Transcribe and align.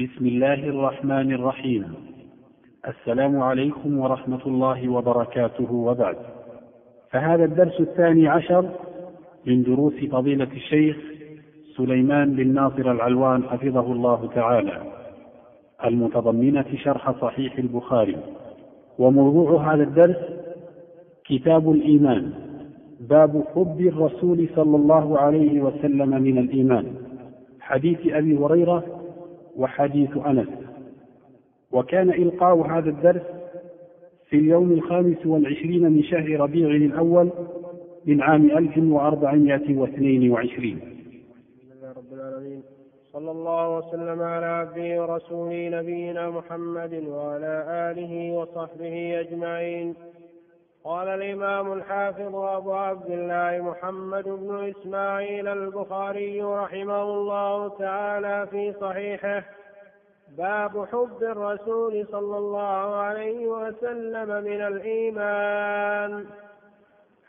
بسم 0.00 0.26
الله 0.26 0.54
الرحمن 0.54 1.32
الرحيم 1.32 1.84
السلام 2.88 3.40
عليكم 3.42 3.98
ورحمة 3.98 4.46
الله 4.46 4.88
وبركاته 4.88 5.72
وبعد 5.72 6.16
فهذا 7.10 7.44
الدرس 7.44 7.80
الثاني 7.80 8.28
عشر 8.28 8.68
من 9.46 9.62
دروس 9.62 9.94
فضيلة 10.12 10.48
الشيخ 10.52 10.96
سليمان 11.76 12.32
بن 12.36 12.54
ناصر 12.54 12.90
العلوان 12.90 13.42
حفظه 13.48 13.92
الله 13.92 14.28
تعالى 14.34 14.80
المتضمنة 15.84 16.64
شرح 16.76 17.10
صحيح 17.20 17.58
البخاري 17.58 18.16
وموضوع 18.98 19.74
هذا 19.74 19.82
الدرس 19.82 20.16
كتاب 21.26 21.70
الإيمان 21.70 22.32
باب 23.00 23.44
حب 23.54 23.80
الرسول 23.80 24.48
صلى 24.56 24.76
الله 24.76 25.18
عليه 25.18 25.60
وسلم 25.60 26.22
من 26.22 26.38
الإيمان 26.38 26.94
حديث 27.60 27.98
أبي 28.06 28.36
هريرة 28.36 28.95
وحديث 29.56 30.10
أنس 30.26 30.48
وكان 31.72 32.10
إلقاء 32.10 32.66
هذا 32.66 32.90
الدرس 32.90 33.22
في 34.28 34.36
اليوم 34.36 34.72
الخامس 34.72 35.26
والعشرين 35.26 35.90
من 35.92 36.02
شهر 36.02 36.40
ربيع 36.40 36.68
الأول 36.68 37.30
من 38.06 38.20
عام 38.22 38.44
1422 38.46 40.80
رب 41.96 42.12
العالمين 42.12 42.62
صلى 43.12 43.30
الله 43.30 43.78
وسلم 43.78 44.22
على 44.22 44.46
عبده 44.46 45.02
ورسوله 45.02 45.80
نبينا 45.80 46.30
محمد 46.30 47.02
وعلى 47.08 47.64
آله 47.96 48.32
وصحبه 48.38 49.20
أجمعين 49.20 49.94
قال 50.86 51.08
الإمام 51.08 51.72
الحافظ 51.72 52.36
أبو 52.36 52.74
عبد 52.74 53.10
الله 53.10 53.62
محمد 53.70 54.24
بن 54.24 54.72
إسماعيل 54.78 55.48
البخاري 55.48 56.42
رحمه 56.42 57.02
الله 57.02 57.68
تعالى 57.68 58.46
في 58.50 58.74
صحيحه 58.80 59.42
باب 60.38 60.88
حب 60.92 61.22
الرسول 61.22 62.06
صلى 62.12 62.38
الله 62.38 62.94
عليه 62.96 63.46
وسلم 63.46 64.28
من 64.44 64.62
الإيمان 64.66 66.26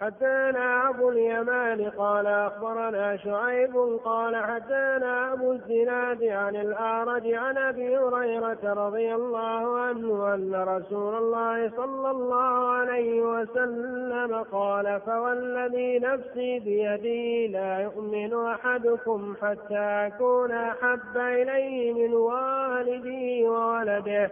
انا 0.01 0.89
أبو 0.89 1.09
اليمان 1.09 1.89
قال 1.89 2.27
أخبرنا 2.27 3.17
شعيب 3.17 3.75
قال 4.05 4.35
انا 4.35 5.33
أبو 5.33 5.51
الزناد 5.51 6.23
عن 6.23 6.55
الأعرج 6.55 7.33
عن 7.33 7.57
أبي 7.57 7.97
هريرة 7.97 8.57
رضي 8.63 9.13
الله 9.15 9.79
عنه 9.79 10.33
أن 10.33 10.55
رسول 10.55 11.15
الله 11.15 11.71
صلى 11.77 12.11
الله 12.11 12.69
عليه 12.71 13.21
وسلم 13.21 14.43
قال 14.51 15.01
فوالذي 15.05 15.99
نفسي 15.99 16.59
بيدي 16.59 17.47
لا 17.47 17.79
يؤمن 17.79 18.45
أحدكم 18.45 19.35
حتى 19.41 19.79
أكون 19.79 20.51
أحب 20.51 21.17
إليه 21.17 21.93
من 22.07 22.13
والده 22.13 23.49
وولده 23.49 24.31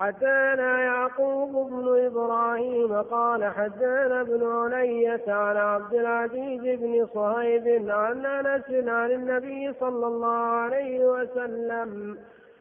حدانا 0.00 0.78
يعقوب 0.82 1.52
بن 1.70 2.04
إبراهيم 2.06 3.02
قال 3.02 3.44
حدانا 3.54 4.22
بن 4.22 4.46
علية 4.50 5.22
عن 5.32 5.56
عبد 5.56 5.94
العزيز 5.94 6.78
بن 6.78 7.06
صهيب 7.14 7.90
عن 7.90 8.26
أنس 8.26 8.88
عن 8.88 9.10
النبي 9.10 9.72
صلى 9.80 10.06
الله 10.06 10.34
عليه 10.40 11.00
وسلم 11.06 12.18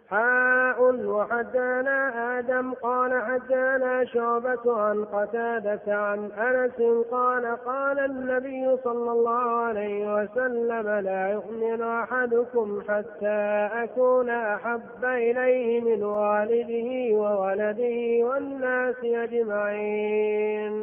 حاء 0.10 1.06
وحدانا 1.06 2.12
آدم 2.40 2.74
قال 2.74 3.22
حدانا 3.24 4.06
شعبة 4.06 4.82
عن 4.82 5.06
قتادة 5.06 5.96
عن 6.06 6.32
أنس 6.32 7.06
قال 7.12 7.46
قال 7.66 8.00
النبي 8.00 8.78
صلى 8.84 9.12
الله 9.12 9.64
عليه 9.66 10.16
وسلم 10.16 10.90
لا 10.90 11.30
يؤمن 11.32 11.82
أحدكم 11.82 12.82
حتى 12.90 13.70
أكون 13.74 14.30
أحب 14.30 15.06
إليه 15.06 15.82
من 15.82 16.04
والده 16.04 17.16
وولده 17.18 18.26
والناس 18.28 18.96
أجمعين 19.04 20.82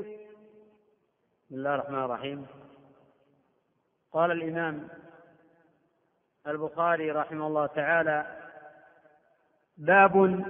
بسم 1.45 1.55
الله 1.57 1.75
الرحمن 1.75 2.05
الرحيم 2.05 2.47
قال 4.13 4.31
الإمام 4.31 4.89
البخاري 6.47 7.11
رحمه 7.11 7.47
الله 7.47 7.67
تعالى 7.67 8.27
باب 9.81 10.45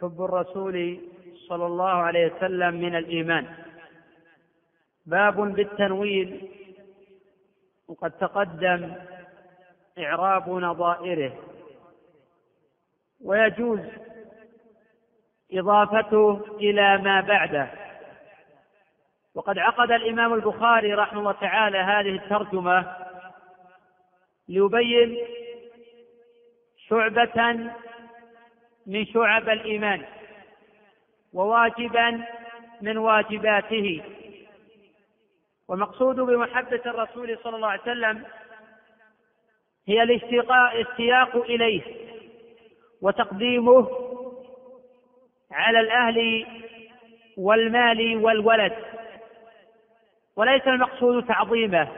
حب 0.00 0.22
الرسول 0.22 0.98
صلى 1.48 1.66
الله 1.66 1.90
عليه 1.90 2.32
وسلم 2.32 2.74
من 2.74 2.96
الايمان 2.96 3.46
باب 5.06 5.36
بالتنوين 5.40 6.50
وقد 7.88 8.10
تقدم 8.10 8.92
اعراب 9.98 10.48
نظائره 10.50 11.32
ويجوز 13.24 13.80
اضافته 15.52 16.40
الى 16.54 16.98
ما 16.98 17.20
بعده 17.20 17.68
وقد 19.34 19.58
عقد 19.58 19.90
الامام 19.90 20.34
البخاري 20.34 20.94
رحمه 20.94 21.18
الله 21.20 21.32
تعالى 21.32 21.78
هذه 21.78 22.16
الترجمه 22.16 22.96
ليبين 24.48 25.16
شعبه 26.88 27.54
من 28.86 29.06
شعب 29.06 29.48
الايمان 29.48 30.02
وواجبا 31.32 32.24
من 32.80 32.96
واجباته 32.96 34.02
والمقصود 35.68 36.16
بمحبه 36.16 36.80
الرسول 36.86 37.38
صلى 37.44 37.56
الله 37.56 37.68
عليه 37.68 37.82
وسلم 37.82 38.24
هي 39.88 40.02
الاشتياق 40.02 41.36
اليه 41.36 41.82
وتقديمه 43.02 43.88
على 45.52 45.80
الاهل 45.80 46.46
والمال 47.36 48.16
والولد 48.24 48.72
وليس 50.36 50.62
المقصود 50.66 51.26
تعظيمه 51.26 51.88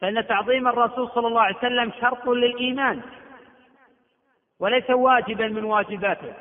فان 0.00 0.26
تعظيم 0.26 0.68
الرسول 0.68 1.10
صلى 1.14 1.26
الله 1.26 1.40
عليه 1.40 1.56
وسلم 1.56 1.92
شرط 2.00 2.28
للايمان 2.28 3.00
وليس 4.60 4.90
واجبا 4.90 5.48
من 5.48 5.64
واجباته 5.64 6.34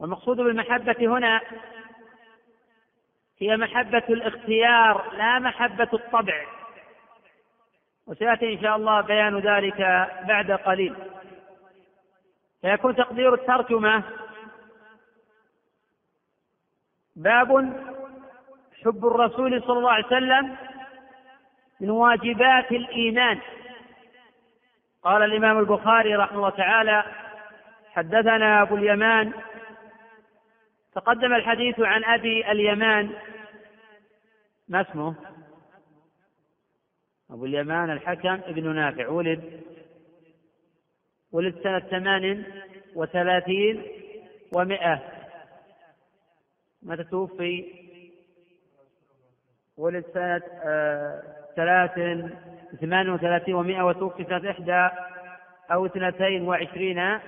والمقصود 0.00 0.36
بالمحبة 0.36 0.96
هنا 1.00 1.40
هي 3.38 3.56
محبة 3.56 4.02
الاختيار 4.10 5.12
لا 5.12 5.38
محبة 5.38 5.88
الطبع 5.94 6.46
وسيأتي 8.06 8.52
إن 8.54 8.60
شاء 8.60 8.76
الله 8.76 9.00
بيان 9.00 9.38
ذلك 9.38 9.76
بعد 10.28 10.52
قليل 10.52 10.96
فيكون 12.60 12.96
تقدير 12.96 13.34
الترجمة 13.34 14.02
باب 17.16 17.52
حب 18.84 19.06
الرسول 19.06 19.62
صلى 19.62 19.78
الله 19.78 19.90
عليه 19.92 20.06
وسلم 20.06 20.56
من 21.80 21.90
واجبات 21.90 22.72
الإيمان 22.72 23.40
قال 25.02 25.22
الإمام 25.22 25.58
البخاري 25.58 26.16
رحمه 26.16 26.36
الله 26.38 26.50
تعالى 26.50 27.04
حدثنا 27.92 28.62
أبو 28.62 28.76
اليمان 28.76 29.32
تقدم 30.92 31.34
الحديث 31.34 31.80
عن 31.80 32.04
أبي 32.04 32.52
اليمان 32.52 33.10
ما 34.68 34.80
اسمه 34.80 35.14
أبو 37.30 37.44
اليمان 37.44 37.90
الحكم 37.90 38.28
ابن 38.44 38.74
نافع 38.74 39.08
ولد 39.08 39.60
ولد 41.32 41.62
سنة 41.62 41.78
ثمان 41.78 42.44
وثلاثين 42.94 43.82
ومائة 44.56 45.02
متى 46.82 47.04
توفي 47.04 47.64
ولد 49.76 50.04
سنة 50.14 50.42
آه، 50.64 51.22
ثلاث 51.56 51.98
ثمان 52.80 53.10
وثلاثين 53.10 53.54
ومائة 53.54 53.82
وتوقفت 53.82 54.44
إحدى 54.46 54.88
أو 55.72 55.86
اثنتين 55.86 56.48
وعشرين 56.48 57.18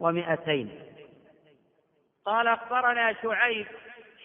ومائتين 0.00 0.70
قال 2.26 2.48
أخبرنا 2.48 3.12
شعيب 3.22 3.66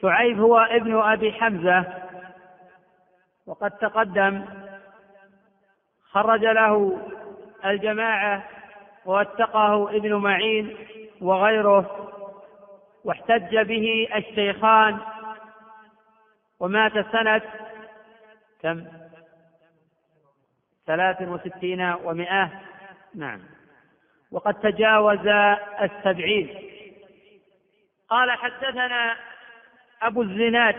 شعيب 0.02 0.40
هو 0.40 0.58
ابن 0.58 0.96
أبي 1.00 1.32
حمزة 1.34 1.86
وقد 3.48 3.72
تقدم 3.72 4.46
خرج 6.12 6.46
له 6.46 6.98
الجماعة 7.66 8.44
ووثقه 9.06 9.90
ابن 9.90 10.16
معين 10.16 10.76
وغيره 11.22 12.10
واحتج 13.04 13.58
به 13.58 14.08
الشيخان 14.16 14.98
ومات 16.60 16.94
سنة 17.14 17.42
كم 18.62 18.86
ثلاث 20.88 21.22
وستين 21.22 21.82
ومائة 22.04 22.50
نعم 23.16 23.40
وقد 24.32 24.54
تجاوز 24.54 25.28
السبعين 25.82 26.50
قال 28.10 28.32
حدثنا 28.32 29.16
أبو 30.02 30.22
الزناد 30.22 30.76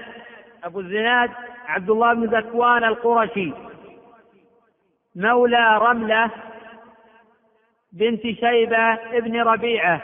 أبو 0.65 0.81
الزناد 0.81 1.31
عبد 1.67 1.91
الله 1.91 2.15
بن 2.15 2.25
ذكوان 2.37 2.85
القرشي 2.85 3.53
مولى 5.15 5.79
رملة 5.79 6.31
بنت 7.93 8.23
شيبة 8.23 8.93
ابن 8.95 9.41
ربيعة 9.43 10.03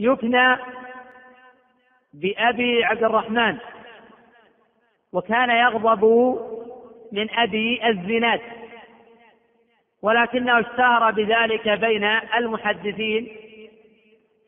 يكنى 0.00 0.56
بأبي 2.14 2.84
عبد 2.84 3.04
الرحمن 3.04 3.58
وكان 5.12 5.50
يغضب 5.50 6.04
من 7.12 7.30
أبي 7.30 7.88
الزناد 7.88 8.40
ولكنه 10.02 10.60
اشتهر 10.60 11.10
بذلك 11.10 11.68
بين 11.68 12.04
المحدثين 12.36 13.28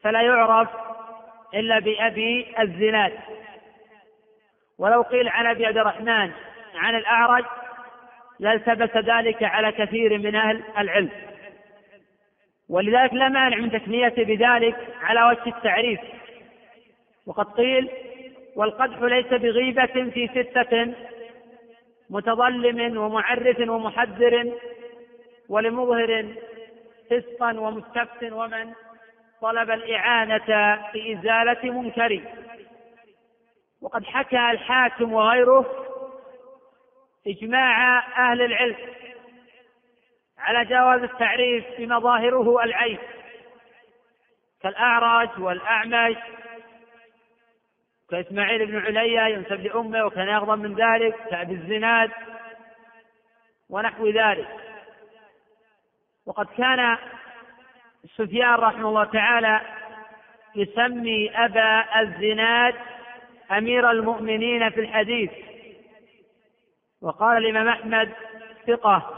فلا 0.05 0.23
يعرف 0.23 0.69
إلا 1.55 1.79
بأبي 1.79 2.47
الزناد 2.61 3.13
ولو 4.79 5.03
قيل 5.03 5.29
عن 5.29 5.47
أبي 5.47 5.67
عبد 5.67 5.79
الرحمن 5.79 6.31
عن 6.75 6.95
الأعرج 6.95 7.45
لالتبس 8.41 8.97
ذلك 8.97 9.43
على 9.43 9.73
كثير 9.73 10.19
من 10.19 10.35
أهل 10.37 10.63
العلم 10.79 11.11
ولذلك 12.69 13.15
لا 13.15 13.29
مانع 13.29 13.57
من 13.57 13.71
تسميته 13.71 14.23
بذلك 14.25 14.77
على 15.03 15.23
وجه 15.25 15.57
التعريف 15.57 16.01
وقد 17.27 17.47
قيل 17.47 17.89
والقدح 18.57 19.03
ليس 19.03 19.27
بغيبة 19.27 19.87
في 20.11 20.29
ستة 20.29 20.95
متظلم 22.13 22.99
ومعرف 22.99 23.69
ومحذر 23.69 24.53
ولمظهر 25.49 26.27
فسقا 27.11 27.61
ومستفس 27.61 28.23
ومن 28.33 28.73
طلب 29.41 29.71
الإعانة 29.71 30.83
في 30.93 31.15
إزالة 31.19 31.71
منكر 31.73 32.21
وقد 33.83 34.05
حكى 34.05 34.51
الحاكم 34.51 35.13
وغيره 35.13 35.67
إجماع 37.27 37.99
أهل 38.33 38.43
العلم 38.43 38.77
على 40.39 40.65
جواز 40.65 41.03
التعريف 41.03 41.65
بمظاهره 41.79 42.65
العين 42.65 42.99
كالأعرج 44.63 45.31
والأعمش 45.41 46.17
فإسماعيل 48.13 48.67
بن 48.67 48.77
عليا 48.87 49.29
ينسب 49.29 49.61
لأمه 49.67 50.05
وكان 50.05 50.29
يغضب 50.29 50.59
من 50.63 50.75
ذلك 50.75 51.15
كأبي 51.31 51.53
الزناد 51.55 52.11
ونحو 53.71 54.07
ذلك 54.09 54.49
وقد 56.27 56.47
كان 56.59 56.99
سفيان 58.17 58.55
رحمه 58.55 58.89
الله 58.89 59.05
تعالى 59.05 59.61
يسمي 60.57 61.31
أبا 61.35 62.01
الزناد 62.01 62.75
أمير 63.51 63.91
المؤمنين 63.91 64.71
في 64.71 64.81
الحديث 64.81 65.31
وقال 67.03 67.37
الإمام 67.37 67.69
أحمد 67.69 68.13
ثقة 68.67 69.11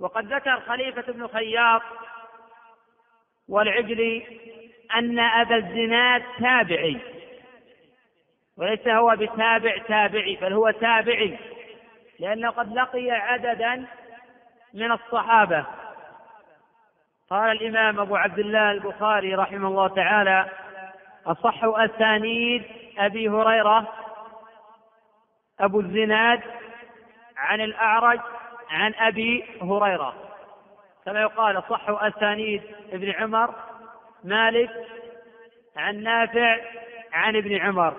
وقد 0.00 0.32
ذكر 0.34 0.60
خليفة 0.60 1.12
بن 1.12 1.28
خياط 1.28 1.82
والعجلي 3.48 4.40
أن 4.94 5.18
أبا 5.18 5.56
الزناد 5.56 6.22
تابعي 6.42 7.00
وليس 8.58 8.88
هو 8.88 9.16
بتابع 9.16 9.78
تابعي 9.88 10.36
بل 10.42 10.52
هو 10.52 10.70
تابعي 10.70 11.38
لأنه 12.20 12.50
قد 12.50 12.72
لقي 12.72 13.10
عددا 13.10 13.84
من 14.74 14.92
الصحابة 14.92 15.64
قال 17.30 17.50
الإمام 17.62 18.00
أبو 18.00 18.16
عبد 18.16 18.38
الله 18.38 18.70
البخاري 18.70 19.34
رحمه 19.34 19.68
الله 19.68 19.88
تعالى 19.88 20.46
أصح 21.26 21.60
أسانيد 21.64 22.62
أبي 22.98 23.28
هريرة 23.28 23.84
أبو 25.60 25.80
الزناد 25.80 26.40
عن 27.36 27.60
الأعرج 27.60 28.20
عن 28.70 28.94
أبي 28.94 29.44
هريرة 29.62 30.14
كما 31.06 31.20
يقال 31.20 31.58
أصح 31.58 31.82
أسانيد 31.88 32.62
ابن 32.92 33.10
عمر 33.12 33.54
مالك 34.24 34.70
عن 35.76 36.02
نافع 36.02 36.56
عن 37.12 37.36
ابن 37.36 37.54
عمر 37.56 37.94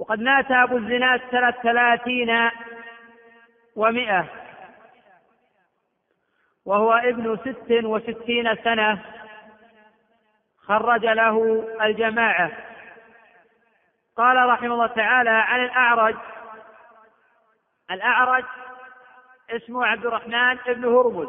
وقد 0.00 0.20
مات 0.20 0.50
أبو 0.50 0.76
الزناد 0.76 1.20
سنة 1.30 1.50
ثلاثين 1.50 2.50
ومائة 3.76 4.26
وهو 6.66 6.92
ابن 6.92 7.36
ست 7.36 7.84
وستين 7.84 8.54
سنة 8.56 8.98
خرج 10.58 11.06
له 11.06 11.64
الجماعة 11.82 12.50
قال 14.16 14.48
رحمه 14.48 14.74
الله 14.74 14.86
تعالى 14.86 15.30
عن 15.30 15.64
الأعرج 15.64 16.14
الأعرج 17.90 18.44
اسمه 19.50 19.86
عبد 19.86 20.06
الرحمن 20.06 20.54
بن 20.54 20.84
هرمز 20.84 21.28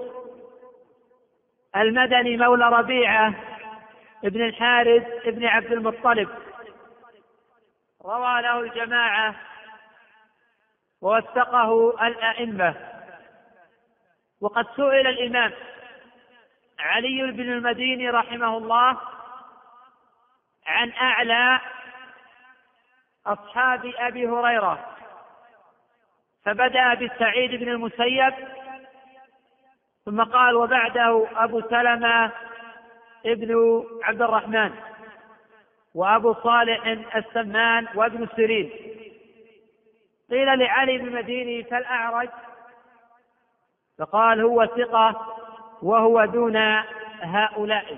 المدني 1.75 2.37
مولى 2.37 2.69
ربيعة 2.69 3.33
ابن 4.25 4.41
الحارث 4.41 5.05
ابن 5.27 5.45
عبد 5.45 5.71
المطلب 5.71 6.29
روى 8.05 8.41
له 8.41 8.59
الجماعة 8.59 9.35
ووثقه 11.01 11.89
الأئمة 12.07 12.75
وقد 14.41 14.67
سئل 14.75 15.07
الإمام 15.07 15.53
علي 16.79 17.31
بن 17.31 17.51
المديني 17.53 18.09
رحمه 18.09 18.57
الله 18.57 18.97
عن 20.67 20.91
أعلى 20.91 21.59
أصحاب 23.25 23.91
أبي 23.97 24.27
هريرة 24.27 24.95
فبدأ 26.45 26.93
بالسعيد 26.93 27.51
بن 27.55 27.69
المسيب 27.69 28.33
ثم 30.05 30.23
قال 30.23 30.55
وبعده 30.55 31.27
أبو 31.35 31.61
سلمة 31.69 32.31
ابن 33.25 33.83
عبد 34.03 34.21
الرحمن 34.21 34.90
وأبو 35.95 36.33
صالح 36.33 36.87
السمان 37.15 37.87
وابن 37.95 38.27
سيرين 38.35 38.69
قيل 40.29 40.59
لعلي 40.59 40.97
بن 40.97 41.15
مديني 41.15 41.63
فالأعرج 41.63 42.29
فقال 43.99 44.41
هو 44.41 44.65
ثقة 44.65 45.35
وهو 45.81 46.25
دون 46.25 46.57
هؤلاء 47.21 47.97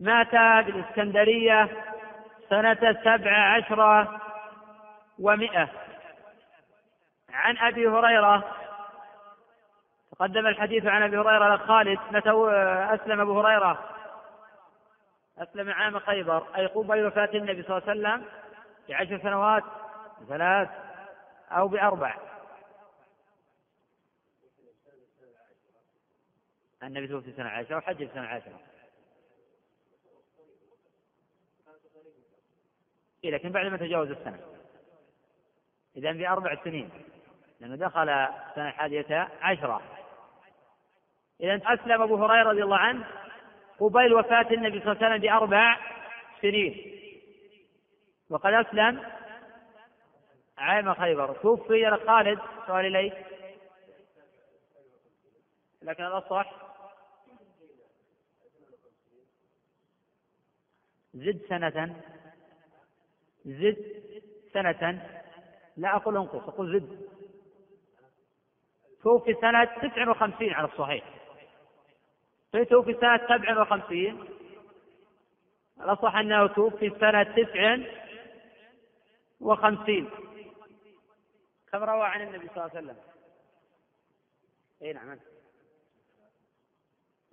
مات 0.00 0.64
بالإسكندرية 0.66 1.68
سنة 2.50 2.96
سبع 3.04 3.32
عشرة 3.56 4.20
ومائه 5.18 5.68
عن 7.32 7.58
أبي 7.58 7.88
هريرة 7.88 8.56
تقدم 10.12 10.46
الحديث 10.46 10.86
عن 10.86 11.02
أبي 11.02 11.18
هريرة 11.18 11.56
خالد 11.56 11.98
متى 12.10 12.30
أسلم 12.94 13.20
أبو 13.20 13.40
هريرة 13.40 13.78
أسلم 15.40 15.70
عام 15.70 15.98
خيبر 15.98 16.46
أي 16.56 16.66
قبيل 16.66 17.06
وفاة 17.06 17.30
النبي 17.34 17.62
صلى 17.62 17.78
الله 17.78 17.88
عليه 17.88 17.92
وسلم 18.00 18.24
بعشر 18.88 19.18
سنوات 19.22 19.62
بثلاث 20.20 20.68
أو 21.50 21.68
بأربع 21.68 22.16
النبي 26.82 27.06
توفي 27.06 27.32
سنة 27.36 27.48
عشرة 27.48 27.76
وحج 27.76 27.96
في 27.96 28.08
سنة 28.14 28.26
عشرة 28.26 28.60
إيه 33.24 33.30
لكن 33.30 33.52
بعد 33.52 33.66
ما 33.66 33.76
تجاوز 33.76 34.10
السنة 34.10 34.40
إذا 35.96 36.12
بأربع 36.12 36.64
سنين 36.64 36.90
لأنه 37.60 37.76
دخل 37.76 38.06
سنة 38.54 38.68
الحادية 38.68 39.28
عشرة 39.40 39.80
إذا 41.40 41.60
أسلم 41.66 42.02
أبو 42.02 42.16
هريرة 42.24 42.50
رضي 42.50 42.62
الله 42.64 42.76
عنه 42.76 43.06
قبيل 43.80 44.14
وفاة 44.14 44.46
النبي 44.50 44.80
صلى 44.80 44.92
الله 44.92 45.04
عليه 45.04 45.06
وسلم 45.06 45.18
بأربع 45.18 45.76
سنين 46.42 47.00
وقد 48.30 48.52
أسلم 48.52 49.02
عام 50.58 50.94
خيبر 50.94 51.32
توفي 51.42 51.90
خالد 52.06 52.38
سؤال 52.66 52.86
إليك 52.86 53.14
لكن 55.82 56.04
الأصح 56.04 56.52
زد 61.14 61.40
سنة 61.48 61.94
زد 63.44 64.02
سنة 64.52 65.06
لا 65.76 65.96
أقول 65.96 66.16
انقص 66.16 66.48
أقول 66.48 66.80
زد 66.80 67.08
توفي 69.02 69.34
سنة 69.40 69.64
59 69.64 70.50
على 70.50 70.68
الصحيح 70.68 71.04
فتوفي 72.52 72.94
سنة 73.00 73.16
سبع 73.28 73.60
وخمسين 73.60 74.24
الأصح 75.80 76.14
أنه 76.16 76.46
توفي 76.46 76.90
سنة 77.00 77.22
تسع 77.22 77.76
وخمسين 79.40 80.10
كم 81.72 81.82
روى 81.84 82.02
عن 82.06 82.20
النبي 82.22 82.48
صلى 82.48 82.54
الله 82.54 82.70
عليه 82.74 82.82
وسلم 82.86 82.96
اي 84.82 84.92
نعم 84.92 85.18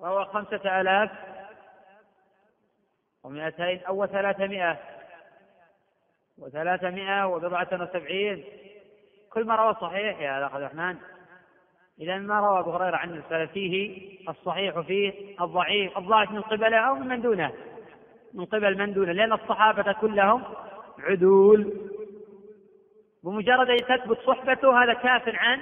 روى 0.02 0.26
خمسة 0.26 0.82
آلاف 0.82 1.12
ومئتين 3.24 3.84
أو 3.84 4.06
ثلاثمائة 4.06 4.80
وثلاثمائة 6.38 7.28
وبضعة 7.28 7.68
وسبعين 7.74 8.44
كل 9.30 9.46
ما 9.46 9.56
روى 9.56 9.74
صحيح 9.76 10.20
يا 10.20 10.46
أخي 10.48 10.58
الرحمن 10.58 10.98
إذا 12.02 12.18
ما 12.18 12.40
روى 12.40 12.60
أبو 12.60 12.72
هريرة 12.72 12.98
عن 12.98 13.22
فيه 13.54 14.00
الصحيح 14.30 14.80
فيه 14.80 15.14
الضعيف 15.42 15.98
الضعيف 15.98 16.32
من 16.32 16.42
قبله 16.42 16.78
أو 16.78 16.94
من 16.96 17.22
دونه 17.22 17.52
من 18.34 18.46
قبل 18.46 18.78
من 18.78 18.94
دونه 18.94 19.12
لأن 19.12 19.34
الصحابة 19.34 19.92
كلهم 19.92 20.44
عدول 21.00 21.74
بمجرد 23.24 23.70
أن 23.70 23.78
تثبت 23.78 24.18
صحبته 24.28 24.84
هذا 24.84 24.94
كاف 24.94 25.22
عن 25.36 25.62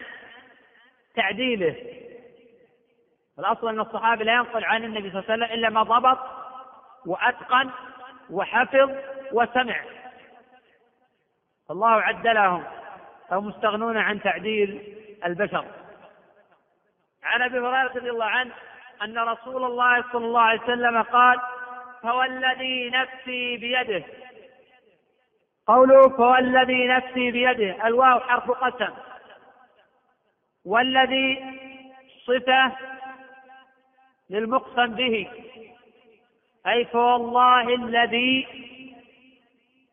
تعديله 1.15 1.75
الأصل 3.39 3.67
أن 3.69 3.79
الصحابي 3.79 4.23
لا 4.23 4.33
ينقل 4.35 4.63
عن 4.65 4.83
النبي 4.83 5.09
صلى 5.11 5.19
الله 5.19 5.31
عليه 5.31 5.43
وسلم 5.45 5.57
إلا 5.59 5.69
ما 5.69 5.83
ضبط 5.83 6.19
وأتقن 7.05 7.69
وحفظ 8.29 8.91
وسمع 9.31 9.81
فالله 11.69 11.89
عدلهم 11.89 12.63
أو 13.33 13.41
مستغنون 13.41 13.97
عن 13.97 14.21
تعديل 14.21 14.93
البشر 15.25 15.65
عن 17.25 17.41
ابي 17.41 17.59
هريره 17.59 17.91
رضي 17.95 18.09
الله 18.09 18.25
عنه 18.25 18.51
ان 19.03 19.17
رسول 19.19 19.63
الله 19.63 20.01
صلى 20.13 20.25
الله 20.25 20.41
عليه 20.41 20.61
وسلم 20.61 21.01
قال 21.01 21.37
فوالذي 22.03 22.89
نفسي 22.89 23.57
بيده 23.57 24.03
قوله 25.67 26.09
فوالذي 26.17 26.87
نفسي 26.87 27.31
بيده 27.31 27.87
الواو 27.87 28.19
حرف 28.19 28.51
قسم 28.51 28.93
والذي 30.65 31.43
صفه 32.25 32.71
للمقسم 34.29 34.85
به 34.87 35.31
اي 36.67 36.85
فوالله 36.85 37.75
الذي 37.75 38.47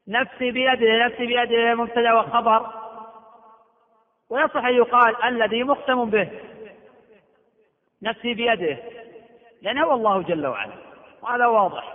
نفسي 0.08 0.50
بيده 0.50 1.06
نفسي 1.06 1.26
بيده 1.26 1.74
مبتدا 1.74 2.12
وخبر 2.12 2.72
ويصح 4.30 4.64
ان 4.64 4.74
يقال 4.74 5.24
الذي 5.24 5.62
مقسم 5.64 6.10
به 6.10 6.28
نفسي 8.02 8.34
بيده 8.34 8.76
لأنه 9.62 9.84
هو 9.84 9.92
الله 9.94 10.22
جل 10.22 10.46
وعلا 10.46 10.72
وهذا 11.22 11.46
واضح 11.46 11.94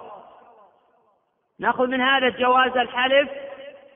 ناخذ 1.59 1.87
من 1.87 2.01
هذا 2.01 2.27
الجواز 2.27 2.77
الحلف 2.77 3.29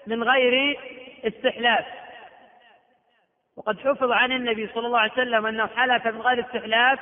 من 0.07 0.23
غير 0.23 0.79
استحلاف 1.23 1.85
وقد 3.55 3.79
حفظ 3.79 4.11
عن 4.11 4.31
النبي 4.31 4.67
صلى 4.73 4.87
الله 4.87 4.99
عليه 4.99 5.11
وسلم 5.11 5.45
أنه 5.47 5.67
حلف 5.67 6.07
من 6.07 6.21
غير 6.21 6.45
استحلاف 6.45 6.99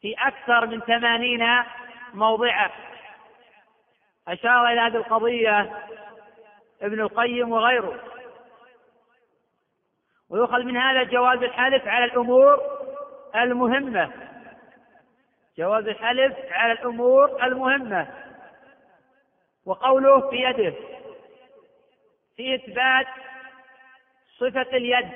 في 0.00 0.14
أكثر 0.18 0.66
من 0.66 0.80
ثمانين 0.80 1.62
موضعه 2.14 2.72
أشار 4.28 4.68
إلى 4.72 4.80
هذه 4.80 4.96
القضية 4.96 5.84
ابن 6.82 7.00
القيم 7.00 7.52
وغيره 7.52 8.00
ويؤخذ 10.30 10.62
من 10.62 10.76
هذا 10.76 11.02
جواز 11.02 11.38
الحلف 11.42 11.88
على 11.88 12.04
الأمور 12.04 12.75
المهمة 13.42 14.10
جواز 15.58 15.88
الحلف 15.88 16.36
على 16.50 16.72
الأمور 16.72 17.44
المهمة 17.46 18.08
وقوله 19.66 20.30
في 20.30 20.36
يده 20.36 20.74
في 22.36 22.54
إثبات 22.54 23.06
صفة 24.38 24.76
اليد 24.76 25.08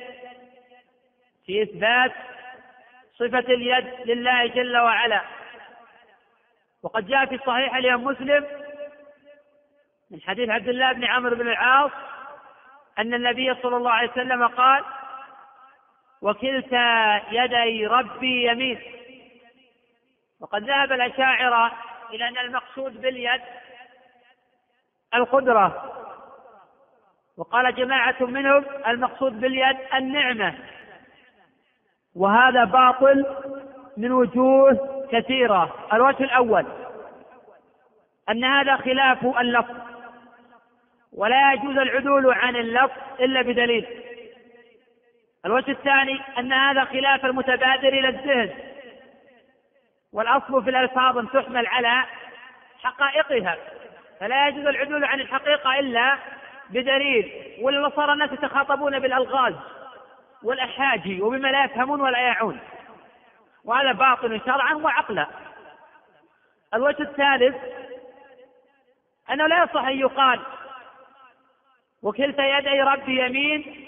في 1.46 1.62
إثبات 1.62 2.12
صفة 3.18 3.38
اليد 3.38 3.86
لله 4.04 4.46
جل 4.46 4.76
وعلا 4.76 5.20
وقد 6.82 7.06
جاء 7.06 7.26
في 7.26 7.38
صحيح 7.46 7.74
الإمام 7.76 8.04
مسلم 8.04 8.46
من 10.10 10.20
حديث 10.22 10.48
عبد 10.48 10.68
الله 10.68 10.92
بن 10.92 11.04
عمرو 11.04 11.36
بن 11.36 11.48
العاص 11.48 11.90
أن 12.98 13.14
النبي 13.14 13.54
صلى 13.62 13.76
الله 13.76 13.90
عليه 13.90 14.10
وسلم 14.10 14.46
قال 14.46 14.84
وكلتا 16.22 17.16
يدي 17.32 17.86
ربي 17.86 18.50
يمين 18.50 18.78
وقد 20.40 20.64
ذهب 20.64 20.92
الأشاعرة 20.92 21.72
إلى 22.10 22.28
أن 22.28 22.38
المقصود 22.38 23.00
باليد 23.00 23.40
القدرة 25.14 25.92
وقال 27.36 27.74
جماعة 27.74 28.16
منهم 28.20 28.64
المقصود 28.86 29.40
باليد 29.40 29.76
النعمة 29.94 30.54
وهذا 32.14 32.64
باطل 32.64 33.26
من 33.96 34.12
وجوه 34.12 35.06
كثيرة 35.12 35.88
الوجه 35.92 36.22
الأول 36.24 36.66
أن 38.30 38.44
هذا 38.44 38.76
خلاف 38.76 39.26
اللفظ 39.40 39.74
ولا 41.12 41.52
يجوز 41.52 41.78
العدول 41.78 42.32
عن 42.32 42.56
اللفظ 42.56 42.96
إلا 43.20 43.42
بدليل 43.42 43.86
الوجه 45.46 45.70
الثاني 45.70 46.20
أن 46.38 46.52
هذا 46.52 46.84
خلاف 46.84 47.24
المتبادر 47.24 47.88
إلى 47.88 48.08
الذهن 48.08 48.50
والأصل 50.12 50.64
في 50.64 50.70
الألفاظ 50.70 51.18
أن 51.18 51.30
تحمل 51.30 51.66
على 51.66 52.04
حقائقها 52.82 53.56
فلا 54.20 54.48
يجوز 54.48 54.66
العدول 54.66 55.04
عن 55.04 55.20
الحقيقة 55.20 55.78
إلا 55.78 56.18
بدليل 56.70 57.32
ولو 57.60 57.90
صار 57.90 58.12
الناس 58.12 58.32
يتخاطبون 58.32 58.98
بالألغاز 58.98 59.54
والأحاجي 60.42 61.22
وبما 61.22 61.48
لا 61.48 61.64
يفهمون 61.64 62.00
ولا 62.00 62.18
يعون 62.18 62.60
وهذا 63.64 63.92
باطل 63.92 64.40
شرعا 64.46 64.74
وعقلا 64.74 65.26
الوجه 66.74 67.02
الثالث 67.02 67.54
أنه 69.30 69.46
لا 69.46 69.62
يصح 69.64 69.82
أن 69.84 69.98
يقال 70.00 70.40
وكلتا 72.02 72.58
يدي 72.58 72.82
ربي 72.82 73.26
يمين 73.26 73.86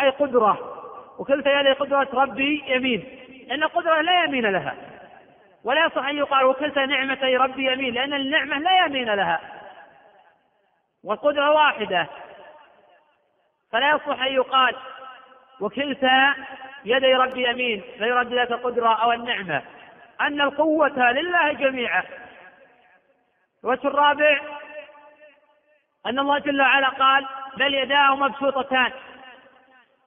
أي 0.00 0.08
قدرة 0.10 0.76
وكلتا 1.18 1.60
يدي 1.60 1.72
قدرة 1.72 2.08
ربي 2.14 2.64
يمين 2.66 3.18
لأن 3.48 3.62
القدرة 3.62 4.00
لا 4.00 4.24
يمين 4.24 4.46
لها 4.46 4.76
ولا 5.64 5.86
يصح 5.86 6.06
أن 6.06 6.16
يقال 6.16 6.44
وكلت 6.44 6.78
نعمتي 6.78 7.36
ربي 7.36 7.72
يمين 7.72 7.94
لأن 7.94 8.14
النعمة 8.14 8.58
لا 8.58 8.84
يمين 8.86 9.10
لها 9.14 9.40
والقدرة 11.04 11.50
واحدة 11.50 12.06
فلا 13.72 13.90
يصح 13.90 14.22
أن 14.22 14.32
يقال 14.32 14.76
وكلتا 15.60 16.34
يدي 16.84 17.14
ربي 17.14 17.50
يمين 17.50 17.82
فيرد 17.98 18.32
ذات 18.32 18.50
القدرة 18.52 18.94
أو 18.94 19.12
النعمة 19.12 19.62
أن 20.20 20.40
القوة 20.40 21.12
لله 21.12 21.52
جميعا 21.52 22.02
الوجه 23.64 23.88
الرابع 23.88 24.40
أن 26.06 26.18
الله 26.18 26.38
جل 26.38 26.60
وعلا 26.60 26.88
قال 26.88 27.26
بل 27.56 27.74
يداه 27.74 28.16
مبسوطتان 28.16 28.92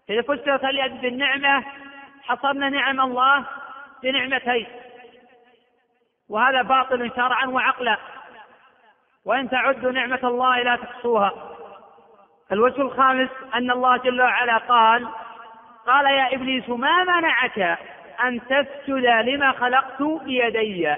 إذا 0.10 0.22
فسرت 0.22 0.64
اليد 0.64 1.02
بالنعمة 1.02 1.64
حصرنا 2.24 2.70
نعم 2.70 3.02
الله 3.02 3.44
بنعمتين 4.04 4.66
وهذا 6.30 6.62
باطل 6.62 7.12
شرعا 7.16 7.46
وعقلا 7.46 7.98
وإن 9.26 9.50
تعدوا 9.50 9.92
نعمة 9.92 10.20
الله 10.24 10.64
لا 10.64 10.76
تحصوها 10.76 11.32
الوجه 12.52 12.82
الخامس 12.82 13.30
أن 13.56 13.72
الله 13.72 13.98
جل 13.98 14.22
وعلا 14.22 14.58
قال 14.58 15.08
قال 15.88 16.06
يا 16.06 16.36
إبليس 16.36 16.70
ما 16.70 17.04
منعك 17.04 17.78
أن 18.24 18.42
تسجد 18.48 19.06
لما 19.06 19.52
خلقت 19.52 20.02
بيدي 20.02 20.96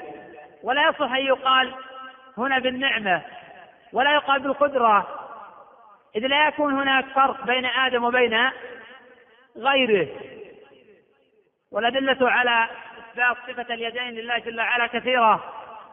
ولا 0.64 0.90
يصح 0.90 1.12
أن 1.12 1.26
يقال 1.26 1.74
هنا 2.38 2.60
بالنعمة 2.60 3.22
ولا 3.94 4.14
يقال 4.14 4.40
بالقدرة 4.42 5.08
إذ 6.16 6.28
لا 6.28 6.48
يكون 6.48 6.74
هناك 6.74 7.06
فرق 7.06 7.46
بين 7.46 7.66
آدم 7.66 8.04
وبين 8.04 8.50
غيره 9.58 10.08
والأدلة 11.72 12.18
على 12.32 12.70
إثبات 13.12 13.38
صفة 13.48 13.74
اليدين 13.74 14.10
لله 14.10 14.38
جل 14.38 14.60
وعلا 14.60 14.88
كثيرة 14.88 15.44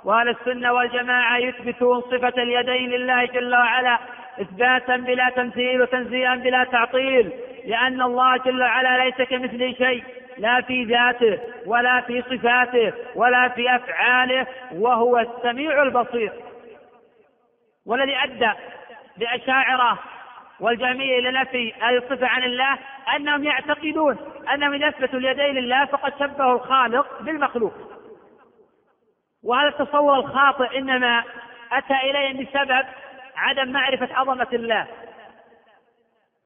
وأهل 0.04 0.28
السنة 0.28 0.72
والجماعة 0.72 1.38
يثبتون 1.38 2.00
صفة 2.00 2.42
اليدين 2.42 2.90
لله 2.90 3.24
جل 3.24 3.54
وعلا 3.54 3.98
إثباتا 4.40 4.96
بلا 4.96 5.28
تمثيل 5.30 5.82
وتنزيها 5.82 6.34
بلا 6.36 6.64
تعطيل 6.64 7.32
لأن 7.64 8.02
الله 8.02 8.36
جل 8.36 8.62
وعلا 8.62 9.04
ليس 9.04 9.22
كمثله 9.28 9.72
شيء 9.72 10.04
لا 10.38 10.60
في 10.60 10.84
ذاته 10.84 11.38
ولا 11.66 12.00
في 12.00 12.22
صفاته 12.22 12.92
ولا 13.14 13.48
في 13.48 13.76
أفعاله 13.76 14.46
وهو 14.72 15.18
السميع 15.18 15.82
البصير 15.82 16.32
والذي 17.86 18.16
أدى 18.16 18.50
بأشاعرة 19.16 19.98
والجهمية 20.60 21.20
لنفي 21.20 21.72
الصفة 21.96 22.26
عن 22.26 22.42
الله 22.42 22.78
أنهم 23.16 23.44
يعتقدون 23.44 24.16
أنهم 24.54 24.72
إذا 24.74 24.88
أثبتوا 24.88 25.18
اليدين 25.18 25.54
لله 25.54 25.84
فقد 25.86 26.12
شبهوا 26.20 26.54
الخالق 26.54 27.22
بالمخلوق 27.22 27.74
وهذا 29.44 29.68
التصور 29.68 30.18
الخاطئ 30.18 30.78
إنما 30.78 31.24
أتى 31.72 31.94
إليه 32.02 32.44
بسبب 32.46 32.84
عدم 33.36 33.72
معرفة 33.72 34.08
عظمة 34.14 34.48
الله 34.52 34.86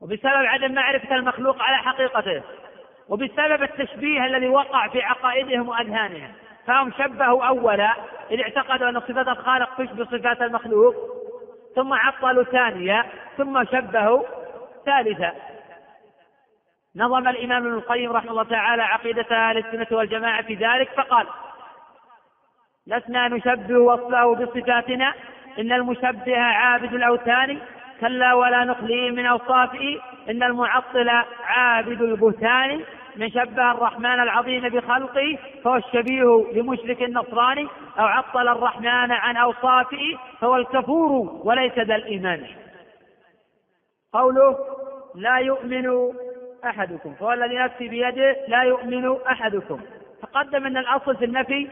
وبسبب 0.01 0.27
عدم 0.47 0.75
معرفة 0.75 1.15
المخلوق 1.17 1.63
على 1.63 1.77
حقيقته 1.77 2.43
وبسبب 3.09 3.63
التشبيه 3.63 4.25
الذي 4.25 4.49
وقع 4.49 4.89
في 4.89 5.03
عقائدهم 5.03 5.69
وأذهانهم 5.69 6.33
فهم 6.67 6.93
شبهوا 6.99 7.45
أولا 7.45 7.93
إذ 8.31 8.41
اعتقدوا 8.41 8.89
أن 8.89 9.01
صفات 9.01 9.29
الخالق 9.29 9.69
تشبه 9.79 10.05
صفات 10.19 10.43
المخلوق 10.43 11.16
ثم 11.77 11.93
عطلوا 11.93 12.43
ثانية 12.45 13.05
ثم 13.39 13.65
شبهوا 13.65 14.23
ثالثة 14.87 15.33
نظم 16.97 17.29
الإمام 17.29 17.67
ابن 17.67 17.75
القيم 17.75 18.13
رحمه 18.13 18.31
الله 18.31 18.43
تعالى 18.43 18.83
عقيدة 18.83 19.27
أهل 19.31 19.59
السنة 19.59 19.87
والجماعة 19.99 20.43
في 20.43 20.55
ذلك 20.55 20.89
فقال 20.97 21.27
لسنا 22.87 23.29
نشبه 23.29 23.79
وصفه 23.79 24.35
بصفاتنا 24.35 25.15
إن 25.59 25.73
المشبه 25.73 26.39
عابد 26.39 26.95
الأوثان 26.95 27.59
كلا 28.01 28.35
ولا 28.35 28.65
نخليه 28.65 29.11
من 29.11 29.27
أوصافه 29.27 30.01
إن 30.31 30.43
المعطل 30.43 31.09
عابد 31.45 32.03
البهتان 32.03 32.81
من 33.17 33.31
شبه 33.31 33.71
الرحمن 33.71 34.21
العظيم 34.21 34.69
بخلقه 34.69 35.39
فهو 35.65 35.77
الشبيه 35.77 36.45
بمشرك 36.55 37.03
النصراني 37.03 37.63
أو 37.99 38.05
عطل 38.05 38.49
الرحمن 38.49 39.13
عن 39.13 39.37
أوصافه 39.37 40.19
فهو 40.41 40.57
الكفور 40.57 41.41
وليس 41.45 41.79
ذا 41.79 41.97
الإيمان 41.97 42.47
قوله 44.13 44.59
لا 45.15 45.37
يؤمن 45.37 46.13
أحدكم 46.65 47.15
فهو 47.15 47.33
الذي 47.33 47.59
نفسي 47.59 47.89
بيده 47.89 48.37
لا 48.49 48.63
يؤمن 48.63 49.17
أحدكم 49.31 49.81
تقدم 50.23 50.67
أن 50.67 50.77
الأصل 50.77 51.17
في 51.17 51.25
النفي 51.25 51.69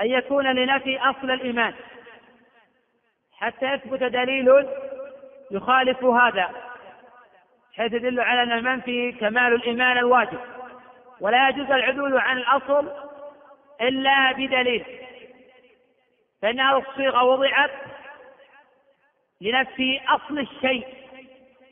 أن 0.00 0.06
يكون 0.06 0.52
لنفي 0.52 0.98
أصل 1.00 1.30
الإيمان 1.30 1.74
حتى 3.32 3.72
يثبت 3.72 4.02
دليل 4.02 4.48
يخالف 5.50 6.04
هذا 6.04 6.48
حيث 7.76 7.92
يدل 7.94 8.20
على 8.20 8.42
أن 8.42 8.52
المنفي 8.58 9.12
كمال 9.12 9.54
الإيمان 9.54 9.98
الواجب 9.98 10.38
ولا 11.20 11.48
يجوز 11.48 11.70
العدول 11.70 12.18
عن 12.18 12.36
الأصل 12.38 12.92
إلا 13.80 14.32
بدليل 14.32 14.84
فإن 16.42 16.60
هذه 16.60 16.78
الصيغة 16.90 17.22
وضعت 17.24 17.70
لنفي 19.40 20.00
أصل 20.08 20.38
الشيء 20.38 20.86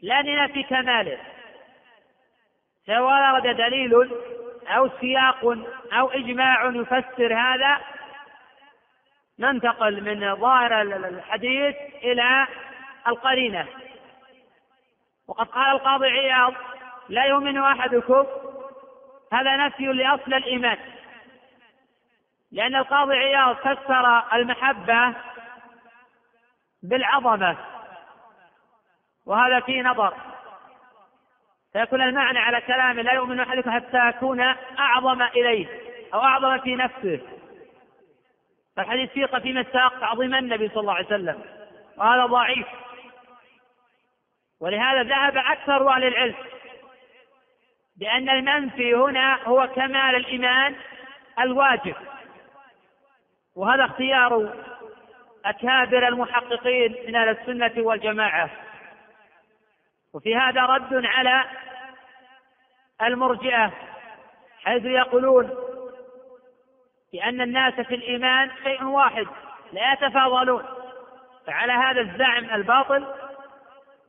لا 0.02 0.22
لنفي 0.22 0.62
كماله 0.62 1.18
سواء 2.86 3.32
ورد 3.34 3.56
دليل 3.56 4.10
أو 4.66 4.90
سياق 5.00 5.44
أو 5.92 6.10
إجماع 6.10 6.66
يفسر 6.74 7.34
هذا 7.34 7.80
ننتقل 9.38 10.00
من 10.02 10.36
ظاهر 10.36 10.80
الحديث 10.82 11.76
إلى 12.02 12.46
القرينة 13.08 13.66
وقد 15.28 15.46
قال 15.46 15.70
القاضي 15.76 16.06
عياض 16.06 16.54
لا 17.08 17.24
يؤمن 17.24 17.58
أحدكم 17.58 18.26
هذا 19.32 19.56
نفي 19.56 19.82
لأصل 19.86 20.34
الإيمان 20.34 20.78
لأن 22.52 22.76
القاضي 22.76 23.14
عياض 23.14 23.56
فسر 23.56 24.22
المحبة 24.36 25.14
بالعظمة 26.82 27.56
وهذا 29.26 29.60
فيه 29.60 29.82
نظر 29.82 30.14
فيكون 31.72 32.02
المعنى 32.02 32.38
على 32.38 32.60
كلامه 32.60 33.02
لا 33.02 33.12
يؤمن 33.12 33.40
أحدكم 33.40 33.70
حتى 33.70 34.08
يكون 34.08 34.40
أعظم 34.78 35.22
إليه 35.22 35.68
أو 36.14 36.20
أعظم 36.20 36.58
في 36.58 36.76
نفسه 36.76 37.20
فالحديث 38.76 39.10
فيه 39.10 39.26
في 39.26 39.52
مساق 39.52 40.00
تعظيم 40.00 40.34
النبي 40.34 40.68
صلى 40.68 40.80
الله 40.80 40.94
عليه 40.94 41.06
وسلم 41.06 41.42
وهذا 41.96 42.26
ضعيف 42.26 42.66
ولهذا 44.60 45.02
ذهب 45.02 45.36
أكثر 45.36 45.88
أهل 45.90 46.04
العلم 46.04 46.34
بأن 47.96 48.28
المنفي 48.28 48.94
هنا 48.94 49.42
هو 49.44 49.66
كمال 49.76 50.14
الإيمان 50.16 50.76
الواجب 51.40 51.94
وهذا 53.56 53.84
اختيار 53.84 54.54
أكابر 55.44 56.08
المحققين 56.08 56.94
من 57.06 57.16
أهل 57.16 57.28
السنة 57.28 57.72
والجماعة 57.76 58.50
وفي 60.14 60.36
هذا 60.36 60.62
رد 60.66 61.04
على 61.06 61.44
المرجئة 63.02 63.72
حيث 64.64 64.84
يقولون 64.84 65.54
بأن 67.12 67.40
الناس 67.40 67.74
في 67.74 67.94
الإيمان 67.94 68.50
شيء 68.64 68.84
واحد 68.84 69.26
لا 69.72 69.92
يتفاضلون 69.92 70.64
فعلى 71.46 71.72
هذا 71.72 72.00
الزعم 72.00 72.44
الباطل 72.54 73.14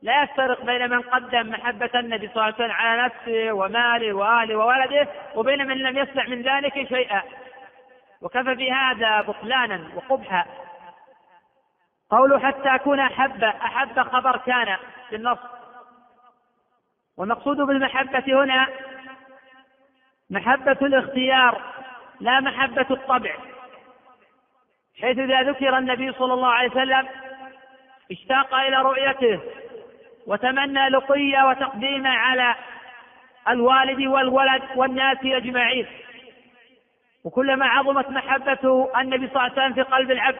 لا 0.02 0.22
يفترق 0.22 0.64
بين 0.64 0.90
من 0.90 1.00
قدم 1.02 1.50
محبة 1.50 1.90
النبي 1.94 2.26
صلى 2.28 2.32
الله 2.34 2.44
عليه 2.44 2.54
وسلم 2.54 2.70
على 2.72 3.02
نفسه 3.04 3.52
وماله 3.52 4.12
وأهله 4.12 4.56
وولده 4.56 5.08
وبين 5.34 5.66
من 5.66 5.76
لم 5.76 5.98
يصنع 5.98 6.26
من 6.28 6.42
ذلك 6.42 6.74
شيئا 6.88 7.22
وكفى 8.22 8.56
في 8.56 8.72
هذا 8.72 9.20
بطلانا 9.20 9.84
وقبحا 9.94 10.44
قوله 12.10 12.38
حتى 12.38 12.74
أكون 12.74 13.00
أحب 13.00 13.44
أحب 13.44 14.00
خبر 14.00 14.36
كان 14.36 14.76
في 15.10 15.16
النص 15.16 15.38
والمقصود 17.16 17.56
بالمحبة 17.56 18.42
هنا 18.44 18.66
محبة 20.30 20.78
الاختيار 20.82 21.60
لا 22.20 22.40
محبة 22.40 22.86
الطبع 22.90 23.34
حيث 25.00 25.18
إذا 25.18 25.42
ذكر 25.42 25.78
النبي 25.78 26.12
صلى 26.12 26.34
الله 26.34 26.48
عليه 26.48 26.70
وسلم 26.70 27.08
اشتاق 28.10 28.54
إلى 28.54 28.76
رؤيته 28.76 29.40
وتمنى 30.26 30.88
لقيا 30.88 31.44
وتقديمه 31.44 32.08
على 32.10 32.54
الوالد 33.48 34.06
والولد 34.06 34.62
والناس 34.76 35.18
اجمعين 35.24 35.86
وكلما 37.24 37.66
عظمت 37.66 38.10
محبة 38.10 38.90
النبي 39.00 39.28
صلى 39.28 39.46
الله 39.46 39.52
عليه 39.52 39.52
وسلم 39.52 39.72
في 39.74 39.82
قلب 39.82 40.10
العبد 40.10 40.38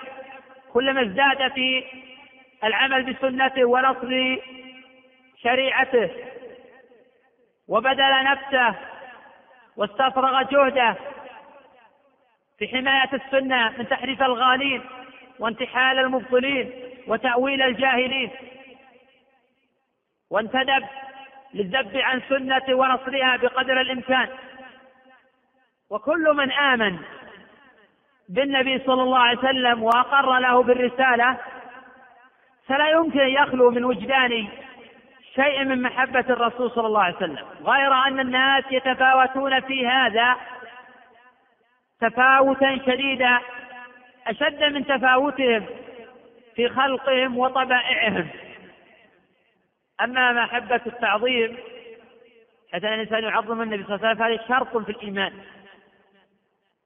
كلما 0.72 1.02
ازداد 1.02 1.52
في 1.52 1.84
العمل 2.64 3.04
بسنته 3.12 3.64
ونصر 3.64 4.36
شريعته 5.42 6.10
وبذل 7.68 8.24
نفسه 8.24 8.74
واستفرغ 9.76 10.42
جهده 10.42 10.94
في 12.58 12.68
حماية 12.68 13.10
السنة 13.12 13.72
من 13.78 13.88
تحريف 13.88 14.22
الغالين 14.22 14.82
وانتحال 15.38 15.98
المبطلين 15.98 16.70
وتأويل 17.06 17.62
الجاهلين 17.62 18.30
وانتدب 20.30 20.86
للذب 21.54 21.96
عن 21.96 22.22
سنة 22.28 22.62
ونصرها 22.74 23.36
بقدر 23.36 23.80
الإمكان 23.80 24.28
وكل 25.90 26.24
من 26.36 26.52
آمن 26.52 26.98
بالنبي 28.28 28.78
صلى 28.86 29.02
الله 29.02 29.18
عليه 29.18 29.38
وسلم 29.38 29.82
وأقر 29.82 30.38
له 30.38 30.62
بالرسالة 30.62 31.38
فلا 32.68 32.90
يمكن 32.90 33.20
أن 33.20 33.28
يخلو 33.28 33.70
من 33.70 33.84
وجدان 33.84 34.48
شيء 35.34 35.64
من 35.64 35.82
محبة 35.82 36.20
الرسول 36.20 36.70
صلى 36.70 36.86
الله 36.86 37.02
عليه 37.02 37.16
وسلم 37.16 37.44
غير 37.62 37.92
أن 37.94 38.20
الناس 38.20 38.64
يتفاوتون 38.70 39.60
في 39.60 39.86
هذا 39.86 40.36
تفاوتا 42.00 42.78
شديدا 42.86 43.40
أشد 44.26 44.62
من 44.62 44.86
تفاوتهم 44.86 45.66
في 46.56 46.68
خلقهم 46.68 47.38
وطبائعهم 47.38 48.28
أما 50.04 50.32
محبة 50.32 50.80
التعظيم 50.86 51.56
حتى 52.72 52.88
أن 52.88 52.92
الإنسان 52.94 53.24
يعظم 53.24 53.62
النبي 53.62 53.84
صلى 53.84 53.94
الله 53.94 54.08
عليه 54.08 54.14
وسلم 54.34 54.46
فهذا 54.48 54.58
شرط 54.58 54.76
في 54.76 54.92
الإيمان 54.92 55.32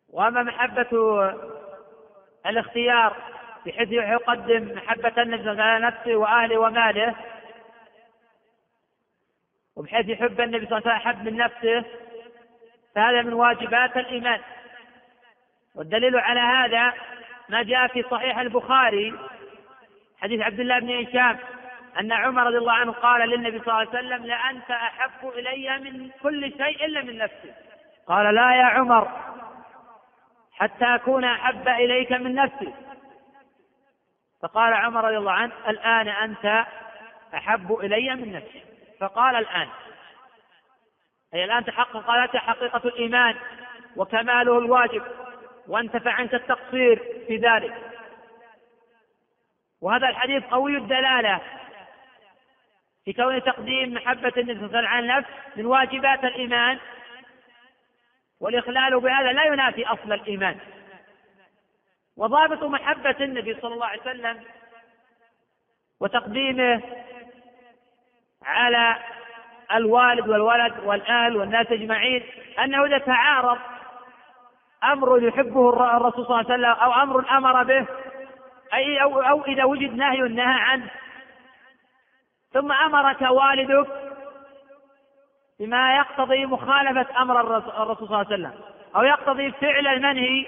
وأما 0.08 0.42
محبة 0.42 1.22
الاختيار 2.46 3.16
بحيث 3.66 3.92
يقدم 3.92 4.72
محبة 4.76 5.22
النبي 5.22 5.62
على 5.62 5.86
نفسه 5.86 6.14
وأهله 6.16 6.58
وماله 6.58 7.14
وبحيث 9.76 10.08
يحب 10.08 10.40
النبي 10.40 10.66
صلى 10.66 10.78
الله 10.78 10.90
عليه 10.90 11.00
وسلم 11.00 11.10
أحب 11.10 11.24
من 11.28 11.36
نفسه 11.36 11.84
فهذا 12.94 13.22
من 13.22 13.32
واجبات 13.32 13.96
الإيمان 13.96 14.40
والدليل 15.74 16.16
على 16.16 16.40
هذا 16.40 16.94
ما 17.48 17.62
جاء 17.62 17.88
في 17.88 18.02
صحيح 18.10 18.38
البخاري 18.38 19.14
حديث 20.18 20.40
عبد 20.40 20.60
الله 20.60 20.78
بن 20.78 21.06
هشام 21.06 21.38
أن 22.00 22.12
عمر 22.12 22.46
رضي 22.46 22.58
الله 22.58 22.72
عنه 22.72 22.92
قال 22.92 23.28
للنبي 23.28 23.58
صلى 23.58 23.62
الله 23.68 23.74
عليه 23.78 23.88
وسلم 23.88 24.26
لأنت 24.26 24.70
أحب 24.70 25.28
إلي 25.28 25.78
من 25.78 26.10
كل 26.22 26.50
شيء 26.52 26.84
إلا 26.84 27.02
من 27.02 27.18
نفسي 27.18 27.52
قال 28.06 28.34
لا 28.34 28.54
يا 28.54 28.64
عمر 28.64 29.08
حتى 30.52 30.84
أكون 30.84 31.24
أحب 31.24 31.68
إليك 31.68 32.12
من 32.12 32.34
نفسي 32.34 32.74
فقال 34.42 34.74
عمر 34.74 35.04
رضي 35.04 35.16
الله 35.18 35.32
عنه 35.32 35.52
الآن 35.68 36.08
أنت 36.08 36.66
أحب 37.34 37.72
إلي 37.72 38.14
من 38.14 38.32
نفسي 38.32 38.62
فقال 39.00 39.36
الآن 39.36 39.68
أي 41.34 41.44
الآن 41.44 41.64
تحقق 41.64 42.10
لك 42.14 42.36
حقيقة 42.36 42.82
الإيمان 42.88 43.36
وكماله 43.96 44.58
الواجب 44.58 45.02
وانتفى 45.68 46.08
عنك 46.08 46.34
التقصير 46.34 47.02
في 47.26 47.36
ذلك 47.36 47.76
وهذا 49.80 50.08
الحديث 50.08 50.44
قوي 50.44 50.76
الدلالة 50.76 51.40
في 53.04 53.12
كون 53.12 53.42
تقديم 53.42 53.94
محبة 53.94 54.32
النبي 54.36 54.54
صلى 54.58 54.66
الله 54.66 54.68
عليه 54.68 54.78
وسلم 54.78 54.86
على 54.88 55.06
النفس 55.12 55.28
من 55.56 55.66
واجبات 55.66 56.24
الإيمان 56.24 56.78
والإخلال 58.40 59.00
بهذا 59.00 59.32
لا 59.32 59.44
ينافي 59.46 59.86
أصل 59.86 60.12
الإيمان 60.12 60.56
وضابط 62.16 62.62
محبة 62.64 63.16
النبي 63.20 63.54
صلى 63.62 63.74
الله 63.74 63.86
عليه 63.86 64.00
وسلم 64.00 64.44
وتقديمه 66.00 66.80
على 68.42 68.96
الوالد 69.72 70.28
والولد 70.28 70.80
والأهل 70.80 71.36
والناس 71.36 71.66
أجمعين 71.70 72.24
أنه 72.64 72.84
إذا 72.84 72.98
تعارض 72.98 73.58
أمر 74.84 75.22
يحبه 75.24 75.68
الرسول 75.96 76.26
صلى 76.26 76.40
الله 76.40 76.52
عليه 76.52 76.54
وسلم 76.54 76.84
أو 76.84 77.02
أمر 77.02 77.30
أمر 77.30 77.62
به 77.62 77.86
أي 78.74 79.02
أو, 79.02 79.20
أو 79.20 79.44
إذا 79.44 79.64
وجد 79.64 79.92
نهي 79.94 80.18
نهى 80.20 80.60
عنه 80.60 80.88
ثم 82.54 82.72
امرك 82.72 83.20
والدك 83.22 83.86
بما 85.60 85.96
يقتضي 85.96 86.46
مخالفه 86.46 87.22
امر 87.22 87.40
الرسول 87.40 88.08
صلى 88.08 88.16
الله 88.22 88.32
عليه 88.32 88.34
وسلم 88.34 88.60
او 88.96 89.02
يقتضي 89.02 89.52
فعل 89.52 89.86
المنهي 89.86 90.46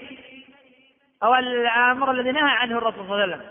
او 1.23 1.35
الامر 1.35 2.11
الذي 2.11 2.33
نهى 2.33 2.51
عنه 2.53 2.79
الرسول 2.79 3.05
صلى 3.05 3.05
الله 3.12 3.23
عليه 3.23 3.35
وسلم 3.35 3.49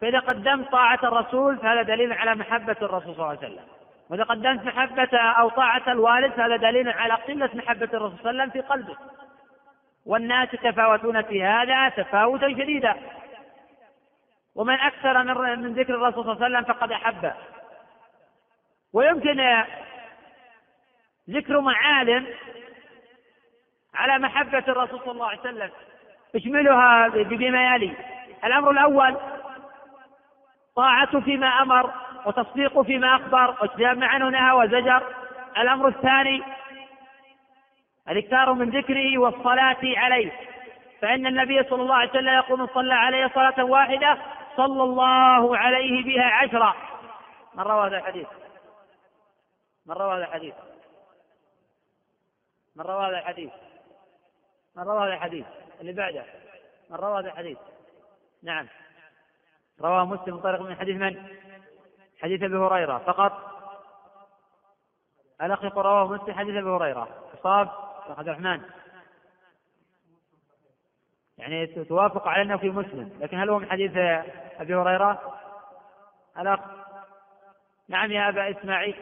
فاذا 0.00 0.18
قدمت 0.18 0.70
طاعه 0.72 0.98
الرسول 1.02 1.56
فهذا 1.58 1.82
دليل 1.82 2.12
على 2.12 2.34
محبه 2.34 2.76
الرسول 2.82 3.14
صلى 3.14 3.14
الله 3.14 3.26
عليه 3.26 3.38
وسلم 3.38 3.64
واذا 4.10 4.22
قدمت 4.22 4.64
محبه 4.66 5.16
او 5.18 5.48
طاعه 5.48 5.82
الوالد 5.88 6.32
فهذا 6.32 6.56
دليل 6.56 6.88
على 6.88 7.14
قله 7.14 7.50
محبه 7.54 7.88
الرسول 7.94 8.16
صلى 8.22 8.30
الله 8.30 8.42
عليه 8.42 8.50
وسلم 8.50 8.50
في 8.50 8.60
قلبه 8.68 8.96
والناس 10.06 10.54
يتفاوتون 10.54 11.22
في 11.22 11.44
هذا 11.44 11.88
تفاوتا 11.88 12.48
شديدا 12.48 12.94
ومن 14.58 14.74
أكثر 14.80 15.22
من 15.22 15.58
من 15.62 15.72
ذكر 15.74 15.94
الرسول 15.94 16.24
صلى 16.24 16.32
الله 16.32 16.44
عليه 16.46 16.58
وسلم 16.58 16.74
فقد 16.74 16.92
أحبه 16.92 17.32
ويمكن 18.92 19.64
ذكر 21.30 21.60
معالم 21.60 22.26
على 23.94 24.18
محبة 24.18 24.64
الرسول 24.68 25.00
صلى 25.00 25.10
الله 25.12 25.26
عليه 25.28 25.40
وسلم 25.40 25.70
اشملها 26.36 27.08
بما 27.08 27.74
يلي 27.74 27.92
الأمر 28.44 28.70
الأول 28.70 29.16
طاعته 30.76 31.20
فيما 31.20 31.62
أمر 31.62 31.90
وتصديقه 32.26 32.82
فيما 32.82 33.14
أخبر 33.16 33.54
واجتناب 33.60 33.98
ما 33.98 34.06
عنه 34.06 34.28
نهى 34.28 34.52
وزجر 34.52 35.02
الأمر 35.58 35.88
الثاني 35.88 36.42
الاكثار 38.10 38.52
من 38.52 38.70
ذكره 38.70 39.18
والصلاة 39.18 39.76
عليه 39.96 40.32
فإن 41.02 41.26
النبي 41.26 41.62
صلى 41.62 41.82
الله 41.82 41.94
عليه 41.94 42.10
وسلم 42.10 42.28
يقول 42.34 42.58
من 42.58 42.66
صلى 42.74 42.94
عليه 42.94 43.28
صلاة 43.34 43.64
واحدة 43.64 44.18
صلى 44.58 44.82
الله 44.82 45.56
عليه 45.56 46.04
بها 46.04 46.24
عشرة 46.24 46.74
من 47.54 47.60
روى 47.60 47.86
هذا 47.86 47.96
الحديث 47.96 48.26
من 49.86 49.94
روى 49.96 50.12
هذا 50.16 50.24
الحديث 50.24 50.54
من 52.76 52.84
روى 52.84 53.08
هذا 53.08 53.18
الحديث 53.18 53.50
من 54.76 54.82
روى 54.84 55.06
هذا 55.06 55.14
الحديث 55.14 55.46
اللي 55.80 55.92
بعده 55.92 56.24
من 56.90 56.96
روى 56.96 57.18
هذا 57.20 57.26
الحديث 57.28 57.58
نعم 58.42 58.68
رواه 59.80 60.04
مسلم 60.04 60.34
من 60.34 60.40
طريق 60.42 60.60
من 60.60 60.76
حديث 60.76 60.96
من 60.96 61.28
حديث 62.22 62.42
ابي 62.42 62.56
هريره 62.56 62.98
فقط 62.98 63.48
الاخ 65.42 65.64
يقول 65.64 65.84
رواه 65.84 66.06
مسلم 66.06 66.34
حديث 66.34 66.56
ابي 66.56 66.68
هريره 66.68 67.08
اصاب 67.40 67.68
عبد 68.08 68.28
الرحمن 68.28 68.62
يعني 71.38 71.66
توافق 71.66 72.28
على 72.28 72.42
انه 72.42 72.56
في 72.56 72.70
مسلم 72.70 73.10
لكن 73.20 73.38
هل 73.40 73.50
هو 73.50 73.58
من 73.58 73.70
حديث 73.70 73.96
ابي 74.60 74.74
هريره 74.74 75.22
الاخ 76.38 76.60
نعم 77.88 78.12
يا 78.12 78.28
ابا 78.28 78.50
اسماعيل 78.50 78.96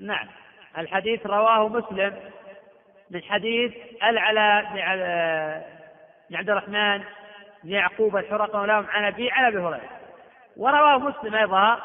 نعم 0.00 0.26
الحديث 0.78 1.26
رواه 1.26 1.68
مسلم 1.68 2.30
من 3.10 3.22
حديث 3.22 3.72
العلاء 4.02 4.64
بن 6.28 6.36
عبد 6.36 6.50
الرحمن 6.50 7.04
بن 7.64 7.70
يعقوب 7.72 8.16
الحرق 8.16 8.56
ولهم 8.56 8.86
عن 8.86 9.04
ابي 9.04 9.30
على 9.30 9.48
ابي 9.48 9.56
هريره 9.58 10.00
ورواه 10.56 10.98
مسلم 10.98 11.34
ايضا 11.34 11.80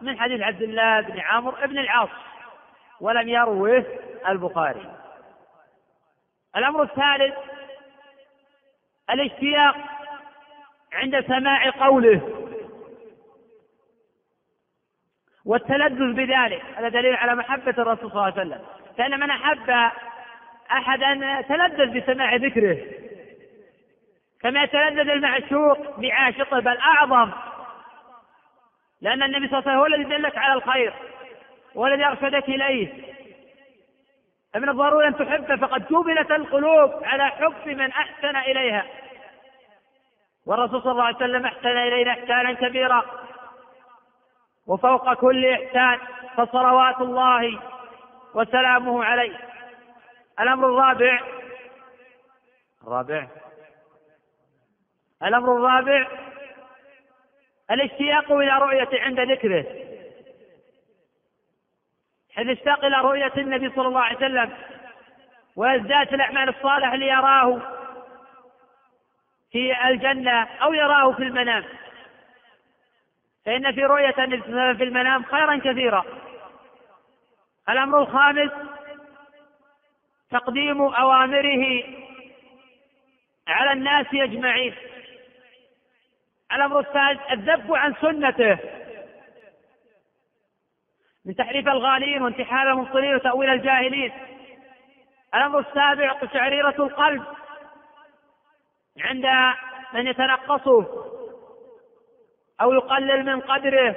من 0.00 0.20
حديث 0.20 0.40
عبد 0.40 0.62
الله 0.62 1.00
بن 1.00 1.20
عامر 1.20 1.66
بن 1.66 1.78
العاص 1.78 2.10
ولم 3.00 3.28
يروه 3.28 3.84
البخاري 4.28 4.97
الأمر 6.56 6.82
الثالث 6.82 7.34
الاشتياق 9.10 9.76
عند 10.92 11.20
سماع 11.20 11.70
قوله 11.70 12.34
والتلذذ 15.44 16.12
بذلك 16.12 16.62
هذا 16.76 16.88
دليل 16.88 17.14
على 17.14 17.34
محبة 17.34 17.70
الرسول 17.78 18.10
صلى 18.10 18.12
الله 18.12 18.22
عليه 18.24 18.32
وسلم 18.40 18.62
فإن 18.98 19.20
من 19.20 19.30
أحب 19.30 19.70
أحدا 20.70 21.40
تلذذ 21.40 22.00
بسماع 22.00 22.34
ذكره 22.34 22.78
كما 24.40 24.62
يتلذذ 24.62 25.10
المعشوق 25.10 26.00
بعاشقه 26.00 26.60
بل 26.60 26.78
أعظم 26.78 27.32
لأن 29.00 29.22
النبي 29.22 29.48
صلى 29.48 29.58
الله 29.58 29.70
عليه 29.70 29.70
وسلم 29.70 29.76
هو 29.78 29.86
الذي 29.86 30.04
دلك 30.04 30.38
على 30.38 30.54
الخير 30.54 30.94
والذي 31.74 32.04
أرشدك 32.04 32.48
إليه 32.48 33.17
فمن 34.54 34.68
الضروري 34.68 35.06
أن 35.08 35.16
تحبه 35.16 35.56
فقد 35.66 35.86
جبلت 35.90 36.30
القلوب 36.30 37.04
على 37.04 37.26
حب 37.26 37.66
من 37.68 37.90
أحسن 37.90 38.36
إليها 38.36 38.86
والرسول 40.46 40.82
صلى 40.82 40.92
الله 40.92 41.04
عليه 41.04 41.16
وسلم 41.16 41.44
أحسن 41.46 41.66
إلينا 41.68 42.10
إحسانا 42.10 42.52
كبيرا 42.52 43.04
وفوق 44.66 45.14
كل 45.14 45.46
إحسان 45.46 45.98
فصلوات 46.36 47.00
الله 47.00 47.60
وسلامه 48.34 49.04
عليه 49.04 49.36
الأمر 50.40 50.66
الرابع 50.68 51.20
الرابع 52.82 53.26
الأمر 55.22 55.56
الرابع 55.56 56.06
الاشتياق 57.70 58.32
إلى 58.32 58.58
رؤيته 58.58 59.00
عند 59.02 59.20
ذكره 59.20 59.64
اشتاق 62.38 62.84
إلى 62.84 62.96
رؤية 63.00 63.32
النبي 63.38 63.70
صلى 63.76 63.88
الله 63.88 64.00
عليه 64.00 64.16
وسلم 64.16 64.50
وازداد 65.56 66.14
الأعمال 66.14 66.48
الصالحة 66.48 66.96
ليراه 66.96 67.60
في 69.52 69.88
الجنة 69.88 70.42
أو 70.42 70.74
يراه 70.74 71.12
في 71.12 71.22
المنام 71.22 71.64
فإن 73.46 73.72
في 73.72 73.84
رؤية 73.84 74.14
النبي 74.18 74.36
صلى 74.40 74.48
الله 74.48 74.60
عليه 74.60 74.74
وسلم 74.74 74.78
في 74.78 74.84
المنام 74.84 75.24
خيرا 75.24 75.56
كثيرا 75.64 76.04
الأمر 77.68 78.02
الخامس 78.02 78.50
تقديم 80.30 80.82
أوامره 80.82 81.84
على 83.48 83.72
الناس 83.72 84.06
أجمعين 84.14 84.74
الأمر 86.52 86.80
السادس 86.80 87.20
الذب 87.30 87.74
عن 87.74 87.94
سنته 88.00 88.58
من 91.28 91.34
تحريف 91.34 91.68
الغالين 91.68 92.22
وانتحال 92.22 92.68
المبطلين 92.68 93.14
وتأويل 93.14 93.50
الجاهلين 93.50 94.12
الأمر 95.34 95.58
السابع 95.58 96.12
قشعريرة 96.12 96.74
القلب 96.78 97.24
عند 99.00 99.26
من 99.94 100.06
يتنقصه 100.06 100.86
أو 102.60 102.72
يقلل 102.72 103.26
من 103.26 103.40
قدره 103.40 103.96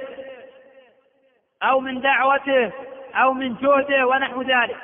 أو 1.62 1.80
من 1.80 2.00
دعوته 2.00 2.72
أو 3.14 3.32
من 3.32 3.54
جهده 3.54 4.06
ونحو 4.06 4.42
ذلك 4.42 4.76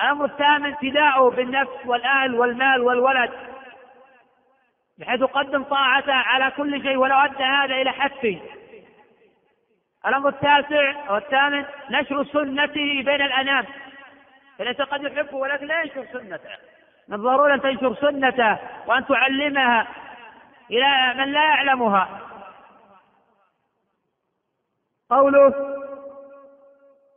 الأمر 0.00 0.24
الثامن 0.24 0.72
ابتداءه 0.72 1.30
بالنفس 1.30 1.86
والأهل 1.86 2.34
والمال 2.34 2.80
والولد 2.80 3.30
بحيث 4.98 5.20
يقدم 5.20 5.62
طاعته 5.64 6.12
على 6.12 6.50
كل 6.56 6.82
شيء 6.82 6.96
ولو 6.96 7.16
أدى 7.16 7.42
هذا 7.42 7.74
إلى 7.74 7.90
حفه 7.92 8.40
الأمر 10.06 10.28
التاسع 10.28 11.10
والثامن 11.12 11.64
نشر 11.90 12.24
سنته 12.24 13.02
بين 13.02 13.22
الأنام 13.22 13.64
فليس 14.58 14.80
قد 14.80 15.02
يحبه 15.02 15.36
ولكن 15.36 15.66
لا 15.66 15.82
ينشر 15.82 16.06
سنته 16.12 16.50
من 17.08 17.14
الضروري 17.14 17.54
أن 17.54 17.60
تنشر 17.62 17.94
سنته 17.94 18.58
وأن 18.86 19.06
تعلمها 19.06 19.86
إلى 20.70 21.14
من 21.18 21.32
لا 21.32 21.44
يعلمها 21.44 22.18
قوله 25.10 25.54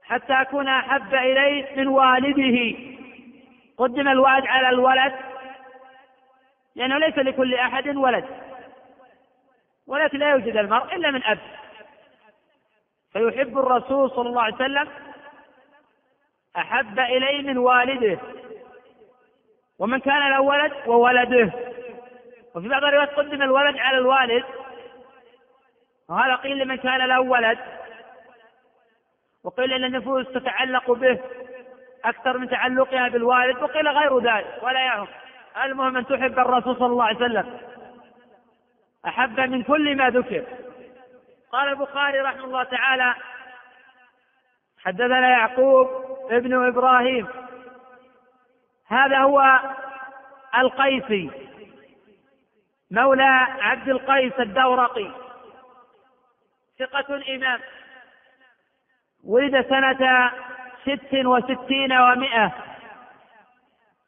حتى 0.03 0.33
أكون 0.33 0.67
أحب 0.67 1.13
إليه 1.15 1.75
من 1.77 1.87
والده 1.87 2.77
قدم 3.77 4.07
الوالد 4.07 4.47
على 4.47 4.69
الولد 4.69 5.13
لأنه 6.75 6.97
ليس 6.97 7.17
لكل 7.17 7.55
أحد 7.55 7.87
ولد 7.95 8.25
ولكن 9.87 10.17
لا 10.19 10.29
يوجد 10.29 10.57
المرء 10.57 10.95
إلا 10.95 11.11
من 11.11 11.23
أب 11.23 11.39
فيحب 13.17 13.57
الرسول 13.57 14.11
صلى 14.11 14.29
الله 14.29 14.41
عليه 14.41 14.55
وسلم 14.55 14.87
أحب 16.57 16.99
إليه 16.99 17.41
من 17.41 17.57
والده 17.57 18.19
ومن 19.79 19.99
كان 19.99 20.29
له 20.29 20.41
ولد 20.41 20.71
وولده 20.87 21.51
وفي 22.55 22.67
بعض 22.67 22.83
الروايات 22.83 23.09
قدم 23.09 23.41
الولد 23.41 23.77
على 23.77 23.97
الوالد 23.97 24.43
وهذا 26.09 26.35
قيل 26.35 26.57
لمن 26.57 26.75
كان 26.75 26.97
له 27.05 27.21
ولد 27.21 27.57
وقيل 29.43 29.73
أن 29.73 29.83
النفوس 29.83 30.25
تتعلق 30.33 30.91
به 30.91 31.19
أكثر 32.05 32.37
من 32.37 32.49
تعلقها 32.49 33.09
بالوالد 33.09 33.63
وقيل 33.63 33.87
غير 33.87 34.19
ذلك 34.19 34.59
ولا 34.63 34.85
يهم 34.85 35.07
المهم 35.63 35.97
أن 35.97 36.05
تحب 36.05 36.39
الرسول 36.39 36.75
صلى 36.75 36.85
الله 36.85 37.03
عليه 37.03 37.17
وسلم 37.17 37.57
أحب 39.07 39.39
من 39.39 39.63
كل 39.63 39.95
ما 39.95 40.09
ذكر 40.09 40.43
قال 41.51 41.69
البخاري 41.69 42.19
رحمه 42.19 42.43
الله 42.45 42.63
تعالى 42.63 43.15
حدثنا 44.83 45.29
يعقوب 45.29 45.87
ابن 46.31 46.67
ابراهيم 46.67 47.27
هذا 48.87 49.17
هو 49.17 49.59
القيسي 50.57 51.29
مولى 52.91 53.47
عبد 53.59 53.89
القيس 53.89 54.33
الدورقي 54.39 55.11
ثقة 56.79 57.35
إمام 57.35 57.59
ولد 59.25 59.69
سنة 59.69 60.31
ست 60.81 61.25
وستين 61.25 61.93
ومائة 61.93 62.51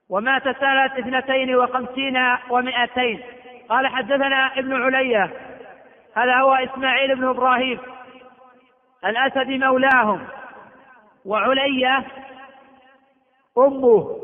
ومات 0.10 0.43
سنة 0.60 0.86
اثنتين 0.86 1.56
وخمسين 1.56 2.38
ومائتين 2.49 3.23
قال 3.69 3.88
حدثنا 3.88 4.60
ابن 4.60 4.84
علية 4.84 5.48
هذا 6.15 6.36
هو 6.36 6.54
إسماعيل 6.54 7.15
بن 7.15 7.28
إبراهيم 7.28 7.80
الأسدي 9.06 9.58
مولاهم 9.58 10.28
وعليا 11.26 12.04
أمه 13.58 14.17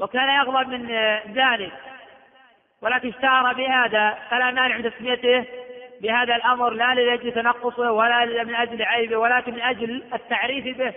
وكان 0.00 0.28
يغضب 0.28 0.68
من 0.68 0.86
ذلك 1.34 1.72
ولكن 2.82 3.08
اشتهر 3.08 3.52
بهذا 3.54 4.18
فلا 4.30 4.50
مانع 4.50 4.76
من 4.76 4.90
تسميته 4.92 5.44
بهذا 6.02 6.36
الأمر 6.36 6.70
لا 6.70 6.94
لأجل 6.94 7.32
تنقصه 7.32 7.92
ولا 7.92 8.44
من 8.44 8.54
أجل 8.54 8.82
عيبه 8.82 9.16
ولكن 9.16 9.54
من 9.54 9.60
أجل 9.62 10.02
التعريف 10.14 10.78
به 10.78 10.92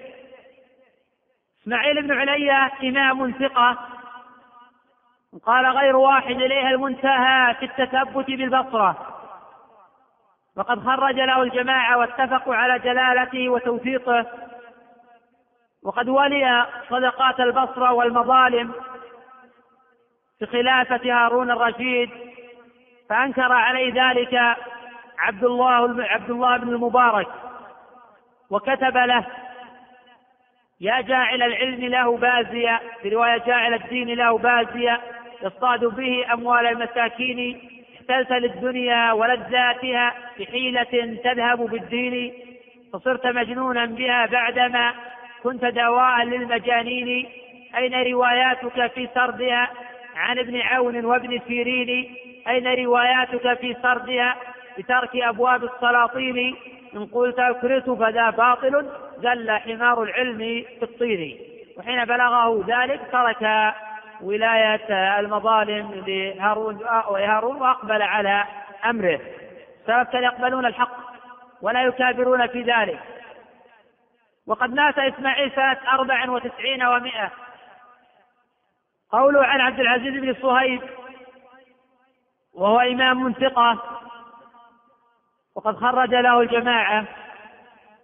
إسماعيل 1.61 2.01
بن 2.01 2.19
عليا 2.19 2.71
إمام 2.83 3.31
ثقة 3.31 3.77
قال 5.45 5.65
غير 5.65 5.95
واحد 5.95 6.41
إليها 6.41 6.69
المنتهى 6.69 7.55
في 7.55 7.65
التثبت 7.65 8.25
بالبصرة 8.27 9.16
وقد 10.57 10.83
خرج 10.85 11.15
له 11.19 11.41
الجماعة 11.41 11.97
واتفقوا 11.97 12.55
على 12.55 12.79
جلالته 12.79 13.49
وتوفيقه 13.49 14.25
وقد 15.83 16.09
ولي 16.09 16.65
صدقات 16.89 17.39
البصرة 17.39 17.93
والمظالم 17.93 18.73
في 20.39 20.45
خلافة 20.45 20.99
هارون 21.13 21.51
الرشيد 21.51 22.09
فأنكر 23.09 23.51
عليه 23.53 24.09
ذلك 24.09 24.57
عبد 25.19 25.43
الله 25.43 26.03
عبد 26.03 26.29
الله 26.29 26.57
بن 26.57 26.69
المبارك 26.69 27.27
وكتب 28.49 28.97
له 28.97 29.25
يا 30.81 31.01
جاعل 31.01 31.43
العلم 31.43 31.81
له 31.85 32.17
بازيا 32.17 32.79
في 33.01 33.09
رواية 33.09 33.37
جاعل 33.37 33.73
الدين 33.73 34.09
له 34.09 34.37
بازيا 34.37 34.99
يصطاد 35.43 35.85
به 35.85 36.33
أموال 36.33 36.67
المساكين 36.67 37.61
استلسل 38.09 38.35
للدنيا 38.41 39.11
ولذاتها 39.11 40.13
بحيلة 40.39 41.17
تذهب 41.23 41.57
بالدين 41.57 42.33
فصرت 42.93 43.27
مجنونا 43.27 43.85
بها 43.85 44.25
بعدما 44.25 44.93
كنت 45.43 45.65
دواء 45.65 46.23
للمجانين 46.23 47.29
أين 47.77 47.93
رواياتك 48.13 48.87
في 48.91 49.09
سردها 49.15 49.69
عن 50.15 50.39
ابن 50.39 50.61
عون 50.61 51.05
وابن 51.05 51.39
سيرين 51.47 52.13
أين 52.47 52.67
رواياتك 52.85 53.53
في 53.59 53.75
سردها 53.83 54.35
بترك 54.77 55.15
أبواب 55.15 55.63
السلاطين 55.63 56.55
إن 56.95 57.05
قلت 57.05 57.39
أكرت 57.39 57.89
فذا 57.89 58.29
باطل 58.29 58.87
زل 59.23 59.51
حمار 59.51 60.03
العلم 60.03 60.37
في 60.77 60.83
الطين 60.83 61.37
وحين 61.77 62.05
بلغه 62.05 62.63
ذلك 62.69 62.99
ترك 63.11 63.73
ولاية 64.21 65.19
المظالم 65.19 66.03
لهارون 66.07 66.85
آه، 66.85 67.11
وهارون 67.11 67.61
وأقبل 67.61 68.01
على 68.01 68.45
أمره 68.85 69.19
فبالتالي 69.87 70.23
يقبلون 70.25 70.65
الحق 70.65 70.97
ولا 71.61 71.81
يكابرون 71.83 72.47
في 72.47 72.61
ذلك 72.61 72.99
وقد 74.47 74.73
مات 74.73 74.97
إسماعيل 74.99 75.51
سنة 75.55 75.77
أربع 75.93 76.29
وتسعين 76.29 76.83
ومائة 76.83 77.31
قوله 79.11 79.43
عن 79.45 79.61
عبد 79.61 79.79
العزيز 79.79 80.13
بن 80.23 80.33
صهيب 80.41 80.81
وهو 82.53 82.79
إمام 82.79 83.31
ثقة 83.31 83.77
وقد 85.55 85.75
خرج 85.77 86.09
له 86.15 86.41
الجماعة 86.41 87.05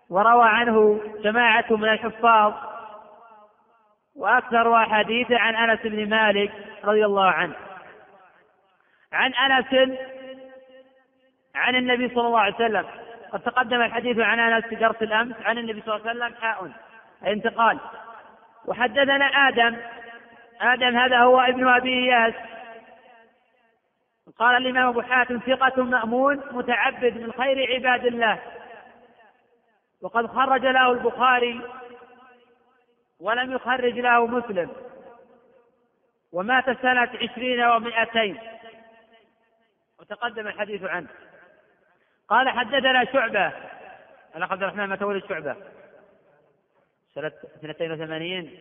وروى 0.10 0.46
عنه 0.50 1.02
جماعة 1.24 1.66
من 1.70 1.90
الحفاظ 1.90 2.54
وأكثر 4.16 4.76
أحاديث 4.84 5.32
عن 5.32 5.56
أنس 5.70 5.80
بن 5.84 6.10
مالك 6.10 6.52
رضي 6.84 7.06
الله 7.06 7.32
عنه 7.32 7.56
عن 9.14 9.34
أنس 9.34 9.98
عن 11.56 11.76
النبي 11.76 12.08
صلى 12.16 12.28
الله 12.28 12.40
عليه 12.40 12.56
وسلم 12.56 12.86
قد 13.34 13.40
تقدم 13.40 13.82
الحديث 13.82 14.20
عن 14.20 14.40
أنس 14.40 14.66
في 14.66 14.76
درس 14.76 14.96
الأمس 15.02 15.36
عن 15.44 15.58
النبي 15.58 15.82
صلى 15.86 15.96
الله 15.96 16.10
عليه 16.10 16.20
وسلم 16.26 16.42
حاء 16.42 16.72
انتقال 17.28 17.80
وحدثنا 18.66 19.26
آدم 19.26 19.78
آدم 20.62 20.98
هذا 20.98 21.18
هو 21.20 21.40
ابن 21.40 21.68
أبي 21.68 21.90
إياس 21.90 22.34
قال 24.38 24.58
الإمام 24.58 24.88
أبو 24.88 25.02
حاتم 25.02 25.38
ثقة 25.48 25.84
مأمون 25.84 26.42
متعبد 26.52 27.18
من 27.18 27.32
خير 27.32 27.74
عباد 27.74 28.06
الله 28.06 28.40
وقد 30.02 30.28
خرج 30.28 30.66
له 30.66 30.92
البخاري 30.92 31.62
ولم 33.24 33.52
يخرج 33.52 34.00
له 34.00 34.28
مسلم 34.28 34.70
ومات 36.32 36.66
سنة 36.82 37.00
عشرين 37.22 37.62
ومائتين 37.64 38.38
وتقدم 40.00 40.48
الحديث 40.48 40.84
عنه 40.84 41.08
قال 42.28 42.50
حدثنا 42.50 43.06
شعبة 43.06 43.48
أنا 44.36 44.46
عبد 44.46 44.64
الرحمن 44.64 44.90
متى 44.90 45.04
ولد 45.06 45.26
شعبة 45.30 45.56
سنة 47.16 47.32
82 47.64 48.52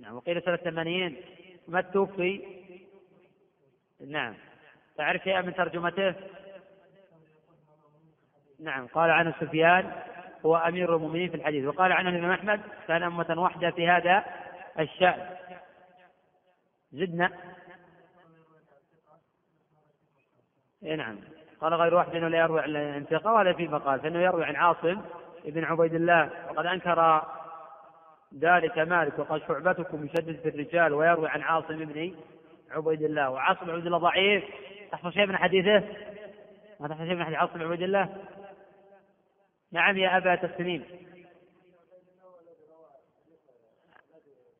نعم 0.00 0.14
وقيل 0.16 0.42
سنة 0.42 0.56
80 0.56 1.16
ما 1.68 1.80
توفي 1.80 2.40
نعم 4.08 4.34
تعرف 4.96 5.22
شيئا 5.24 5.40
من 5.40 5.54
ترجمته 5.54 6.14
نعم 8.60 8.86
قال 8.86 9.10
عنه 9.10 9.34
سفيان 9.40 10.02
هو 10.46 10.56
أمير 10.56 10.96
المؤمنين 10.96 11.28
في 11.28 11.34
الحديث 11.36 11.64
وقال 11.64 11.92
عنه 11.92 12.08
الإمام 12.08 12.30
أحمد 12.30 12.60
كان 12.88 13.02
أمة 13.02 13.34
واحدة 13.38 13.70
في 13.70 13.88
هذا 13.88 14.24
الشأن 14.80 15.26
زدنا 16.92 17.30
إيه 20.82 20.94
نعم 20.94 21.18
قال 21.60 21.74
غير 21.74 21.94
واحد 21.94 22.14
انه 22.16 22.28
لا 22.28 22.38
يروي 22.38 22.60
عن 22.60 22.76
الثقه 22.76 23.32
ولا 23.32 23.52
في 23.52 23.68
مقال 23.68 24.00
فانه 24.00 24.18
يروي 24.20 24.44
عن 24.44 24.56
عاصم 24.56 25.00
بن 25.44 25.64
عبيد 25.64 25.94
الله 25.94 26.30
وقد 26.48 26.66
انكر 26.66 27.22
ذلك 28.40 28.78
مالك 28.78 29.18
وقال 29.18 29.42
شعبتكم 29.48 30.04
يشدد 30.04 30.40
في 30.42 30.48
الرجال 30.48 30.92
ويروي 30.94 31.28
عن 31.28 31.42
عاصم 31.42 31.76
بن 31.84 32.14
عبيد 32.70 33.02
الله 33.02 33.30
وعاصم 33.30 33.66
بن 33.66 33.70
عبيد 33.70 33.86
الله 33.86 33.98
ضعيف 33.98 34.44
تحفظ 34.92 35.10
شيء 35.12 35.26
من 35.26 35.36
حديثه؟ 35.36 35.82
ما 36.80 36.88
تحفظ 36.88 37.02
شيء 37.02 37.14
من 37.14 37.24
حديث 37.24 37.38
عاصم 37.38 37.52
بن 37.58 37.62
عبيد 37.64 37.82
الله؟ 37.82 38.08
نعم 39.74 39.96
يا 39.98 40.16
أبا 40.16 40.34
تسليم 40.34 40.84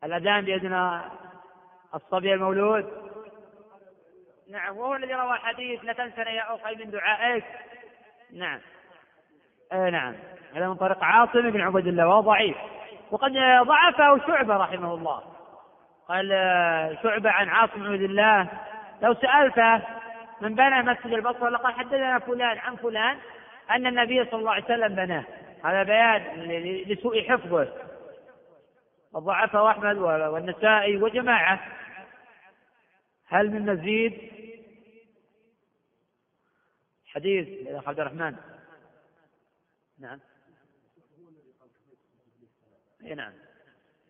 الأذان 0.05 0.45
بأذن 0.45 1.01
الصبي 1.95 2.35
المولود 2.35 2.93
نعم 4.51 4.77
وهو 4.77 4.95
الذي 4.95 5.15
روى 5.15 5.33
الحديث 5.37 5.85
لا 5.85 5.93
تنسنا 5.93 6.31
يا 6.31 6.55
أخي 6.55 6.75
من 6.85 6.91
دعائك 6.91 7.45
نعم 8.33 8.61
آه 9.73 9.91
نعم 9.91 10.15
هذا 10.55 10.69
من 10.69 10.75
طريق 10.75 11.05
عاصم 11.05 11.51
بن 11.51 11.61
عبد 11.61 11.87
الله 11.87 12.07
وهو 12.09 12.21
ضعيف 12.21 12.57
وقد 13.11 13.33
ضعفه 13.63 14.27
شعبة 14.27 14.57
رحمه 14.57 14.95
الله 14.95 15.23
قال 16.09 16.31
آه، 16.33 16.99
شعبة 17.03 17.31
عن 17.31 17.49
عاصم 17.49 17.75
بن 17.75 17.93
عبد 17.93 18.03
الله 18.03 18.49
لو 19.03 19.15
سألته 19.15 19.83
من 20.41 20.55
بنى 20.55 20.83
مسجد 20.83 21.07
البصرة 21.13 21.49
لقد 21.49 21.73
حدثنا 21.73 22.19
فلان 22.19 22.59
عن 22.59 22.77
فلان 22.77 23.19
أن 23.71 23.87
النبي 23.87 24.25
صلى 24.25 24.41
الله 24.41 24.51
عليه 24.51 24.65
وسلم 24.65 24.95
بناه 24.95 25.25
هذا 25.65 25.83
بيان 25.83 26.41
لسوء 26.89 27.23
حفظه 27.23 27.73
وضعفه 29.13 29.71
أحمد 29.71 29.97
والنسائي 29.99 30.97
وجماعة 31.03 31.73
هل 33.27 33.51
من 33.51 33.67
مزيد 33.75 34.31
حديث 37.07 37.49
الأخ 37.69 37.89
عبد 37.89 38.01
الرحمن 38.01 38.37
نعم 40.01 40.21
اي 43.05 43.15
نعم 43.15 43.33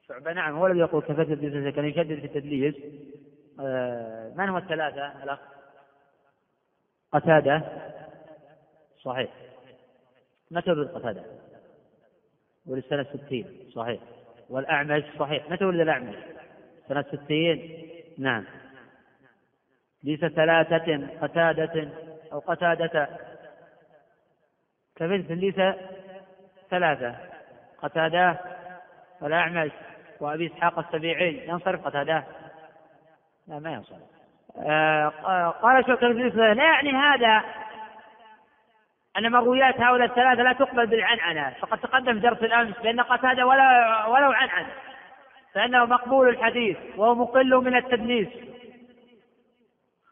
شعبة 0.08 0.32
نعم 0.32 0.56
هو 0.56 0.66
الذي 0.66 0.78
يقول 0.78 1.02
كفت 1.02 1.20
الدليل 1.30 1.70
كان 1.70 1.84
يشدد 1.84 2.18
في 2.18 2.24
التدليس 2.26 2.74
آه، 3.60 4.30
من 4.36 4.48
هو 4.48 4.58
الثلاثة 4.58 5.22
الأخ 5.22 5.38
قتادة 7.12 7.62
صحيح 9.04 9.30
متى 10.50 10.70
ولد 10.70 10.88
قتادة؟ 10.88 11.22
ولد 12.66 12.84
سنة 12.90 13.02
60 13.26 13.44
صحيح 13.76 14.00
والأعمش 14.50 15.02
صحيح 15.18 15.50
متى 15.50 15.64
ولد 15.64 15.80
الأعمش؟ 15.80 16.14
سنة 16.88 17.02
60 17.02 17.84
نعم 18.18 18.44
ليس 20.04 20.20
ثلاثة 20.24 21.08
قتادة 21.22 21.88
أو 22.32 22.38
قتادة 22.38 23.08
كبنت 24.96 25.30
ليس 25.32 25.76
ثلاثة 26.70 27.16
قتادة 27.82 28.40
والأعمش 29.20 29.70
وأبي 30.20 30.46
إسحاق 30.46 30.78
السبيعي 30.78 31.48
ينصرف 31.48 31.86
قتادة 31.86 32.24
لا 33.48 33.58
ما 33.58 33.72
ينصرف 33.72 34.02
آه 34.56 35.08
قال 35.62 35.86
شوكر 35.86 36.08
لا 36.12 36.64
يعني 36.64 36.90
هذا 36.90 37.44
أن 39.18 39.32
مرويات 39.32 39.80
هؤلاء 39.80 40.08
الثلاثة 40.08 40.42
لا 40.42 40.52
تقبل 40.52 40.86
بالعنعنة 40.86 41.52
فقد 41.60 41.78
تقدم 41.78 42.18
درس 42.18 42.38
الأمس 42.38 42.78
بأن 42.82 43.00
قتادة 43.00 43.46
ولا 43.46 44.06
ولو 44.06 44.30
عنعنة 44.32 44.68
فإنه 45.54 45.84
مقبول 45.84 46.28
الحديث 46.28 46.76
وهو 46.96 47.14
مقل 47.14 47.54
من 47.56 47.76
التدليس 47.76 48.28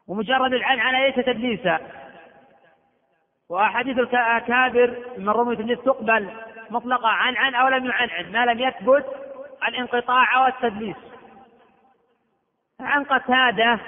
ومجرد 0.09 0.53
العنعنة 0.55 1.01
ليس 1.07 1.15
تدليسا 1.27 1.79
وأحاديث 3.51 3.99
الأكابر 3.99 4.97
من 5.19 5.29
رمية 5.29 5.53
التدليس 5.53 5.79
تقبل 5.81 6.29
مطلقة 6.71 7.09
عنعن 7.09 7.55
أو 7.55 7.69
لم 7.69 7.87
يعنعن 7.87 8.33
ما 8.33 8.53
لم 8.53 8.61
يثبت 8.61 9.07
عن 9.63 9.75
انقطاع 9.75 10.37
أو 10.37 10.47
التدليس 10.47 10.97
عن 12.81 13.05
قتادة 13.05 13.79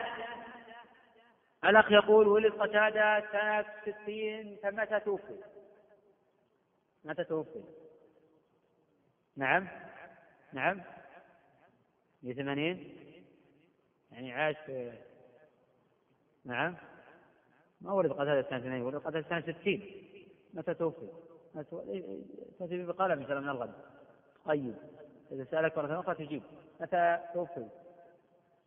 الأخ 1.71 1.93
يقول 1.93 2.29
ولد 2.29 2.53
قتادة 2.53 3.21
سنة 3.33 3.65
60 4.03 4.57
فمتى 4.63 5.01
توفي؟ 5.01 5.37
متى 7.05 7.25
توفي؟ 7.25 7.61
نعم 9.37 9.69
نعم 10.53 10.83
في 12.21 12.35
ثمانين 12.35 12.95
يعني 14.13 14.33
عاش 14.33 14.57
نعم 16.45 16.77
ما 17.81 17.93
ولد 17.93 18.13
قتادة 18.13 18.49
سنة 18.51 18.59
80 18.61 18.83
ولد 18.83 18.97
قتادة 18.97 19.29
سنة 19.29 19.41
60 19.61 19.81
متى 20.55 20.75
توفي؟ 20.75 21.09
تأتي 22.59 22.83
بقلم 22.85 23.21
إن 23.21 23.27
شاء 23.27 23.39
الله 23.39 23.41
من 23.41 23.49
الغد 23.49 23.75
طيب 24.45 24.75
إذا 25.33 25.45
سألك 25.51 25.79
مرة 25.79 26.01
أخرى 26.01 26.15
تجيب 26.15 26.43
متى 26.81 27.19
توفي؟ 27.35 27.69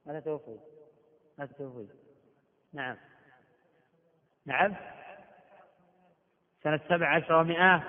متى 0.06 0.22
توفي؟ 0.22 0.60
متى 1.38 1.54
توفي؟ 1.54 2.07
نعم 2.74 2.96
نعم 4.46 4.76
سنة 6.64 6.80
سبع 6.90 7.16
عشر 7.16 7.34
ومئة 7.34 7.84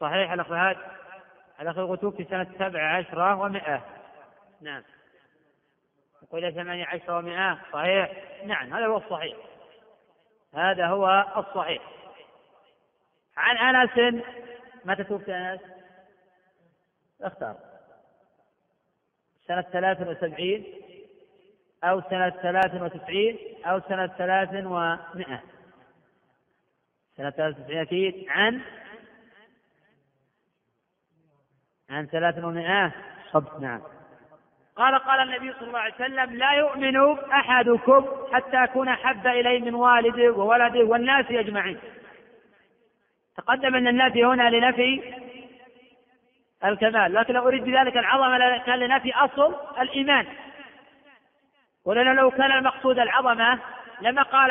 صحيح 0.00 0.32
الأخ 0.32 0.48
فهد 0.48 0.76
الأخ 1.60 2.00
توفي 2.00 2.24
سنة 2.24 2.46
سبع 2.58 2.96
عشر 2.96 3.34
ومئة 3.34 3.86
نعم 4.60 4.82
يقول 6.22 6.54
ثمانية 6.54 6.86
عشر 6.86 7.12
ومئة 7.14 7.58
صحيح 7.72 8.10
نعم 8.44 8.72
هذا 8.74 8.86
هو 8.86 8.96
الصحيح 8.98 9.36
هذا 10.54 10.86
هو 10.86 11.26
الصحيح 11.36 11.82
عن 13.36 13.56
أنس 13.76 14.24
متى 14.84 15.04
توفي 15.04 15.34
أنس؟ 15.34 15.60
اختار 17.22 17.56
سنة 19.46 19.62
ثلاث 19.62 20.06
وسبعين 20.08 20.79
أو 21.84 22.00
سنة 22.10 22.30
ثلاث 22.30 22.82
وتسعين 22.82 23.38
أو 23.64 23.80
سنة 23.80 24.06
ثلاث 24.06 24.66
ومئة 24.66 25.40
سنة 27.16 27.30
ثلاث 27.30 27.58
وتسعين 27.58 27.78
أكيد 27.80 28.26
عن 28.28 28.60
عن 31.90 32.06
ثلاث 32.06 32.44
ومئة 32.44 32.92
صدق 33.32 33.60
نعم 33.60 33.82
قال 34.76 34.98
قال 34.98 35.20
النبي 35.28 35.52
صلى 35.52 35.68
الله 35.68 35.78
عليه 35.78 35.94
وسلم 35.94 36.36
لا 36.36 36.52
يؤمن 36.52 37.18
أحدكم 37.32 38.06
حتى 38.32 38.64
أكون 38.64 38.88
أحب 38.88 39.26
إليه 39.26 39.58
من 39.60 39.74
والده 39.74 40.30
وولده 40.30 40.84
والناس 40.84 41.26
أجمعين 41.30 41.78
تقدم 43.36 43.74
أن 43.74 43.86
النفي 43.88 44.24
هنا 44.24 44.50
لنفي 44.50 45.14
الكمال 46.64 47.14
لكن 47.14 47.34
لو 47.34 47.48
أريد 47.48 47.64
بذلك 47.64 47.96
العظمة 47.96 48.58
كان 48.66 48.78
لنفي 48.78 49.12
أصل 49.14 49.56
الإيمان 49.80 50.26
ولنا 51.84 52.10
لو 52.10 52.30
كان 52.30 52.52
المقصود 52.52 52.98
العظمة 52.98 53.58
لما 54.00 54.22
قال 54.22 54.50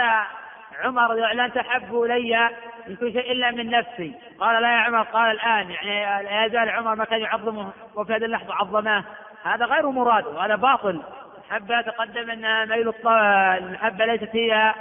عمر 0.83 1.13
لن 1.13 1.53
تحب 1.53 2.01
إلي 2.01 2.49
من 2.87 2.95
كل 2.95 3.11
شيء 3.13 3.31
إلا 3.31 3.51
من 3.51 3.69
نفسي 3.69 4.13
قال 4.39 4.61
لا 4.61 4.71
يا 4.73 4.77
عمر 4.81 5.01
قال 5.01 5.31
الآن 5.31 5.71
يعني 5.71 6.23
لا 6.23 6.45
يزال 6.45 6.69
عمر 6.69 6.95
ما 6.95 7.05
كان 7.05 7.19
يعظمه 7.21 7.71
وفي 7.95 8.13
هذه 8.13 8.25
اللحظة 8.25 8.53
عظمه 8.55 9.03
هذا 9.43 9.65
غير 9.65 9.89
مراد 9.89 10.25
وهذا 10.27 10.55
باطل 10.55 11.01
المحبة 11.35 11.81
تقدم 11.81 12.31
أنها 12.31 12.65
ميل 12.65 12.87
الطبع 12.87 13.57
المحبة 13.57 14.05
ليست 14.05 14.35
هي 14.35 14.73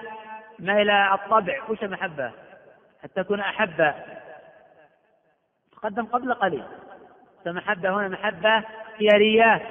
ميل 0.59 0.91
الطبع 0.91 1.57
وش 1.69 1.83
المحبة 1.83 2.33
حتى 3.03 3.25
تكون 3.25 3.41
أحبة 3.41 3.95
تقدم 5.73 6.05
قبل 6.07 6.35
قليل 6.35 6.65
فمحبة 7.45 7.91
هنا 7.91 8.09
محبة 8.09 8.59
اختيارية 8.93 9.63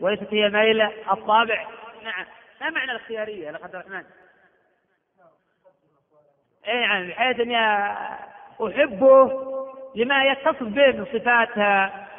وليست 0.00 0.26
هي 0.34 0.48
ميل 0.48 0.82
الطابع 1.12 1.64
نعم 2.04 2.26
ما 2.60 2.70
معنى 2.70 2.90
الاختيارية 2.90 3.50
لقد 3.50 3.74
الرحمن 3.74 4.04
اي 6.68 6.80
نعم 6.80 7.08
بحيث 7.08 7.40
اني 7.40 7.56
احبه 8.66 9.46
لما 9.94 10.24
يتصف 10.24 10.62
به 10.62 10.86
من 10.86 11.04
صفات 11.12 11.48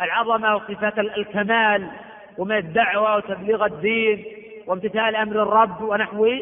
العظمه 0.02 0.56
وصفات 0.56 1.00
الكمال 1.00 1.91
ومن 2.38 2.58
الدعوه 2.58 3.15
وتبليغ 3.15 3.65
الدين 3.65 4.26
وامتثال 4.67 5.15
امر 5.15 5.44
الرب 5.44 5.82
ونحو 5.82 6.38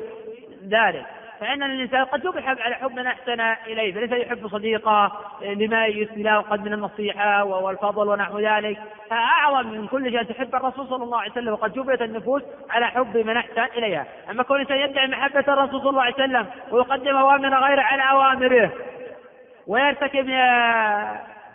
ذلك 0.67 1.05
فإن 1.39 1.63
الإنسان 1.63 2.05
قد 2.05 2.25
يبحث 2.25 2.61
على 2.61 2.75
حب 2.75 2.91
من 2.91 3.07
أحسن 3.07 3.39
إليه 3.67 3.93
فليس 3.93 4.25
يحب 4.25 4.47
صديقه 4.47 5.11
لما 5.41 5.85
يسمي 5.85 6.23
له 6.23 6.39
قد 6.41 6.65
من 6.65 6.73
النصيحة 6.73 7.43
والفضل 7.43 8.07
ونحو 8.09 8.39
ذلك 8.39 8.77
أعظم 9.11 9.67
من 9.69 9.87
كل 9.87 10.11
شيء 10.11 10.23
تحب 10.23 10.55
الرسول 10.55 10.87
صلى 10.87 11.03
الله 11.03 11.19
عليه 11.21 11.31
وسلم 11.31 11.53
وقد 11.53 11.73
جبلت 11.73 12.01
النفوس 12.01 12.41
على 12.69 12.87
حب 12.87 13.17
من 13.17 13.37
أحسن 13.37 13.63
إليها 13.77 14.05
أما 14.31 14.43
كون 14.43 14.61
الإنسان 14.61 14.89
يدعي 14.89 15.07
محبة 15.07 15.53
الرسول 15.53 15.79
صلى 15.81 15.89
الله 15.89 16.01
عليه 16.03 16.13
وسلم 16.15 16.45
ويقدم 16.71 17.15
أوامر 17.17 17.47
غيره 17.67 17.81
على 17.81 18.01
أوامره 18.01 18.69
ويرتكب 19.67 20.25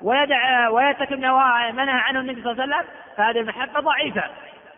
ويدع 0.03 0.69
ويرتكب 0.69 1.19
نواه 1.19 1.71
منهى 1.73 1.91
عنه 2.01 2.21
النبي 2.21 2.43
صلى 2.43 2.53
الله 2.53 2.63
عليه 2.63 2.75
وسلم 2.77 2.89
فهذه 3.17 3.39
المحبة 3.39 3.81
ضعيفة 3.81 4.25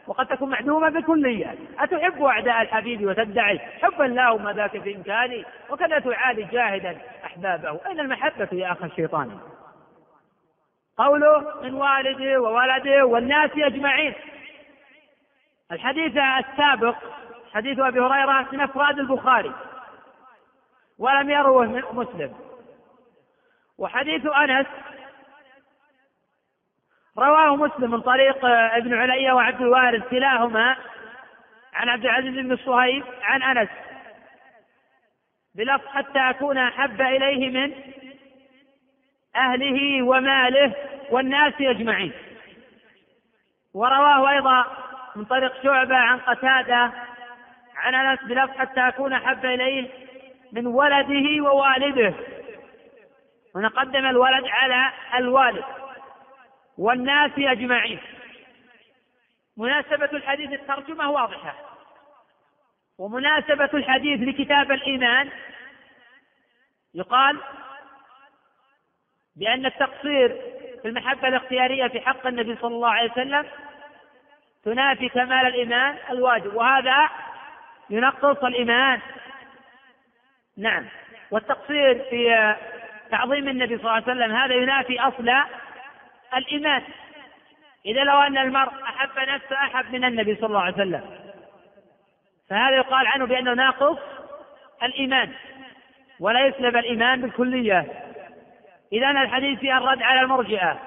وقد 0.09 0.27
تكون 0.27 0.51
معدومة 0.51 0.89
بكلية 0.91 1.55
أتحب 1.79 2.23
أعداء 2.23 2.63
الحبيب 2.63 3.07
وتدعي 3.07 3.59
حبا 3.59 4.05
له 4.05 4.37
ما 4.39 4.53
ذاك 4.53 4.83
في 4.83 4.97
إمكاني 4.97 5.45
وكذا 5.71 5.99
تعادي 5.99 6.43
جاهدا 6.43 6.97
أحبابه 7.25 7.81
أين 7.87 8.01
المحبة 8.01 8.49
يا 8.53 8.73
أخ 8.73 8.83
الشيطان 8.85 9.39
قوله 10.99 11.63
من 11.63 11.75
والده 11.75 12.41
وولده 12.41 13.07
والناس 13.07 13.51
أجمعين 13.57 14.13
الحديث 15.73 16.17
السابق 16.17 16.95
حديث 17.55 17.79
أبي 17.79 18.01
هريرة 18.01 18.47
من 18.53 18.61
أفراد 18.61 18.99
البخاري 18.99 19.53
ولم 20.99 21.31
يروه 21.31 21.65
مسلم 21.93 22.33
وحديث 23.79 24.27
أنس 24.27 24.67
رواه 27.19 27.57
مسلم 27.57 27.91
من 27.91 28.01
طريق 28.01 28.45
آه، 28.45 28.77
ابن 28.77 28.95
علي 29.01 29.33
وعبد 29.33 29.61
الوارث 29.63 30.03
كلاهما 30.11 30.77
عن 31.75 31.89
عبد 31.89 32.05
العزيز 32.05 32.31
بن 32.35 32.57
صهيب 32.57 33.05
عن 33.23 33.43
أنس 33.43 33.69
بلفظ 35.55 35.87
حتى 35.87 36.19
أكون 36.19 36.59
أحب 36.59 37.01
إليه 37.01 37.51
من 37.51 37.73
أهله 39.37 40.03
وماله 40.03 40.73
والناس 41.11 41.55
أجمعين 41.61 42.13
ورواه 43.75 44.31
أيضا 44.31 44.65
من 45.17 45.25
طريق 45.25 45.63
شعبة 45.65 45.97
عن 45.97 46.19
قتادة 46.19 46.93
عن 47.77 47.95
أنس 47.95 48.19
بلفظ 48.25 48.57
حتى 48.59 48.81
أكون 48.89 49.13
أحب 49.13 49.45
إليه 49.45 49.89
من 50.53 50.67
ولده 50.67 51.45
ووالده 51.45 52.15
ونقدم 53.55 54.07
الولد 54.07 54.45
على 54.47 54.93
الوالد 55.25 55.65
والناس 56.79 57.31
أجمعين 57.39 58.01
مناسبة 59.57 60.05
الحديث 60.13 60.53
الترجمة 60.61 61.11
واضحة 61.11 61.55
ومناسبة 62.99 63.71
الحديث 63.75 64.21
لكتاب 64.21 64.73
الإيمان 64.73 65.31
يقال 66.95 67.41
بأن 69.37 69.67
التقصير 69.67 70.41
في 70.83 70.89
المحبة 70.89 71.29
الاختيارية 71.29 71.89
في 71.89 72.01
حق 72.01 72.27
النبي 72.27 72.57
صلى 72.63 72.75
الله 72.75 72.91
عليه 72.91 73.11
وسلم 73.13 73.47
تنافي 74.65 75.09
كمال 75.09 75.47
الإيمان 75.47 75.99
الواجب 76.11 76.55
وهذا 76.55 77.09
ينقص 77.91 78.45
الإيمان 78.45 79.01
نعم 80.57 80.87
والتقصير 81.31 82.05
في 82.11 82.57
تعظيم 83.11 83.49
النبي 83.49 83.79
صلى 83.79 83.85
الله 83.85 83.93
عليه 83.93 84.07
وسلم 84.25 84.33
هذا 84.37 84.55
ينافي 84.55 85.01
أصل 85.01 85.31
الإيمان 86.35 86.83
إذا 87.87 88.01
لو 88.05 88.19
أن 88.21 88.39
المرء 88.39 88.73
أحب 88.83 89.29
نفسه 89.29 89.57
أحب 89.57 89.93
من 89.95 90.05
النبي 90.05 90.35
صلى 90.37 90.47
الله 90.47 90.61
عليه 90.61 90.75
وسلم 90.75 91.05
فهذا 92.51 92.77
يقال 92.77 93.07
عنه 93.07 93.25
بأنه 93.27 93.55
ناقص 93.55 93.97
الإيمان 94.83 95.33
ولا 96.21 96.47
يسلب 96.47 96.77
الإيمان 96.77 97.21
بالكلية 97.21 97.87
إذا 98.93 99.11
الحديث 99.11 99.59
فيه 99.59 99.79
الرد 99.79 100.03
على 100.03 100.21
المرجئة 100.21 100.81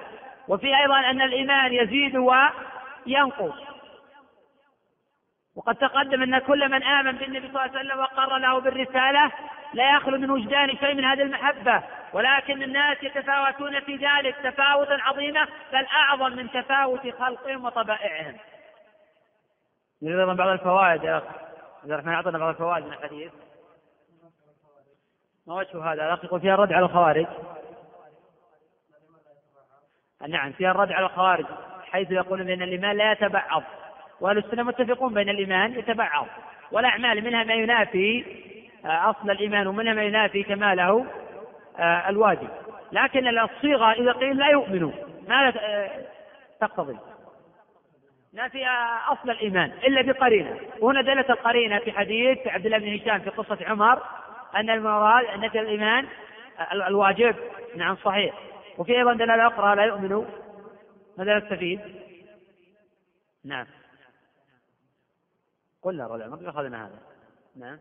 وفيه 0.48 0.80
أيضا 0.82 1.00
أن 1.00 1.22
الإيمان 1.22 1.74
يزيد 1.74 2.16
وينقص 2.18 3.64
وقد 5.56 5.76
تقدم 5.76 6.22
أن 6.24 6.38
كل 6.40 6.70
من 6.72 6.84
آمن 6.84 7.12
بالنبي 7.12 7.40
صلى 7.48 7.50
الله 7.50 7.62
عليه 7.62 7.80
وسلم 7.80 8.00
وقر 8.00 8.38
له 8.38 8.60
بالرسالة 8.60 9.32
لا 9.74 9.92
يخلو 9.96 10.18
من 10.18 10.32
وجدان 10.32 10.70
شيء 10.78 10.94
من 10.96 11.06
هذه 11.06 11.22
المحبة 11.22 11.84
ولكن 12.14 12.64
الناس 12.64 13.04
يتفاوتون 13.04 13.80
في 13.80 13.96
ذلك 13.96 14.36
تفاوتا 14.44 14.98
عظيما 15.02 15.44
بل 15.74 15.86
أعظم 15.86 16.32
من 16.36 16.52
تفاوت 16.52 17.02
خلقهم 17.20 17.66
وطبائعهم 17.66 18.38
نريد 20.02 20.20
أيضا 20.20 20.34
بعض 20.34 20.48
الفوائد 20.48 21.04
يا 21.04 21.18
أخ 21.18 21.24
إذا 21.86 21.94
الرحمن 21.96 22.14
أعطنا 22.14 22.38
بعض 22.38 22.50
الفوائد 22.50 22.86
من 22.86 22.94
الحديث 22.94 23.32
ما 25.48 25.56
وجه 25.56 25.84
هذا 25.84 26.06
الأخ 26.08 26.24
يقول 26.24 26.42
فيها 26.42 26.54
الرد 26.54 26.74
على 26.74 26.86
الخوارج 26.86 27.28
نعم 30.28 30.52
فيها 30.52 30.72
الرد 30.72 30.92
على 30.92 31.06
الخوارج 31.06 31.46
حيث 31.92 32.12
يقولون 32.12 32.46
بأن 32.48 32.62
الإيمان 32.62 32.98
لا 32.98 33.12
يتبعض 33.12 33.64
وأهل 34.22 34.38
السنة 34.38 34.64
متفقون 34.64 35.14
بأن 35.14 35.30
الإيمان 35.30 35.80
يتبعض 35.80 36.28
والأعمال 36.72 37.24
منها 37.24 37.44
ما 37.44 37.54
ينافي 37.54 38.26
آه، 38.86 39.10
أصل 39.10 39.32
الإيمان 39.32 39.68
ومنها 39.68 39.94
ما 39.94 40.04
ينافي 40.04 40.44
كماله 40.44 41.08
آه، 41.80 42.10
الواجب 42.10 42.50
لكن 42.92 43.38
الصيغة 43.40 43.92
إذا 43.92 44.12
قيل 44.12 44.38
لا 44.38 44.48
يؤمن 44.48 44.94
ما 45.28 45.48
آه، 45.60 45.90
تقتضي 46.62 46.98
نفي 48.34 48.66
أصل 49.08 49.30
الإيمان 49.30 49.72
إلا 49.72 50.02
بقرينة 50.12 50.60
وهنا 50.80 51.02
دلت 51.02 51.30
القرينة 51.30 51.80
في 51.80 51.92
حديث 51.92 52.48
عبد 52.48 52.66
الله 52.66 52.78
بن 52.78 52.94
هشام 52.96 53.20
في 53.20 53.30
قصة 53.30 53.58
عمر 53.66 54.04
أن 54.56 54.70
المراد 54.70 55.40
نفي 55.40 55.60
الإيمان 55.60 56.08
آه، 56.60 56.88
الواجب 56.88 57.36
نعم 57.76 57.96
صحيح 57.96 58.34
وفي 58.78 58.98
أيضا 58.98 59.14
دلالة 59.14 59.48
أخرى 59.48 59.76
لا 59.76 59.84
يؤمن 59.84 60.26
ماذا 61.18 61.38
نستفيد؟ 61.38 61.80
نعم 63.46 63.66
قلنا 65.84 66.08
رجل 66.08 66.28
ما 66.30 66.50
أخذنا 66.50 66.86
هذا 66.88 67.00
نعم 67.58 67.80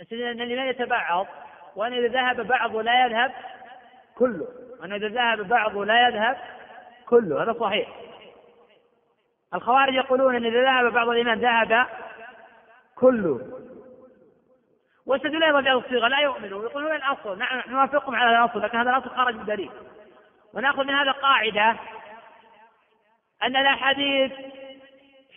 نستدل 0.00 0.22
أن 0.22 0.40
الإيمان 0.40 0.66
يتبعض 0.66 1.26
وأن 1.76 1.92
إذا 1.92 2.06
ذهب 2.06 2.40
بعضه 2.46 2.82
لا 2.82 3.06
يذهب 3.06 3.32
كله 4.14 4.48
وأن 4.80 4.92
إذا 4.92 5.08
ذهب 5.08 5.48
بعضه 5.48 5.84
لا 5.84 6.08
يذهب 6.08 6.36
كله 7.06 7.42
هذا 7.42 7.52
صحيح 7.60 7.88
الخوارج 9.54 9.94
يقولون 9.94 10.34
أن 10.36 10.44
إذا 10.44 10.62
ذهب 10.64 10.92
بعض 10.92 11.08
الإيمان 11.08 11.40
ذهب 11.40 11.86
كله 12.94 13.40
واستدل 15.06 15.44
أيضا 15.44 15.60
بهذه 15.60 15.78
الصيغة 15.78 16.08
لا 16.08 16.18
يؤمنون 16.18 16.64
يقولون 16.64 16.94
الأصل 16.94 17.38
نحن 17.38 17.70
نوافقهم 17.72 18.14
على 18.16 18.38
الأصل 18.38 18.62
لكن 18.62 18.78
هذا 18.78 18.90
الأصل 18.90 19.10
خرج 19.16 19.34
من 19.36 19.44
دليل 19.44 19.70
ونأخذ 20.54 20.84
من 20.84 20.94
هذا 20.94 21.10
قاعدة 21.10 21.70
أن 23.42 23.56
الأحاديث 23.56 24.32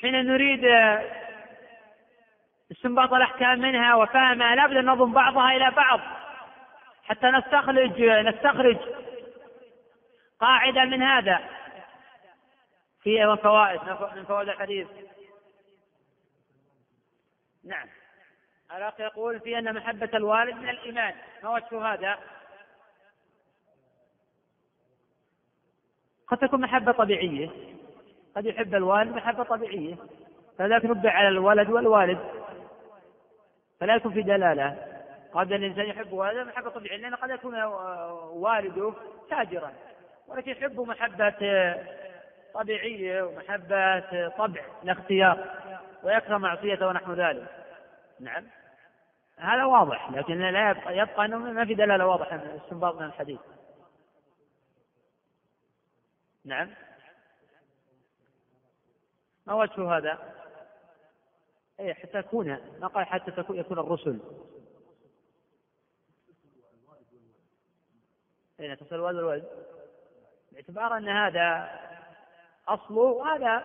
حين 0.01 0.25
نريد 0.25 0.65
استنباط 2.71 3.13
الأحكام 3.13 3.59
منها 3.59 3.95
وفهمها 3.95 4.55
لابد 4.55 4.77
أن 4.77 4.85
نضم 4.85 5.13
بعضها 5.13 5.51
إلى 5.55 5.71
بعض 5.75 5.99
حتى 7.03 7.27
نستخرج 7.27 8.01
نستخرج 8.03 8.77
قاعدة 10.39 10.85
من 10.85 11.01
هذا 11.03 11.39
في 13.03 13.37
فوائد 13.43 13.81
من 14.15 14.25
فوائد 14.25 14.49
الحديث 14.49 14.87
نعم 17.65 17.87
الأخ 18.75 18.99
يقول 18.99 19.39
في 19.39 19.57
أن 19.57 19.73
محبة 19.75 20.09
الوالد 20.13 20.55
من 20.55 20.69
الإيمان 20.69 21.15
ما 21.43 21.49
وجه 21.49 21.81
هذا؟ 21.93 22.19
قد 26.27 26.37
تكون 26.37 26.61
محبة 26.61 26.91
طبيعية 26.91 27.49
قد 28.35 28.45
يحب 28.45 28.75
الوالد 28.75 29.15
محبة 29.15 29.43
طبيعية 29.43 29.95
فذلك 30.57 30.85
نبع 30.85 31.11
على 31.11 31.27
الولد 31.27 31.69
والوالد 31.69 32.36
فلا 33.79 33.95
يكون 33.95 34.13
في 34.13 34.21
دلالة 34.21 34.83
قد 35.33 35.51
الإنسان 35.51 35.85
يحب 35.85 36.13
هذا 36.13 36.43
محبة 36.43 36.69
طبيعية 36.69 36.97
لأن 36.97 37.15
قد 37.15 37.29
يكون 37.29 37.55
آه، 37.55 38.31
والده 38.35 38.93
تاجرا 39.29 39.73
ولكن 40.27 40.51
يحب 40.51 40.79
محبة 40.81 41.35
آه، 41.41 41.85
طبيعية 42.53 43.21
ومحبة 43.23 43.77
آه، 43.77 44.27
طبع 44.27 44.61
لا 44.83 44.91
اختيار 44.91 45.55
ويكره 46.03 46.37
معصيته 46.37 46.87
ونحو 46.87 47.13
ذلك 47.13 47.47
نعم 48.19 48.45
هذا 49.37 49.63
واضح 49.63 50.11
لكن 50.11 50.39
لا 50.41 50.69
يبقى, 50.71 50.97
يبقى 50.97 51.25
أنه 51.25 51.37
ما 51.37 51.65
في 51.65 51.73
دلالة 51.75 52.05
واضحة 52.07 52.39
استنباط 52.65 52.95
من 52.95 53.05
الحديث 53.05 53.39
نعم 56.45 56.69
ما 59.45 59.53
وجه 59.53 59.97
هذا 59.97 60.19
أي 61.79 61.93
حتى 61.93 62.21
تكون 62.21 62.47
ما 62.79 62.87
قال 62.87 63.05
حتى 63.07 63.31
تكون 63.31 63.57
يكون 63.57 63.79
الرسل 63.79 64.19
أين 68.59 68.77
تصل 68.77 68.95
الوالد 68.95 69.15
والولد 69.19 69.45
باعتبار 70.51 70.97
أن 70.97 71.09
هذا 71.09 71.69
أصله 72.67 72.99
وهذا 73.01 73.63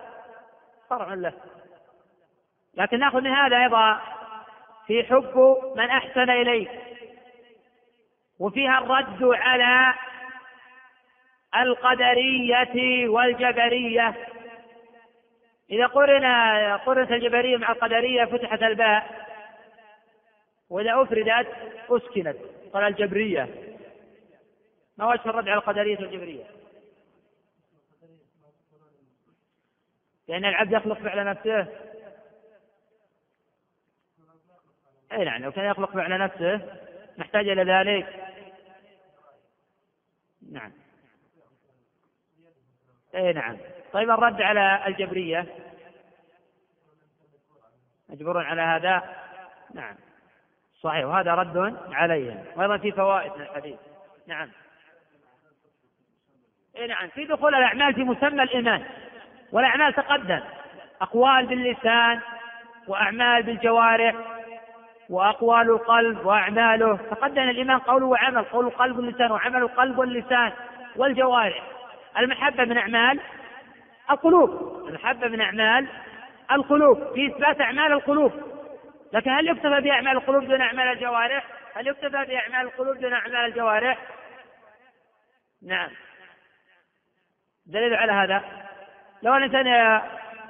فرع 0.91 1.15
له 1.15 1.33
لكن 2.75 2.99
نأخذ 2.99 3.21
من 3.21 3.31
هذا 3.31 3.61
أيضا 3.63 4.01
في 4.87 5.03
حب 5.03 5.57
من 5.77 5.91
أحسن 5.91 6.31
إليك 6.31 6.71
وفيها 8.39 8.79
الرد 8.79 9.19
على 9.39 9.95
القدرية 11.57 13.09
والجبرية 13.09 14.32
إذا 15.73 15.87
قرن 15.87 16.25
قرنت 16.79 17.13
الجبرية 17.13 17.57
مع 17.57 17.73
القدرية 17.73 18.25
فتحت 18.25 18.63
الباء 18.63 19.27
وإذا 20.71 21.03
أفردت 21.03 21.49
أسكنت 21.91 22.37
قال 22.73 22.85
الجبرية 22.85 23.49
ما 24.97 25.09
وجه 25.09 25.21
الرد 25.27 25.49
على 25.49 25.59
القدرية 25.59 25.99
والجبرية؟ 25.99 26.45
لأن 30.29 30.45
العبد 30.45 30.73
يخلق 30.73 30.99
فعل 30.99 31.27
نفسه 31.27 31.67
أي 35.13 35.25
نعم 35.25 35.43
لو 35.43 35.53
كان 35.53 35.65
يخلق 35.71 35.91
فعل 35.93 36.19
نفسه 36.19 36.61
نحتاج 37.19 37.49
إلى 37.49 37.65
ذلك 37.73 38.25
نعم 40.53 40.73
اي 43.15 43.33
نعم 43.33 43.57
طيب 43.93 44.11
الرد 44.11 44.43
على 44.43 44.83
الجبريه 44.87 45.47
مجبور 48.09 48.45
على 48.47 48.63
هذا 48.63 49.03
نعم 49.75 49.95
صحيح 50.83 51.05
وهذا 51.05 51.35
رد 51.35 51.79
عليهم 51.93 52.45
وايضا 52.57 52.77
في 52.79 52.93
فوائد 52.93 53.33
من 53.37 53.43
الحديث 53.43 53.77
نعم 54.27 54.49
اي 56.79 56.87
نعم 56.87 57.09
في 57.09 57.25
دخول 57.25 57.55
الاعمال 57.55 57.95
في 57.95 58.05
مسمى 58.05 58.43
الايمان 58.43 58.85
والاعمال 59.53 59.93
تقدم 59.95 60.41
اقوال 61.01 61.47
باللسان 61.47 62.21
واعمال 62.89 63.43
بالجوارح 63.43 64.15
واقوال 65.11 65.71
القلب 65.71 66.27
واعماله 66.27 66.97
تقدم 66.97 67.43
الايمان 67.43 67.79
قول 67.79 68.03
وعمل 68.03 68.45
قول 68.45 68.67
القلب 68.67 68.97
واللسان 68.97 69.33
وعمل 69.33 69.63
القلب 69.63 69.99
واللسان 69.99 70.53
والجوارح 70.97 71.72
المحبة 72.19 72.65
من 72.65 72.77
أعمال 72.79 73.21
القلوب 74.11 74.51
المحبة 74.89 75.29
من 75.29 75.41
أعمال 75.41 75.89
القلوب 76.53 77.15
في 77.15 77.27
إثبات 77.27 77.61
أعمال 77.61 77.93
القلوب 77.93 78.33
لكن 79.13 79.31
هل 79.31 79.49
يكتفى 79.49 79.81
بأعمال 79.81 80.13
القلوب 80.13 80.45
دون 80.45 80.61
أعمال 80.61 80.89
الجوارح 80.93 81.45
هل 81.75 81.87
يكتفى 81.89 82.09
بأعمال 82.25 82.61
القلوب 82.61 82.97
دون 82.97 83.13
أعمال 83.13 83.37
الجوارح 83.37 83.99
نعم 85.69 85.91
دليل 87.67 87.95
على 87.95 88.13
هذا 88.13 88.45
لو 89.23 89.35
أن 89.35 89.43
الإنسان 89.43 90.01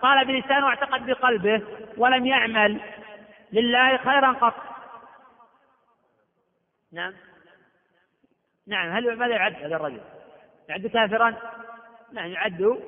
قال 0.03 0.27
بلسانه 0.27 0.67
واعتقد 0.67 1.07
بقلبه 1.07 1.63
ولم 1.97 2.27
يعمل 2.27 2.81
لله 3.53 3.97
خيرا 3.97 4.33
قط 4.33 4.55
نعم 6.93 7.13
نعم 8.69 8.91
هل 8.93 9.17
ماذا 9.17 9.35
يعد 9.35 9.55
هذا 9.55 9.77
الرجل 9.77 10.01
يعد 10.73 10.87
كافرا 10.89 11.35
نعم 12.13 12.29
يعد 12.31 12.81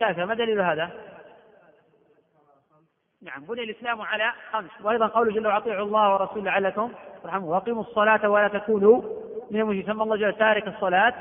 كافرا 0.00 0.24
ما 0.24 0.34
دليل 0.34 0.60
هذا 0.60 0.90
نعم 3.22 3.44
بني 3.44 3.62
الإسلام 3.62 4.00
على 4.00 4.32
خمس 4.52 4.70
وأيضا 4.82 5.06
قوله 5.06 5.32
جل 5.32 5.46
وعلا 5.46 5.82
الله 5.82 6.14
ورسوله 6.14 6.44
لعلكم 6.44 6.92
ترحمون 7.22 7.48
وأقيموا 7.50 7.82
الصلاة 7.82 8.28
ولا 8.28 8.48
تكونوا 8.48 9.02
من 9.50 9.60
المشركين 9.60 9.94
سمى 9.94 10.02
الله 10.02 10.16
جل 10.16 10.32
تارك 10.32 10.68
الصلاة 10.68 11.14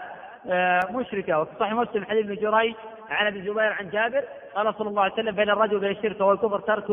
آه، 0.49 0.79
مشركة 0.91 1.39
وفي 1.39 1.51
صحيح 1.59 1.73
مسلم 1.73 2.05
حديث 2.05 2.25
ابن 2.25 2.35
جريج 2.35 2.75
عن 3.09 3.27
ابي 3.27 3.37
الزبير 3.39 3.71
عن 3.73 3.89
جابر 3.89 4.23
قال 4.55 4.75
صلى 4.75 4.89
الله 4.89 5.03
عليه 5.03 5.13
وسلم 5.13 5.35
بين 5.35 5.49
الرجل 5.49 5.75
وبين 5.75 5.91
الشرك 5.91 6.21
والكفر 6.21 6.59
ترك 6.59 6.89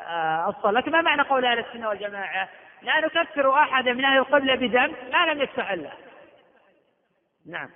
آه، 0.00 0.48
الصلاة 0.48 0.80
لكن 0.80 0.92
ما 0.92 1.00
معنى 1.00 1.22
قول 1.22 1.44
أهل 1.44 1.58
السنة 1.58 1.88
والجماعة 1.88 2.48
لا 2.82 3.00
نكفر 3.00 3.50
أحدا 3.54 3.92
من 3.92 4.04
أهل 4.04 4.18
القبلة 4.18 4.54
بدم 4.54 4.92
ما 5.12 5.32
لم 5.32 5.46
الله 5.70 5.92
نعم 7.46 7.68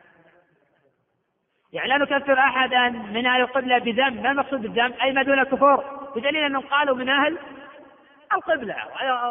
يعني 1.72 1.88
لا 1.88 1.98
نكفر 1.98 2.38
احدا 2.38 2.88
من 2.88 3.26
اهل 3.26 3.40
القبله 3.40 3.78
بذنب، 3.78 4.22
ما 4.22 4.30
المقصود 4.30 4.62
بالذنب؟ 4.62 4.94
اي 5.02 5.12
ما 5.12 5.22
دون 5.22 5.38
الكفر، 5.38 5.84
بدليل 6.16 6.44
انهم 6.44 6.62
قالوا 6.66 6.96
من 6.96 7.08
اهل 7.08 7.38
القبله، 8.32 8.74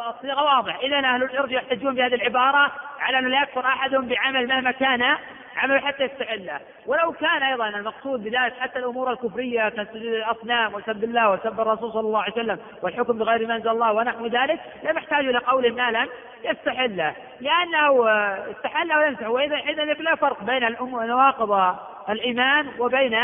الصيغه 0.10 0.44
واضح، 0.44 0.80
اذا 0.84 0.96
اهل 0.98 1.24
الارجاء 1.24 1.64
يحتجون 1.64 1.96
بهذه 1.96 2.14
العباره 2.16 2.72
على 3.00 3.20
انه 3.20 3.30
لا 3.30 3.42
يكفر 3.42 3.66
احد 3.66 3.92
بعمل 3.92 4.48
مهما 4.48 4.72
كان 4.72 5.16
عمل 5.60 5.86
حتى 5.86 6.04
يستحله 6.04 6.60
ولو 6.88 7.12
كان 7.12 7.44
أيضا 7.44 7.68
المقصود 7.70 8.24
بذلك 8.24 8.54
حتى 8.60 8.80
الأمور 8.80 9.12
الكفرية 9.12 9.70
كسجود 9.70 9.96
الأصنام 10.02 10.74
وسب 10.74 11.04
الله 11.04 11.32
وسب 11.32 11.60
الرسول 11.60 11.92
صلى 11.92 12.08
الله 12.08 12.22
عليه 12.22 12.34
وسلم 12.34 12.60
والحكم 12.82 13.18
بغير 13.18 13.48
ما 13.48 13.56
أنزل 13.56 13.70
الله 13.70 13.94
ونحو 13.94 14.26
ذلك 14.26 14.60
لم 14.84 14.98
يحتاج 14.98 15.20
إلى 15.26 15.38
قول 15.38 15.74
ما 15.76 15.92
لم 15.92 16.10
يستحله 16.44 17.14
لأنه 17.40 18.08
استحله 18.52 18.98
ولم 19.00 19.12
يستحله 19.14 19.30
وإذا 19.32 19.56
اذا 19.56 19.84
لا 19.86 20.16
فرق 20.16 20.44
بين 20.44 20.76
نواقض 20.82 21.76
الإيمان 22.10 22.68
وبين 22.80 23.20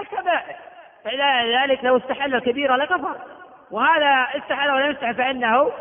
الكبائر 0.00 0.56
فاذا 1.04 1.44
ذلك 1.62 1.84
لو 1.84 1.96
استحل 1.96 2.34
الكبيرة 2.34 2.76
لكفر 2.76 3.16
وهذا 3.70 4.26
استحل 4.38 4.70
ولم 4.70 4.90
يستحل 4.90 5.14
فإنه 5.14 5.72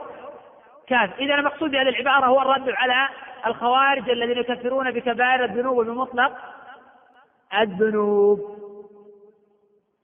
كاف 0.87 1.09
إذا 1.19 1.35
المقصود 1.35 1.71
بهذه 1.71 1.89
العبارة 1.89 2.25
هو 2.25 2.41
الرد 2.41 2.69
على 2.69 3.09
الخوارج 3.45 4.09
الذين 4.09 4.37
يكفرون 4.37 4.91
بكبائر 4.91 5.45
الذنوب 5.45 5.85
بمطلق 5.85 6.31
الذنوب 7.61 8.39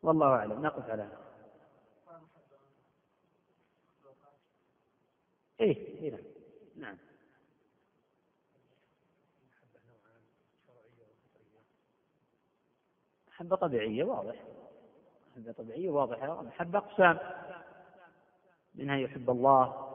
والله 0.04 0.28
أعلم 0.28 0.62
نقف 0.62 0.90
على 0.90 1.02
هذا 1.04 1.28
إيه 5.62 6.02
هنا 6.10 6.18
إيه، 6.18 6.24
نعم 6.76 6.98
محبة 13.30 13.50
نعم. 13.58 13.68
طبيعية 13.70 14.04
واضح 14.04 14.36
محبة 15.36 15.52
طبيعية 15.52 15.90
واضحة 15.90 16.42
محبة 16.42 16.80
أقسام 16.80 17.20
منها 18.76 18.98
يحب 18.98 19.30
الله 19.30 19.94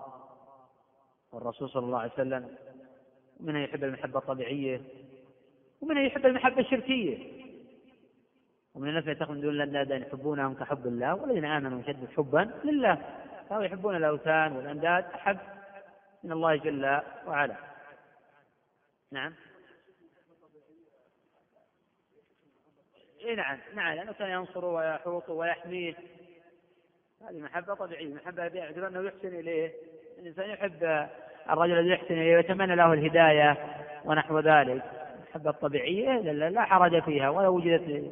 والرسول 1.33 1.69
صلى 1.71 1.85
الله 1.87 1.99
عليه 1.99 2.13
وسلم 2.13 2.57
ومنها 3.43 3.61
يحب 3.63 3.85
المحبة 3.85 4.19
الطبيعية 4.19 4.81
ومنها 5.81 6.03
يحب 6.03 6.27
المحبة 6.27 6.61
الشركية 6.61 7.43
ومن 8.75 8.89
الناس 8.89 9.07
يتخذون 9.07 9.41
دون 9.41 9.61
الله 9.63 9.97
أن 9.97 10.03
يحبونهم 10.03 10.55
كحب 10.55 10.87
الله 10.87 11.15
والذين 11.15 11.45
آمنوا 11.45 11.81
أشد 11.81 12.09
حبا 12.17 12.51
لله 12.65 12.99
فهو 13.51 13.61
يحبون 13.63 13.97
الأوثان 13.97 14.53
والأنداد 14.57 15.05
أحب 15.05 15.39
من 16.25 16.33
الله 16.33 16.57
جل 16.57 17.01
وعلا 17.27 17.55
نعم 19.13 19.35
إيه 23.21 23.35
نعم 23.35 23.59
نعم 23.75 23.95
لأنه 23.97 24.13
كان 24.13 24.31
ينصره 24.31 24.67
ويحوطه 24.67 25.33
ويحميه 25.33 25.95
هذه 27.31 27.41
محبة 27.41 27.75
طبيعية 27.75 28.15
محبة 28.15 28.49
باعتبار 28.49 28.87
أنه 28.89 29.01
يحسن 29.07 29.29
إليه 29.35 29.73
الإنسان 30.19 30.51
يحب 30.51 31.09
الرجل 31.51 31.79
الذي 31.79 31.89
يحسن 31.89 32.15
إليه 32.15 32.37
ويتمنى 32.37 32.75
له 32.77 32.93
الهداية 32.93 33.57
ونحو 34.05 34.39
ذلك 34.39 34.83
المحبة 35.31 35.51
الطبيعية 35.51 36.19
لا 36.33 36.63
حرج 36.63 37.03
فيها 37.03 37.31
ولا 37.31 37.49
وجدت 37.49 38.05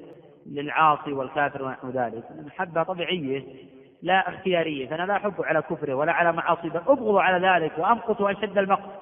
للعاصي 0.47 1.13
والكافر 1.13 1.63
ونحو 1.65 1.91
ذلك 1.91 2.25
المحبة 2.41 2.83
طبيعية 2.83 3.43
لا 4.03 4.29
اختيارية 4.29 4.89
فأنا 4.89 5.03
لا 5.07 5.17
أحب 5.17 5.35
على 5.39 5.63
كفره 5.63 5.95
ولا 5.95 6.13
على 6.13 6.33
معاصي 6.33 6.69
بل 6.69 6.81
أبغض 6.89 7.17
على 7.17 7.49
ذلك 7.49 7.73
وأمقت 7.79 8.21
أشد 8.21 8.59
المقت 8.59 9.01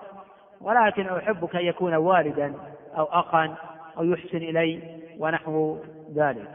ولكن 0.61 1.07
أحبك 1.07 1.57
أن 1.57 1.65
يكون 1.65 1.95
والدا 1.95 2.55
أو 2.97 3.05
أخا 3.05 3.55
أو 3.99 4.05
يحسن 4.05 4.37
إلي 4.39 4.83
ونحو 5.19 5.79
ذلك 6.17 6.49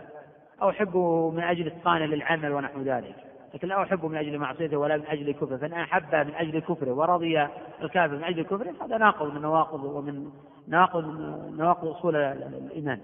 أو 0.61 0.69
أحبه 0.69 1.29
من 1.31 1.43
أجل 1.43 1.67
إتقانه 1.67 2.05
للعمل 2.05 2.51
ونحو 2.51 2.81
ذلك 2.81 3.15
لكن 3.53 3.67
لا 3.67 3.83
أحبه 3.83 4.07
من 4.07 4.17
أجل 4.17 4.37
معصيته 4.39 4.77
ولا 4.77 4.97
من 4.97 5.05
أجل 5.07 5.31
كفره 5.31 5.57
فإن 5.57 5.73
أحبه 5.73 6.23
من 6.23 6.35
أجل 6.35 6.59
كفره 6.59 6.91
ورضي 6.91 7.47
الكافر 7.81 8.15
من 8.15 8.23
أجل 8.23 8.41
كفره 8.41 8.73
هذا 8.85 8.97
ناقض 8.97 9.33
من 9.35 9.41
نواقض 9.41 9.83
ومن 9.83 10.29
ناقض 10.67 11.05
من 11.07 11.57
نواقض 11.57 11.87
أصول 11.87 12.15
الإيمان 12.15 12.99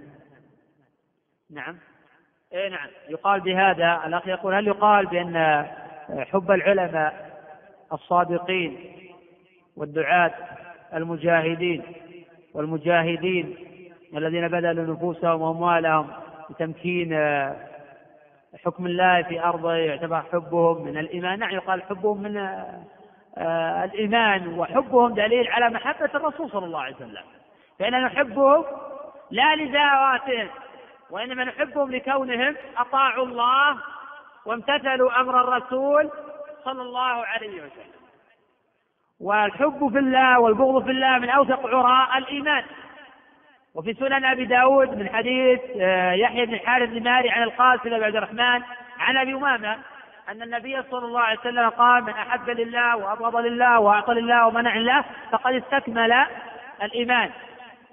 نعم 1.54 1.78
إيه 2.54 2.70
نعم 2.70 2.88
يقال 3.10 3.42
بهذا 3.42 4.02
الأخ 4.06 4.28
يقول 4.28 4.54
هل 4.54 4.68
يقال 4.68 5.06
بأن 5.06 5.66
حب 6.18 6.52
العلماء 6.52 7.30
الصادقين 7.94 8.76
والدعاة 9.76 10.32
المجاهدين 10.94 11.82
والمجاهدين 12.54 13.56
الذين 14.18 14.48
بذلوا 14.48 14.94
نفوسهم 14.96 15.42
وأموالهم 15.42 16.08
لتمكين 16.50 17.14
حكم 18.66 18.86
الله 18.86 19.22
في 19.22 19.44
أرضه 19.44 19.74
يعتبر 19.74 20.22
حبهم 20.34 20.82
من 20.86 20.98
الإيمان 20.98 21.40
نعم 21.40 21.50
يقال 21.52 21.84
حبهم 21.84 22.22
من 22.24 22.38
آه، 22.38 22.82
آه، 23.38 23.84
الإيمان 23.84 24.60
وحبهم 24.60 25.14
دليل 25.14 25.48
على 25.48 25.70
محبة 25.70 26.10
الرسول 26.16 26.50
صلى 26.50 26.66
الله 26.66 26.82
عليه 26.82 26.96
وسلم 26.96 27.24
فإننا 27.80 28.00
نحبهم 28.00 28.66
لا 29.32 29.56
لزواتهم 29.56 30.48
وإنما 31.10 31.44
نحبهم 31.44 31.92
لكونهم 31.92 32.56
أطاعوا 32.78 33.26
الله 33.26 33.78
وامتثلوا 34.46 35.22
أمر 35.22 35.42
الرسول 35.42 36.10
صلى 36.66 36.82
الله 36.82 37.26
عليه 37.26 37.56
وسلم 37.56 38.00
والحب 39.20 39.90
في 39.92 40.00
الله 40.00 40.40
والبغض 40.40 40.84
في 40.84 40.92
الله 40.92 41.18
من 41.20 41.30
أوثق 41.30 41.68
عراء 41.68 42.18
الإيمان 42.18 42.64
وفي 43.76 43.94
سنن 43.94 44.26
أبي 44.26 44.46
داود 44.46 44.98
من 45.00 45.10
حديث 45.10 45.60
آه، 45.82 46.12
يحيى 46.12 46.46
بن 46.46 46.54
الحارث 46.54 46.90
الماري 46.90 47.30
عن 47.30 47.44
القاسم 47.44 47.90
بن 47.90 48.04
عبد 48.04 48.16
الرحمن 48.16 48.62
عن 49.00 49.18
أبي 49.18 49.34
أمامة 49.34 49.78
أن 50.30 50.42
النبي 50.42 50.84
صلى 50.92 51.06
الله 51.06 51.20
عليه 51.20 51.40
وسلم 51.40 51.70
قال 51.70 52.04
من 52.04 52.10
أحب 52.10 52.50
لله 52.50 52.98
وأبغض 52.98 53.36
لله 53.36 53.80
وأعطى 53.80 54.14
لله 54.14 54.48
ومنع 54.48 54.76
لله 54.76 55.04
فقد 55.32 55.54
استكمل 55.54 56.26
الإيمان 56.84 57.30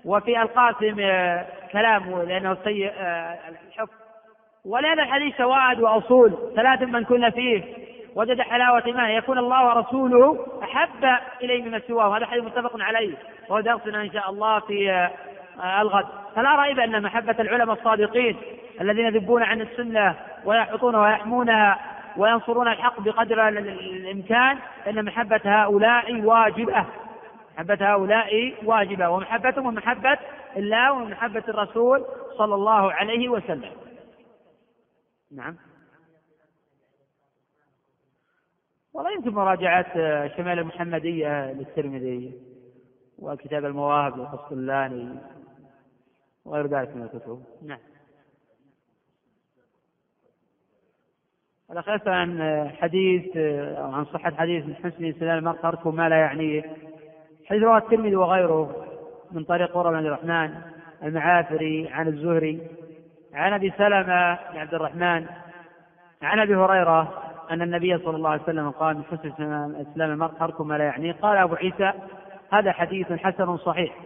وفي 0.05 0.43
القاسم 0.43 0.97
آه، 1.01 1.47
كلامه 1.73 2.25
لأنه 2.25 2.57
سيء 2.65 2.93
آه، 2.99 3.39
الحفظ 3.73 3.93
ولهذا 4.65 5.03
الحديث 5.03 5.37
شواهد 5.39 5.81
وأصول 5.81 6.53
ثلاث 6.57 6.83
من 6.83 7.05
كنا 7.05 7.31
فيه 7.31 7.63
وجد 8.15 8.41
حلاوة 8.41 8.83
إيمانه 8.87 9.09
يكون 9.09 9.39
الله 9.39 9.67
ورسوله 9.67 10.47
أحب 10.63 11.17
إليه 11.43 11.63
مما 11.63 11.79
سواه 11.89 12.09
وهذا 12.09 12.27
حديث 12.27 12.45
متفق 12.45 12.81
عليه 12.83 13.15
وهو 13.49 13.61
درسنا 13.61 14.01
إن 14.03 14.13
شاء 14.13 14.31
الله 14.31 14.59
في 14.61 15.09
الغد 15.65 16.07
فلا 16.35 16.63
ريب 16.63 16.79
أن 16.81 17.03
محبة 17.03 17.37
العلماء 17.41 17.77
الصادقين 17.79 18.37
الذين 18.81 19.05
يذبون 19.07 19.43
عن 19.43 19.61
السنة 19.61 20.15
ويحطونها 20.45 21.03
ويحمونها 21.11 21.79
وينصرون 22.17 22.69
الحق 22.69 23.01
بقدر 23.01 23.49
الإمكان 23.49 24.59
أن 24.89 25.05
محبة 25.05 25.41
هؤلاء 25.45 26.23
واجبة 26.23 26.87
محبة 27.57 27.79
هؤلاء 27.93 28.55
واجبة 28.65 29.09
ومحبتهم 29.11 29.67
ومحبة 29.67 30.19
الله 30.57 30.93
ومحبة 30.93 31.43
الرسول 31.49 32.05
صلى 32.39 32.55
الله 32.55 32.93
عليه 32.93 33.29
وسلم 33.29 33.73
نعم 35.37 35.57
والله 38.95 39.13
يمكن 39.13 39.31
مراجعة 39.31 39.87
شمال 40.37 40.59
المحمدية 40.59 41.53
للترمذي 41.53 42.33
وكتاب 43.19 43.65
المواهب 43.65 44.19
للقسطلاني 44.19 45.09
وغير 46.47 46.67
ذلك 46.67 46.97
من 46.97 47.03
الكتب 47.03 47.43
نعم 47.67 47.79
الأخ 51.71 52.07
عن 52.09 52.41
حديث 52.81 53.37
أو 53.77 53.93
عن 53.93 54.05
صحة 54.05 54.35
حديث 54.35 54.67
من 54.67 54.75
حسن 54.75 55.05
استدلال 55.05 55.39
المرء 55.39 55.57
تركه 55.57 55.91
ما 55.91 56.09
لا 56.09 56.17
يعنيه 56.17 56.63
حديث 57.47 57.63
رواه 57.63 57.79
الترمذي 57.79 58.17
وغيره 58.17 58.87
من 59.33 59.45
طريق 59.45 59.73
قرى 59.73 59.91
بن 59.91 59.97
عبد 59.97 60.07
الرحمن 60.07 60.61
المعافري 61.03 61.89
عن 61.89 62.09
الزهري 62.09 62.61
عن 63.35 63.53
ابي 63.53 63.73
سلمه 63.79 64.03
بن 64.53 64.59
عبد 64.59 64.75
الرحمن 64.75 65.27
عن 66.23 66.39
ابي 66.41 66.57
هريره 66.57 67.23
ان 67.51 67.63
النبي 67.63 67.99
صلى 67.99 68.17
الله 68.17 68.31
عليه 68.31 68.43
وسلم 68.43 68.71
قال 68.71 68.97
من 68.97 69.05
حسن 69.05 69.29
اسلام 69.93 70.11
المرء 70.13 70.63
ما 70.63 70.79
لا 70.79 70.85
يعنيه 70.85 71.13
قال 71.13 71.37
ابو 71.39 71.55
عيسى 71.55 71.93
هذا 72.53 72.73
حديث 72.73 73.13
حسن 73.13 73.57
صحيح 73.57 73.97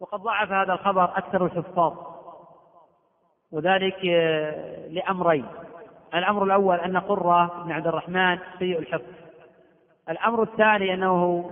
وقد 0.00 0.20
ضعف 0.20 0.52
هذا 0.52 0.72
الخبر 0.72 1.04
أكثر 1.04 1.46
الحفاظ 1.46 1.92
وذلك 3.52 3.96
آه، 4.10 4.88
لأمرين 4.88 5.44
الأمر 6.14 6.44
الأول 6.44 6.76
أن 6.78 6.96
قرة 6.96 7.62
بن 7.64 7.72
عبد 7.72 7.86
الرحمن 7.86 8.38
سيء 8.58 8.78
الحفظ 8.78 9.12
الأمر 10.08 10.42
الثاني 10.42 10.94
أنه 10.94 11.50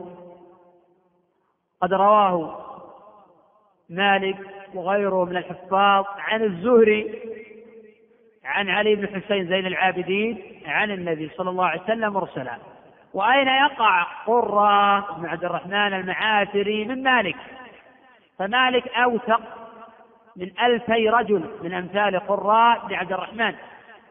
قد 1.80 1.92
رواه 1.94 2.58
مالك 3.90 4.36
وغيره 4.74 5.24
من 5.24 5.36
الحفاظ 5.36 6.04
عن 6.18 6.42
الزهري 6.44 7.18
عن 8.44 8.68
علي 8.68 8.94
بن 8.94 9.06
حسين 9.06 9.48
زين 9.48 9.66
العابدين 9.66 10.62
عن 10.66 10.90
النبي 10.90 11.28
صلى 11.36 11.50
الله 11.50 11.66
عليه 11.66 11.82
وسلم 11.82 12.12
مرسلا 12.12 12.56
وأين 13.14 13.48
يقع 13.48 14.02
قرة 14.26 15.00
بن 15.16 15.26
عبد 15.26 15.44
الرحمن 15.44 15.74
المعافري 15.94 16.84
من 16.84 17.02
مالك 17.02 17.36
فمالك 18.42 18.88
أوثق 18.88 19.40
من 20.36 20.50
ألفي 20.62 21.08
رجل 21.10 21.50
من 21.62 21.74
أمثال 21.74 22.20
قراء 22.26 22.80
لعبد 22.88 23.12
الرحمن 23.12 23.54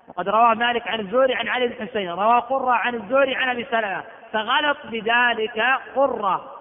وقد 0.07 0.29
روى 0.29 0.55
مالك 0.55 0.87
عن 0.87 0.99
الزهري 0.99 1.35
عن 1.35 1.47
علي 1.47 1.67
بن 1.67 1.87
حسين 1.87 2.09
روى 2.11 2.39
قرة 2.39 2.71
عن 2.71 2.95
الزهري 2.95 3.35
عن 3.35 3.49
أبي 3.49 3.65
سلمة 3.71 4.03
فغلط 4.33 4.77
بذلك 4.83 5.65
قرة 5.95 6.53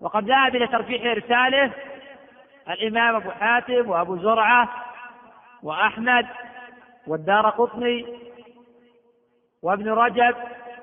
وقد 0.00 0.28
ذهب 0.28 0.56
إلى 0.56 0.66
ترجيح 0.66 1.04
إرساله 1.10 1.70
الإمام 2.70 3.14
أبو 3.16 3.30
حاتم 3.30 3.90
وأبو 3.90 4.16
زرعة 4.16 4.68
وأحمد 5.62 6.26
والدار 7.06 7.48
قطني 7.50 8.06
وابن 9.62 9.88
رجب 9.88 10.34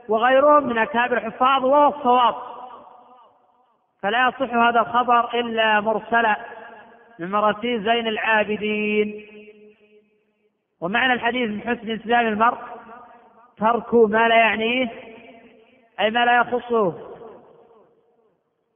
وغيرهم 0.10 0.64
من 0.68 0.78
أكابر 0.78 1.18
الحفاظ 1.18 1.66
وهو 1.66 1.88
الصواب 1.98 2.36
فلا 4.04 4.28
يصح 4.28 4.54
هذا 4.54 4.80
الخبر 4.80 5.34
إلا 5.40 5.82
مرسلا 5.82 6.36
من 7.20 7.32
مراسيل 7.32 7.84
زين 7.84 8.08
العابدين 8.08 9.26
ومعنى 10.82 11.14
الحديث 11.14 11.50
من 11.50 11.62
حسن 11.62 11.90
إسلام 11.92 12.28
المرء 12.28 12.58
ترك 13.58 13.94
ما 13.94 14.28
لا 14.28 14.36
يعنيه 14.36 14.90
أي 16.00 16.10
ما 16.12 16.26
لا 16.26 16.38
يخصه 16.38 17.14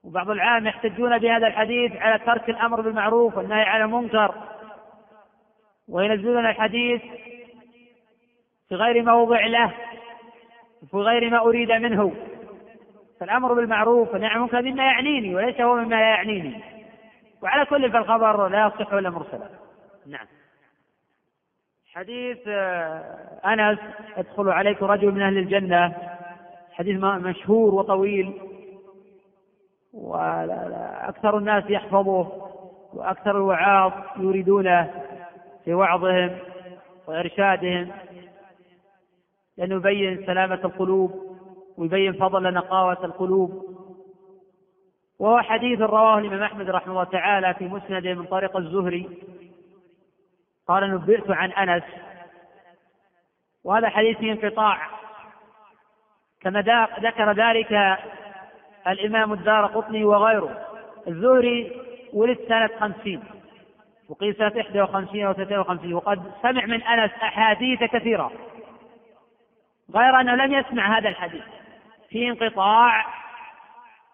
وبعض 0.04 0.30
العام 0.30 0.68
يحتجون 0.68 1.18
بهذا 1.18 1.48
الحديث 1.48 1.96
على 1.96 2.20
ترك 2.20 2.50
الأمر 2.50 2.82
بالمعروف 2.82 3.38
والنهي 3.38 3.62
عن 3.64 3.82
المنكر 3.82 4.36
وينزلون 5.88 6.46
الحديث 6.46 7.02
في 8.70 8.76
غير 8.76 9.04
موضع 9.04 9.46
له 9.46 9.72
وفي 10.84 10.98
غير 10.98 11.30
ما 11.30 11.40
أريد 11.40 11.72
منه 11.72 12.12
فالأمر 13.20 13.54
بالمعروف 13.54 14.14
والنهي 14.14 14.30
عن 14.30 14.38
المنكر 14.38 14.62
مما 14.62 14.84
يعنيني 14.84 15.36
وليس 15.36 15.62
هو 15.62 15.76
مما 15.76 15.96
لا 15.96 16.02
يعنيني 16.10 16.62
وعلى 17.44 17.66
كل 17.66 17.92
فالخبر 17.92 18.48
لا 18.48 18.68
يصح 18.68 18.94
ولا 18.94 19.10
مرسلا 19.10 19.50
نعم 20.08 20.26
حديث 21.94 22.38
آه، 22.48 23.18
أنس 23.46 23.80
يدخل 24.18 24.50
عليك 24.50 24.84
رجل 24.84 25.12
من 25.12 25.22
أهل 25.22 25.38
الجنة 25.38 25.94
حديث 26.74 27.00
مشهور 27.04 27.74
وطويل 27.74 28.34
وأكثر 29.94 31.38
الناس 31.38 31.64
يحفظه 31.70 32.28
وأكثر 32.94 33.32
الوعاظ 33.32 33.92
يريدونه 34.18 35.04
في 35.66 35.74
وعظهم 35.74 36.38
وإرشادهم 37.08 37.92
لأنه 39.58 39.76
يبين 39.76 40.26
سلامة 40.26 40.56
القلوب 40.64 41.27
ويبين 41.78 42.14
فضل 42.14 42.54
نقاوة 42.54 43.06
القلوب 43.06 43.78
وهو 45.20 45.42
حديث 45.42 45.80
رواه 45.80 46.18
الإمام 46.18 46.44
أحمد 46.44 46.70
رحمه 46.70 46.92
الله 46.94 47.04
تعالى 47.04 47.54
في 47.54 47.66
مسنده 47.66 48.14
من 48.14 48.26
طريق 48.26 48.58
الزهري 48.58 49.10
قال 50.68 50.92
نبئت 50.94 51.30
عن 51.32 51.52
أنس 51.52 51.84
وهذا 53.64 53.90
حديث 53.90 54.18
فيه 54.18 54.32
انقطاع 54.32 54.88
كما 56.42 56.62
ذكر 57.02 57.32
ذلك 57.32 57.98
الإمام 58.88 59.34
الدار 59.34 59.66
قطني 59.66 60.04
وغيره 60.04 60.66
الزهري 61.08 61.82
ولد 62.14 62.40
سنة 62.48 62.70
خمسين 62.80 63.24
وقيل 64.10 64.36
سنة 64.36 64.62
إحدى 64.62 64.82
وخمسين 64.82 65.26
أو 65.26 65.34
ثلاثين 65.34 65.58
وخمسين 65.60 65.94
وقد 65.94 66.32
سمع 66.42 66.66
من 66.66 66.84
أنس 66.84 67.12
أحاديث 67.12 67.84
كثيرة 67.84 68.32
غير 69.96 70.20
أنه 70.20 70.36
لم 70.36 70.54
يسمع 70.54 70.98
هذا 70.98 71.10
الحديث 71.10 71.44
في 72.20 72.28
انقطاع 72.30 73.06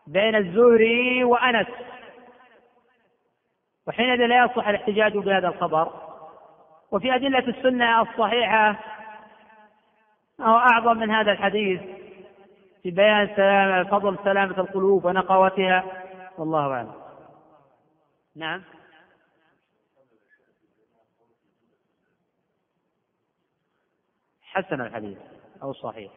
بين 0.07 0.35
الزهري 0.35 1.23
وأنس 1.23 1.67
وحينئذ 3.87 4.25
لا 4.25 4.45
يصح 4.45 4.67
الاحتجاج 4.67 5.17
بهذا 5.17 5.47
الخبر 5.47 5.93
وفي 6.91 7.15
أدلة 7.15 7.39
السنة 7.57 8.01
الصحيحة 8.01 8.67
أو 10.39 10.55
أعظم 10.57 10.97
من 10.97 11.11
هذا 11.11 11.31
الحديث 11.31 11.81
في 12.83 12.91
بيان 12.91 13.29
سلامة 13.35 13.83
فضل 13.89 14.17
سلامة 14.23 14.59
القلوب 14.59 15.05
ونقاوتها 15.05 15.83
والله 16.37 16.67
أعلم 16.73 16.95
نعم 18.35 18.63
حسن 24.43 24.81
الحديث 24.81 25.17
أو 25.63 25.73
صحيح 25.73 26.11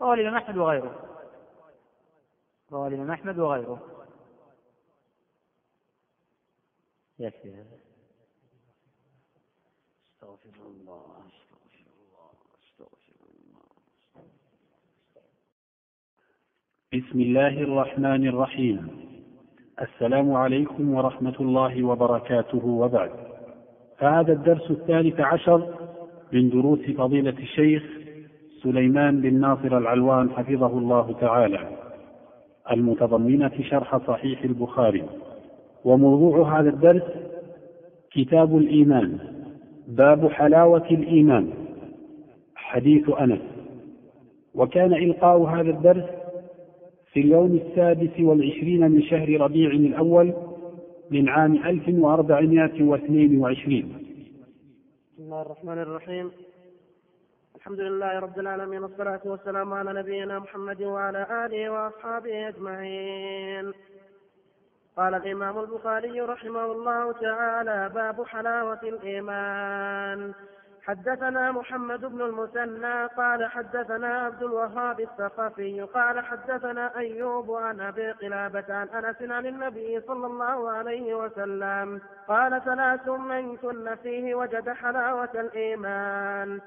رواه 0.00 0.14
الإمام 0.14 0.36
أحمد 0.36 0.56
وغيره 0.56 1.06
رواه 2.72 2.88
الإمام 2.88 3.10
أحمد 3.10 3.38
وغيره 3.38 3.82
يكفي 7.18 7.50
هذا 7.54 7.66
استغفر 10.14 10.66
الله 10.66 11.02
استغفر 11.28 11.90
الله 12.00 12.32
استغفر 12.64 13.26
الله 13.30 14.26
بسم 17.00 17.20
الله 17.20 17.48
الرحمن 17.62 18.28
الرحيم 18.28 19.06
السلام 19.80 20.32
عليكم 20.32 20.94
ورحمة 20.94 21.36
الله 21.40 21.84
وبركاته 21.84 22.66
وبعد 22.66 23.10
فهذا 23.98 24.32
الدرس 24.32 24.70
الثالث 24.70 25.20
عشر 25.20 25.90
من 26.32 26.50
دروس 26.50 26.80
فضيلة 26.96 27.38
الشيخ 27.42 27.82
سليمان 28.62 29.20
بن 29.20 29.34
ناصر 29.40 29.78
العلوان 29.78 30.30
حفظه 30.30 30.78
الله 30.78 31.12
تعالى 31.20 31.58
المتضمنة 32.72 33.52
شرح 33.62 33.96
صحيح 33.96 34.42
البخاري 34.42 35.02
وموضوع 35.84 36.60
هذا 36.60 36.68
الدرس 36.70 37.02
كتاب 38.12 38.56
الإيمان 38.56 39.18
باب 39.88 40.28
حلاوة 40.32 40.86
الإيمان 40.90 41.50
حديث 42.54 43.10
أنس 43.20 43.40
وكان 44.54 44.92
إلقاء 44.94 45.38
هذا 45.42 45.70
الدرس 45.70 46.04
في 47.12 47.20
اليوم 47.20 47.60
السادس 47.66 48.20
والعشرين 48.20 48.90
من 48.90 49.02
شهر 49.02 49.40
ربيع 49.40 49.70
الأول 49.70 50.32
من 51.10 51.28
عام 51.28 51.54
1422 51.54 53.82
بسم 55.18 55.24
الله 55.24 55.42
الرحمن 55.42 55.78
الرحيم 55.78 56.30
الحمد 57.56 57.80
لله 57.80 58.18
رب 58.18 58.38
العالمين 58.38 58.82
والصلاة 58.82 59.20
والسلام 59.24 59.72
على 59.72 59.92
نبينا 60.00 60.38
محمد 60.38 60.82
وعلى 60.82 61.26
آله 61.46 61.70
وأصحابه 61.70 62.48
أجمعين 62.48 63.72
قال 64.96 65.14
الإمام 65.14 65.58
البخاري 65.58 66.20
رحمه 66.20 66.64
الله 66.72 67.12
تعالى 67.12 67.90
باب 67.94 68.26
حلاوة 68.26 68.78
الإيمان 68.82 70.34
حدثنا 70.82 71.52
محمد 71.52 72.00
بن 72.00 72.20
المثنى 72.20 73.06
قال 73.06 73.50
حدثنا 73.50 74.20
عبد 74.24 74.42
الوهاب 74.42 75.00
الثقفي 75.00 75.80
قال 75.82 76.20
حدثنا 76.24 76.96
أيوب 76.96 77.52
عن 77.54 77.80
أبي 77.80 78.10
قلابة 78.12 78.74
عن 78.74 78.88
أنس 78.88 79.30
عن 79.32 79.46
النبي 79.46 80.00
صلى 80.00 80.26
الله 80.26 80.70
عليه 80.72 81.14
وسلم 81.14 82.00
قال 82.28 82.62
ثلاث 82.64 83.08
من 83.08 83.56
كن 83.56 83.94
فيه 83.94 84.34
وجد 84.34 84.68
حلاوة 84.70 85.30
الإيمان 85.34 86.60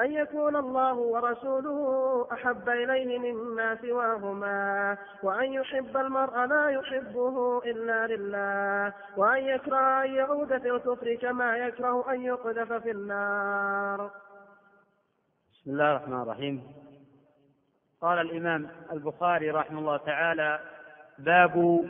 أن 0.00 0.12
يكون 0.12 0.56
الله 0.56 0.94
ورسوله 0.94 2.26
أحب 2.32 2.68
إليه 2.68 3.18
مما 3.32 3.76
سواهما 3.82 4.96
وأن 5.22 5.52
يحب 5.52 5.96
المرء 5.96 6.44
لا 6.44 6.68
يحبه 6.70 7.62
إلا 7.64 8.06
لله 8.06 8.92
وأن 9.16 9.44
يكره 9.44 10.04
أن 10.04 10.10
يعود 10.14 10.58
في 10.58 10.68
الكفر 10.70 11.14
كما 11.14 11.56
يكره 11.56 12.12
أن 12.12 12.20
يقذف 12.22 12.72
في 12.72 12.90
النار 12.90 14.10
بسم 15.52 15.70
الله 15.70 15.90
الرحمن 15.96 16.22
الرحيم 16.22 16.62
قال 18.00 18.18
الإمام 18.18 18.68
البخاري 18.92 19.50
رحمه 19.50 19.78
الله 19.78 19.96
تعالى 19.96 20.60
باب 21.18 21.84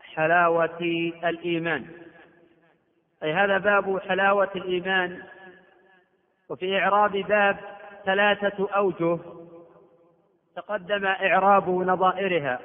حلاوة 0.00 0.78
الإيمان 1.24 1.86
أي 3.22 3.32
هذا 3.32 3.58
باب 3.58 3.98
حلاوة 3.98 4.50
الإيمان 4.56 5.20
وفي 6.48 6.78
إعراب 6.78 7.12
باب 7.12 7.56
ثلاثة 8.04 8.70
أوجه 8.70 9.18
تقدم 10.56 11.06
إعراب 11.06 11.68
نظائرها 11.68 12.60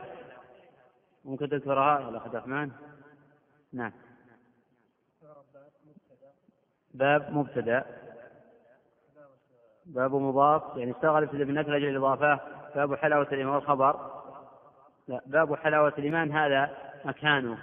ممكن 1.25 1.49
تذكرها 1.49 1.99
يا 1.99 2.17
أخ 2.17 2.25
الرحمن 2.27 2.71
نعم 3.73 3.91
باب 6.93 7.31
مبتدأ 7.33 7.85
باب 9.85 10.15
مضاف 10.15 10.77
يعني 10.77 10.91
اشتغل 10.91 11.27
في 11.27 11.33
النكرة 11.35 11.71
لأجل 11.71 11.87
الإضافة 11.97 12.39
باب 12.75 12.95
حلاوة 12.95 13.27
الإيمان 13.31 13.55
والخبر 13.55 14.09
لا 15.07 15.21
باب 15.25 15.55
حلاوة 15.55 15.93
الإيمان 15.97 16.31
هذا 16.31 16.75
مكانه 17.05 17.57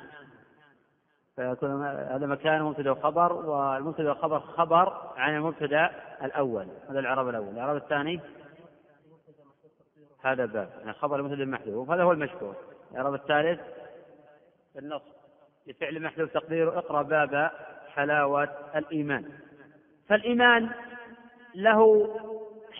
فيكون 1.36 1.86
هذا 1.86 2.26
مكان 2.26 2.62
مبتدا 2.62 2.90
وخبر 2.90 3.32
والمبتدا 3.32 4.08
والخبر 4.08 4.40
خبر 4.40 5.12
عن 5.16 5.36
المبتدا 5.36 5.90
الاول 6.22 6.66
هذا 6.90 6.98
الاعراب 6.98 7.28
الاول 7.28 7.48
الاعراب 7.48 7.76
الثاني 7.76 8.20
هذا 10.24 10.46
باب 10.46 10.68
يعني 10.78 10.92
خبر 10.92 11.16
المبتدا 11.20 11.42
المحذوف 11.42 11.90
هذا 11.90 12.02
هو 12.02 12.12
المشكور 12.12 12.54
الاعراب 12.92 13.14
الثالث 13.14 13.60
النص 14.78 15.02
بفعل 15.66 16.02
محذوف 16.02 16.32
تقديره 16.32 16.78
اقرا 16.78 17.02
باب 17.02 17.50
حلاوه 17.94 18.48
الايمان 18.76 19.24
فالايمان 20.08 20.70
له 21.54 22.08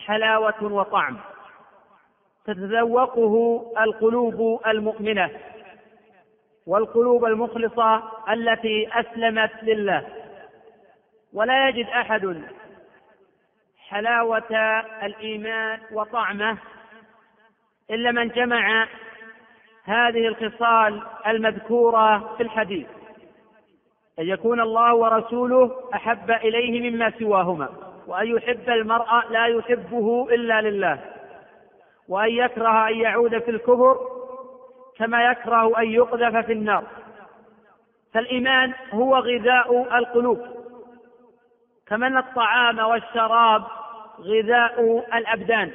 حلاوه 0.05 0.63
وطعم 0.73 1.17
تتذوقه 2.45 3.65
القلوب 3.83 4.61
المؤمنه 4.67 5.29
والقلوب 6.67 7.25
المخلصه 7.25 8.03
التي 8.33 8.89
اسلمت 8.93 9.51
لله 9.63 10.07
ولا 11.33 11.69
يجد 11.69 11.85
احد 11.87 12.41
حلاوه 13.89 14.43
الايمان 15.03 15.79
وطعمه 15.91 16.57
الا 17.91 18.11
من 18.11 18.27
جمع 18.27 18.87
هذه 19.83 20.27
الخصال 20.27 21.01
المذكوره 21.27 22.33
في 22.37 22.43
الحديث 22.43 22.87
ان 24.19 24.27
يكون 24.27 24.61
الله 24.61 24.95
ورسوله 24.95 25.71
احب 25.93 26.31
اليه 26.31 26.91
مما 26.91 27.11
سواهما 27.19 27.69
وان 28.07 28.27
يحب 28.27 28.69
المرء 28.69 29.05
لا 29.29 29.45
يحبه 29.45 30.27
الا 30.33 30.61
لله 30.61 30.99
وان 32.07 32.29
يكره 32.29 32.87
ان 32.87 32.95
يعود 32.97 33.39
في 33.39 33.51
الكفر 33.51 34.16
كما 34.99 35.23
يكره 35.31 35.79
ان 35.79 35.91
يقذف 35.91 36.45
في 36.45 36.53
النار 36.53 36.83
فالايمان 38.13 38.73
هو 38.91 39.15
غذاء 39.17 39.97
القلوب 39.97 40.45
كما 41.87 42.07
ان 42.07 42.17
الطعام 42.17 42.79
والشراب 42.79 43.63
غذاء 44.19 45.05
الابدان 45.17 45.71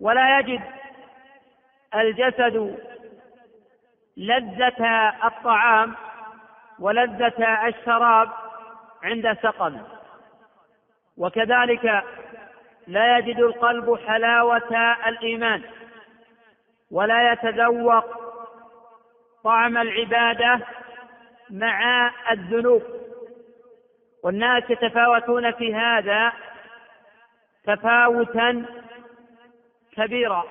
ولا 0.00 0.38
يجد 0.38 0.60
الجسد 1.94 2.78
لذه 4.16 5.08
الطعام 5.26 5.94
ولذه 6.78 7.66
الشراب 7.68 8.30
عند 9.02 9.32
سقم 9.42 9.78
وكذلك 11.16 12.02
لا 12.86 13.18
يجد 13.18 13.38
القلب 13.40 13.98
حلاوه 14.06 14.62
الايمان 15.06 15.62
ولا 16.90 17.32
يتذوق 17.32 18.04
طعم 19.44 19.78
العباده 19.78 20.60
مع 21.50 22.10
الذنوب 22.30 22.82
والناس 24.24 24.64
يتفاوتون 24.70 25.50
في 25.52 25.74
هذا 25.74 26.32
تفاوتا 27.64 28.64
كبيرا 29.96 30.44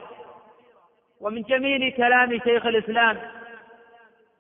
ومن 1.22 1.42
جميل 1.42 1.92
كلام 1.92 2.40
شيخ 2.40 2.66
الاسلام 2.66 3.18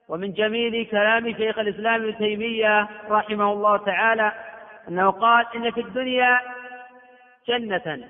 ومن 0.07 0.33
جميل 0.33 0.85
كلام 0.91 1.33
شيخ 1.37 1.59
الاسلام 1.59 2.01
ابن 2.03 2.17
تيميه 2.17 2.87
رحمه 3.09 3.53
الله 3.53 3.77
تعالى 3.77 4.31
انه 4.87 5.09
قال 5.11 5.45
ان 5.55 5.71
في 5.71 5.81
الدنيا 5.81 6.39
جنه 7.47 8.09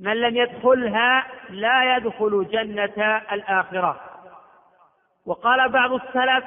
من 0.00 0.12
لم 0.12 0.36
يدخلها 0.36 1.26
لا 1.50 1.96
يدخل 1.96 2.46
جنة 2.52 3.16
الآخرة 3.32 4.00
وقال 5.26 5.68
بعض 5.68 5.92
السلف 5.92 6.44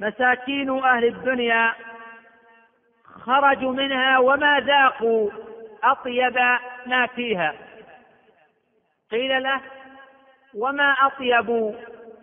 مساكين 0.00 0.84
أهل 0.84 1.04
الدنيا 1.04 1.74
خرجوا 3.24 3.72
منها 3.72 4.18
وما 4.18 4.60
ذاقوا 4.60 5.30
أطيب 5.84 6.38
ما 6.86 7.06
فيها 7.06 7.54
قيل 9.10 9.42
له 9.42 9.60
وما 10.54 10.92
أطيب 10.92 11.74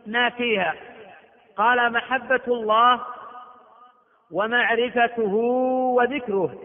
ما 0.05 0.29
فيها 0.29 0.75
قال 1.57 1.93
محبة 1.93 2.41
الله 2.47 3.05
ومعرفته 4.31 5.33
وذكره 5.97 6.55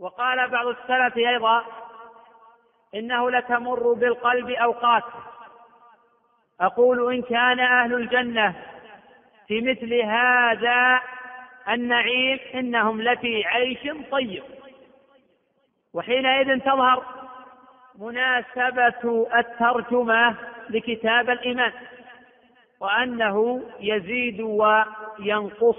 وقال 0.00 0.48
بعض 0.48 0.66
السلف 0.66 1.16
أيضا 1.16 1.64
انه 2.94 3.30
لتمر 3.30 3.92
بالقلب 3.92 4.50
اوقات 4.50 5.02
اقول 6.60 7.14
ان 7.14 7.22
كان 7.22 7.60
اهل 7.60 7.94
الجنه 7.94 8.54
في 9.46 9.60
مثل 9.60 9.94
هذا 9.94 11.00
النعيم 11.68 12.38
انهم 12.54 13.02
لفي 13.02 13.44
عيش 13.44 13.78
طيب 14.10 14.42
وحينئذ 15.94 16.60
تظهر 16.60 17.04
مناسبه 17.98 18.86
الترجمه 19.38 20.34
لكتاب 20.70 21.30
الايمان 21.30 21.72
وانه 22.80 23.62
يزيد 23.80 24.40
وينقص 24.40 25.76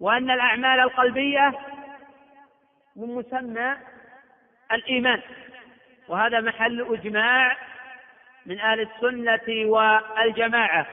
وان 0.00 0.30
الاعمال 0.30 0.80
القلبيه 0.80 1.52
من 2.96 3.14
مسمى 3.14 3.76
الايمان 4.72 5.20
وهذا 6.08 6.40
محل 6.40 6.80
اجماع 6.82 7.56
من 8.46 8.58
اهل 8.60 8.80
السنه 8.80 9.70
والجماعه 9.70 10.86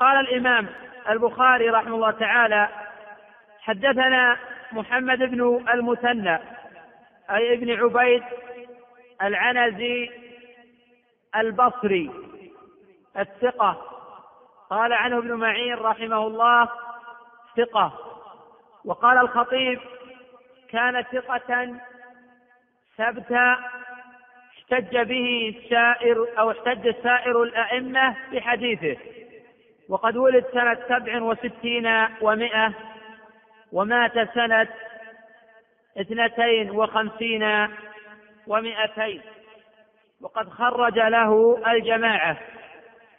قال 0.00 0.28
الامام 0.28 0.66
البخاري 1.10 1.68
رحمه 1.70 1.94
الله 1.94 2.10
تعالى 2.10 2.68
حدثنا 3.60 4.36
محمد 4.72 5.18
بن 5.18 5.68
المثنى 5.74 6.38
اي 7.30 7.52
ابن 7.54 7.70
عبيد 7.84 8.22
العنزي 9.22 10.10
البصري 11.36 12.10
الثقه 13.18 13.82
قال 14.70 14.92
عنه 14.92 15.18
ابن 15.18 15.32
معين 15.32 15.74
رحمه 15.76 16.26
الله 16.26 16.68
ثقه 17.56 17.92
وقال 18.84 19.18
الخطيب 19.18 19.80
كان 20.70 21.02
ثقه 21.12 21.76
ثبت 22.96 23.32
احتج 24.58 24.98
به 25.08 25.54
السائر 25.56 26.26
أو 26.38 26.50
احتج 26.50 26.94
سائر 27.02 27.42
الأئمة 27.42 28.16
بحديثه 28.32 28.96
وقد 29.88 30.16
ولد 30.16 30.44
سنة 30.52 30.78
سبع 30.88 31.22
وستين 31.22 31.90
ومائة 32.20 32.74
ومات 33.72 34.28
سنة 34.34 34.68
اثنتين 36.00 36.70
وخمسين 36.70 37.68
ومائتين 38.46 39.20
وقد 40.20 40.48
خرج 40.50 40.98
له 40.98 41.62
الجماعة 41.72 42.36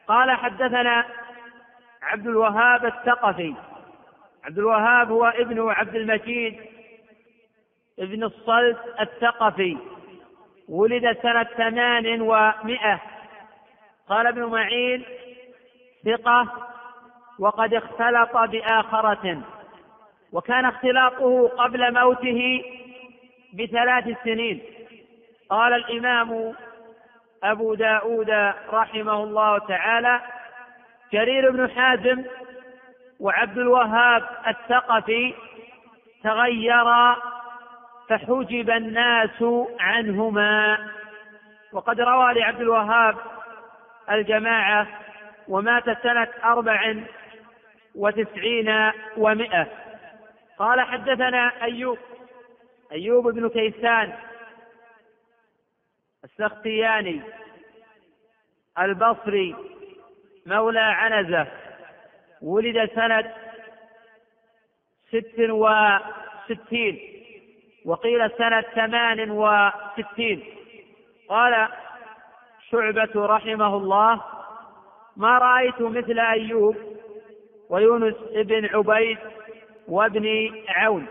قال 0.07 0.32
حدثنا 0.32 1.05
عبد 2.01 2.28
الوهاب 2.28 2.86
الثقفي 2.86 3.53
عبد 4.43 4.57
الوهاب 4.59 5.11
هو 5.11 5.25
ابن 5.25 5.69
عبد 5.69 5.95
المجيد 5.95 6.61
بن 7.98 8.24
الصلت 8.24 8.78
الثقفي 9.00 9.78
ولد 10.70 11.18
سنة 11.22 11.43
ثمان 11.43 12.22
ومائة 12.22 13.02
قال 14.10 14.28
ابن 14.28 14.45
معين 14.45 15.04
ثقة 16.06 16.48
وقد 17.39 17.74
اختلط 17.74 18.38
بآخرة 18.38 19.41
وكان 20.32 20.66
اختلاطه 20.66 21.48
قبل 21.58 21.93
موته 21.93 22.64
بثلاث 23.54 24.10
سنين 24.24 24.62
قال 25.50 25.74
الإمام 25.74 26.54
أبو 27.43 27.74
داود 27.74 28.30
رحمه 28.74 29.24
الله 29.24 29.58
تعالى 29.60 30.22
جرير 31.14 31.52
بن 31.52 31.72
حازم 31.72 32.26
وعبد 33.20 33.58
الوهاب 33.58 34.24
الثقفي 34.48 35.34
تغيرا 36.24 37.18
فحجب 38.10 38.70
الناس 38.70 39.43
عنهما 39.80 40.78
وقد 41.72 42.01
روى 42.01 42.34
لعبد 42.34 42.62
الوهاب 42.62 43.18
الجماعة 44.12 44.88
ومات 45.47 46.03
سنة 46.03 46.28
أربع 46.43 46.95
وتسعين 47.95 48.91
ومائة 49.18 49.68
قال 50.58 50.82
حدثنا 50.82 51.64
أيوب 51.64 51.97
أيوب 52.91 53.28
بن 53.28 53.49
كيسان 53.49 54.14
السختياني 56.24 57.22
البصري 58.80 59.55
مولى 60.45 60.80
عنزة 60.80 61.47
ولد 62.41 62.89
سنة 62.95 63.34
ست 65.12 65.36
وستين 65.39 67.16
وقيل 67.88 68.31
سنة 68.38 68.61
ثمان 68.61 69.31
وستين 69.31 70.43
قال 71.29 71.67
شعبة 72.71 73.09
رحمه 73.25 73.77
الله 73.77 74.23
ما 75.17 75.38
رأيت 75.38 75.81
مثل 75.81 76.19
أيوب 76.19 76.75
ويونس 77.69 78.15
بن 78.35 78.65
عبيد 78.75 79.17
وابن 79.88 80.27
عون 80.69 81.05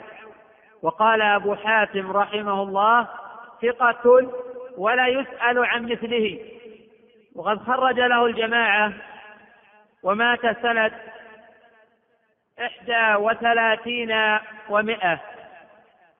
وقال 0.82 1.22
أبو 1.22 1.54
حاتم 1.54 2.12
رحمه 2.12 2.62
الله 2.62 3.08
ثقة 3.62 4.32
ولا 4.78 5.06
يسأل 5.08 5.64
عن 5.64 5.84
مثله 5.86 6.38
وقد 7.34 7.58
خرج 7.62 8.00
له 8.00 8.26
الجماعة 8.26 8.92
ومات 10.02 10.62
سنة 10.62 10.90
إحدى 12.60 13.22
وثلاثين 13.24 14.38
ومائة 14.70 15.20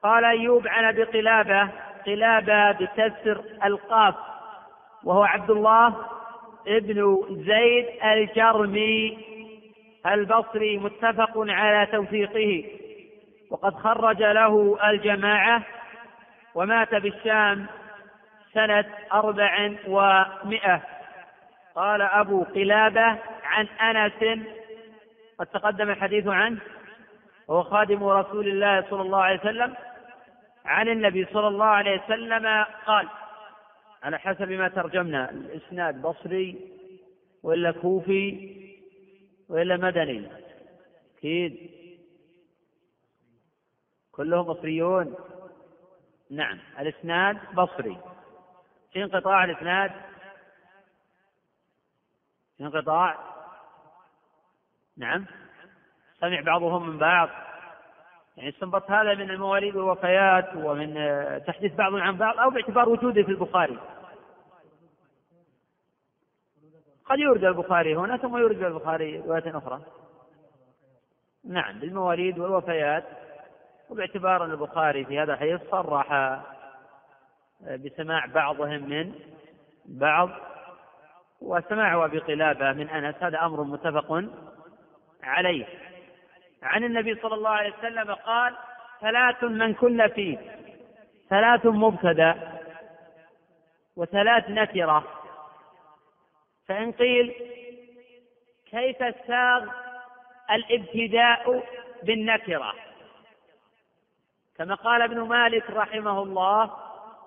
قال 0.06 0.24
أيوب 0.24 0.68
عن 0.68 0.84
أبي 0.84 1.02
قلابة 1.02 1.68
قلابة 2.06 2.72
بكسر 2.72 3.42
القاف 3.64 4.14
وهو 5.04 5.22
عبد 5.24 5.50
الله 5.50 5.94
ابن 6.68 7.24
زيد 7.30 7.86
الجرمي 8.04 9.18
البصري 10.06 10.78
متفق 10.78 11.30
على 11.36 11.86
توثيقه 11.92 12.64
وقد 13.50 13.74
خرج 13.74 14.22
له 14.22 14.78
الجماعة 14.90 15.62
ومات 16.54 16.94
بالشام 16.94 17.66
سنة 18.54 18.84
أربع 19.12 19.70
ومائة 19.88 20.80
قال 21.74 22.02
أبو 22.02 22.42
قلابة 22.42 23.16
عن 23.44 23.66
أنس 23.66 24.12
قد 25.40 25.46
تقدم 25.46 25.90
الحديث 25.90 26.26
عنه 26.28 26.58
وهو 27.48 27.62
خادم 27.62 28.04
رسول 28.04 28.48
الله 28.48 28.84
صلى 28.90 29.02
الله 29.02 29.22
عليه 29.22 29.38
وسلم 29.40 29.74
عن 30.66 30.88
النبي 30.88 31.24
صلى 31.32 31.48
الله 31.48 31.64
عليه 31.64 32.02
وسلم 32.04 32.64
قال 32.86 33.08
على 34.02 34.18
حسب 34.18 34.48
ما 34.50 34.68
ترجمنا 34.68 35.30
الإسناد 35.30 36.02
بصري 36.02 36.68
وإلا 37.42 37.70
كوفي 37.72 38.56
وإلا 39.48 39.76
مدني 39.76 40.28
أكيد 41.18 41.70
كلهم 44.12 44.42
بصريون 44.46 45.14
نعم 46.30 46.58
الإسناد 46.78 47.38
بصري 47.54 47.98
في 48.92 49.04
انقطاع 49.04 49.44
الإسناد 49.44 49.90
في 52.56 52.62
انقطاع 52.64 53.18
نعم 54.96 55.26
سمع 56.20 56.40
بعضهم 56.40 56.88
من 56.90 56.98
بعض 56.98 57.28
يعني 58.36 58.48
استنبط 58.50 58.90
هذا 58.90 59.14
من 59.14 59.30
المواليد 59.30 59.76
والوفيات 59.76 60.48
ومن 60.56 60.96
آه، 60.96 61.38
تحديث 61.38 61.74
بعض 61.74 61.94
عن 61.94 62.16
بعض 62.16 62.38
أو 62.38 62.50
باعتبار 62.50 62.88
وجوده 62.88 63.22
في 63.22 63.28
البخاري 63.30 63.78
قد 67.04 67.18
يورد 67.18 67.44
البخاري 67.44 67.96
هنا 67.96 68.16
ثم 68.16 68.36
يورد 68.36 68.62
البخاري 68.62 69.18
رواية 69.18 69.58
أخرى 69.58 69.80
نعم 71.44 71.78
بالمواليد 71.80 72.38
والوفيات 72.38 73.04
وباعتبار 73.90 74.44
أن 74.44 74.50
البخاري 74.50 75.04
في 75.04 75.18
هذا 75.18 75.32
الحديث 75.34 75.60
صرح 75.70 76.12
آه، 76.12 76.42
بسماع 77.62 78.26
بعضهم 78.26 78.88
من 78.90 79.12
بعض 79.84 80.30
وسماع 81.40 82.04
أبي 82.04 82.18
قلابة 82.18 82.72
من 82.72 82.88
أنس 82.88 83.14
هذا 83.20 83.38
أمر 83.42 83.62
متفق 83.64 84.24
عليه 85.22 85.66
عن 86.62 86.84
النبي 86.84 87.14
صلى 87.14 87.34
الله 87.34 87.50
عليه 87.50 87.74
وسلم 87.78 88.14
قال 88.14 88.54
ثلاث 89.00 89.44
من 89.44 89.74
كن 89.74 90.08
فيه 90.08 90.38
ثلاث 91.30 91.66
مبتدا 91.66 92.36
وثلاث 93.96 94.50
نكره 94.50 95.04
فان 96.68 96.92
قيل 96.92 97.34
كيف 98.70 98.96
ساغ 99.26 99.66
الابتداء 100.50 101.64
بالنكره 102.02 102.74
كما 104.58 104.74
قال 104.74 105.02
ابن 105.02 105.20
مالك 105.20 105.70
رحمه 105.70 106.22
الله 106.22 106.72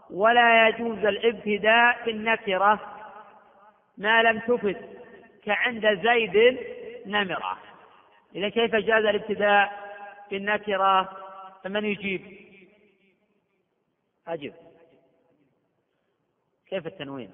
ولا 0.10 0.68
يجوز 0.68 1.06
الابتداء 1.06 2.06
بالنكره 2.06 2.80
ما 3.98 4.24
لم 4.24 4.40
تفد 4.40 5.00
كعند 5.46 5.86
زيد 6.04 6.60
نمره 7.06 7.58
إذا 8.36 8.50
كيف 8.50 8.76
جاز 8.76 9.06
الابتداء 9.06 9.90
بالنكرة 10.32 11.10
فمن 11.64 11.86
يجيب 11.86 12.22
أجب 14.28 14.54
كيف 16.70 16.88
التنوين 16.88 17.32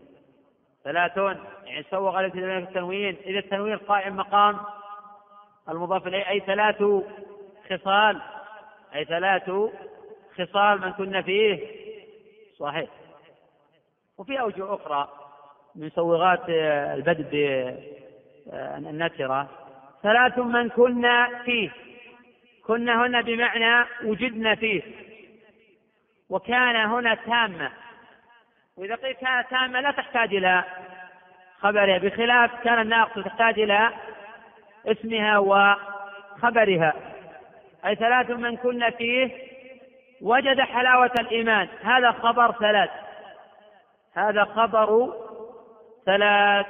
ثلاثون 0.83 1.43
يعني 1.63 1.85
سوغ 1.91 2.19
الابتداء 2.19 2.57
التنوين 2.57 3.17
إذا 3.25 3.39
التنوين 3.39 3.77
قائم 3.77 4.15
مقام 4.17 4.59
المضاف 5.69 6.07
إليه 6.07 6.29
أي 6.29 6.39
ثلاث 6.39 6.83
خصال 7.69 8.21
أي 8.95 9.05
ثلاث 9.05 9.51
خصال 10.37 10.81
من 10.81 10.91
كنا 10.93 11.21
فيه 11.21 11.67
صحيح 12.59 12.89
وفي 14.17 14.39
أوجه 14.41 14.73
أخرى 14.73 15.09
من 15.75 15.89
صوغات 15.89 16.41
البدء 16.49 17.25
بالنكرة 18.45 19.49
ثلاث 20.05 20.37
من 20.37 20.69
كنا 20.69 21.29
فيه 21.45 21.69
كنا 22.65 23.05
هنا 23.05 23.21
بمعنى 23.21 23.85
وجدنا 24.03 24.55
فيه 24.55 24.81
وكان 26.29 26.75
هنا 26.75 27.15
تامة 27.15 27.71
وإذا 28.77 28.95
قيل 28.95 29.11
كان 29.11 29.43
تامة 29.49 29.79
لا 29.79 29.91
تحتاج 29.91 30.35
إلى 30.35 30.63
خبرها 31.59 31.97
بخلاف 31.97 32.51
كان 32.63 32.79
الناقص 32.81 33.23
تحتاج 33.23 33.59
إلى 33.59 33.89
اسمها 34.85 35.37
وخبرها 35.37 36.93
أي 37.85 37.95
ثلاث 37.95 38.29
من 38.31 38.57
كنا 38.57 38.89
فيه 38.89 39.31
وجد 40.21 40.61
حلاوة 40.61 41.11
الإيمان 41.19 41.67
هذا 41.83 42.11
خبر 42.11 42.51
ثلاث 42.51 42.89
هذا 44.15 44.43
خبر 44.43 45.13
ثلاث 46.05 46.65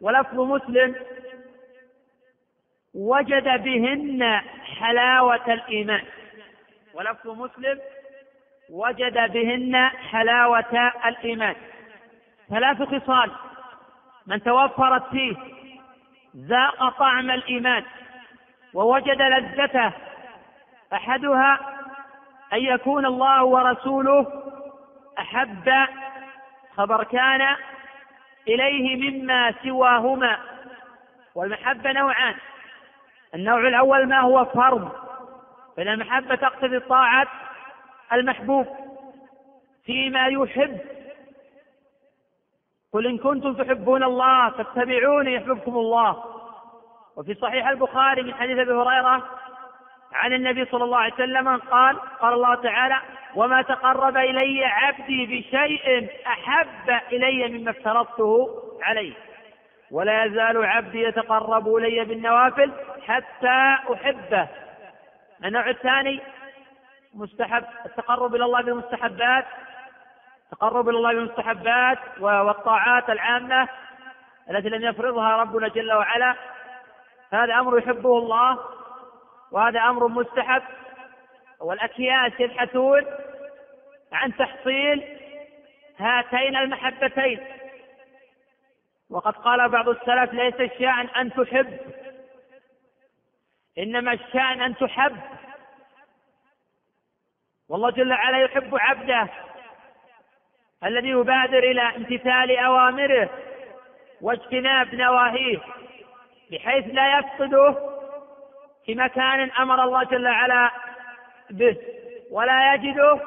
ولفظ 0.00 0.34
مسلم 0.40 0.94
وجد 2.94 3.62
بهن 3.62 4.40
حلاوة 4.80 5.52
الإيمان 5.54 6.02
ولفظ 6.94 7.30
مسلم 7.30 7.78
وجد 8.70 9.32
بهن 9.32 9.88
حلاوة 10.10 10.90
الإيمان 11.06 11.56
ثلاث 12.50 12.82
خصال 12.82 13.30
من 14.26 14.42
توفرت 14.42 15.10
فيه 15.10 15.36
ذاق 16.36 16.88
طعم 16.88 17.30
الإيمان 17.30 17.84
ووجد 18.74 19.22
لذته 19.22 19.92
أحدها 20.92 21.60
أن 22.52 22.58
يكون 22.58 23.06
الله 23.06 23.44
ورسوله 23.44 24.26
أحب 25.18 25.72
خبر 26.76 27.04
كان 27.04 27.56
إليه 28.48 29.10
مما 29.10 29.54
سواهما 29.64 30.38
والمحبة 31.34 31.92
نوعان 31.92 32.34
النوع 33.34 33.60
الأول 33.68 34.06
ما 34.08 34.20
هو 34.20 34.44
فرض 34.44 34.88
فان 35.76 35.88
المحبه 35.88 36.34
تقتضي 36.34 36.80
طاعة 36.80 37.26
المحبوب 38.12 38.66
فيما 39.84 40.26
يحب 40.26 40.78
قل 42.92 43.06
إن 43.06 43.18
كنتم 43.18 43.54
تحبون 43.54 44.02
الله 44.02 44.50
فاتبعوني 44.50 45.34
يحببكم 45.34 45.76
الله 45.76 46.24
وفي 47.16 47.34
صحيح 47.34 47.68
البخاري 47.68 48.22
من 48.22 48.34
حديث 48.34 48.58
أبي 48.58 48.72
هريرة 48.72 49.22
عن 50.12 50.32
النبي 50.32 50.64
صلى 50.64 50.84
الله 50.84 50.98
عليه 50.98 51.14
وسلم 51.14 51.56
قال 51.56 51.96
قال 52.20 52.32
الله 52.32 52.54
تعالى 52.54 53.00
وما 53.34 53.62
تقرب 53.62 54.16
إلي 54.16 54.64
عبدي 54.64 55.26
بشيء 55.26 56.08
أحب 56.26 57.00
إلي 57.16 57.48
مما 57.58 57.70
افترضته 57.70 58.48
عليه 58.82 59.14
ولا 59.90 60.24
يزال 60.24 60.64
عبدي 60.64 61.02
يتقرب 61.02 61.74
الي 61.76 62.04
بالنوافل 62.04 62.72
حتى 63.06 63.76
احبه 63.94 64.48
النوع 65.44 65.70
الثاني 65.70 66.20
مستحب 67.14 67.64
التقرب 67.86 68.34
الى 68.34 68.44
الله 68.44 68.62
بالمستحبات 68.62 69.44
التقرب 70.44 70.88
الى 70.88 70.96
الله 70.96 71.12
بالمستحبات 71.14 71.98
والطاعات 72.20 73.10
العامه 73.10 73.68
التي 74.50 74.68
لم 74.68 74.82
يفرضها 74.82 75.36
ربنا 75.36 75.68
جل 75.68 75.92
وعلا 75.92 76.34
هذا 77.32 77.54
امر 77.54 77.78
يحبه 77.78 78.18
الله 78.18 78.58
وهذا 79.50 79.80
امر 79.80 80.08
مستحب 80.08 80.62
والاكياس 81.60 82.32
يبحثون 82.40 83.00
عن 84.12 84.36
تحصيل 84.36 85.04
هاتين 85.98 86.56
المحبتين 86.56 87.40
وقد 89.10 89.36
قال 89.36 89.68
بعض 89.68 89.88
السلف 89.88 90.32
ليس 90.32 90.54
الشأن 90.54 91.06
أن 91.08 91.32
تحب 91.32 91.78
إنما 93.78 94.12
الشأن 94.12 94.60
أن 94.62 94.76
تحب 94.76 95.16
والله 97.68 97.90
جل 97.90 98.10
وعلا 98.12 98.38
يحب 98.40 98.76
عبده 98.78 99.28
الذي 100.84 101.08
يبادر 101.08 101.58
إلى 101.58 101.82
امتثال 101.96 102.56
أوامره 102.58 103.28
واجتناب 104.20 104.94
نواهيه 104.94 105.58
بحيث 106.50 106.84
لا 106.92 107.18
يفقده 107.18 107.90
في 108.86 108.94
مكان 108.94 109.50
أمر 109.50 109.84
الله 109.84 110.04
جل 110.04 110.28
وعلا 110.28 110.70
به 111.50 111.76
ولا 112.30 112.74
يجده 112.74 113.20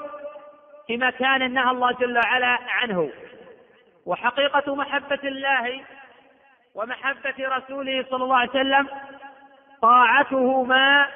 في 0.88 0.98
مكان 0.98 1.54
نهى 1.54 1.72
الله 1.72 1.92
جل 1.92 2.18
وعلا 2.18 2.48
عنه 2.62 3.10
وحقيقة 4.06 4.76
محبة 4.76 5.20
الله 5.24 5.84
ومحبة 6.76 7.36
رسوله 7.40 8.06
صلى 8.12 8.24
الله 8.24 8.38
عليه 8.38 8.50
وسلم 8.50 8.88
طاعتهما 9.82 11.08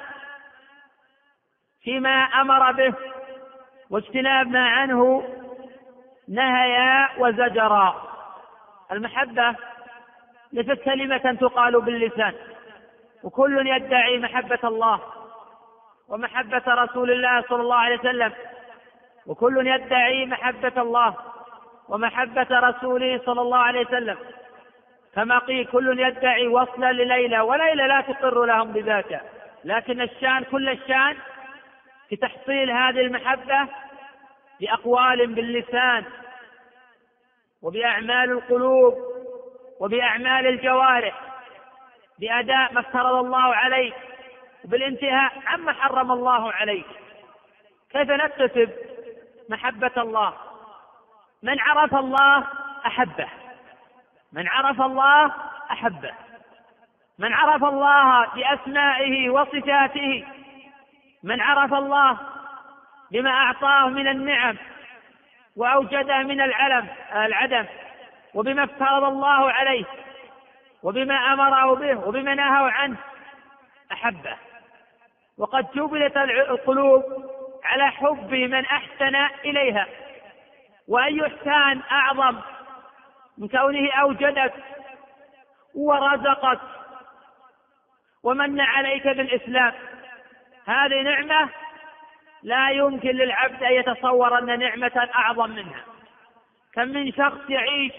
فيما 1.82 2.10
أمر 2.24 2.72
به 2.72 2.94
واجتناب 3.90 4.46
ما 4.48 4.66
عنه 4.68 5.28
نهيا 6.28 7.08
وزجرا 7.18 8.12
المحبة 8.92 9.54
ليست 10.52 10.82
كلمة 10.84 11.36
تقال 11.40 11.80
باللسان 11.82 12.34
وكل 13.22 13.66
يدعي 13.68 14.18
محبة 14.18 14.58
الله 14.64 15.00
ومحبة 16.08 16.62
رسول 16.66 17.10
الله 17.10 17.44
صلى 17.48 17.62
الله 17.62 17.76
عليه 17.76 17.98
وسلم 17.98 18.32
وكل 19.26 19.66
يدعي 19.66 20.26
محبة 20.26 20.72
الله 20.82 21.14
ومحبة 21.88 22.46
رسوله 22.50 23.20
صلى 23.26 23.40
الله 23.40 23.58
عليه 23.58 23.80
وسلم 23.86 24.18
كما 25.14 25.38
قيل 25.38 25.66
كل 25.66 26.00
يدعي 26.00 26.46
وصلا 26.46 26.92
لليلى 26.92 27.40
وليلى 27.40 27.88
لا 27.88 28.00
تقر 28.00 28.44
لهم 28.44 28.72
بذاك 28.72 29.20
لكن 29.64 30.00
الشان 30.00 30.44
كل 30.50 30.68
الشان 30.68 31.16
في 32.08 32.16
تحصيل 32.16 32.70
هذه 32.70 33.00
المحبة 33.00 33.66
بأقوال 34.60 35.26
باللسان 35.26 36.04
وبأعمال 37.62 38.30
القلوب 38.30 38.98
وبأعمال 39.80 40.46
الجوارح 40.46 41.20
بأداء 42.18 42.72
ما 42.72 42.80
افترض 42.80 43.12
الله 43.24 43.54
عليك 43.56 43.94
وبالانتهاء 44.64 45.32
عما 45.46 45.72
حرم 45.72 46.12
الله 46.12 46.52
عليك 46.52 46.86
كيف 47.90 48.10
نكتسب 48.10 48.70
محبة 49.50 49.90
الله 49.96 50.32
من 51.42 51.60
عرف 51.60 51.94
الله 51.94 52.44
احبه 52.86 53.26
من 54.32 54.48
عرف 54.48 54.80
الله 54.80 55.32
احبه 55.70 56.10
من 57.18 57.32
عرف 57.32 57.64
الله 57.64 58.26
باسمائه 58.26 59.30
وصفاته 59.30 60.24
من 61.22 61.40
عرف 61.40 61.74
الله 61.74 62.18
بما 63.10 63.30
اعطاه 63.30 63.88
من 63.88 64.08
النعم 64.08 64.56
واوجده 65.56 66.18
من 66.18 66.40
العلم 66.40 66.88
العدم 67.14 67.66
وبما 68.34 68.64
افترض 68.64 69.04
الله 69.04 69.52
عليه 69.52 69.84
وبما 70.82 71.14
امره 71.32 71.74
به 71.74 72.08
وبما 72.08 72.34
نهى 72.34 72.70
عنه 72.72 72.96
احبه 73.92 74.36
وقد 75.38 75.66
جبلت 75.74 76.16
القلوب 76.16 77.02
على 77.64 77.90
حب 77.90 78.30
من 78.32 78.64
احسن 78.64 79.16
اليها 79.44 79.86
وأي 80.88 81.26
إحسان 81.26 81.82
أعظم 81.92 82.40
من 83.38 83.48
كونه 83.48 83.90
أوجدك 83.92 84.52
ورزقك 85.74 86.60
ومن 88.22 88.60
عليك 88.60 89.06
بالإسلام 89.08 89.72
هذه 90.66 91.02
نعمة 91.02 91.48
لا 92.42 92.70
يمكن 92.70 93.08
للعبد 93.08 93.62
أن 93.62 93.72
يتصور 93.72 94.38
أن 94.38 94.58
نعمة 94.58 95.08
أعظم 95.14 95.50
منها 95.50 95.84
كم 96.72 96.82
من 96.88 97.12
شخص 97.12 97.38
يعيش 97.48 97.92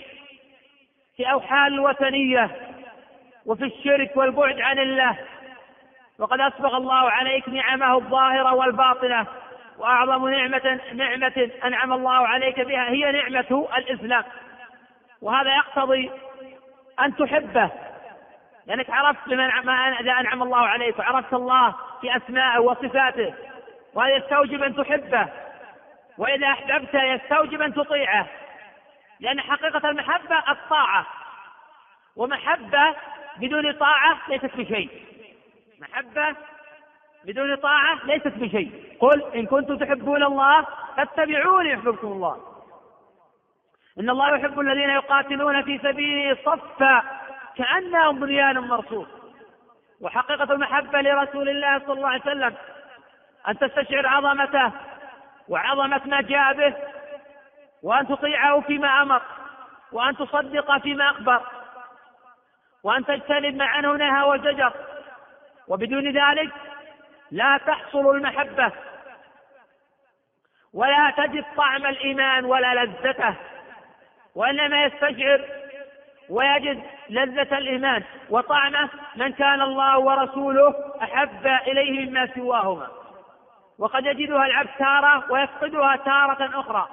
في 1.18 1.32
أوحال 1.32 1.74
الوثنية 1.74 2.72
وفي 3.46 3.64
الشرك 3.66 4.18
والبعد 4.18 4.60
عن 4.62 4.80
الله 4.80 5.18
وقد 6.20 6.40
أسبغ 6.40 6.78
الله 6.78 7.12
عليك 7.12 7.50
نعمه 7.50 7.96
الظاهرة 7.96 8.54
والباطنة 8.54 9.28
وأعظم 9.80 10.28
نعمة 10.28 10.80
نعمة 10.94 11.52
أنعم 11.66 11.94
الله 11.94 12.28
عليك 12.28 12.60
بها 12.60 12.90
هي 12.90 13.12
نعمة 13.12 13.68
الإسلام 13.78 14.24
وهذا 15.22 15.56
يقتضي 15.56 16.12
أن 17.00 17.16
تحبه 17.16 17.70
لأنك 18.68 18.90
عرفت 18.90 19.30
بما 19.30 19.46
أنعم 20.24 20.44
الله 20.44 20.58
عليك 20.68 21.00
وعرفت 21.00 21.34
الله 21.34 21.76
في 22.02 22.18
أسمائه 22.18 22.60
وصفاته 22.60 23.34
وهذا 23.94 24.16
يستوجب 24.16 24.64
أن 24.64 24.76
تحبه 24.76 25.28
وإذا 26.18 26.48
أحببته 26.48 27.04
يستوجب 27.04 27.62
أن 27.62 27.74
تطيعه 27.74 28.28
لأن 29.20 29.42
حقيقة 29.42 29.90
المحبة 29.90 30.52
الطاعة 30.52 31.06
ومحبة 32.16 32.96
بدون 33.38 33.72
طاعة 33.72 34.18
ليست 34.28 34.56
بشيء 34.56 34.90
محبة 35.80 36.36
بدون 37.26 37.56
طاعة 37.56 38.00
ليست 38.06 38.28
بشيء 38.28 38.96
قل 39.00 39.24
إن 39.36 39.46
كنتم 39.46 39.78
تحبون 39.78 40.24
الله 40.24 40.66
فاتبعوني 40.98 41.70
يحببكم 41.70 42.08
الله 42.08 42.38
إن 44.00 44.10
الله 44.10 44.36
يحب 44.36 44.60
الذين 44.60 44.90
يقاتلون 44.90 45.64
في 45.64 45.78
سبيله 45.80 46.38
صفا 46.46 47.04
كأنهم 47.58 48.20
بنيان 48.20 48.60
مرصوص 48.60 49.08
وحقيقة 50.02 50.54
المحبة 50.54 51.02
لرسول 51.02 51.50
الله 51.50 51.80
صلى 51.80 51.94
الله 51.94 52.08
عليه 52.10 52.22
وسلم 52.22 52.56
أن 53.48 53.58
تستشعر 53.58 54.08
عظمته 54.08 54.72
وعظمة 55.48 56.02
ما 56.06 56.22
جاء 56.22 56.54
به 56.54 56.76
وأن 57.84 58.08
تطيعه 58.08 58.60
فيما 58.62 59.02
أمر 59.02 59.22
وأن 59.92 60.18
تصدق 60.18 60.78
فيما 60.78 61.10
أخبر 61.12 61.42
وأن 62.84 63.06
تجتنب 63.06 63.56
ما 63.56 63.66
عنه 63.66 63.94
نهى 63.94 64.24
وزجر 64.24 64.74
وبدون 65.68 66.08
ذلك 66.08 66.52
لا 67.32 67.58
تحصل 67.68 68.16
المحبة 68.16 68.72
ولا 70.74 71.14
تجد 71.18 71.46
طعم 71.58 71.86
الإيمان 71.86 72.46
ولا 72.46 72.74
لذته 72.84 73.34
وإنما 74.36 74.84
يستشعر 74.84 75.46
ويجد 76.30 76.84
لذة 77.10 77.58
الإيمان 77.58 78.04
وطعمه 78.30 78.90
من 79.16 79.34
كان 79.34 79.62
الله 79.62 80.00
ورسوله 80.00 80.76
أحب 81.04 81.48
إليه 81.68 82.06
مما 82.10 82.30
سواهما 82.36 82.88
وقد 83.80 84.06
يجدها 84.06 84.46
العبد 84.46 84.70
تارة 84.80 85.32
ويفقدها 85.32 85.96
تارة 85.96 86.60
أخرى 86.60 86.88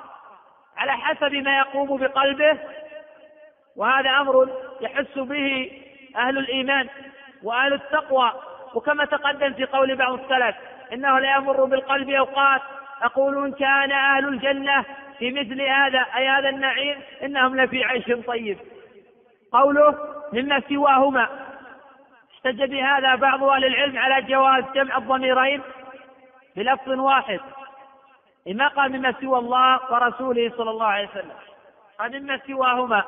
على 0.77 0.93
حسب 0.93 1.33
ما 1.35 1.59
يقوم 1.59 1.97
بقلبه 1.97 2.59
وهذا 3.77 4.11
أمر 4.11 4.49
يحس 4.81 5.15
به 5.17 5.73
أهل 6.17 6.39
الإيمان 6.39 6.89
وأهل 7.43 7.73
التقوى 7.73 8.33
وكما 8.75 9.05
تقدم 9.05 9.53
في 9.53 9.65
قول 9.65 9.97
بعض 9.97 10.13
السلف 10.21 10.57
إنه 10.93 11.19
لا 11.19 11.37
يمر 11.37 11.65
بالقلب 11.65 12.11
أوقات 12.11 12.61
أقول 13.03 13.45
إن 13.45 13.53
كان 13.53 13.93
أهل 13.93 14.29
الجنة 14.29 14.85
في 15.19 15.31
مثل 15.33 15.63
هذا 15.63 15.99
أي 16.17 16.29
هذا 16.29 16.49
النعيم 16.49 16.97
إنهم 17.25 17.57
لفي 17.57 17.85
عيش 17.85 18.13
طيب 18.27 18.59
قوله 19.53 19.99
مما 20.33 20.61
سواهما 20.69 21.29
احتج 22.35 22.71
بهذا 22.71 23.15
بعض 23.15 23.45
أهل 23.45 23.65
العلم 23.65 23.99
على 23.99 24.23
جواز 24.23 24.65
جمع 24.75 24.97
الضميرين 24.97 25.61
بلفظ 26.57 26.89
واحد 26.89 27.41
لما 28.47 28.69
قال 28.69 28.93
مما 28.93 29.15
سوى 29.21 29.39
الله 29.39 29.81
ورسوله 29.93 30.53
صلى 30.57 30.71
الله 30.71 30.87
عليه 30.87 31.09
وسلم 31.09 31.33
قال 31.99 32.23
مما 32.23 32.41
سواهما 32.47 33.05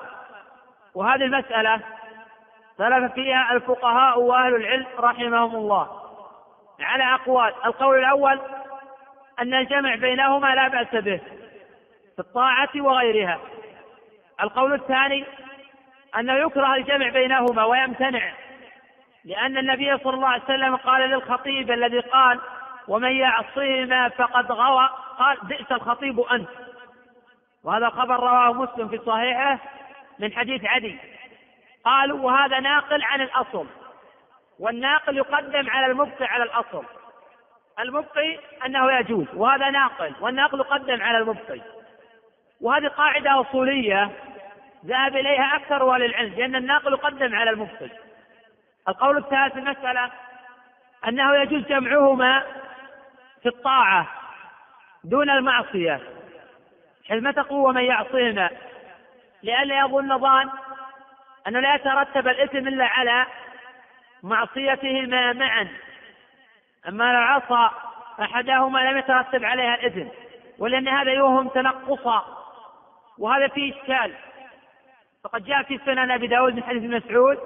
وهذه 0.95 1.23
المسألة 1.23 1.81
اختلف 2.81 3.13
فيها 3.13 3.53
الفقهاء 3.53 4.19
واهل 4.19 4.55
العلم 4.55 4.87
رحمهم 4.99 5.55
الله 5.57 5.89
على 6.81 7.05
اقوال 7.15 7.53
القول 7.67 7.99
الاول 7.99 8.41
ان 9.41 9.55
الجمع 9.55 9.95
بينهما 9.95 10.55
لا 10.55 10.69
باس 10.69 10.91
به 11.05 11.17
في 12.15 12.19
الطاعه 12.19 12.69
وغيرها 12.77 13.39
القول 14.43 14.75
الثاني 14.75 15.25
انه 16.19 16.33
يكره 16.35 16.75
الجمع 16.75 17.09
بينهما 17.09 17.65
ويمتنع 17.65 18.23
لان 19.25 19.59
النبي 19.59 19.99
صلى 19.99 20.15
الله 20.15 20.29
عليه 20.29 20.43
وسلم 20.45 20.77
قال 20.77 21.11
للخطيب 21.11 21.71
الذي 21.71 22.01
قال 22.01 22.41
ومن 22.89 23.11
يعصيهما 23.13 24.09
فقد 24.09 24.53
غوى 24.53 24.89
قال 25.19 25.37
بئس 25.43 25.73
الخطيب 25.73 26.21
انت 26.21 26.49
وهذا 27.65 27.89
خبر 27.89 28.21
رواه 28.21 28.53
مسلم 28.53 28.89
في 28.89 28.99
صحيحه 29.07 29.59
من 30.19 30.33
حديث 30.33 30.65
عدي 30.65 30.99
قالوا 31.87 32.19
وهذا 32.21 32.61
ناقل 32.61 33.03
عن 33.03 33.21
الأصل 33.21 33.67
والناقل 34.61 35.17
يقدم 35.17 35.71
على 35.71 35.87
المبقي 35.87 36.25
على 36.25 36.45
الأصل 36.45 36.85
المبقي 37.81 38.39
أنه 38.67 38.93
يجوز 38.99 39.27
وهذا 39.35 39.71
ناقل 39.71 40.13
والناقل 40.21 40.59
يقدم 40.61 41.03
على 41.03 41.19
المبقي 41.19 41.61
وهذه 42.61 42.89
قاعدة 42.89 43.41
أصولية 43.41 44.11
ذهب 44.87 45.17
إليها 45.17 45.57
أكثر 45.57 45.95
أهل 45.95 46.03
العلم 46.05 46.35
لأن 46.35 46.55
الناقل 46.57 46.93
يقدم 46.93 47.35
على 47.35 47.51
المبقي 47.51 47.91
القول 48.89 49.17
الثالث 49.17 49.53
في 49.53 49.59
المسألة 49.59 50.11
أنه 51.09 51.35
يجوز 51.37 51.63
جمعهما 51.63 52.43
في 53.43 53.49
الطاعة 53.49 54.09
دون 55.05 55.31
المعصية 55.31 56.01
حيث 57.09 57.39
قوه 57.39 57.73
من 57.73 57.81
يعصينا 57.85 58.51
لئلا 59.43 59.79
يظن 59.81 60.19
ظان 60.19 60.51
أنه 61.49 61.61
لا 61.61 61.75
يترتب 61.75 62.29
الإثم 62.29 62.59
إلا 62.59 62.85
على 62.85 63.27
معصيتهما 64.23 65.33
معا 65.33 65.69
أما 66.89 67.13
لو 67.13 67.19
عصى 67.21 67.75
أحدهما 68.23 68.79
لم 68.91 68.99
يترتب 68.99 69.45
عليها 69.45 69.75
الإثم 69.75 70.09
ولأن 70.59 70.89
هذا 70.89 71.11
يوهم 71.13 71.49
تنقصا 71.49 72.25
وهذا 73.19 73.49
فيه 73.49 73.75
إشكال 73.75 74.13
فقد 75.25 75.45
جاء 75.45 75.63
في 75.63 75.79
سنن 75.87 76.11
أبي 76.11 76.27
داود 76.27 76.55
من 76.55 76.63
حديث 76.63 77.03
مسعود 77.05 77.39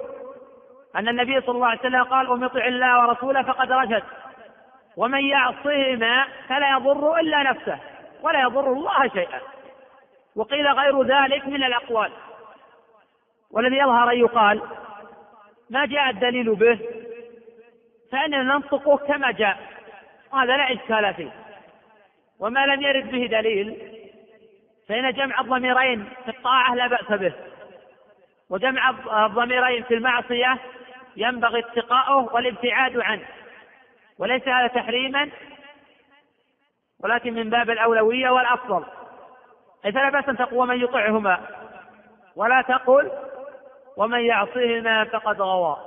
أن 0.95 1.07
النبي 1.07 1.41
صلى 1.41 1.55
الله 1.55 1.67
عليه 1.67 1.79
وسلم 1.79 2.03
قال 2.03 2.29
ومن 2.29 2.43
يطع 2.43 2.65
الله 2.65 2.99
ورسوله 3.07 3.43
فقد 3.43 3.71
رشد 3.71 4.03
ومن 4.97 5.23
يعصهما 5.25 6.27
فلا 6.49 6.71
يضر 6.71 7.19
إلا 7.19 7.43
نفسه 7.43 7.79
ولا 8.21 8.41
يضر 8.41 8.67
الله 8.73 9.09
شيئا 9.09 9.41
وقيل 10.35 10.67
غير 10.67 11.03
ذلك 11.03 11.47
من 11.47 11.63
الأقوال 11.63 12.11
والذي 13.53 13.77
يظهر 13.77 14.11
أن 14.11 14.17
يقال 14.17 14.61
ما 15.69 15.85
جاء 15.85 16.09
الدليل 16.09 16.55
به 16.55 16.79
فإننا 18.11 18.43
ننطقه 18.43 18.97
كما 18.97 19.31
جاء 19.31 19.57
هذا 20.33 20.57
لا 20.57 20.73
إشكال 20.73 21.13
فيه 21.13 21.31
وما 22.39 22.65
لم 22.65 22.81
يرد 22.81 23.11
به 23.11 23.25
دليل 23.25 23.97
فإن 24.87 25.11
جمع 25.13 25.41
الضميرين 25.41 26.05
في 26.25 26.31
الطاعة 26.31 26.75
لا 26.75 26.87
بأس 26.87 27.19
به 27.19 27.33
وجمع 28.49 28.89
الضميرين 29.25 29.83
في 29.83 29.93
المعصية 29.93 30.57
ينبغي 31.15 31.59
اتقاؤه 31.59 32.33
والابتعاد 32.35 32.97
عنه 32.97 33.25
وليس 34.19 34.47
هذا 34.47 34.67
تحريما 34.67 35.29
ولكن 36.99 37.33
من 37.33 37.49
باب 37.49 37.69
الأولوية 37.69 38.29
والأفضل 38.29 38.83
أي 39.85 39.91
فلا 39.91 40.09
بأس 40.09 40.29
أن 40.29 40.37
تقول 40.37 40.67
من 40.67 40.81
يطعهما 40.83 41.37
ولا 42.35 42.61
تقل 42.61 43.11
ومن 43.97 44.19
يعصهما 44.25 45.03
فقد 45.03 45.41
غوى 45.41 45.77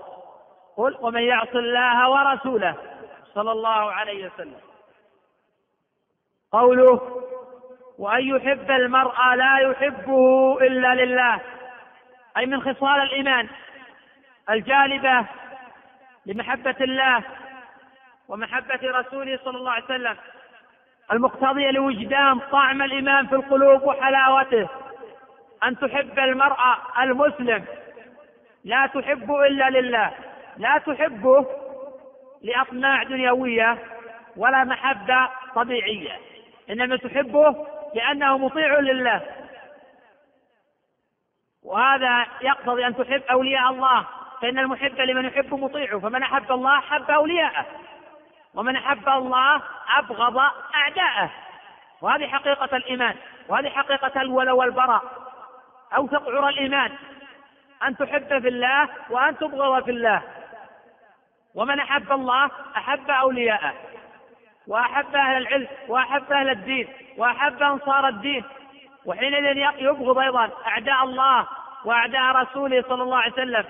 قل 0.76 0.96
ومن 1.00 1.22
يعص 1.22 1.48
الله 1.54 2.10
ورسوله 2.10 2.74
صلى 3.34 3.52
الله 3.52 3.92
عليه 3.92 4.26
وسلم 4.30 4.60
قوله 6.52 7.20
وأن 7.98 8.24
يحب 8.26 8.70
المرء 8.70 9.20
لا 9.36 9.58
يحبه 9.58 10.58
إلا 10.60 10.94
لله 10.94 11.38
أي 12.36 12.46
من 12.46 12.62
خصال 12.62 13.02
الإيمان 13.02 13.48
الجالبة 14.50 15.26
لمحبة 16.26 16.76
الله 16.80 17.24
ومحبة 18.28 18.78
رسوله 18.84 19.38
صلى 19.44 19.58
الله 19.58 19.70
عليه 19.70 19.84
وسلم 19.84 20.16
المقتضية 21.12 21.70
لوجدان 21.70 22.38
طعم 22.38 22.82
الإيمان 22.82 23.26
في 23.26 23.34
القلوب 23.34 23.82
وحلاوته 23.82 24.68
أن 25.64 25.78
تحب 25.78 26.18
المرأة 26.18 26.76
المسلم 27.00 27.64
لا 28.64 28.86
تحب 28.86 29.32
إلا 29.32 29.70
لله 29.70 30.10
لا 30.56 30.78
تحبه 30.78 31.46
لأطماع 32.42 33.02
دنيوية 33.02 33.78
ولا 34.36 34.64
محبة 34.64 35.28
طبيعية 35.54 36.18
إنما 36.70 36.96
تحبه 36.96 37.66
لأنه 37.94 38.38
مطيع 38.38 38.78
لله 38.78 39.20
وهذا 41.62 42.26
يقتضي 42.40 42.86
أن 42.86 42.96
تحب 42.96 43.22
أولياء 43.30 43.70
الله 43.70 44.06
فإن 44.42 44.58
المحب 44.58 45.00
لمن 45.00 45.24
يحب 45.24 45.54
مطيعه 45.54 45.98
فمن 46.00 46.22
أحب 46.22 46.52
الله 46.52 46.78
أحب 46.78 47.10
أولياءه 47.10 47.66
ومن 48.54 48.76
أحب 48.76 49.08
الله 49.08 49.62
أبغض 49.98 50.36
أعداءه 50.74 51.30
وهذه 52.02 52.26
حقيقة 52.26 52.76
الإيمان 52.76 53.16
وهذه 53.48 53.68
حقيقة 53.68 54.22
الولو 54.22 54.56
والبراء 54.56 55.02
أوثق 55.96 56.28
عرى 56.28 56.48
الإيمان 56.48 56.92
أن 57.86 57.96
تحب 57.96 58.28
في 58.40 58.48
الله 58.48 58.88
وأن 59.10 59.38
تبغض 59.38 59.84
في 59.84 59.90
الله 59.90 60.22
ومن 61.54 61.78
أحب 61.80 62.12
الله 62.12 62.50
أحب 62.76 63.10
أولياءه 63.10 63.74
وأحب 64.66 65.14
أهل 65.16 65.36
العلم 65.36 65.68
وأحب 65.88 66.32
أهل 66.32 66.50
الدين 66.50 66.88
وأحب 67.16 67.62
أنصار 67.62 68.08
الدين 68.08 68.44
وحينئذ 69.06 69.72
يبغض 69.78 70.18
أيضا 70.18 70.50
أعداء 70.66 71.04
الله 71.04 71.46
وأعداء 71.84 72.22
رسوله 72.42 72.82
صلى 72.88 73.02
الله 73.02 73.16
عليه 73.18 73.32
وسلم 73.32 73.64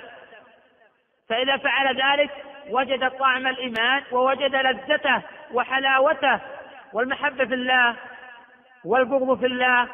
فإذا 1.29 1.57
فعل 1.57 2.03
ذلك 2.03 2.31
وجد 2.71 3.11
طعم 3.11 3.47
الإيمان 3.47 4.03
ووجد 4.13 4.55
لذته 4.55 5.23
وحلاوته 5.53 6.41
والمحبة 6.93 7.45
في 7.45 7.55
الله 7.55 7.97
والبغض 8.85 9.41
في 9.41 9.47
الله 9.47 9.89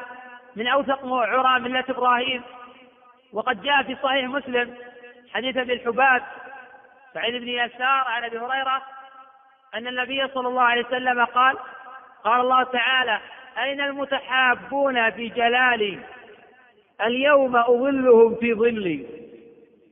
من 0.55 0.67
أوثق 0.67 1.07
عرى 1.13 1.59
ملة 1.59 1.83
إبراهيم 1.89 2.43
وقد 3.33 3.61
جاء 3.61 3.83
في 3.83 3.95
صحيح 4.03 4.25
مسلم 4.29 4.77
حديث 5.33 5.57
ابي 5.57 5.73
الحباب 5.73 6.23
سعيد 7.13 7.41
بن 7.41 7.47
يسار 7.47 7.81
عن 8.07 8.23
ابي 8.23 8.37
هريره 8.37 8.81
ان 9.75 9.87
النبي 9.87 10.27
صلى 10.27 10.47
الله 10.47 10.61
عليه 10.61 10.85
وسلم 10.85 11.25
قال 11.25 11.57
قال 12.23 12.41
الله 12.41 12.63
تعالى 12.63 13.19
اين 13.57 13.81
المتحابون 13.81 15.09
في 15.11 15.27
جلالي 15.29 15.99
اليوم 17.01 17.55
اظلهم 17.55 18.35
في 18.35 18.53
ظلي 18.53 19.07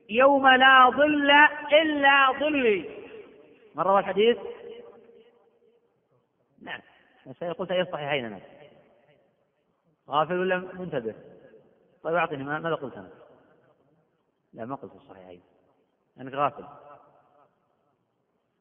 يوم 0.09 0.47
لا 0.47 0.89
ظل 0.89 1.31
الا 1.73 2.31
ظلي 2.39 2.85
من 3.75 3.83
روى 3.83 3.99
الحديث 3.99 4.37
نعم 6.63 6.79
سيقول 7.39 7.67
في 7.67 7.81
الصحيحين 7.81 8.25
انا 8.25 8.35
نعم. 8.35 8.43
غافل 10.09 10.33
ولا 10.39 10.57
منتبه 10.73 11.15
طيب 12.03 12.15
اعطني 12.15 12.43
ماذا 12.43 12.75
قلت 12.75 12.93
انا 12.97 13.09
لا 14.53 14.65
ما 14.65 14.75
قلت 14.75 14.91
في 14.91 14.97
الصحيحين 14.97 15.41
أنك 16.19 16.33
يعني 16.33 16.43
غافل 16.43 16.63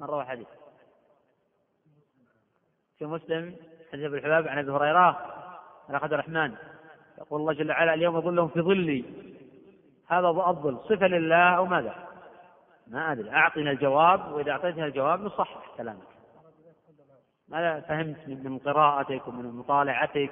من 0.00 0.06
روى 0.06 0.24
حديث 0.24 0.46
في 2.98 3.06
مسلم 3.06 3.56
حديث 3.92 4.04
ابن 4.04 4.14
الحباب 4.14 4.48
عن 4.48 4.58
أبي 4.58 4.70
هريرة 4.70 5.34
عن 5.88 5.94
أخذ 5.94 6.12
الرحمن 6.12 6.54
يقول 7.18 7.40
الله 7.40 7.52
جل 7.52 7.70
وعلا 7.70 7.94
اليوم 7.94 8.20
ظلهم 8.20 8.48
في 8.48 8.60
ظلي 8.60 9.04
هذا 10.08 10.26
الظل 10.28 10.78
صفة 10.88 11.06
لله 11.06 11.56
أو 11.56 11.64
ماذا؟ 11.64 12.08
ما 12.86 13.12
أدري 13.12 13.30
أعطنا 13.30 13.70
الجواب 13.70 14.32
وإذا 14.32 14.50
أعطيتنا 14.52 14.86
الجواب 14.86 15.20
نصحح 15.20 15.76
كلامك 15.76 16.02
ماذا 17.48 17.80
فهمت 17.80 18.28
من 18.28 18.58
قراءتك 18.58 19.26
ومن 19.28 19.52
مطالعتك 19.56 20.30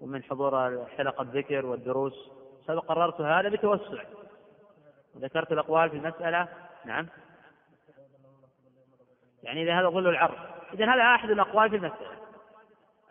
ومن 0.00 0.22
حضور 0.22 0.84
حلقة 0.86 1.22
الذكر 1.22 1.66
والدروس 1.66 2.30
سبق 2.66 2.84
قررت 2.84 3.20
هذا 3.20 3.48
بتوسع 3.48 4.02
ذكرت 5.16 5.52
الأقوال 5.52 5.90
في 5.90 5.96
المسألة 5.96 6.48
نعم 6.84 7.06
يعني 9.42 9.62
إذا 9.62 9.80
هذا 9.80 9.88
ظل 9.88 10.08
العرض 10.08 10.34
إذا 10.72 10.84
هذا 10.94 11.02
أحد 11.14 11.30
الأقوال 11.30 11.70
في 11.70 11.76
المسألة 11.76 12.18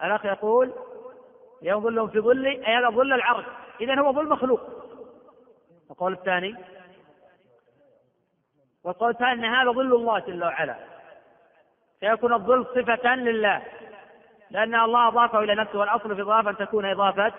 الأخ 0.03 0.25
يقول 0.25 0.73
يوم 1.61 1.83
ظلهم 1.83 2.07
في 2.07 2.19
ظلي 2.19 2.67
أي 2.67 2.75
هذا 2.75 2.89
ظل 2.89 3.13
العرض 3.13 3.43
إذا 3.81 3.99
هو 3.99 4.13
ظل 4.13 4.29
مخلوق 4.29 4.61
القول 5.91 6.13
الثاني 6.13 6.55
والقول 8.83 9.09
الثاني 9.09 9.33
أن 9.33 9.45
هذا 9.45 9.71
ظل 9.71 9.95
الله 9.95 10.19
جل 10.19 10.43
وعلا 10.43 10.75
فيكون 11.99 12.33
الظل 12.33 12.65
صفة 12.65 13.15
لله 13.15 13.63
لأن 14.51 14.75
الله 14.75 15.07
أضافه 15.07 15.39
إلى 15.39 15.55
نفسه 15.55 15.79
والأصل 15.79 16.15
في 16.15 16.21
الإضافة 16.21 16.49
أن 16.49 16.57
تكون 16.57 16.85
إضافة 16.85 17.33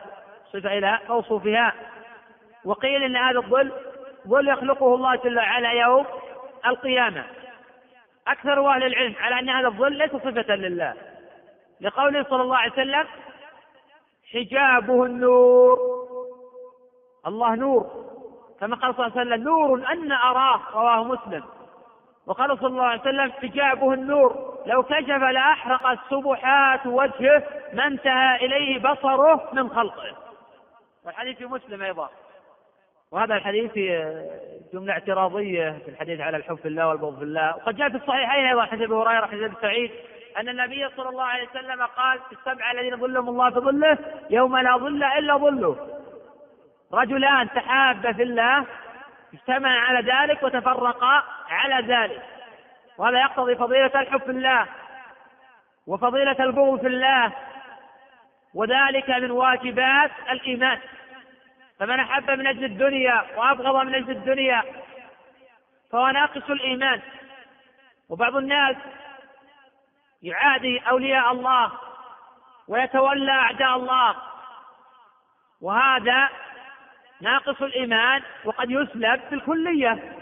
صفة 0.53 0.79
إلى 0.79 0.99
موصوفها 1.09 1.73
وقيل 2.65 3.03
أن 3.03 3.17
هذا 3.17 3.39
الظل 3.39 3.73
يخلقه 4.27 4.95
الله 4.95 5.15
جل 5.17 5.37
وعلا 5.39 5.71
يوم 5.73 6.07
القيامة 6.67 7.25
أكثر 8.29 8.69
أهل 8.75 8.83
العلم 8.85 9.15
على 9.21 9.39
أن 9.39 9.49
هذا 9.49 9.67
الظل 9.69 9.93
ليس 9.93 10.13
صفة 10.13 10.55
لله 10.57 10.95
لقوله 11.81 12.23
صلى 12.31 12.43
الله 12.43 12.57
عليه 12.57 12.73
وسلم 12.73 13.07
حجابه 14.33 15.05
النور 15.05 15.79
الله 17.27 17.55
نور 17.55 17.91
كما 18.61 18.77
قال 18.77 18.95
صلى 18.95 19.07
الله 19.07 19.19
عليه 19.21 19.29
وسلم 19.31 19.45
نور 19.49 19.89
أن 19.93 20.13
أراه 20.13 20.61
رواه 20.73 21.05
مسلم 21.05 21.45
وقال 22.27 22.59
صلى 22.59 22.67
الله 22.67 22.85
عليه 22.85 23.01
وسلم 23.01 23.33
حجابه 23.33 23.93
النور 23.93 24.59
لو 24.67 24.83
كشف 24.83 25.09
لأحرقت 25.11 25.99
سبحات 26.11 26.87
وجهه 26.87 27.43
ما 27.73 27.87
انتهى 27.87 28.37
إليه 28.37 28.79
بصره 28.79 29.49
من 29.53 29.71
خلقه 29.71 30.15
والحديث 31.05 31.37
في 31.39 31.47
مسلم 31.47 31.83
أيضا 31.83 32.11
وهذا 33.13 33.35
الحديث 33.37 33.73
جملة 34.73 34.93
اعتراضية 34.93 35.79
في 35.85 35.91
الحديث 35.91 36.21
على 36.21 36.37
الحب 36.37 36.55
في 36.57 36.69
الله 36.69 36.89
والبغض 36.89 37.17
في 37.19 37.23
الله 37.25 37.57
وقد 37.57 37.77
جاء 37.77 37.89
في 37.89 37.97
الصحيحين 37.97 38.45
أيضا 38.45 38.63
حديث 38.65 38.83
أبي 38.87 38.95
هريرة 38.95 39.27
حديث 39.27 39.43
أبي 39.43 39.55
سعيد 39.63 39.91
أن 40.37 40.49
النبي 40.49 40.89
صلى 40.97 41.09
الله 41.09 41.25
عليه 41.25 41.49
وسلم 41.49 41.83
قال 41.83 42.19
في 42.29 42.33
السبعة 42.33 42.73
الذين 42.73 42.97
ظلهم 42.97 43.29
الله 43.29 43.51
في 43.51 43.61
ظله 43.61 43.99
يوم 44.31 44.57
لا 44.59 44.77
ظل 44.77 45.03
إلا 45.03 45.37
ظله 45.37 45.89
رجلان 46.93 47.49
تحابا 47.49 48.13
في 48.13 48.23
الله 48.23 48.67
اجتمعا 49.35 49.79
على 49.79 50.13
ذلك 50.13 50.43
وتفرقا 50.43 51.23
على 51.51 51.95
ذلك 51.95 52.23
وهذا 52.99 53.21
يقتضي 53.21 53.57
فضيلة 53.57 54.01
الحب 54.01 54.21
في 54.21 54.31
الله 54.31 54.67
وفضيلة 55.87 56.37
البغض 56.41 56.81
في 56.81 56.87
الله 56.87 57.33
وذلك 58.55 59.11
من 59.11 59.31
واجبات 59.31 60.11
الإيمان 60.31 60.79
فمن 61.81 62.01
أحب 62.01 62.31
من 62.31 62.47
أجل 62.47 62.65
الدنيا 62.65 63.25
وأبغض 63.37 63.87
من 63.87 63.95
أجل 63.95 64.11
الدنيا 64.11 64.63
فهو 65.91 66.09
ناقص 66.11 66.51
الإيمان 66.51 67.01
وبعض 68.09 68.37
الناس 68.37 68.77
يعادي 70.23 70.79
أولياء 70.79 71.33
الله 71.33 71.73
ويتولى 72.69 73.31
أعداء 73.33 73.77
الله 73.77 74.15
وهذا 75.61 76.29
ناقص 77.21 77.63
الإيمان 77.63 78.23
وقد 78.45 78.71
يسلب 78.71 79.21
في 79.29 79.35
الكلية 79.35 80.17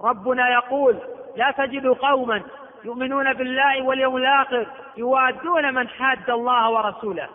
ربنا 0.00 0.48
يقول 0.50 0.98
لا 1.36 1.50
تجد 1.50 1.86
قوما 1.86 2.42
يؤمنون 2.84 3.32
بالله 3.32 3.82
واليوم 3.82 4.16
الآخر 4.16 4.66
يوادون 4.96 5.74
من 5.74 5.88
حاد 5.88 6.30
الله 6.30 6.70
ورسوله 6.70 7.28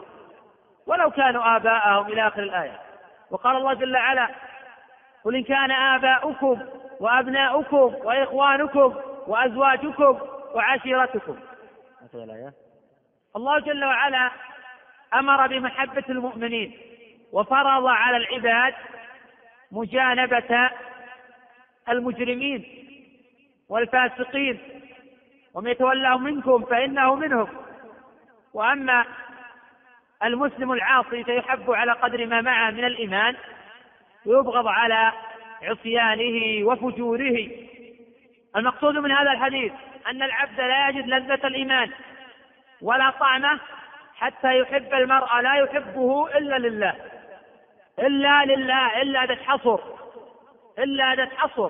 ولو 0.87 1.11
كانوا 1.11 1.55
آباءهم 1.55 2.07
إلى 2.07 2.27
آخر 2.27 2.43
الآية 2.43 2.79
وقال 3.31 3.55
الله 3.57 3.73
جل 3.73 3.97
وعلا 3.97 4.29
قل 5.25 5.35
إن 5.35 5.43
كان 5.43 5.71
آباؤكم 5.71 6.61
وأبناؤكم 6.99 7.77
وإخوانكم 8.05 8.95
وأزواجكم 9.27 10.19
وعشيرتكم 10.55 11.37
آخر 12.09 12.23
الآية 12.23 12.53
الله 13.35 13.59
جل 13.59 13.85
وعلا 13.85 14.31
أمر 15.13 15.47
بمحبة 15.47 16.03
المؤمنين 16.09 16.79
وفرض 17.31 17.85
على 17.85 18.17
العباد 18.17 18.73
مجانبة 19.71 20.69
المجرمين 21.89 22.65
والفاسقين 23.69 24.59
ومن 25.53 25.71
يتولهم 25.71 26.23
منكم 26.23 26.65
فإنه 26.65 27.15
منهم 27.15 27.47
وأما 28.53 29.05
المسلم 30.23 30.71
العاصي 30.71 31.23
فيحب 31.23 31.71
على 31.71 31.91
قدر 31.91 32.25
ما 32.25 32.41
معه 32.41 32.71
من 32.71 32.85
الإيمان 32.85 33.35
ويبغض 34.25 34.67
على 34.67 35.11
عصيانه 35.63 36.65
وفجوره 36.67 37.47
المقصود 38.55 38.97
من 38.97 39.11
هذا 39.11 39.31
الحديث 39.31 39.71
أن 40.07 40.23
العبد 40.23 40.59
لا 40.59 40.89
يجد 40.89 41.07
لذة 41.07 41.47
الإيمان 41.47 41.91
ولا 42.81 43.09
طعمه 43.09 43.59
حتى 44.15 44.59
يحب 44.59 44.93
المرء 44.93 45.35
لا 45.39 45.55
يحبه 45.55 46.37
إلا 46.37 46.57
لله 46.67 46.93
إلا 47.99 48.45
لله 48.45 49.01
إلا 49.01 49.25
ذات 49.25 49.41
حصر 49.41 49.79
إلا 50.79 51.15
ذات 51.15 51.33
حصر 51.37 51.69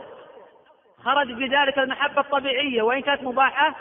خرج 1.03 1.32
بذلك 1.32 1.78
المحبة 1.78 2.22
الطبيعية 2.22 2.82
وإن 2.82 3.02
كانت 3.02 3.24
مباحة 3.24 3.76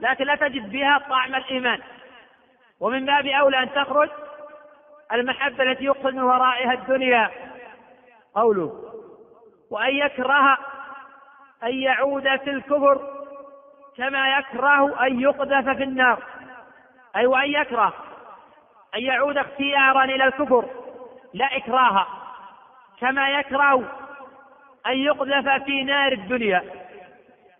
لكن 0.00 0.24
لا 0.24 0.34
تجد 0.34 0.70
بها 0.70 0.98
طعم 0.98 1.34
الإيمان 1.34 1.80
ومن 2.80 3.06
باب 3.06 3.26
أولى 3.26 3.58
أن 3.62 3.72
تخرج 3.72 4.08
المحبة 5.12 5.62
التي 5.64 5.84
يقصد 5.84 6.14
من 6.14 6.22
ورائها 6.22 6.72
الدنيا 6.72 7.30
قوله 8.34 8.72
وأن 9.70 9.94
يكره 9.94 10.58
أن 11.62 11.74
يعود 11.80 12.22
في 12.22 12.50
الكفر 12.50 13.22
كما 13.96 14.38
يكره 14.38 15.06
أن 15.06 15.20
يقذف 15.20 15.68
في 15.76 15.82
النار 15.82 16.22
أي 17.16 17.26
وأن 17.26 17.50
يكره 17.50 17.92
أن 18.94 19.02
يعود 19.02 19.38
اختيارا 19.38 20.04
إلى 20.04 20.24
الكفر 20.24 20.64
لا 21.34 21.56
إكراها 21.56 22.06
كما 23.00 23.28
يكره 23.30 23.74
أن 24.86 24.96
يقذف 24.98 25.64
في 25.64 25.84
نار 25.84 26.12
الدنيا 26.12 26.64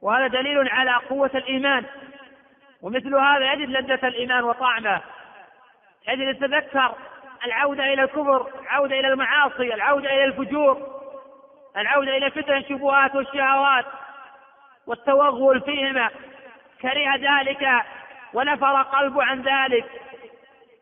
وهذا 0.03 0.27
دليل 0.27 0.69
على 0.69 0.95
قوة 0.95 1.31
الإيمان 1.35 1.85
ومثل 2.83 3.15
هذا 3.15 3.53
يجد 3.53 3.69
لذة 3.71 4.09
الإيمان 4.09 4.45
وطعمه 4.45 5.01
يجد 6.09 6.21
يتذكر 6.29 6.95
العودة 7.45 7.85
إلى 7.93 8.03
الكفر 8.03 8.47
العودة 8.63 9.01
إلى 9.01 9.09
المعاصي 9.09 9.75
العودة 9.75 10.11
إلى 10.15 10.25
الفجور 10.25 10.97
العودة 11.77 12.17
إلى 12.17 12.31
فتن 12.31 12.57
الشبهات 12.57 13.15
والشهوات 13.15 13.85
والتوغل 14.87 15.61
فيهما 15.61 16.11
كره 16.83 17.17
ذلك 17.17 17.69
ونفر 18.35 18.83
قلبه 18.83 19.23
عن 19.25 19.43
ذلك 19.43 19.85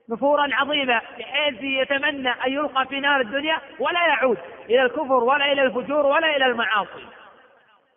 نفورا 0.09 0.49
عظيما 0.53 1.01
بحيث 1.19 1.63
يتمنى 1.63 2.29
ان 2.29 2.53
يلقى 2.53 2.87
في 2.87 3.01
نار 3.01 3.21
الدنيا 3.21 3.57
ولا 3.79 4.07
يعود 4.07 4.39
الى 4.65 4.83
الكفر 4.83 5.13
ولا 5.25 5.53
الى 5.53 5.63
الفجور 5.63 6.07
ولا 6.07 6.37
الى 6.37 6.47
المعاصي 6.47 7.07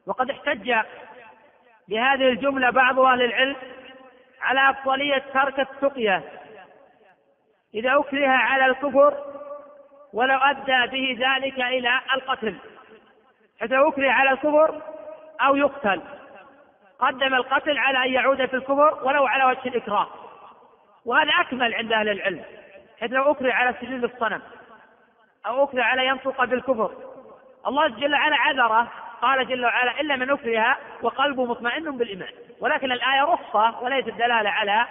وقد 0.08 0.30
احتج 0.30 0.76
بهذه 1.88 2.28
الجمله 2.28 2.70
بعض 2.70 3.00
اهل 3.00 3.22
العلم 3.22 3.56
على 4.42 4.70
أفضلية 4.70 5.24
ترك 5.34 5.60
التقية 5.60 6.24
إذا 7.74 8.00
أكره 8.00 8.28
على 8.28 8.66
الكفر 8.66 9.18
ولو 10.14 10.38
أدى 10.38 10.92
به 10.92 11.18
ذلك 11.28 11.60
إلى 11.60 12.00
القتل 12.16 12.56
إذا 13.64 13.88
أكره 13.88 14.12
على 14.12 14.30
الكفر 14.32 14.82
أو 15.42 15.56
يقتل 15.56 16.02
قدم 17.00 17.34
القتل 17.36 17.78
على 17.78 17.98
أن 18.06 18.14
يعود 18.14 18.46
في 18.46 18.54
الكفر 18.56 19.00
ولو 19.04 19.26
على 19.28 19.46
وجه 19.46 19.70
الإكراه 19.70 20.08
وهذا 21.06 21.30
أكمل 21.32 21.74
عند 21.74 21.92
أهل 21.94 22.10
العلم 22.10 22.44
حيث 23.00 23.12
لو 23.12 23.32
أكره 23.32 23.54
على 23.54 23.76
سجود 23.82 24.04
الصنم 24.04 24.42
أو 25.46 25.64
أكره 25.64 25.84
على 25.84 26.06
ينطق 26.08 26.44
بالكفر 26.44 26.94
الله 27.68 27.88
جل 27.88 28.14
وعلا 28.14 28.36
عذره 28.36 28.88
قال 29.22 29.48
جل 29.48 29.66
وعلا 29.66 30.02
إلا 30.02 30.16
من 30.16 30.30
أكره 30.30 30.78
وقلبه 31.02 31.46
مطمئن 31.46 31.98
بالإيمان 31.98 32.30
ولكن 32.60 32.92
الآية 32.92 33.22
رخصة 33.22 33.80
وليست 33.84 34.10
دلالة 34.10 34.50
على 34.50 34.88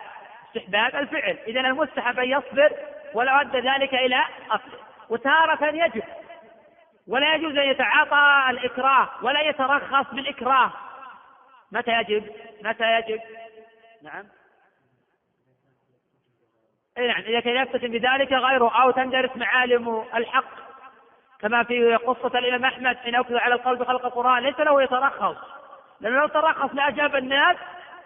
استحباب 0.46 0.96
الفعل 0.96 1.38
إذا 1.48 1.60
المستحب 1.60 2.18
أن 2.18 2.30
يصبر 2.30 2.72
ولا 3.14 3.40
أدى 3.40 3.58
ذلك 3.58 3.94
إلى 3.94 4.22
أصله 4.50 4.78
وتارة 5.08 5.66
يجب 5.84 6.02
ولا 7.08 7.34
يجوز 7.34 7.56
أن 7.56 7.70
يتعاطى 7.70 8.46
الإكراه 8.50 9.08
ولا 9.22 9.40
يترخص 9.40 10.14
بالإكراه 10.14 10.72
متى 11.72 11.90
يجب؟ 12.00 12.30
متى 12.62 12.98
يجب؟ 12.98 13.20
نعم 14.02 14.24
اي 16.98 17.08
نعم 17.08 17.20
اذا 17.22 17.40
كان 17.40 17.56
يفتتن 17.62 17.88
بذلك 17.88 18.32
غيره 18.32 18.82
او 18.82 18.90
تندرس 18.90 19.36
معالم 19.36 20.04
الحق 20.14 20.65
كما 21.40 21.62
في 21.62 21.96
قصة 21.96 22.38
الإمام 22.38 22.64
أحمد 22.64 22.96
حين 22.96 23.14
أكذب 23.14 23.36
على 23.36 23.54
القول 23.54 23.76
بخلق 23.76 24.04
القرآن 24.04 24.42
ليس 24.42 24.60
له 24.60 24.82
يترخص 24.82 25.34
لأنه 26.00 26.20
لو 26.20 26.26
ترخص 26.26 26.70
لأجاب 26.74 27.16
الناس 27.16 27.56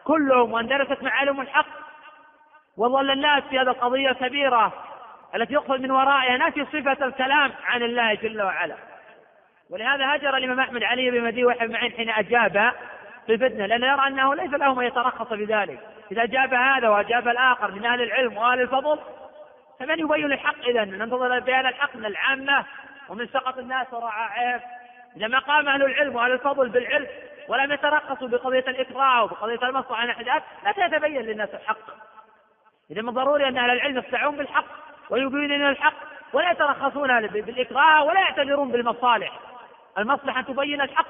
كلهم 0.05 0.53
وأن 0.53 0.67
درست 0.67 1.03
معالم 1.03 1.41
الحق 1.41 1.67
وظل 2.77 3.11
الناس 3.11 3.43
في 3.43 3.59
هذه 3.59 3.69
القضية 3.71 4.11
الكبيرة 4.11 4.73
التي 5.35 5.55
يقصد 5.55 5.81
من 5.81 5.91
ورائها 5.91 6.37
نفي 6.37 6.65
صفة 6.65 7.07
الكلام 7.07 7.53
عن 7.65 7.83
الله 7.83 8.15
جل 8.15 8.43
وعلا 8.43 8.75
ولهذا 9.71 10.15
هجر 10.17 10.37
الإمام 10.37 10.61
أحمد 10.61 10.83
علي 10.85 11.11
بن 11.11 11.25
مدي 11.25 11.45
معين 11.45 11.93
حين 11.93 12.11
أجاب 12.11 12.73
في 13.27 13.33
الفتنة 13.35 13.67
لأنه 13.67 13.87
يرى 13.87 14.07
أنه 14.07 14.35
ليس 14.35 14.51
له 14.55 14.75
من 14.75 14.85
يترخص 14.87 15.29
بذلك 15.33 15.79
إذا 16.13 16.23
أجاب 16.23 16.55
هذا 16.55 16.89
وأجاب 16.89 17.29
الآخر 17.29 17.71
من 17.71 17.85
أهل 17.87 18.03
العلم 18.03 18.37
وأهل 18.37 18.61
الفضل 18.61 18.99
فمن 19.81 19.99
يبين 19.99 20.25
الحق 20.33 20.59
إذا 20.67 20.85
ننتظر 20.85 21.39
بيان 21.39 21.67
الحق 21.67 21.97
من 21.97 22.05
العامة 22.07 22.65
ومن 23.11 23.29
سقط 23.29 23.59
الناس 23.59 23.87
ورعى 23.93 24.25
عيب 24.29 24.61
لما 25.17 25.39
قام 25.39 25.69
أهل 25.69 25.85
العلم 25.85 26.17
وأهل 26.17 26.33
الفضل 26.33 26.69
بالعلم 26.69 27.07
ولم 27.49 27.73
يترقصوا 27.73 28.29
بقضية 28.29 28.65
الإكراه 28.69 29.23
وبقضية 29.25 29.69
المصلحة 29.69 29.97
عن 30.03 30.11
الاحداث 30.11 30.43
لا 30.65 30.73
تتبين 30.87 31.23
للناس 31.23 31.49
الحق 31.55 31.79
إذا 32.91 33.03
من 33.03 33.13
ضروري 33.13 33.49
أن 33.49 33.59
أهل 33.59 33.71
العلم 33.71 33.99
يستعون 33.99 34.37
بالحق 34.37 34.65
ويبينون 35.11 35.71
الحق 35.71 35.95
ولا 36.33 36.51
يترخصون 36.51 37.27
بالإكراه 37.27 38.05
ولا 38.05 38.21
يعتذرون 38.21 38.73
بالمصالح 38.73 39.33
المصلحة 39.99 40.41
تبين 40.43 40.81
الحق 40.81 41.07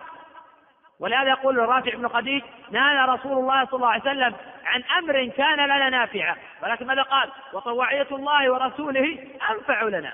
ولهذا 1.01 1.28
يقول 1.31 1.60
الرافع 1.60 1.94
بن 1.94 2.09
خديج 2.09 2.43
نهانا 2.70 3.05
رسول 3.14 3.32
الله 3.39 3.64
صلى 3.66 3.77
الله 3.77 3.89
عليه 3.90 4.01
وسلم 4.02 4.35
عن 4.64 4.82
امر 4.98 5.24
كان 5.28 5.64
لنا 5.64 5.89
نافعا 5.89 6.36
ولكن 6.62 6.86
ماذا 6.86 7.02
قال؟ 7.02 7.28
وطواعية 7.52 8.06
الله 8.12 8.51
ورسوله 8.52 9.18
انفع 9.51 9.82
لنا 9.82 10.12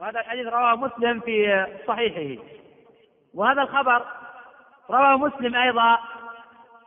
وهذا 0.00 0.20
الحديث 0.20 0.46
رواه 0.46 0.76
مسلم 0.76 1.20
في 1.20 1.66
صحيحه 1.88 2.42
وهذا 3.34 3.62
الخبر 3.62 4.06
رواه 4.90 5.16
مسلم 5.16 5.54
أيضا 5.54 5.98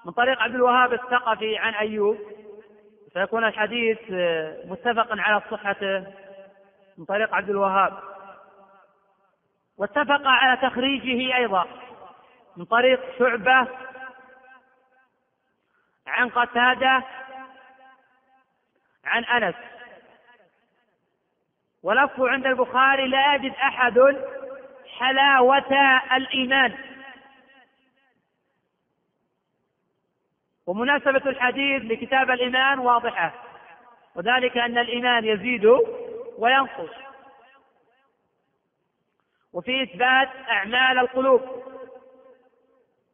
من 0.05 0.11
طريق 0.11 0.39
عبد 0.41 0.55
الوهاب 0.55 0.93
الثقفي 0.93 1.57
عن 1.57 1.73
أيوب 1.73 2.17
فيكون 3.13 3.43
الحديث 3.45 3.97
آه، 4.11 4.57
متفقا 4.65 5.21
على 5.21 5.41
صحته 5.51 6.05
من 6.97 7.05
طريق 7.05 7.35
عبد 7.35 7.49
الوهاب 7.49 7.93
واتفق 9.77 10.27
على 10.27 10.57
تخريجه 10.69 11.35
أيضا 11.35 11.65
من 12.57 12.65
طريق 12.65 12.99
شعبة 13.19 13.67
عن 16.07 16.29
قتادة 16.29 17.03
عن 19.05 19.23
أنس 19.23 19.55
ولف 21.83 22.19
عند 22.19 22.45
البخاري 22.47 23.07
لا 23.07 23.35
يجد 23.35 23.51
أحد 23.53 23.99
حلاوة 24.87 25.65
الإيمان 26.17 26.77
ومناسبة 30.65 31.29
الحديث 31.29 31.81
لكتاب 31.83 32.31
الإيمان 32.31 32.79
واضحة 32.79 33.33
وذلك 34.15 34.57
أن 34.57 34.77
الإيمان 34.77 35.25
يزيد 35.25 35.65
وينقص 36.37 36.89
وفي 39.53 39.83
إثبات 39.83 40.29
أعمال 40.49 40.99
القلوب 40.99 41.41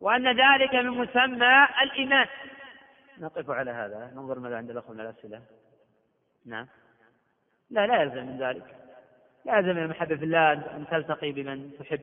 وأن 0.01 0.27
ذلك 0.27 0.73
من 0.73 0.89
مسمى 0.89 1.67
الإيمان 1.81 2.27
نقف 3.17 3.49
على 3.49 3.71
هذا 3.71 4.11
ننظر 4.15 4.39
ماذا 4.39 4.57
عند 4.57 4.69
الأخوة 4.69 4.93
من 4.93 4.99
الأسئلة 4.99 5.41
نعم 6.45 6.67
لا 7.71 7.87
لا 7.87 8.01
يلزم 8.01 8.25
من 8.27 8.37
ذلك 8.37 8.63
لا 9.45 9.57
يلزم 9.57 9.69
من 9.75 9.83
المحبة 9.83 10.15
في 10.15 10.25
الله 10.25 10.51
أن 10.51 10.85
تلتقي 10.91 11.31
بمن 11.31 11.69
تحب 11.79 11.99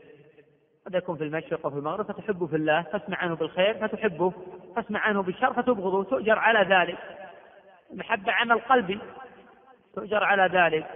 قد 0.86 0.94
يكون 0.94 1.16
في 1.16 1.24
المشرق 1.24 1.66
وفي 1.66 1.76
المغرب 1.76 2.06
فتحب 2.06 2.46
في 2.46 2.56
الله 2.56 2.82
تسمع 2.82 3.16
عنه 3.18 3.36
بالخير 3.36 3.74
فتحبه 3.88 4.32
تسمع 4.76 5.00
عنه 5.00 5.22
بالشر 5.22 5.52
فتبغضه 5.52 6.04
تؤجر 6.04 6.38
على 6.38 6.74
ذلك 6.74 6.98
المحبة 7.92 8.32
عمل 8.32 8.58
قلبي 8.58 8.98
تؤجر 9.94 10.24
على 10.24 10.58
ذلك 10.58 10.86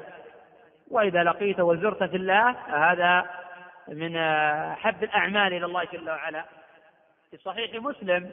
وإذا 0.90 1.22
لقيت 1.24 1.60
وزرت 1.60 2.04
في 2.04 2.16
الله 2.16 2.52
فهذا 2.52 3.26
من 3.88 4.16
أحب 4.16 5.00
آه، 5.04 5.04
الأعمال 5.04 5.54
إلى 5.54 5.66
الله 5.66 5.84
جل 5.92 6.10
وعلا 6.10 6.44
في 7.30 7.36
صحيح 7.36 7.74
مسلم 7.82 8.30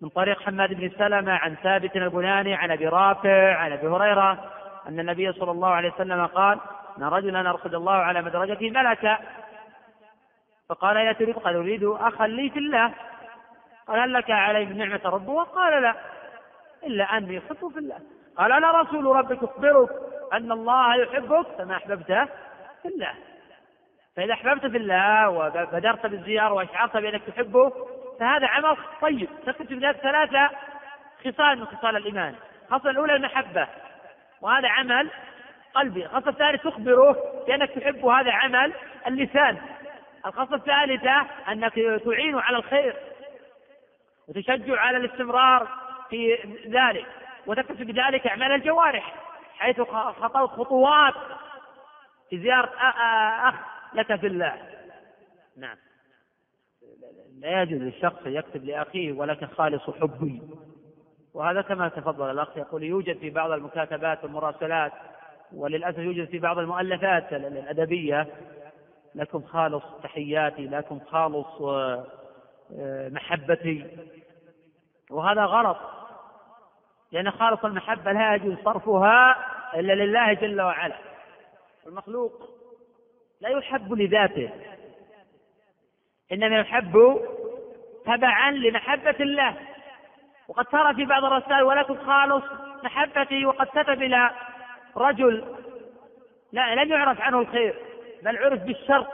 من 0.00 0.08
طريق 0.08 0.40
حماد 0.42 0.74
بن 0.74 0.90
سلمة 0.98 1.32
عن 1.32 1.54
ثابت 1.62 1.96
البناني 1.96 2.54
عن 2.54 2.70
أبي 2.70 2.86
رافع 2.88 3.54
عن 3.56 3.72
أبي 3.72 3.86
هريرة 3.86 4.50
أن 4.90 5.00
النبي 5.00 5.32
صلى 5.32 5.50
الله 5.50 5.68
عليه 5.68 5.92
وسلم 5.92 6.26
قال 6.26 6.60
أن 6.98 7.02
رجلا 7.04 7.50
أرصد 7.50 7.74
الله 7.74 7.92
على 7.92 8.22
مدرجته 8.22 8.70
ملكا 8.70 9.18
فقال 10.68 10.96
يا 10.96 11.12
تريد 11.12 11.34
قال 11.38 11.56
أريد 11.56 11.84
أخا 11.84 12.26
لي 12.26 12.50
في 12.50 12.58
الله 12.58 12.94
قال 13.88 14.00
هل 14.00 14.12
لك 14.12 14.30
علي 14.30 14.64
نعمة 14.64 15.00
ربه 15.04 15.42
قال 15.42 15.82
لا 15.82 15.94
إلا 16.86 17.04
أني 17.16 17.38
أحبه 17.38 17.68
في 17.68 17.78
الله 17.78 18.00
قال 18.36 18.52
أنا 18.52 18.70
رسول 18.70 19.16
ربك 19.16 19.42
أخبرك 19.44 19.88
أن 20.32 20.52
الله 20.52 20.94
يحبك 20.96 21.46
فما 21.58 21.76
أحببته 21.76 22.24
في 22.82 22.88
الله 22.88 23.14
فإذا 24.16 24.32
أحببت 24.32 24.60
في 24.66 24.76
الله 24.76 25.28
وبدرت 25.28 26.06
بالزيارة 26.06 26.52
وأشعرت 26.52 26.96
بأنك 26.96 27.22
تحبه 27.22 27.72
فهذا 28.20 28.46
عمل 28.46 28.76
طيب 29.02 29.28
تكتب 29.46 29.66
في 29.66 29.92
ثلاثة 30.02 30.50
خصال 31.26 31.58
من 31.58 31.66
خصال 31.66 31.96
الإيمان 31.96 32.34
الخصلة 32.72 32.90
الأولى 32.90 33.16
المحبة 33.16 33.68
وهذا 34.40 34.68
عمل 34.68 35.10
قلبي 35.74 36.04
الخاصة 36.06 36.28
الثالث 36.30 36.62
تخبره 36.62 37.16
بأنك 37.46 37.70
تحب 37.70 38.04
هذا 38.04 38.32
عمل 38.32 38.72
اللسان 39.06 39.58
الخاصة 40.26 40.54
الثالثة 40.54 41.26
أنك 41.52 41.74
تعين 42.04 42.38
على 42.38 42.56
الخير 42.56 42.96
وتشجع 44.28 44.80
على 44.80 44.96
الاستمرار 44.96 45.68
في 46.10 46.36
ذلك 46.66 47.06
وتكتسب 47.46 47.82
بذلك 47.86 48.26
أعمال 48.26 48.52
الجوارح 48.52 49.14
حيث 49.58 49.80
خطوت 50.20 50.50
خطوات 50.50 51.14
في 52.30 52.38
زيارة 52.38 52.68
أخ 53.48 53.54
لك 53.94 54.16
في 54.20 54.26
الله 54.26 54.58
نعم 55.56 55.76
لا 57.38 57.62
يجوز 57.62 57.80
للشخص 57.82 58.20
يكتب 58.26 58.64
لأخيه 58.64 59.12
ولك 59.12 59.44
خالص 59.44 59.90
حبي 59.90 60.40
وهذا 61.34 61.60
كما 61.62 61.88
تفضل 61.88 62.30
الأخ 62.30 62.56
يقول 62.56 62.82
يوجد 62.82 63.18
في 63.18 63.30
بعض 63.30 63.50
المكاتبات 63.50 64.24
والمراسلات 64.24 64.92
وللأسف 65.52 65.98
يوجد 65.98 66.28
في 66.28 66.38
بعض 66.38 66.58
المؤلفات 66.58 67.32
الأدبية 67.32 68.26
لكم 69.14 69.42
خالص 69.42 69.82
تحياتي 70.02 70.66
لكم 70.66 71.00
خالص 71.10 71.46
آه، 71.62 72.04
آه، 72.78 73.08
محبتي 73.08 73.86
وهذا 75.10 75.44
غلط 75.44 75.76
لأن 77.12 77.30
خالص 77.30 77.64
المحبة 77.64 78.12
لا 78.12 78.34
يجوز 78.34 78.54
صرفها 78.64 79.36
إلا 79.74 79.92
لله 79.92 80.32
جل 80.32 80.60
وعلا 80.60 80.96
المخلوق 81.86 82.32
لا 83.40 83.48
يحب 83.48 83.92
لذاته 83.92 84.50
إنما 86.32 86.58
يحب 86.60 87.20
تبعا 88.06 88.50
لمحبة 88.50 89.16
الله 89.20 89.56
وقد 90.50 90.64
ترى 90.66 90.94
في 90.94 91.04
بعض 91.04 91.24
الرسائل 91.24 91.62
ولكن 91.62 92.06
خالص 92.06 92.44
محبتي 92.84 93.46
وقد 93.46 93.66
كتب 93.66 94.02
إلى 94.02 94.30
رجل 94.96 95.44
لا 96.52 96.74
لم 96.74 96.92
يعرف 96.92 97.20
عنه 97.20 97.38
الخير 97.38 97.74
بل 98.22 98.38
عرف 98.38 98.60
بالشر 98.62 99.06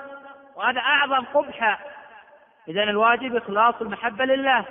وهذا 0.56 0.80
أعظم 0.80 1.24
قبحة 1.34 1.78
إذا 2.68 2.82
الواجب 2.82 3.36
إخلاص 3.36 3.74
المحبة 3.80 4.24
لله 4.24 4.64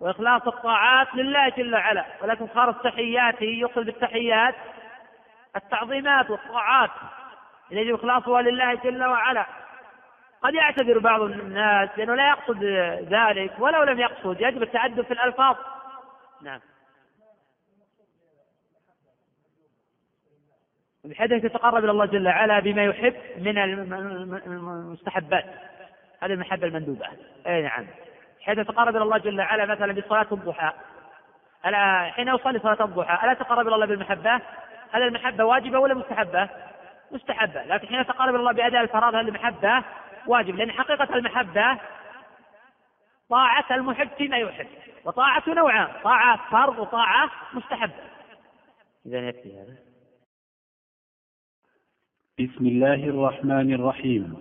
وإخلاص 0.00 0.42
الطاعات 0.42 1.08
لله 1.14 1.48
جل 1.48 1.74
وعلا 1.74 2.04
ولكن 2.22 2.46
خالص 2.54 2.76
التحيات 2.76 3.42
يقصد 3.42 3.84
بالتحيات 3.84 4.54
التعظيمات 5.56 6.30
والطاعات 6.30 6.90
يجب 7.70 7.94
إخلاصها 7.94 8.42
لله 8.42 8.74
جل 8.74 9.04
وعلا 9.04 9.46
قد 10.46 10.54
يعتذر 10.54 10.98
بعض 10.98 11.22
الناس 11.22 11.90
لأنه 11.96 12.14
لا 12.14 12.28
يقصد 12.28 12.64
ذلك 13.12 13.52
ولو 13.58 13.82
لم 13.82 14.00
يقصد 14.00 14.40
يجب 14.40 14.62
التعدد 14.62 15.00
في 15.00 15.10
الألفاظ 15.10 15.56
نعم 16.42 16.60
بحيث 21.04 21.30
تتقرب 21.42 21.84
إلى 21.84 21.90
الله 21.90 22.06
جل 22.06 22.26
وعلا 22.28 22.60
بما 22.60 22.84
يحب 22.84 23.14
من 23.36 23.58
المستحبات 23.58 25.44
هذه 26.22 26.32
المحبة 26.32 26.66
المندوبة 26.66 27.06
أي 27.46 27.62
نعم 27.62 27.86
حيث 28.42 28.58
يتقرب 28.58 28.96
إلى 28.96 29.04
الله 29.04 29.18
جل 29.18 29.38
وعلا 29.40 29.66
مثلا 29.66 29.92
بصلاة 29.92 30.26
الضحى 30.32 30.72
ألا 31.66 32.02
حين 32.10 32.28
أصلي 32.28 32.58
صلاة 32.58 32.84
الضحى 32.84 33.24
ألا 33.26 33.34
تقرب 33.34 33.66
إلى 33.66 33.74
الله 33.74 33.86
بالمحبة؟ 33.86 34.34
هل 34.92 35.02
المحبة 35.02 35.44
واجبة 35.44 35.78
ولا 35.78 35.94
مستحبة؟ 35.94 36.48
مستحبة، 37.10 37.62
لكن 37.62 37.86
حين 37.88 38.06
تقرب 38.06 38.28
إلى 38.34 38.38
الله 38.40 38.52
بأداء 38.52 38.82
الفرائض 38.82 39.14
هل 39.14 39.28
المحبة 39.28 39.82
واجب 40.28 40.56
لأن 40.56 40.70
حقيقة 40.72 41.14
المحبة 41.16 41.80
طاعة 43.28 43.64
المحب 43.70 44.08
فيما 44.18 44.36
يحب 44.38 44.66
وطاعة 45.04 45.42
نوعان 45.48 45.88
طاعة 46.04 46.50
فرض 46.50 46.78
وطاعة 46.78 47.30
مستحبة 47.54 47.92
إذا 49.06 49.28
يكفي 49.28 49.52
هذا 49.58 49.76
بسم 52.40 52.66
الله 52.66 52.94
الرحمن 52.94 53.72
الرحيم 53.74 54.36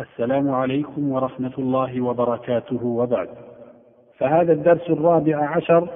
السلام 0.00 0.50
عليكم 0.50 1.12
ورحمة 1.12 1.52
الله 1.58 2.00
وبركاته 2.00 2.84
وبعد 2.86 3.28
فهذا 4.18 4.52
الدرس 4.52 4.82
الرابع 4.90 5.56
عشر 5.56 5.88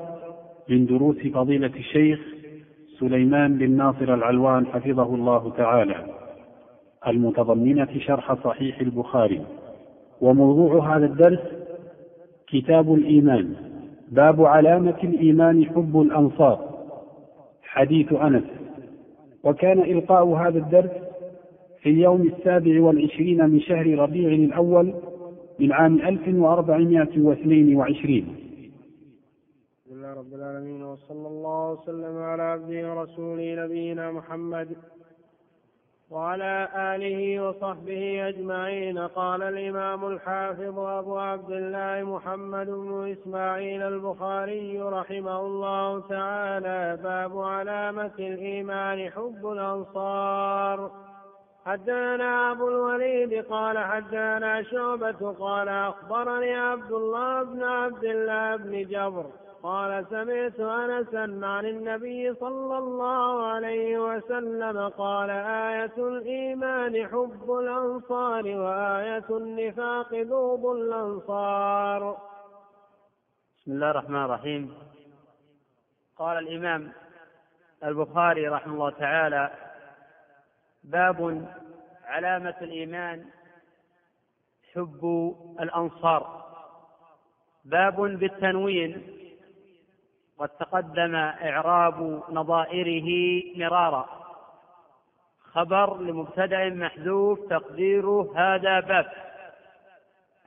من 0.69 0.87
دروس 0.87 1.17
فضيلة 1.17 1.73
الشيخ 1.77 2.21
سليمان 3.01 3.59
بن 3.59 3.71
ناصر 3.77 4.15
العلوان 4.15 4.67
حفظه 4.67 5.15
الله 5.15 5.53
تعالى 5.57 6.22
المتضمنة 7.07 7.89
شرح 7.99 8.33
صحيح 8.45 8.81
البخاري 8.81 9.43
وموضوع 10.21 10.97
هذا 10.97 11.07
الدرس 11.07 11.39
كتاب 12.47 12.95
الإيمان 12.95 13.53
باب 14.09 14.45
علامة 14.45 14.97
الإيمان 15.05 15.65
حب 15.65 16.01
الأنصار 16.01 16.73
حديث 17.63 18.13
أنس 18.13 18.45
وكان 19.45 19.79
إلقاء 19.81 20.25
هذا 20.29 20.59
الدرس 20.59 20.91
في 21.81 21.91
اليوم 21.91 22.23
السابع 22.23 22.83
والعشرين 22.83 23.51
من 23.51 23.61
شهر 23.61 23.99
ربيع 23.99 24.29
الأول 24.33 24.95
من 25.59 25.73
عام 25.73 25.95
1422 25.95 27.93
بسم 29.87 29.95
الله 29.97 30.15
رب 30.15 30.35
العالمين 30.35 30.83
وصلى 30.83 31.29
الله 31.29 31.73
وسلم 31.73 32.17
على 32.19 32.43
عبده 32.43 32.95
ورسوله 32.95 33.65
نبينا 33.65 34.13
محمد 34.13 34.69
وعلى 36.13 36.69
آله 36.77 37.41
وصحبه 37.49 38.29
أجمعين 38.29 38.99
قال 38.99 39.43
الإمام 39.43 40.05
الحافظ 40.07 40.79
أبو 40.79 41.19
عبد 41.19 41.51
الله 41.51 42.15
محمد 42.17 42.67
بن 42.67 43.11
إسماعيل 43.21 43.83
البخاري 43.83 44.83
رحمه 44.83 45.41
الله 45.41 46.01
تعالى 46.09 46.99
باب 47.03 47.39
علامة 47.39 48.11
الإيمان 48.19 49.11
حب 49.11 49.47
الأنصار 49.53 50.91
حدانا 51.67 52.53
أبو 52.53 52.69
الوليد 52.69 53.45
قال 53.45 53.79
حدانا 53.79 54.63
شعبة 54.63 55.33
قال 55.33 55.69
أخبرني 55.69 56.55
عبد 56.55 56.93
الله 56.93 57.43
بن 57.43 57.63
عبد 57.63 58.05
الله 58.05 58.57
بن 58.57 58.83
جبر 58.85 59.25
قال 59.63 60.07
سمعت 60.11 60.61
انسا 60.61 61.47
عن 61.47 61.67
النبي 61.67 62.35
صلى 62.35 62.79
الله 62.79 63.47
عليه 63.47 63.99
وسلم 63.99 64.89
قال 64.89 65.31
ايه 65.31 65.85
الايمان 65.85 67.09
حب 67.09 67.51
الانصار 67.51 68.45
وايه 68.47 69.25
النفاق 69.37 70.15
ذوب 70.15 70.77
الانصار 70.77 72.19
بسم 73.61 73.73
الله 73.73 73.91
الرحمن 73.91 74.25
الرحيم 74.25 74.75
قال 76.19 76.49
الامام 76.49 76.93
البخاري 77.85 78.49
رحمه 78.49 78.75
الله 78.75 78.91
تعالى 78.91 79.51
باب 80.85 81.47
علامه 82.05 82.55
الايمان 82.63 83.25
حب 84.75 85.35
الانصار 85.61 86.43
باب 87.65 88.01
بالتنوين 88.01 89.19
قد 90.39 90.49
تقدم 90.49 91.15
إعراب 91.17 92.23
نظائره 92.31 93.43
مرارا 93.57 94.09
خبر 95.53 95.97
لمبتدأ 96.01 96.69
محذوف 96.71 97.39
تقديره 97.51 98.33
هذا 98.37 98.81
باب 98.81 99.07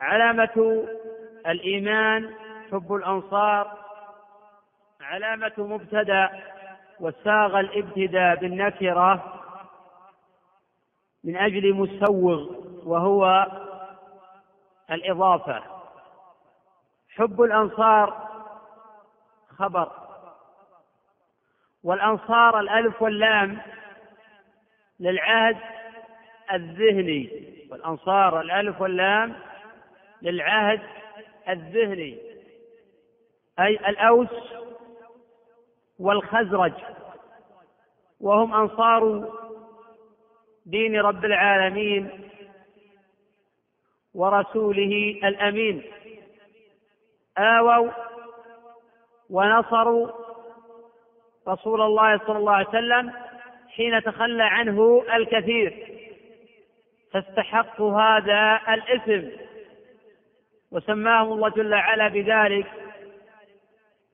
علامة 0.02 0.86
الإيمان 1.48 2.34
حب 2.72 2.94
الأنصار 2.94 3.78
علامة 5.02 5.52
مبتدأ 5.57 6.30
وساغ 6.99 7.60
الابتداء 7.60 8.36
بالنكرة 8.36 9.41
من 11.24 11.38
أجل 11.38 11.74
مسوغ 11.74 12.49
وهو 12.86 13.48
الإضافة 14.91 15.64
حب 17.16 17.41
الأنصار 17.41 18.24
خبر 19.57 19.91
والأنصار 21.84 22.60
الألف 22.60 23.02
واللام 23.02 23.60
للعهد 24.99 25.57
الذهني 26.53 27.30
والأنصار 27.72 28.41
الألف 28.41 28.82
واللام 28.82 29.36
للعهد 30.22 30.82
الذهني 31.49 32.18
أي 33.60 33.73
الأوس 33.90 34.30
والخزرج 35.99 36.73
وهم 38.19 38.53
أنصار 38.53 39.30
دين 40.65 40.99
رب 41.02 41.26
العالمين 41.26 42.30
ورسوله 44.14 45.19
الأمين 45.23 45.84
آووا 47.38 47.91
ونصروا 49.30 50.10
رسول 51.47 51.81
الله 51.81 52.18
صلى 52.27 52.38
الله 52.38 52.53
عليه 52.53 52.68
وسلم 52.68 53.14
حين 53.76 54.03
تخلى 54.03 54.43
عنه 54.43 55.03
الكثير 55.14 55.88
فاستحقوا 57.14 57.99
هذا 58.02 58.60
الاسم 58.73 59.30
وسماهم 60.72 61.31
الله 61.34 61.49
جل 61.49 61.73
وعلا 61.73 62.07
بذلك 62.07 62.68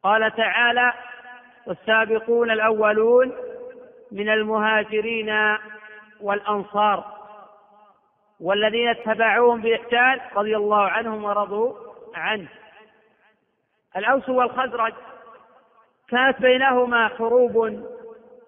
قال 0.03 0.35
تعالى 0.35 0.93
والسابقون 1.67 2.51
الاولون 2.51 3.31
من 4.11 4.29
المهاجرين 4.29 5.57
والانصار 6.21 7.21
والذين 8.39 8.87
اتبعوهم 8.87 9.61
باحسان 9.61 10.19
رضي 10.35 10.57
الله 10.57 10.81
عنهم 10.81 11.23
ورضوا 11.23 11.73
عنه 12.13 12.47
الأوس 13.97 14.29
والخزرج 14.29 14.93
كانت 16.09 16.41
بينهما 16.41 17.07
حروب 17.07 17.85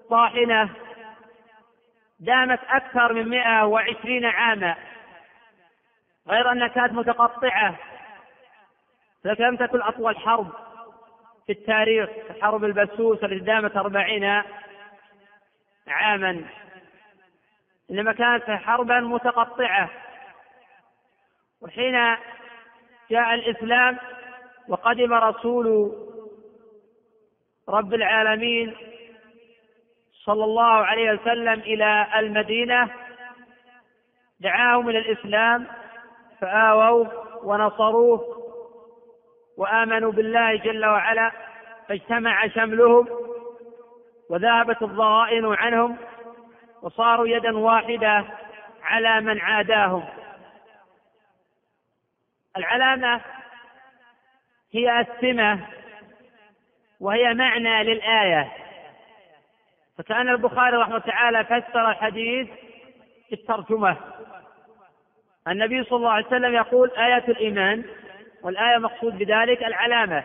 طاحنة 0.10 0.70
دامت 2.20 2.60
أكثر 2.68 3.14
من 3.14 3.28
120 3.28 4.26
عاما 4.26 4.76
غير 6.28 6.52
أنها 6.52 6.68
كانت 6.68 6.94
متقطعة 6.94 7.76
فلم 9.24 9.56
تكن 9.56 9.82
أطول 9.82 10.18
حرب 10.18 10.50
في 11.48 11.52
التاريخ 11.52 12.10
حرب 12.42 12.64
البسوس 12.64 13.24
التي 13.24 13.40
دامت 13.40 13.78
أربعين 13.78 14.44
عاما 15.88 16.46
إنما 17.92 18.14
كانت 18.14 18.44
حربا 18.52 19.00
متقطعة 19.00 19.90
وحين 21.62 22.18
جاء 23.12 23.34
الإسلام 23.34 23.98
وقدم 24.68 25.14
رسول 25.14 25.92
رب 27.70 27.94
العالمين 27.94 28.76
صلى 30.12 30.44
الله 30.44 30.64
عليه 30.86 31.12
وسلم 31.12 31.60
الى 31.60 32.08
المدينه 32.16 32.90
دعاهم 34.40 34.90
الى 34.90 34.98
الاسلام 35.00 35.68
فاووه 36.42 37.12
ونصروه 37.44 38.44
وامنوا 39.58 40.12
بالله 40.12 40.56
جل 40.56 40.86
وعلا 40.86 41.32
فاجتمع 41.88 42.48
شملهم 42.48 43.08
وذهبت 44.30 44.82
الضغائن 44.82 45.46
عنهم 45.54 45.98
وصاروا 46.82 47.28
يدا 47.28 47.58
واحده 47.58 48.26
على 48.84 49.22
من 49.22 49.40
عاداهم 49.40 50.06
العلامه 52.58 53.22
هي 54.74 55.00
السمة 55.00 55.60
وهي 57.00 57.34
معنى 57.34 57.84
للآية 57.84 58.52
فكأن 59.98 60.30
البخاري 60.30 60.78
رحمه 60.78 60.96
الله 60.98 61.06
تعالى 61.06 61.46
فسر 61.46 61.90
الحديث 61.92 62.48
بالترجمة 63.30 63.98
النبي 65.48 65.84
صلى 65.84 65.98
الله 65.98 66.12
عليه 66.12 66.26
وسلم 66.26 66.54
يقول 66.56 66.92
آية 66.98 67.18
الإيمان 67.28 67.84
والآية 68.44 68.78
مقصود 68.78 69.18
بذلك 69.18 69.64
العلامة 69.64 70.24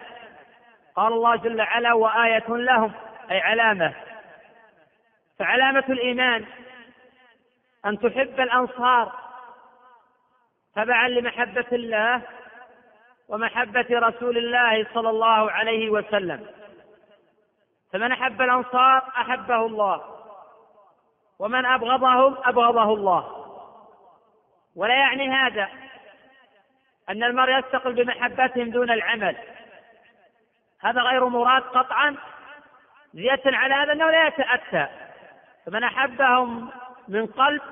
قال 0.97 1.12
الله 1.12 1.37
جل 1.37 1.61
وعلا 1.61 1.93
وآية 1.93 2.49
لهم 2.49 2.93
أي 3.31 3.41
علامة 3.41 3.93
فعلامة 5.39 5.85
الإيمان 5.89 6.45
أن 7.87 7.99
تحب 7.99 8.41
الأنصار 8.41 9.15
تبعا 10.77 11.09
لمحبة 11.09 11.66
الله 11.73 12.23
ومحبة 13.28 13.86
رسول 13.90 14.38
الله 14.38 14.86
صلى 14.94 15.10
الله 15.10 15.50
عليه 15.50 15.90
وسلم 15.90 16.46
فمن 17.92 18.12
أحب 18.12 18.42
الأنصار 18.42 18.96
أحبه 19.09 19.66
الله 19.66 20.05
ومن 21.38 21.66
أبغضهم 21.66 22.36
أبغضه 22.44 22.94
الله 22.94 23.44
ولا 24.76 24.94
يعني 24.94 25.28
هذا 25.30 25.68
أن 27.09 27.24
المرء 27.24 27.59
يستقل 27.59 27.92
بمحبتهم 27.92 28.70
دون 28.70 28.90
العمل 28.90 29.36
هذا 30.80 31.00
غير 31.00 31.28
مراد 31.28 31.62
قطعا 31.62 32.16
زيادة 33.14 33.56
على 33.56 33.74
هذا 33.74 33.92
أنه 33.92 34.10
لا 34.10 34.26
يتأتى 34.26 34.86
فمن 35.66 35.84
أحبهم 35.84 36.70
من 37.09 37.26
قلب 37.26 37.62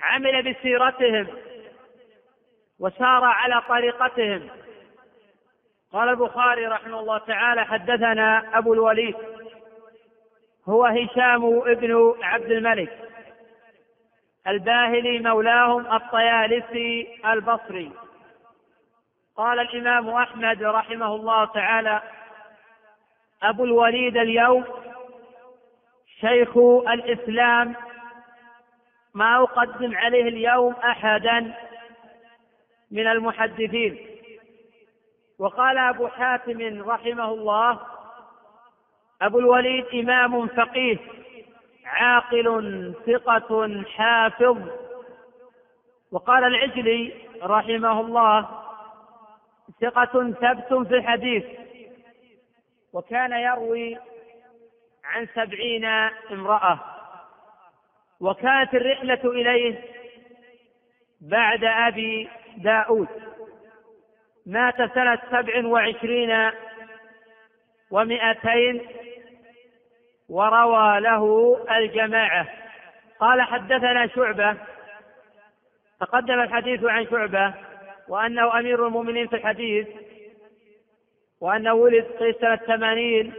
عمل 0.00 0.52
بسيرتهم 0.52 1.26
وسار 2.80 3.24
على 3.24 3.62
طريقتهم 3.68 4.48
قال 5.92 6.08
البخاري 6.08 6.66
رحمه 6.66 7.00
الله 7.00 7.18
تعالى 7.18 7.64
حدثنا 7.64 8.58
أبو 8.58 8.72
الوليد 8.74 9.14
هو 10.68 10.84
هشام 10.84 11.60
بن 11.62 12.14
عبد 12.22 12.50
الملك 12.50 12.98
الباهلي 14.46 15.18
مولاهم 15.18 15.94
الطيالسي 15.96 17.20
البصري 17.26 17.92
قال 19.36 19.60
الإمام 19.60 20.08
أحمد 20.08 20.62
رحمه 20.62 21.14
الله 21.14 21.44
تعالى 21.44 22.02
أبو 23.42 23.64
الوليد 23.64 24.16
اليوم 24.16 24.64
شيخ 26.20 26.56
الإسلام 26.88 27.74
ما 29.14 29.36
أقدم 29.42 29.96
عليه 29.96 30.22
اليوم 30.28 30.72
أحدا 30.72 31.52
من 32.94 33.06
المحدثين 33.08 33.96
وقال 35.38 35.78
أبو 35.78 36.08
حاتم 36.08 36.88
رحمه 36.90 37.30
الله 37.32 37.80
أبو 39.22 39.38
الوليد 39.38 39.84
إمام 39.94 40.46
فقيه 40.46 40.98
عاقل 41.84 42.94
ثقة 43.06 43.82
حافظ 43.84 44.58
وقال 46.12 46.44
العجلي 46.44 47.12
رحمه 47.42 48.00
الله 48.00 48.64
ثقة 49.80 50.30
ثبت 50.30 50.86
في 50.88 50.94
الحديث 50.94 51.44
وكان 52.92 53.32
يروي 53.32 53.98
عن 55.04 55.26
سبعين 55.34 55.84
امرأة 56.30 56.80
وكانت 58.20 58.74
الرحلة 58.74 59.20
إليه 59.24 59.84
بعد 61.20 61.64
أبي 61.64 62.28
داود 62.62 63.08
مات 64.46 64.76
سنة 64.94 65.18
سبع 65.30 65.66
وعشرين 65.66 66.50
ومئتين 67.90 68.86
وروى 70.28 71.00
له 71.00 71.56
الجماعة 71.76 72.48
قال 73.18 73.42
حدثنا 73.42 74.06
شعبة 74.06 74.56
تقدم 76.00 76.40
الحديث 76.40 76.84
عن 76.84 77.06
شعبة 77.10 77.54
وأنه 78.08 78.58
أمير 78.58 78.86
المؤمنين 78.86 79.26
في 79.26 79.36
الحديث 79.36 79.86
وأنه 81.40 81.74
ولد 81.74 82.04
قيس 82.04 82.36
سنة 82.36 82.56
ثمانين 82.56 83.32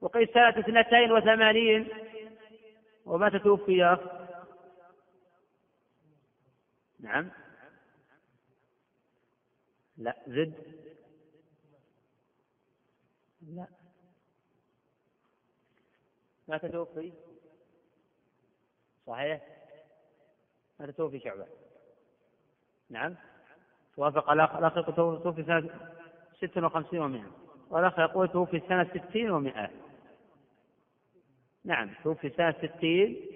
وقيس 0.00 0.30
سنة 0.30 0.48
اثنتين 0.48 1.12
وثمانين 1.12 1.88
ومتى 3.06 3.38
توفي 3.38 3.96
نعم 7.00 7.30
لا 10.02 10.16
زد 10.26 10.52
لا 13.54 13.66
ما 16.48 16.58
توفي 16.58 17.12
صحيح 19.06 19.40
متى 20.80 20.92
توفي 20.92 21.18
شعبة 21.20 21.46
نعم 22.90 23.14
وافق 23.96 24.30
الأخ 24.30 24.76
يقول 24.76 25.22
توفي 25.22 25.42
سنة 25.44 25.90
ست 26.36 26.58
وخمسين 26.58 26.98
ومئة 27.00 27.32
والأخ 27.70 27.98
يقول 27.98 28.28
توفي 28.28 28.60
سنة 28.68 28.90
ستين 29.04 29.30
ومئة 29.30 29.70
نعم 31.64 31.94
توفي 32.04 32.30
سنة 32.30 32.54
ستين 32.62 33.26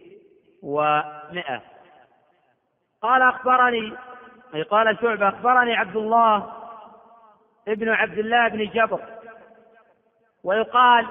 ومئة 0.62 1.62
قال 3.02 3.22
أخبرني 3.22 3.96
أي 4.56 4.62
قال 4.62 4.98
شعبة 5.02 5.28
أخبرني 5.28 5.74
عبد 5.74 5.96
الله 5.96 6.52
ابن 7.68 7.88
عبد 7.88 8.18
الله 8.18 8.48
بن 8.48 8.64
جبر 8.74 9.00
ويقال 10.44 11.06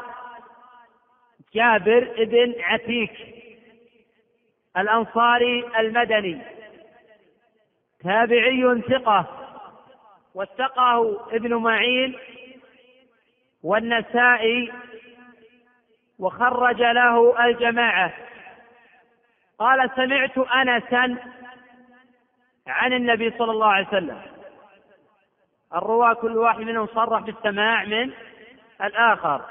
جابر 1.54 2.16
بن 2.20 2.56
عتيك 2.60 3.14
الأنصاري 4.78 5.66
المدني 5.80 6.42
تابعي 8.04 8.82
ثقة 8.90 9.26
واتقاه 10.36 11.18
ابن 11.32 11.56
معين 11.56 12.16
والنسائي 13.64 14.74
وخرج 16.20 16.82
له 16.84 17.46
الجماعة 17.48 18.14
قال 19.60 19.90
سمعت 19.96 20.38
أنسا 20.38 21.18
عن 22.68 22.94
النبي 22.94 23.32
صلى 23.38 23.52
الله 23.52 23.68
عليه 23.68 23.88
وسلم 23.88 24.22
الرواة 25.76 26.14
كل 26.14 26.38
واحد 26.38 26.60
منهم 26.60 26.88
صرح 26.88 27.22
بالسماع 27.22 27.84
من 27.84 28.14
الآخر 28.84 29.46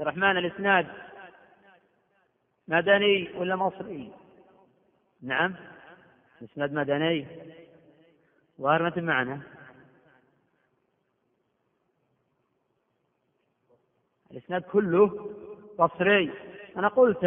الرحمن 0.00 0.36
الإسناد 0.38 0.86
مدني 2.68 3.28
ولا 3.34 3.56
مصري 3.56 4.12
نعم 5.22 5.54
الإسناد 6.42 6.72
مدني 6.72 7.26
ظاهر 8.60 8.82
ما 8.82 8.92
معنا 8.96 9.40
الإسناد 14.30 14.62
كله 14.62 15.30
بصري 15.78 16.30
أنا 16.76 16.88
قلت 16.88 17.18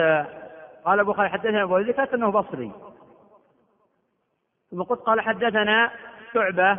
قال 0.86 1.00
أبو 1.00 1.14
خالد 1.14 1.30
حدثنا 1.32 1.64
أبو 1.64 1.78
ذكرت 1.78 2.14
أنه 2.14 2.30
بصري 2.32 2.72
ثم 4.72 4.84
قلت 4.84 5.00
قال 5.00 5.22
حدثنا 5.22 5.92
شعبة 6.34 6.76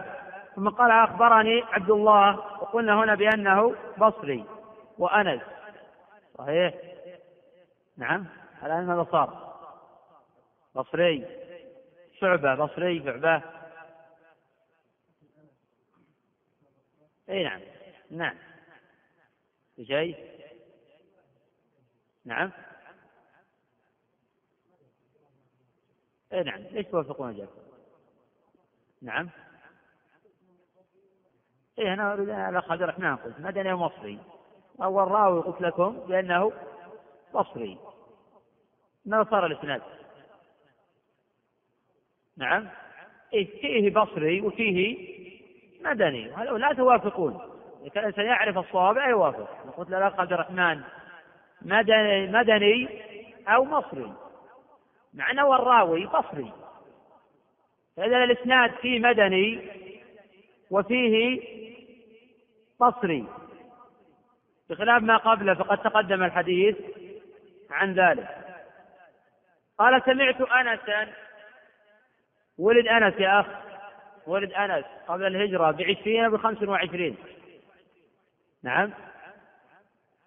ثم 0.57 0.69
قال 0.69 0.91
أخبرني 0.91 1.63
عبد 1.63 1.91
الله 1.91 2.39
وقلنا 2.39 2.99
هنا 3.01 3.15
بأنه 3.15 3.75
بصري 3.99 4.45
وأنس 4.99 5.43
صحيح 6.39 6.75
نعم 7.97 8.27
على 8.63 8.79
أن 8.79 8.91
هذا 8.91 9.07
صار 9.13 9.55
بصري 10.75 11.27
شعبة 12.21 12.55
بصري 12.55 13.05
شعبة 13.05 13.43
أي 17.29 17.45
نعم 17.45 17.61
نعم 18.11 18.35
شيء 19.87 20.17
نعم 22.25 22.51
أي 26.33 26.43
نعم 26.43 26.59
ليش 26.61 26.87
توافقون 26.87 27.37
جاكم 27.37 27.70
نعم 29.03 29.29
إيه 31.79 31.93
أنا 31.95 32.13
أريد 32.13 32.29
الأخ 32.29 32.73
عبد 32.73 32.83
الرحمن 32.83 33.17
قلت 33.17 33.41
مدني 33.41 33.75
مصري 33.75 34.19
أو 34.83 35.03
الراوي 35.03 35.41
قلت 35.43 35.61
لكم 35.61 35.91
بأنه 36.09 36.53
مصري 37.35 37.79
ماذا 39.07 39.25
صار 39.31 39.47
الإسناد؟ 39.47 39.83
نعم 42.39 42.69
إيه 43.35 43.61
فيه 43.61 44.01
بصري 44.03 44.41
وفيه 44.41 45.11
مدني 45.85 46.29
لا 46.59 46.73
توافقون 46.75 47.39
كان 47.95 48.03
الإنسان 48.05 48.27
يعرف 48.27 48.59
الصواب 48.59 48.97
لا 48.97 49.07
يوافق 49.07 49.75
قلت 49.77 49.89
للأخ 49.91 50.21
عبد 50.21 50.33
الرحمن 50.33 50.81
مدني 51.63 52.27
مدني 52.27 52.89
أو 53.49 53.65
مصري 53.65 54.13
مع 55.15 55.31
أنه 55.31 55.57
الراوي 55.57 56.07
بصري 56.07 56.53
فإذا 58.01 58.25
الإسناد 58.25 58.73
فيه 58.83 59.01
مدني 59.01 59.61
وفيه 60.71 61.41
بصري 62.81 63.27
بخلاف 64.71 65.03
ما 65.03 65.17
قبله 65.17 65.55
فقد 65.55 65.79
تقدم 65.79 66.23
الحديث 66.23 66.77
عن 67.71 67.95
ذلك 67.95 68.29
قال 69.79 70.03
سمعت 70.07 70.41
أنسا 70.41 71.13
ولد 72.59 72.89
أنس 72.89 73.15
يا 73.19 73.41
أخ 73.41 73.47
ولد 74.27 74.53
أنس 74.53 74.85
قبل 75.09 75.27
الهجرة 75.27 75.71
بعشرين 75.71 76.25
أو 76.25 76.31
بخمس 76.31 76.63
وعشرين 76.63 77.17
نعم 78.63 78.93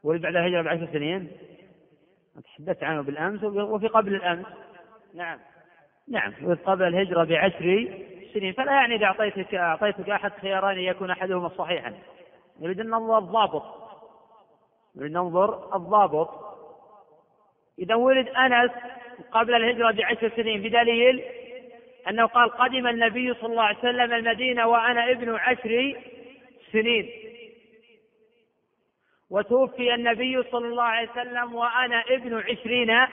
ولد 0.03 0.21
بعد 0.21 0.35
الهجرة 0.35 0.61
بعشر 0.61 0.87
سنين 0.93 1.31
تحدثت 2.43 2.83
عنه 2.83 3.01
بالأمس 3.03 3.43
وفي 3.43 3.87
قبل 3.87 4.15
الأمس 4.15 4.45
نعم 5.13 5.39
نعم 6.09 6.31
قبل 6.65 6.87
الهجرة 6.87 7.23
بعشر 7.23 7.87
سنين 8.33 8.53
فلا 8.53 8.71
يعني 8.71 8.95
إذا 8.95 9.05
أعطيتك 9.05 9.55
أعطيتك 9.55 10.09
أحد 10.09 10.31
خيارين 10.41 10.79
يكون 10.79 11.11
أحدهما 11.11 11.49
صحيحا 11.49 11.93
نريد 12.61 12.79
أن 12.79 12.87
ننظر 12.89 13.17
الضابط 13.17 13.63
نريد 14.95 15.11
ننظر 15.11 15.75
الضابط 15.75 16.29
إذا 17.79 17.95
ولد 17.95 18.27
أنس 18.29 18.71
قبل 19.31 19.53
الهجرة 19.55 19.91
بعشر 19.91 20.31
سنين 20.35 20.61
بدليل 20.61 21.23
أنه 22.09 22.25
قال 22.25 22.49
قدم 22.49 22.87
النبي 22.87 23.33
صلى 23.33 23.51
الله 23.51 23.63
عليه 23.63 23.77
وسلم 23.77 24.13
المدينة 24.13 24.67
وأنا 24.67 25.11
ابن 25.11 25.35
عشر 25.35 25.95
سنين 26.71 27.09
وتوفي 29.29 29.93
النبي 29.95 30.43
صلى 30.51 30.67
الله 30.67 30.83
عليه 30.83 31.09
وسلم 31.11 31.55
وأنا 31.55 32.03
ابن 32.09 32.33
عشرين 32.39 33.05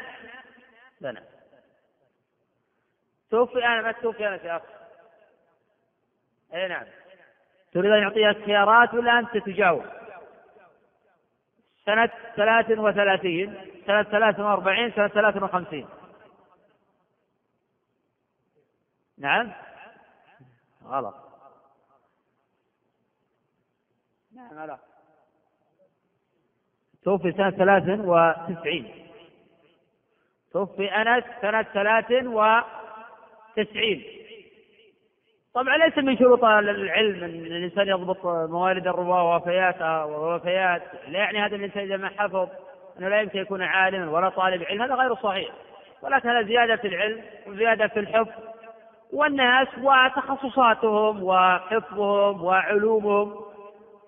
سنة 1.01 1.23
توفي 3.31 3.67
أنا 3.67 3.83
ما 3.83 3.93
توفي 3.93 4.29
أنا 4.29 4.39
شيخ 4.39 4.63
أي 6.55 6.69
نعم 6.69 6.87
تريد 7.73 7.91
أن 7.91 8.03
يعطيها 8.03 8.31
الخيارات 8.31 8.95
ولا 8.95 9.19
أنت 9.19 9.37
تجاوب 9.37 9.85
سنة 11.87 12.11
ثلاث 12.37 12.79
وثلاثين 12.79 13.55
سنة 13.87 14.03
ثلاث 14.03 14.41
وأربعين 14.41 14.93
سنة 14.93 15.09
ثلاث 15.09 15.43
وخمسين 15.43 15.89
نعم 19.19 19.53
غلط 20.85 21.15
نعم 24.37 24.51
غلط 24.59 24.81
توفي 27.03 27.33
سنة 27.33 27.51
ثلاث 27.51 27.83
وتسعين 27.89 29.11
توفي 30.53 30.89
أنس 30.95 31.25
سنة 31.43 31.63
ثلاث 31.63 32.13
و 32.27 32.61
تسعين 33.57 34.03
طبعا 35.55 35.77
ليس 35.77 35.99
من 35.99 36.19
شروط 36.19 36.45
العلم 36.45 37.25
ان 37.25 37.47
الانسان 37.47 37.89
يضبط 37.89 38.25
موارد 38.25 38.87
الرواه 38.87 39.25
ووفياتها 39.25 40.05
ووفيات 40.05 40.83
لا 41.09 41.19
يعني 41.19 41.39
هذا 41.39 41.57
الانسان 41.57 41.83
اذا 41.85 41.97
ما 41.97 42.09
حفظ 42.19 42.49
انه 42.99 43.09
لا 43.09 43.21
يمكن 43.21 43.39
يكون 43.39 43.63
عالما 43.63 44.11
ولا 44.11 44.29
طالب 44.29 44.63
علم 44.65 44.83
هذا 44.83 44.95
غير 44.95 45.15
صحيح 45.15 45.49
ولكن 46.03 46.29
هذا 46.29 46.43
زياده 46.47 46.77
في 46.77 46.87
العلم 46.89 47.21
وزياده 47.47 47.87
في 47.89 48.01
الحفظ 48.01 48.33
والناس 49.13 49.69
وتخصصاتهم 49.83 51.23
وحفظهم 51.23 52.45
وعلومهم 52.45 53.35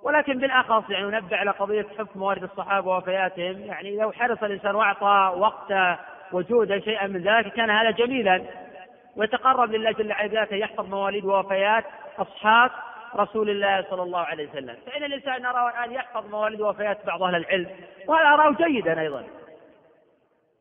ولكن 0.03 0.39
بالاخص 0.39 0.91
يعني 0.91 1.07
ننبه 1.07 1.37
على 1.37 1.51
قضيه 1.51 1.87
حفظ 1.99 2.09
موارد 2.19 2.43
الصحابه 2.43 2.91
ووفياتهم 2.91 3.61
يعني 3.61 3.97
لو 3.97 4.13
حرص 4.13 4.43
الانسان 4.43 4.75
واعطى 4.75 5.35
وقته 5.39 5.99
وجوده 6.33 6.79
شيئا 6.81 7.07
من 7.07 7.23
ذلك 7.23 7.53
كان 7.53 7.71
هذا 7.71 7.91
جميلا 7.91 8.43
ويتقرب 9.17 9.73
لله 9.73 9.93
جل 9.93 10.11
وعلا 10.13 10.55
يحفظ 10.55 10.89
مواليد 10.91 11.25
ووفيات 11.25 11.85
أصحاب 12.19 12.71
رسول 13.17 13.51
الله 13.51 13.85
صلى 13.91 14.03
الله 14.03 14.21
عليه 14.21 14.49
وسلم 14.51 14.77
فإن 14.87 15.05
الإنسان 15.05 15.43
نراه 15.43 15.69
الآن 15.71 15.93
يحفظ 15.93 16.31
مواليد 16.31 16.61
ووفيات 16.61 17.07
بعض 17.07 17.23
أهل 17.23 17.35
العلم 17.37 17.67
وهذا 18.09 18.29
أراه 18.29 18.51
جيدا 18.53 19.01
أيضا 19.01 19.25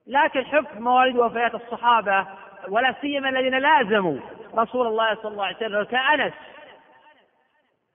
لكن 0.08 0.46
حفظ 0.46 0.78
مواليد 0.80 1.18
ووفيات 1.18 1.56
الصحابة 1.56 2.28
ولا 2.70 2.96
سيما 3.02 3.30
الذين 3.30 3.56
لازموا 3.58 4.18
رسول 4.58 4.88
الله 4.88 5.16
صلى 5.16 5.32
الله 5.32 5.46
عليه 5.46 5.56
وسلم 5.58 5.84
كأنس 5.84 6.34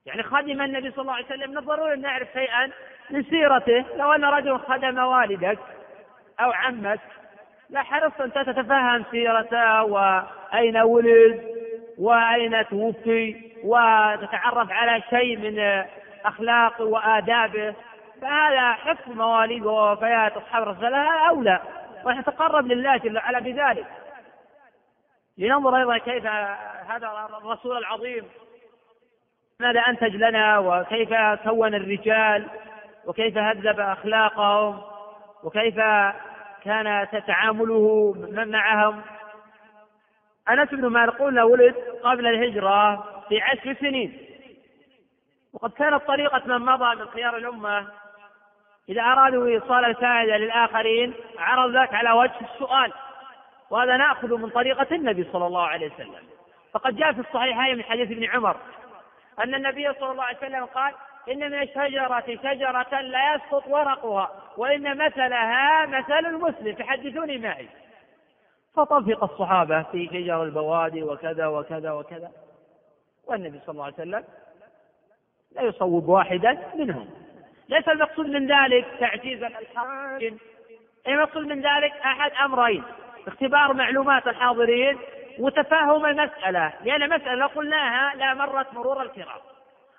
يعني 0.05 0.23
خدم 0.23 0.61
النبي 0.61 0.91
صلى 0.91 1.01
الله 1.01 1.13
عليه 1.13 1.25
وسلم 1.25 1.51
من 1.51 1.57
الضروري 1.57 1.93
أن 1.93 2.01
نعرف 2.01 2.27
شيئا 2.33 2.71
من 3.09 3.23
سيرته 3.23 3.85
لو 3.95 4.11
أن 4.11 4.25
رجل 4.25 4.59
خدم 4.59 4.97
والدك 4.99 5.59
أو 6.39 6.51
عمك 6.51 6.99
لا 7.69 7.83
حرصت 7.83 8.21
أنت 8.21 8.37
تتفهم 8.49 9.05
سيرته 9.11 9.83
وأين 9.83 10.77
ولد 10.77 11.43
وأين 11.99 12.67
توفي 12.67 13.51
وتتعرف 13.63 14.71
على 14.71 15.01
شيء 15.09 15.37
من 15.37 15.83
أخلاقه 16.25 16.85
وآدابه 16.85 17.73
فهذا 18.21 18.73
حفظ 18.73 19.11
مواليد 19.11 19.65
ووفيات 19.65 20.37
أصحاب 20.37 20.63
الرسالة 20.63 21.27
أولى 21.29 21.61
ونتقرب 22.05 22.67
لله 22.67 22.97
جل 22.97 23.17
وعلا 23.17 23.39
بذلك 23.39 23.85
لننظر 25.37 25.77
أيضا 25.77 25.97
كيف 25.97 26.25
هذا 26.89 27.27
الرسول 27.37 27.77
العظيم 27.77 28.23
ماذا 29.59 29.79
أنتج 29.79 30.15
لنا 30.15 30.57
وكيف 30.59 31.13
كون 31.49 31.75
الرجال 31.75 32.47
وكيف 33.05 33.37
هذب 33.37 33.79
أخلاقهم 33.79 34.81
وكيف 35.43 35.79
كان 36.67 37.07
تتعامله 37.11 38.15
معهم 38.47 39.01
أنس 40.49 40.69
بن 40.69 40.85
مالك 40.87 41.13
قلنا 41.21 41.43
ولد 41.43 41.75
قبل 42.03 42.27
الهجرة 42.27 42.95
بعشر 43.31 43.73
سنين 43.79 44.17
وقد 45.53 45.71
كانت 45.71 46.01
طريقة 46.07 46.41
من 46.45 46.65
مضى 46.65 46.95
من 46.95 47.07
خيار 47.09 47.37
الأمة 47.37 47.87
إذا 48.89 49.01
أرادوا 49.01 49.47
إيصال 49.47 49.85
الفائدة 49.85 50.37
للآخرين 50.37 51.13
عرض 51.39 51.75
ذلك 51.77 51.93
على 51.93 52.11
وجه 52.11 52.31
السؤال 52.53 52.93
وهذا 53.69 53.97
نأخذ 53.97 54.37
من 54.37 54.49
طريقة 54.49 54.95
النبي 54.95 55.23
صلى 55.33 55.47
الله 55.47 55.63
عليه 55.67 55.87
وسلم 55.93 56.23
فقد 56.73 56.95
جاء 56.95 57.13
في 57.13 57.19
الصحيحين 57.19 57.77
من 57.77 57.83
حديث 57.83 58.11
ابن 58.11 58.25
عمر 58.29 58.55
أن 59.43 59.55
النبي 59.55 59.93
صلى 59.99 60.11
الله 60.11 60.23
عليه 60.23 60.37
وسلم 60.37 60.65
قال 60.65 60.93
إن 61.31 61.51
من 61.51 61.61
الشجرة 61.61 62.23
شجرة 62.43 63.01
لا 63.01 63.35
يسقط 63.35 63.67
ورقها 63.67 64.31
وإن 64.57 65.05
مثلها 65.05 65.85
مثل 65.85 66.13
المسلم 66.25 66.75
فحدثوني 66.75 67.37
معي 67.37 67.67
فطفق 68.75 69.23
الصحابة 69.23 69.83
في 69.83 70.07
شجر 70.07 70.43
البوادي 70.43 71.03
وكذا 71.03 71.47
وكذا 71.47 71.91
وكذا 71.91 72.31
والنبي 73.27 73.59
صلى 73.65 73.73
الله 73.73 73.83
عليه 73.85 73.93
وسلم 73.93 74.23
لا 75.55 75.61
يصوب 75.61 76.07
واحدا 76.09 76.57
منهم 76.75 77.07
ليس 77.69 77.87
المقصود 77.89 78.25
من 78.25 78.51
ذلك 78.51 78.85
تعجيز 78.99 79.43
الحاكم 79.43 80.37
المقصود 81.07 81.43
من 81.45 81.61
ذلك 81.61 81.91
أحد 81.93 82.31
أمرين 82.45 82.83
اختبار 83.27 83.73
معلومات 83.73 84.27
الحاضرين 84.27 84.97
وتفاهم 85.39 86.05
المسألة 86.05 86.73
لأن 86.83 87.09
مسألة 87.09 87.33
لو 87.35 87.47
قلناها 87.47 88.15
لا 88.15 88.33
مرت 88.33 88.73
مرور 88.73 89.01
الكرام 89.01 89.39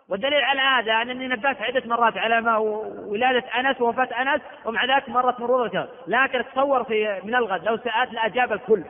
والدليل 0.09 0.43
على 0.45 0.61
هذا 0.61 1.03
انني 1.03 1.29
نبهت 1.29 1.63
عده 1.63 1.83
مرات 1.87 2.19
على 2.19 2.41
ما 2.41 2.57
ولاده 2.57 3.45
انس 3.61 3.81
ووفاه 3.81 4.09
انس 4.23 4.43
ومع 4.65 4.85
ذلك 4.85 5.09
مرت 5.09 5.41
مرور 5.41 5.65
الكلام 5.65 5.89
لكن 6.07 6.39
اتصور 6.39 6.85
في 6.85 7.21
من 7.25 7.35
الغد 7.35 7.65
لو 7.65 7.77
سالت 7.77 8.13
لاجاب 8.13 8.53
الكل 8.53 8.85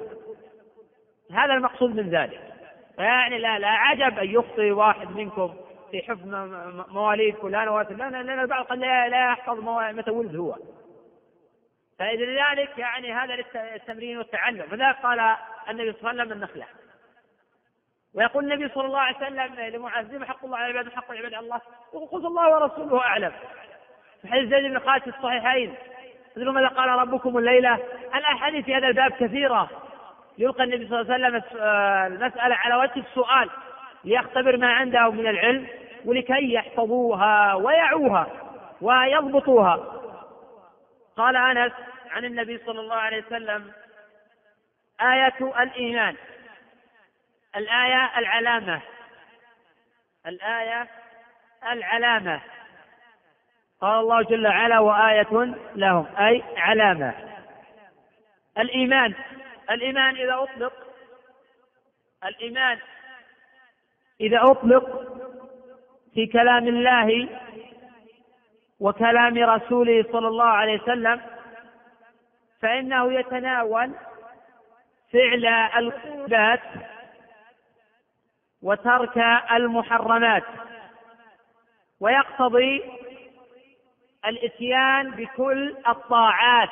هذا 1.32 1.52
المقصود 1.52 1.96
من 1.96 2.10
ذلك 2.10 2.40
يعني 2.98 3.38
لا, 3.38 3.58
لا 3.58 3.68
عجب 3.68 4.18
ان 4.18 4.30
يخطي 4.30 4.70
واحد 4.72 5.10
منكم 5.16 5.54
في 5.90 6.02
حفظ 6.02 6.26
مواليد 6.94 7.36
فلان 7.36 7.68
وفلان 7.68 8.12
لان 8.12 8.40
البعض 8.40 8.64
قد 8.64 8.78
لا 8.78 9.32
يحفظ 9.32 9.60
متى 9.68 10.10
ولد 10.10 10.36
هو 10.36 10.56
فلذلك 11.98 12.78
يعني 12.78 13.12
هذا 13.12 13.36
للتمرين 13.74 14.18
والتعلم 14.18 14.62
فذلك 14.62 14.96
قال 15.02 15.20
النبي 15.70 15.92
صلى 15.92 15.98
الله 16.10 16.10
عليه 16.10 16.20
وسلم 16.22 16.32
النخله 16.32 16.64
ويقول 18.14 18.44
النبي 18.44 18.68
صلى 18.74 18.86
الله 18.86 18.98
عليه 18.98 19.16
وسلم 19.16 19.54
لمعاذ 19.74 20.12
لما 20.16 20.26
حق 20.26 20.44
الله 20.44 20.56
على 20.58 20.70
العباد 20.70 20.92
وحق 20.92 21.10
العباد 21.10 21.34
على 21.34 21.44
الله 21.44 21.60
وقلت 21.92 22.24
الله 22.24 22.50
ورسوله 22.50 22.98
اعلم 23.00 23.32
في 24.22 24.28
حديث 24.28 24.48
زيد 24.50 24.62
بن 24.70 24.78
خالد 24.78 25.02
في 25.02 25.08
الصحيحين 25.10 25.74
تدرون 26.34 26.54
ماذا 26.54 26.66
قال 26.68 26.88
ربكم 26.88 27.38
الليله 27.38 27.78
الاحاديث 28.14 28.64
في 28.64 28.74
هذا 28.74 28.88
الباب 28.88 29.10
كثيره 29.10 29.70
يلقى 30.38 30.64
النبي 30.64 30.88
صلى 30.88 31.00
الله 31.00 31.14
عليه 31.14 31.26
وسلم 31.28 31.42
آه، 31.60 32.06
المساله 32.06 32.54
على 32.54 32.76
وجه 32.76 33.00
السؤال 33.00 33.50
ليختبر 34.04 34.56
ما 34.56 34.72
عنده 34.72 35.10
من 35.10 35.26
العلم 35.26 35.66
ولكي 36.04 36.52
يحفظوها 36.52 37.54
ويعوها 37.54 38.26
ويضبطوها 38.80 39.94
قال 41.16 41.36
انس 41.36 41.72
عن 42.10 42.24
النبي 42.24 42.58
صلى 42.66 42.80
الله 42.80 42.96
عليه 42.96 43.22
وسلم 43.26 43.72
ايه 45.02 45.34
الايمان 45.62 46.14
الآية 47.56 48.18
العلامة 48.18 48.80
الآية 50.26 50.88
العلامة 51.72 52.40
قال 53.80 53.98
الله 54.00 54.22
جل 54.22 54.46
وعلا 54.48 54.78
وآية 54.78 55.54
لهم 55.74 56.06
أي 56.16 56.42
علامة 56.56 57.14
الإيمان 58.58 59.14
الإيمان 59.70 60.14
إذا 60.14 60.34
أطلق 60.42 60.72
الإيمان 62.24 62.78
إذا 64.20 64.42
أطلق 64.42 65.04
في 66.14 66.26
كلام 66.26 66.68
الله 66.68 67.28
وكلام 68.80 69.38
رسوله 69.50 70.04
صلى 70.12 70.28
الله 70.28 70.48
عليه 70.48 70.80
وسلم 70.82 71.20
فإنه 72.60 73.12
يتناول 73.12 73.92
فعل 75.12 75.46
القربات 75.76 76.60
وترك 78.62 79.18
المحرمات 79.52 80.44
ويقتضي 82.00 82.82
الاتيان 84.26 85.10
بكل 85.10 85.74
الطاعات 85.88 86.68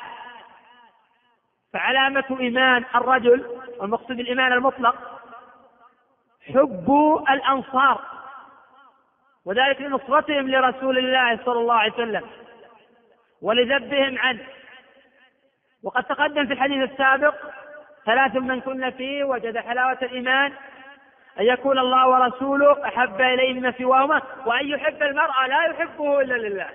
فعلامة 1.73 2.37
إيمان 2.39 2.85
الرجل 2.95 3.59
والمقصود 3.79 4.19
الإيمان 4.19 4.53
المطلق 4.53 5.19
حب 6.53 7.19
الأنصار 7.29 8.01
وذلك 9.45 9.81
لنصرتهم 9.81 10.49
لرسول 10.49 10.97
الله 10.97 11.39
صلى 11.45 11.59
الله 11.59 11.73
عليه 11.75 11.93
وسلم 11.93 12.29
ولذبهم 13.41 14.17
عنه 14.17 14.45
وقد 15.83 16.03
تقدم 16.03 16.47
في 16.47 16.53
الحديث 16.53 16.91
السابق 16.91 17.35
ثلاث 18.05 18.35
من 18.35 18.61
كن 18.61 18.89
فيه 18.89 19.23
وجد 19.23 19.57
حلاوة 19.57 19.97
الإيمان 20.01 20.53
أن 21.39 21.45
يكون 21.45 21.79
الله 21.79 22.07
ورسوله 22.07 22.85
أحب 22.87 23.21
إليه 23.21 23.53
مما 23.53 23.71
سواهما 23.77 24.21
وأن 24.45 24.67
يحب 24.67 25.03
المرأة 25.03 25.47
لا 25.47 25.63
يحبه 25.65 26.21
إلا 26.21 26.33
لله 26.33 26.67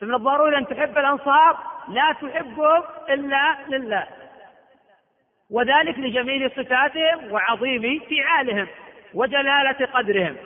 فمن 0.00 0.14
الضروري 0.14 0.58
أن 0.58 0.66
تحب 0.66 0.98
الأنصار 0.98 1.58
لا 1.88 2.12
تحبهم 2.12 2.82
إلا 3.10 3.56
لله 3.68 4.06
وذلك 5.50 5.98
لجميل 5.98 6.50
صفاتهم 6.50 7.32
وعظيم 7.32 8.00
فعالهم 8.10 8.66
وجلالة 9.14 9.86
قدرهم 9.86 10.36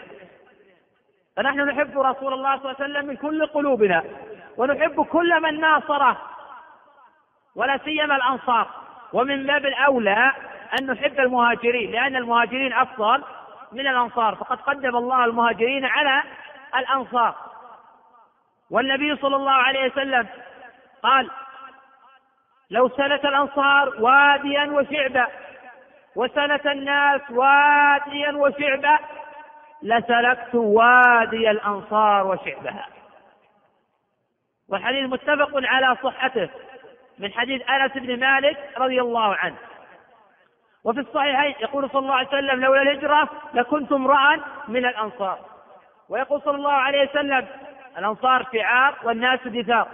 فنحن 1.37 1.61
نحب 1.61 1.99
رسول 1.99 2.35
الله 2.35 2.59
صلى 2.59 2.65
الله 2.65 2.77
عليه 2.85 2.93
وسلم 2.95 3.07
من 3.07 3.17
كل 3.17 3.47
قلوبنا 3.47 4.05
ونحب 4.57 5.03
كل 5.03 5.41
من 5.43 5.61
ناصره 5.61 6.23
ولا 7.55 7.79
سيما 7.85 8.17
الأنصار 8.17 8.69
ومن 9.13 9.47
باب 9.47 9.67
الأولى 9.67 10.33
أن 10.79 10.87
نحب 10.91 11.21
المهاجرين 11.21 11.91
لأن 11.93 12.17
المهاجرين 12.17 12.73
أفضل 12.73 13.23
من 13.73 13.81
الأنصار 13.81 14.35
فقد 14.35 14.61
قدم 14.61 14.97
الله 14.97 15.25
المهاجرين 15.25 15.85
على 15.85 16.23
الأنصار 16.77 17.35
والنبي 18.71 19.17
صلى 19.17 19.37
الله 19.37 19.51
عليه 19.53 19.91
وسلم 19.93 20.29
قال 21.03 21.31
لو 22.71 22.89
سلك 22.89 23.27
الأنصار 23.27 23.89
واديا 24.01 24.65
وشعبا 24.65 25.27
وسلك 26.17 26.67
الناس 26.67 27.21
واديا 27.31 28.33
وشعبا 28.35 28.99
لسلكت 29.83 30.55
وادي 30.55 31.51
الأنصار 31.51 32.27
وشعبها 32.27 32.87
والحديث 34.69 35.11
متفق 35.13 35.51
على 35.55 35.97
صحته 36.05 36.49
من 37.19 37.33
حديث 37.33 37.71
أنس 37.71 37.93
بن 37.93 38.21
مالك 38.21 38.73
رضي 38.79 39.01
الله 39.01 39.35
عنه 39.35 39.57
وفي 40.87 41.01
الصحيحين 41.01 41.55
يقول 41.61 41.91
صلى 41.91 42.01
الله 42.03 42.15
عليه 42.15 42.29
وسلم 42.29 42.61
لولا 42.61 42.83
الهجرة 42.83 43.29
لكنت 43.55 43.93
امرأ 43.93 44.37
من 44.69 44.87
الأنصار 44.87 45.39
ويقول 46.09 46.43
صلى 46.45 46.57
الله 46.57 46.73
عليه 46.73 47.09
وسلم 47.11 47.47
الأنصار 47.99 48.47
شعار 48.53 48.95
والناس 49.05 49.41
دثار 49.47 49.89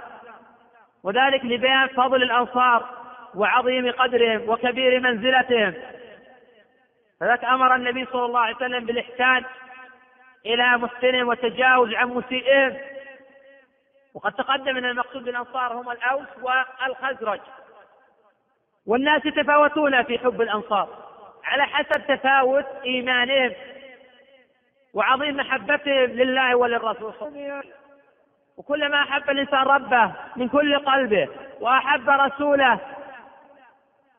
وذلك 1.02 1.44
لبيان 1.44 1.88
فضل 1.88 2.22
الأنصار 2.22 2.88
وعظيم 3.34 3.90
قدرهم 3.90 4.48
وكبير 4.48 5.00
منزلتهم 5.00 5.74
فذلك 7.20 7.44
أمر 7.44 7.74
النبي 7.74 8.04
صلى 8.12 8.24
الله 8.24 8.40
عليه 8.40 8.56
وسلم 8.56 8.84
بالإحسان 8.84 9.44
إلى 10.46 10.76
محسنهم 10.78 11.28
والتجاوز 11.28 11.94
عن 11.94 12.08
مسيئهم 12.08 12.76
وقد 14.14 14.32
تقدم 14.32 14.76
أن 14.76 14.84
المقصود 14.84 15.24
بالأنصار 15.24 15.72
هم 15.72 15.90
الأوس 15.90 16.28
والخزرج 16.42 17.40
والناس 18.86 19.26
يتفاوتون 19.26 20.02
في 20.02 20.18
حب 20.18 20.40
الأنصار 20.40 20.88
على 21.44 21.62
حسب 21.62 22.06
تفاوت 22.06 22.64
إيمانهم 22.84 23.50
وعظيم 24.94 25.36
محبتهم 25.36 26.10
لله 26.10 26.54
وللرسول 26.56 27.14
صلى 27.20 27.28
الله 27.28 27.40
عليه 27.40 27.58
وسلم 27.60 27.70
وكلما 28.56 29.02
أحب 29.02 29.30
الإنسان 29.30 29.62
ربه 29.62 30.12
من 30.36 30.48
كل 30.48 30.78
قلبه 30.78 31.28
وأحب 31.60 32.10
رسوله 32.10 32.80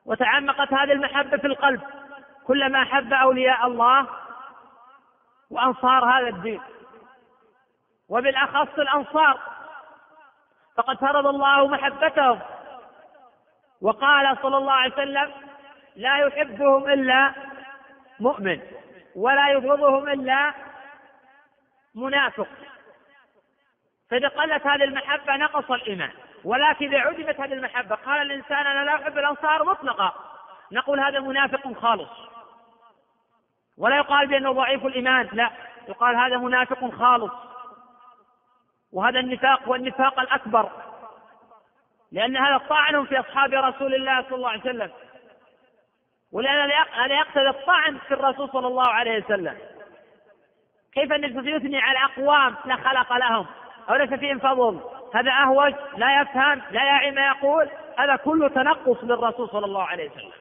وتعمقت 0.06 0.73
هذه 0.73 0.91
المحبة 0.91 1.38
في 1.38 1.48
القلب 1.48 1.81
كلما 2.48 2.81
أحب 2.81 3.14
أولياء 3.14 3.68
الله 3.68 4.07
وأنصار 5.49 6.06
هذا 6.06 6.27
الدين 6.27 6.60
وبالأخص 8.10 8.80
الأنصار 8.80 9.40
فقد 10.77 10.98
فرض 10.98 11.27
الله 11.27 11.68
محبتهم 11.68 12.40
وقال 13.84 14.38
صلى 14.43 14.57
الله 14.57 14.72
عليه 14.72 14.93
وسلم 14.93 15.31
لا 15.95 16.18
يحبهم 16.18 16.88
إلا 16.91 17.34
مؤمن 18.19 18.60
ولا 19.15 19.49
يبغضهم 19.49 20.10
إلا 20.10 20.53
منافق 21.95 22.47
فإذا 24.10 24.27
قلت 24.27 24.68
هذه 24.68 24.84
المحبة 24.84 25.35
نقص 25.35 25.72
الإيمان 25.72 26.11
ولكن 26.43 26.85
إذا 26.88 26.99
عدمت 26.99 27.39
هذه 27.39 27.53
المحبة 27.53 27.95
قال 27.95 28.22
الإنسان 28.31 28.68
أنا 28.68 28.85
لا 28.85 28.95
أحب 28.95 29.18
الأنصار 29.18 29.64
مطلقا 29.64 30.14
نقول 30.72 30.99
هذا 30.99 31.19
منافق 31.19 31.73
خالص 31.73 32.10
ولا 33.77 33.97
يقال 33.97 34.27
بأنه 34.27 34.51
ضعيف 34.51 34.85
الإيمان 34.85 35.30
لا 35.34 35.49
يقال 35.88 36.15
هذا 36.15 36.38
منافق 36.38 36.93
خالص 36.95 37.31
وهذا 38.91 39.19
النفاق 39.19 39.69
والنفاق 39.69 40.19
الأكبر 40.19 40.69
لأن 42.14 42.38
هذا 42.38 42.57
طعن 42.57 43.06
في 43.06 43.19
أصحاب 43.19 43.53
رسول 43.53 43.95
الله 43.95 44.22
صلى 44.27 44.35
الله 44.35 44.49
عليه 44.49 44.61
وسلم 44.61 44.90
ولأن 46.31 46.72
هذا 47.03 47.15
يقتضي 47.15 47.49
الطعن 47.49 47.98
في 47.98 48.14
الرسول 48.14 48.49
صلى 48.49 48.68
الله 48.68 48.90
عليه 48.90 49.23
وسلم 49.26 49.57
كيف 50.94 51.11
أن 51.14 51.23
يثني 51.48 51.80
على 51.80 51.98
أقوام 52.14 52.56
لا 52.65 52.76
خلق 52.76 53.14
لهم 53.18 53.45
أو 53.90 53.95
ليس 53.95 54.14
فيهم 54.19 54.40
فضل 54.40 54.80
هذا 55.15 55.31
أهوج 55.31 55.73
لا 55.98 56.22
يفهم 56.22 56.61
لا 56.72 56.84
يعي 56.85 57.11
ما 57.11 57.27
يقول 57.27 57.69
هذا 57.99 58.15
كله 58.15 58.48
تنقص 58.48 59.03
للرسول 59.03 59.49
صلى 59.49 59.65
الله 59.65 59.84
عليه 59.84 60.10
وسلم 60.11 60.31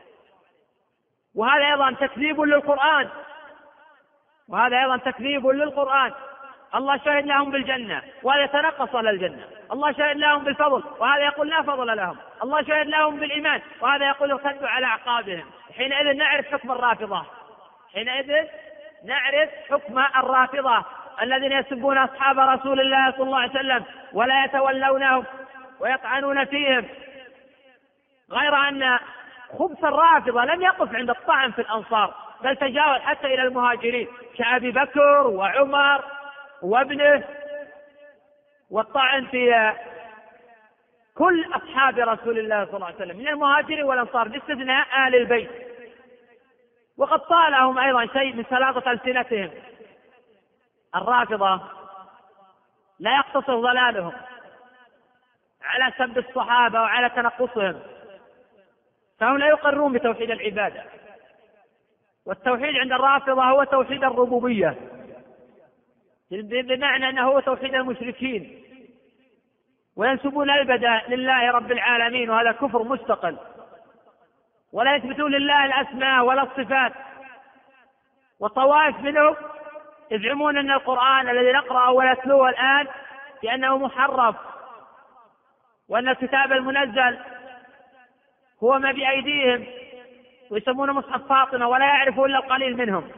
وهذا 1.35 1.67
أيضا 1.67 1.93
تكذيب 2.01 2.41
للقرآن 2.41 3.09
وهذا 4.49 4.81
أيضا 4.81 4.97
تكذيب 4.97 5.47
للقرآن 5.47 6.13
الله 6.75 6.97
شهد 7.05 7.27
لهم 7.27 7.51
بالجنة 7.51 8.03
وهذا 8.23 8.45
يتنقص 8.45 8.95
على 8.95 9.11
الجنة 9.11 9.45
الله 9.73 9.93
شهد 9.93 10.17
لهم 10.17 10.45
بالفضل 10.45 10.83
وهذا 10.99 11.25
يقول 11.25 11.49
لا 11.49 11.63
فضل 11.63 11.97
لهم 11.97 12.17
الله 12.45 12.63
شهد 12.63 12.87
لهم 12.87 13.17
بالإيمان 13.17 13.61
وهذا 13.81 14.07
يقول 14.07 14.33
ارتدوا 14.33 14.69
على 14.69 14.87
أعقابهم 14.87 15.45
حينئذ 15.77 16.17
نعرف 16.17 16.47
حكم 16.47 16.71
الرافضة 16.73 17.23
حينئذ 17.95 18.33
نعرف 19.05 19.51
حكم 19.71 19.99
الرافضة 19.99 20.85
الذين 21.23 21.53
يسبون 21.53 21.99
أصحاب 21.99 22.39
رسول 22.39 22.81
الله 22.81 23.11
صلى 23.13 23.23
الله 23.23 23.41
عليه 23.41 23.51
وسلم 23.51 23.85
ولا 24.13 24.45
يتولونهم 24.45 25.25
ويطعنون 25.81 26.45
فيهم 26.45 26.85
غير 28.33 28.55
أن 28.57 28.99
خبث 29.59 29.85
الرافضة 29.85 30.45
لم 30.45 30.63
يقف 30.63 30.95
عند 30.95 31.11
الطعن 31.11 31.51
في 31.53 31.59
الأنصار 31.61 32.15
بل 32.45 32.57
تجاوز 32.57 33.01
حتى 33.01 33.27
إلى 33.35 33.43
المهاجرين 33.43 34.09
كأبي 34.39 34.71
بكر 34.71 35.27
وعمر 35.27 36.05
وابنه 36.63 37.25
والطعن 38.71 39.27
في 39.27 39.73
كل 41.15 41.45
أصحاب 41.55 41.99
رسول 41.99 42.39
الله 42.39 42.65
صلى 42.65 42.75
الله 42.75 42.87
عليه 42.87 42.97
وسلم 42.97 43.17
من 43.19 43.29
المهاجرين 43.29 43.83
والأنصار 43.85 44.29
باستثناء 44.29 45.09
آل 45.09 45.15
البيت 45.15 45.51
وقد 46.97 47.19
طالهم 47.21 47.79
أيضا 47.79 48.07
شيء 48.07 48.33
من 48.35 48.45
سلاطة 48.51 48.93
ألسنتهم 48.93 49.51
الرافضة 50.95 51.61
لا 53.01 53.17
يقتصر 53.17 53.61
ضلالهم 53.61 54.13
على 55.63 55.93
سب 55.99 56.19
الصحابة 56.19 56.81
وعلى 56.81 57.09
تنقصهم 57.09 57.81
فهم 59.19 59.39
لا 59.39 59.47
يقرون 59.49 59.93
بتوحيد 59.93 60.31
العبادة 60.31 60.85
والتوحيد 62.27 62.77
عند 62.77 62.93
الرافضة 62.93 63.43
هو 63.43 63.65
توحيد 63.65 64.05
الربوبية 64.05 64.77
بمعنى 66.41 67.09
أنه 67.09 67.23
هو 67.23 67.41
توحيد 67.41 67.75
المشركين 67.75 68.63
وينسبون 69.97 70.51
البدا 70.51 71.03
لله 71.09 71.51
رب 71.51 71.73
العالمين 71.73 72.31
وهذا 72.31 72.53
كفر 72.53 72.83
مستقل 72.83 73.37
ولا 74.73 74.97
يثبتون 74.97 75.33
لله 75.33 75.65
الأسماء 75.65 76.25
ولا 76.25 76.43
الصفات 76.43 76.93
وطوائف 78.41 79.01
منهم 79.01 79.35
يزعمون 80.11 80.57
أن 80.57 80.71
القرآن 80.71 81.29
الذي 81.29 81.53
نقرأه 81.53 81.91
ونتلوه 81.93 82.49
الآن 82.49 82.87
بأنه 83.43 83.79
محرف 83.79 84.37
وأن 85.89 86.09
الكتاب 86.09 86.53
المنزل 86.53 87.19
هو 88.63 88.79
ما 88.79 88.93
بأيديهم 88.93 89.67
ويسمونه 90.51 90.93
مصحف 90.93 91.29
فاطمة 91.29 91.69
ولا 91.69 91.85
يعرفون 91.87 92.31
إلا 92.31 92.39
القليل 92.39 92.77
منهم 92.77 93.11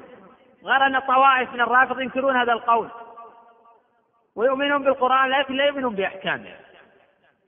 غير 0.65 0.87
أن 0.87 0.97
الطوائف 0.97 1.53
من 1.53 1.61
الرافض 1.61 2.01
ينكرون 2.01 2.37
هذا 2.37 2.53
القول 2.53 2.89
ويؤمنون 4.37 4.83
بالقرآن 4.83 5.31
لكن 5.31 5.55
لا 5.55 5.65
يؤمنون 5.67 5.95
بأحكامه 5.95 6.55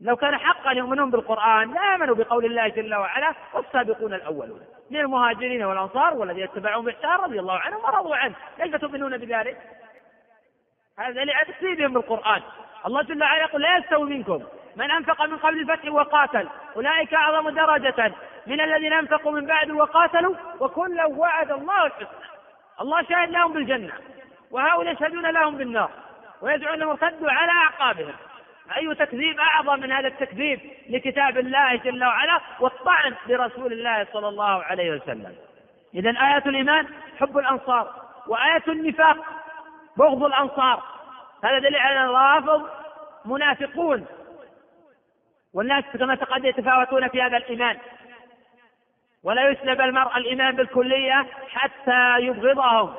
لو 0.00 0.16
كان 0.16 0.36
حقا 0.38 0.72
يؤمنون 0.72 1.10
بالقرآن 1.10 1.74
لآمنوا 1.74 2.14
بقول 2.14 2.44
الله 2.44 2.68
جل 2.68 2.94
وعلا 2.94 3.34
والسابقون 3.54 4.14
الأولون 4.14 4.60
من 4.90 5.00
المهاجرين 5.00 5.62
والأنصار 5.62 6.14
والذين 6.14 6.44
اتبعهم 6.44 6.84
بإحسان 6.84 7.10
رضي 7.10 7.40
الله 7.40 7.58
عنهم 7.58 7.84
ورضوا 7.84 8.16
عنه 8.16 8.34
كيف 8.58 8.76
تؤمنون 8.76 9.18
بذلك؟ 9.18 9.58
هذا 10.98 11.24
لتكذيبهم 11.24 11.92
بالقرآن 11.94 12.42
الله 12.86 13.02
جل 13.02 13.22
وعلا 13.22 13.42
يقول 13.42 13.62
لا 13.62 13.76
يستوي 13.76 14.10
منكم 14.10 14.42
من 14.76 14.90
أنفق 14.90 15.22
من 15.26 15.36
قبل 15.36 15.60
الفتح 15.60 15.92
وقاتل 15.92 16.48
أولئك 16.76 17.14
أعظم 17.14 17.48
درجة 17.50 18.12
من 18.46 18.60
الذين 18.60 18.92
أنفقوا 18.92 19.32
من 19.32 19.46
بعد 19.46 19.70
وقاتلوا 19.70 20.34
وكلا 20.60 21.06
وعد 21.06 21.52
الله 21.52 21.86
الحسنى 21.86 22.08
الله 22.80 23.02
شاهد 23.02 23.30
لهم 23.30 23.52
بالجنة 23.52 23.92
وهؤلاء 24.50 24.94
يشهدون 24.94 25.26
لهم 25.26 25.56
بالنار 25.56 25.90
ويدعون 26.42 26.74
أنهم 26.82 26.90
ارتدوا 26.90 27.30
على 27.30 27.52
أعقابهم 27.52 28.14
أي 28.76 28.94
تكذيب 28.94 29.36
أعظم 29.40 29.80
من 29.80 29.92
هذا 29.92 30.08
التكذيب 30.08 30.60
لكتاب 30.88 31.38
الله 31.38 31.76
جل 31.76 32.04
وعلا 32.04 32.40
والطعن 32.60 33.14
برسول 33.28 33.72
الله 33.72 34.06
صلى 34.12 34.28
الله 34.28 34.62
عليه 34.62 34.90
وسلم 34.92 35.34
إذا 35.94 36.10
آية 36.10 36.42
الإيمان 36.46 36.86
حب 37.20 37.38
الأنصار 37.38 37.94
وآية 38.26 38.62
النفاق 38.68 39.16
بغض 39.96 40.24
الأنصار 40.24 40.82
هذا 41.44 41.58
دليل 41.58 41.76
على 41.76 42.04
الرافض 42.04 42.68
منافقون 43.24 44.06
والناس 45.54 45.84
كما 45.98 46.14
قد 46.14 46.44
يتفاوتون 46.44 47.08
في 47.08 47.22
هذا 47.22 47.36
الإيمان 47.36 47.78
ولا 49.22 49.48
يسلب 49.50 49.80
المرء 49.80 50.16
الإيمان 50.16 50.56
بالكلية 50.56 51.26
حتى 51.48 52.18
يبغضهم 52.18 52.94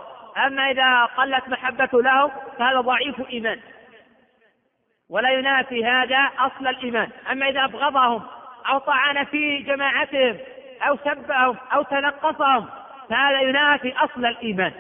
أما 0.46 0.72
إذا 0.72 1.06
قلت 1.06 1.50
محبته 1.50 2.02
لهم 2.02 2.32
فهذا 2.60 2.82
ضعيف 2.82 3.30
إيمان 3.30 3.60
ولا 5.10 5.30
ينافي 5.30 5.86
هذا 5.86 6.30
أصل 6.38 6.68
الإيمان 6.68 7.10
أما 7.32 7.50
إذا 7.50 7.66
أبغضهم 7.66 8.22
أو 8.70 8.78
طعن 8.78 9.24
في 9.26 9.58
جماعتهم 9.58 10.38
أو 10.82 10.98
سبهم 11.06 11.58
أو 11.74 11.84
تنقصهم 11.84 12.70
فهذا 13.10 13.42
ينافي 13.42 13.94
أصل 13.98 14.26
الإيمان 14.26 14.72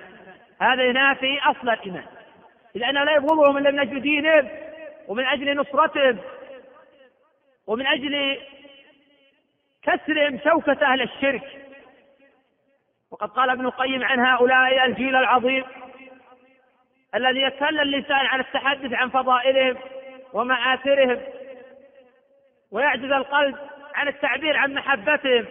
هذا 0.61 0.84
ينافي 0.84 1.39
أصل 1.39 1.69
الإيمان 1.69 2.05
لأنه 2.75 3.03
لا 3.03 3.11
يبغضهم 3.15 3.57
إلا 3.57 3.71
من 3.71 3.79
أجل 3.79 3.99
دينهم 4.01 4.49
ومن 5.07 5.25
أجل 5.25 5.57
نصرتهم 5.57 6.17
ومن 7.67 7.88
أجل 7.88 8.38
كسرهم 9.81 10.39
شوكة 10.43 10.85
أهل 10.93 11.01
الشرك 11.01 11.66
وقد 13.11 13.29
قال 13.29 13.49
ابن 13.49 13.65
القيم 13.65 14.03
عن 14.03 14.19
هؤلاء 14.19 14.85
الجيل 14.85 15.15
العظيم 15.15 15.63
الذي 17.15 17.41
يتكلم 17.41 17.79
اللسان 17.79 18.25
عن 18.27 18.39
التحدث 18.39 18.93
عن 18.93 19.09
فضائلهم 19.09 19.77
ومآثرهم 20.34 21.19
ويعجز 22.71 23.11
القلب 23.11 23.57
عن 23.95 24.07
التعبير 24.07 24.57
عن 24.57 24.73
محبتهم 24.73 25.45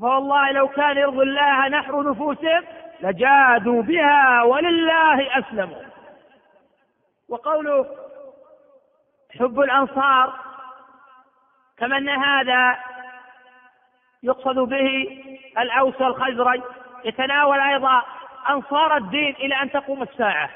فوالله 0.00 0.52
لو 0.52 0.68
كان 0.68 0.96
يرضي 0.98 1.22
الله 1.22 1.68
نحر 1.68 2.10
نفوسهم 2.10 2.64
لجادوا 3.00 3.82
بها 3.82 4.42
ولله 4.42 5.38
أسلموا 5.38 5.82
وقوله 7.28 7.86
حب 9.38 9.60
الأنصار 9.60 10.38
كما 11.78 11.96
أن 11.98 12.08
هذا 12.08 12.78
يقصد 14.22 14.58
به 14.58 14.88
الأوس 15.58 16.00
والخزرج 16.00 16.60
يتناول 17.04 17.60
أيضا 17.60 18.02
أنصار 18.50 18.96
الدين 18.96 19.34
إلى 19.34 19.54
أن 19.62 19.70
تقوم 19.70 20.02
الساعة 20.02 20.50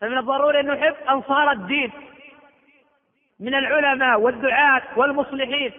فمن 0.00 0.18
الضروري 0.18 0.60
أن 0.60 0.66
نحب 0.66 0.94
أنصار 1.08 1.50
الدين 1.52 1.92
من 3.40 3.54
العلماء 3.54 4.20
والدعاة 4.20 4.82
والمصلحين 4.96 5.72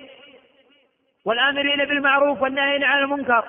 والآمرين 1.26 1.86
بالمعروف 1.86 2.42
والناهين 2.42 2.84
عن 2.84 3.00
المنكر 3.00 3.46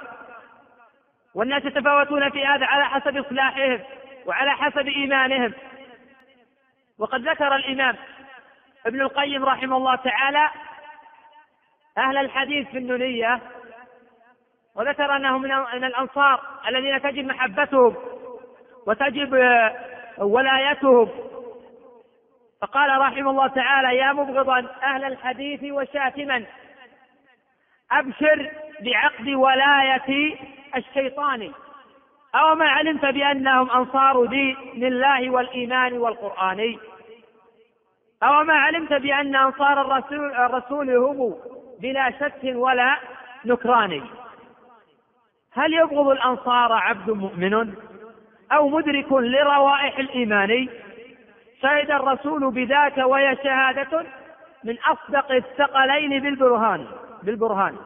والناس 1.34 1.64
يتفاوتون 1.64 2.30
في 2.30 2.44
هذا 2.46 2.66
على 2.66 2.84
حسب 2.86 3.16
إصلاحهم 3.16 3.80
وعلى 4.26 4.50
حسب 4.50 4.88
إيمانهم 4.88 5.52
وقد 6.98 7.20
ذكر 7.28 7.56
الإمام 7.56 7.96
ابن 8.86 9.00
القيم 9.00 9.44
رحمه 9.44 9.76
الله 9.76 9.94
تعالى 9.94 10.50
أهل 11.98 12.18
الحديث 12.18 12.68
في 12.68 12.78
النونية 12.78 13.40
وذكر 14.76 15.16
أنه 15.16 15.38
من 15.38 15.84
الأنصار 15.84 16.40
الذين 16.68 17.02
تجب 17.02 17.24
محبتهم 17.24 17.94
وتجب 18.86 19.34
آه، 19.34 19.72
ولايتهم 20.18 21.08
فقال 22.60 22.98
رحمه 23.00 23.30
الله 23.30 23.46
تعالى 23.46 23.96
يا 23.98 24.12
مبغضا 24.12 24.66
أهل 24.82 25.04
الحديث 25.04 25.72
وشاتما 25.72 26.44
أبشر 27.92 28.50
بعقد 28.80 29.28
ولاية 29.28 30.36
الشيطان 30.76 31.52
أو 32.34 32.54
ما 32.54 32.68
علمت 32.68 33.04
بأنهم 33.06 33.70
أنصار 33.70 34.24
دين 34.26 34.84
الله 34.86 35.30
والإيمان 35.30 35.92
والقرآن 35.98 36.76
أو 38.22 38.44
ما 38.44 38.54
علمت 38.54 38.92
بأن 38.92 39.36
أنصار 39.36 39.80
الرسول, 39.80 40.32
الرسول 40.32 40.96
هم 40.96 41.34
بلا 41.82 42.10
شك 42.10 42.38
ولا 42.44 42.96
نكران 43.44 44.02
هل 45.54 45.74
يبغض 45.74 46.08
الأنصار 46.08 46.72
عبد 46.72 47.10
مؤمن 47.10 47.74
أو 48.52 48.68
مدرك 48.68 49.12
لروائح 49.12 49.98
الإيمان 49.98 50.68
شهد 51.62 51.90
الرسول 51.90 52.50
بذاك 52.50 52.98
وهي 52.98 53.36
شهادة 53.44 54.04
من 54.64 54.76
أصدق 54.80 55.32
الثقلين 55.32 56.20
بالبرهان 56.22 56.86
بالبرهان 57.22 57.76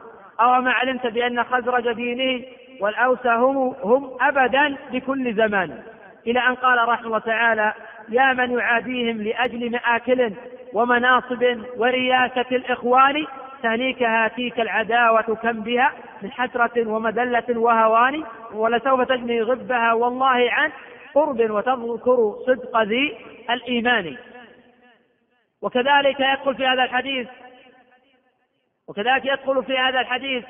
أو 0.41 0.61
ما 0.61 0.71
علمت 0.71 1.07
بأن 1.07 1.43
خزرج 1.43 1.91
دينه 1.91 2.45
والأوس 2.81 3.25
هم, 3.27 3.75
هم 3.83 4.17
أبدا 4.21 4.75
لكل 4.91 5.33
زمان 5.35 5.83
إلى 6.27 6.39
أن 6.39 6.55
قال 6.55 6.87
رحمه 6.89 7.07
الله 7.07 7.19
تعالى 7.19 7.73
يا 8.09 8.33
من 8.33 8.51
يعاديهم 8.59 9.17
لأجل 9.21 9.71
مآكل 9.71 10.33
ومناصب 10.73 11.43
ورياسة 11.77 12.45
الإخوان 12.51 13.25
تهنيك 13.63 14.03
هاتيك 14.03 14.59
العداوة 14.59 15.21
كم 15.21 15.59
بها 15.61 15.91
من 16.21 16.31
حسرة 16.31 16.87
ومذلة 16.87 17.59
وهوان 17.59 18.23
ولسوف 18.53 19.01
تجني 19.01 19.41
غبها 19.41 19.93
والله 19.93 20.51
عن 20.51 20.71
قرب 21.15 21.49
وتذكر 21.51 22.35
صدق 22.47 22.81
ذي 22.81 23.17
الإيمان 23.49 24.17
وكذلك 25.61 26.19
يدخل 26.19 26.55
في 26.55 26.67
هذا 26.67 26.83
الحديث 26.83 27.27
وكذلك 28.87 29.25
يدخل 29.25 29.63
في 29.63 29.77
هذا 29.77 29.99
الحديث 29.99 30.43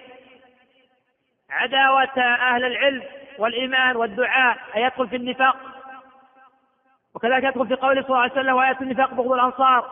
عداوة 1.50 2.20
أهل 2.26 2.64
العلم 2.66 3.04
والإيمان 3.40 3.96
والدعاء 3.96 4.58
أي 4.76 4.84
يدخل 4.84 5.08
في 5.10 5.16
النفاق 5.16 5.56
وكذلك 7.16 7.44
يدخل 7.44 7.68
في 7.68 7.76
قوله 7.76 8.02
صلى 8.02 8.06
الله 8.16 8.22
عليه 8.22 8.32
وسلم 8.32 8.54
وآية 8.56 8.78
النفاق 8.82 9.14
بغض 9.14 9.32
الأنصار 9.32 9.90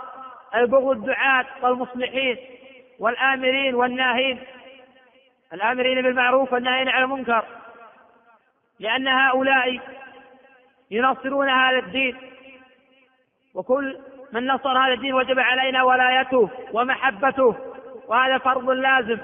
أي 0.56 0.65
بغض 0.65 0.88
الدعاة 0.89 1.45
والمصلحين 1.61 2.38
والآمرين 3.02 3.76
والناهين 3.76 4.44
الآمرين 5.53 6.02
بالمعروف 6.02 6.53
والناهين 6.53 6.90
عن 6.90 7.03
المنكر 7.03 7.45
لأن 8.80 9.07
هؤلاء 9.07 9.80
ينصرون 10.91 11.49
هذا 11.49 11.80
الدين 11.80 12.18
وكل 13.53 13.99
من 14.32 14.48
نصر 14.48 14.78
هذا 14.78 14.94
الدين 14.94 15.14
وجب 15.14 15.40
علينا 15.40 15.84
ولايته 15.84 16.49
ومحبته 16.73 17.56
وهذا 18.07 18.38
فرض 18.38 18.69
لازم 18.69 19.18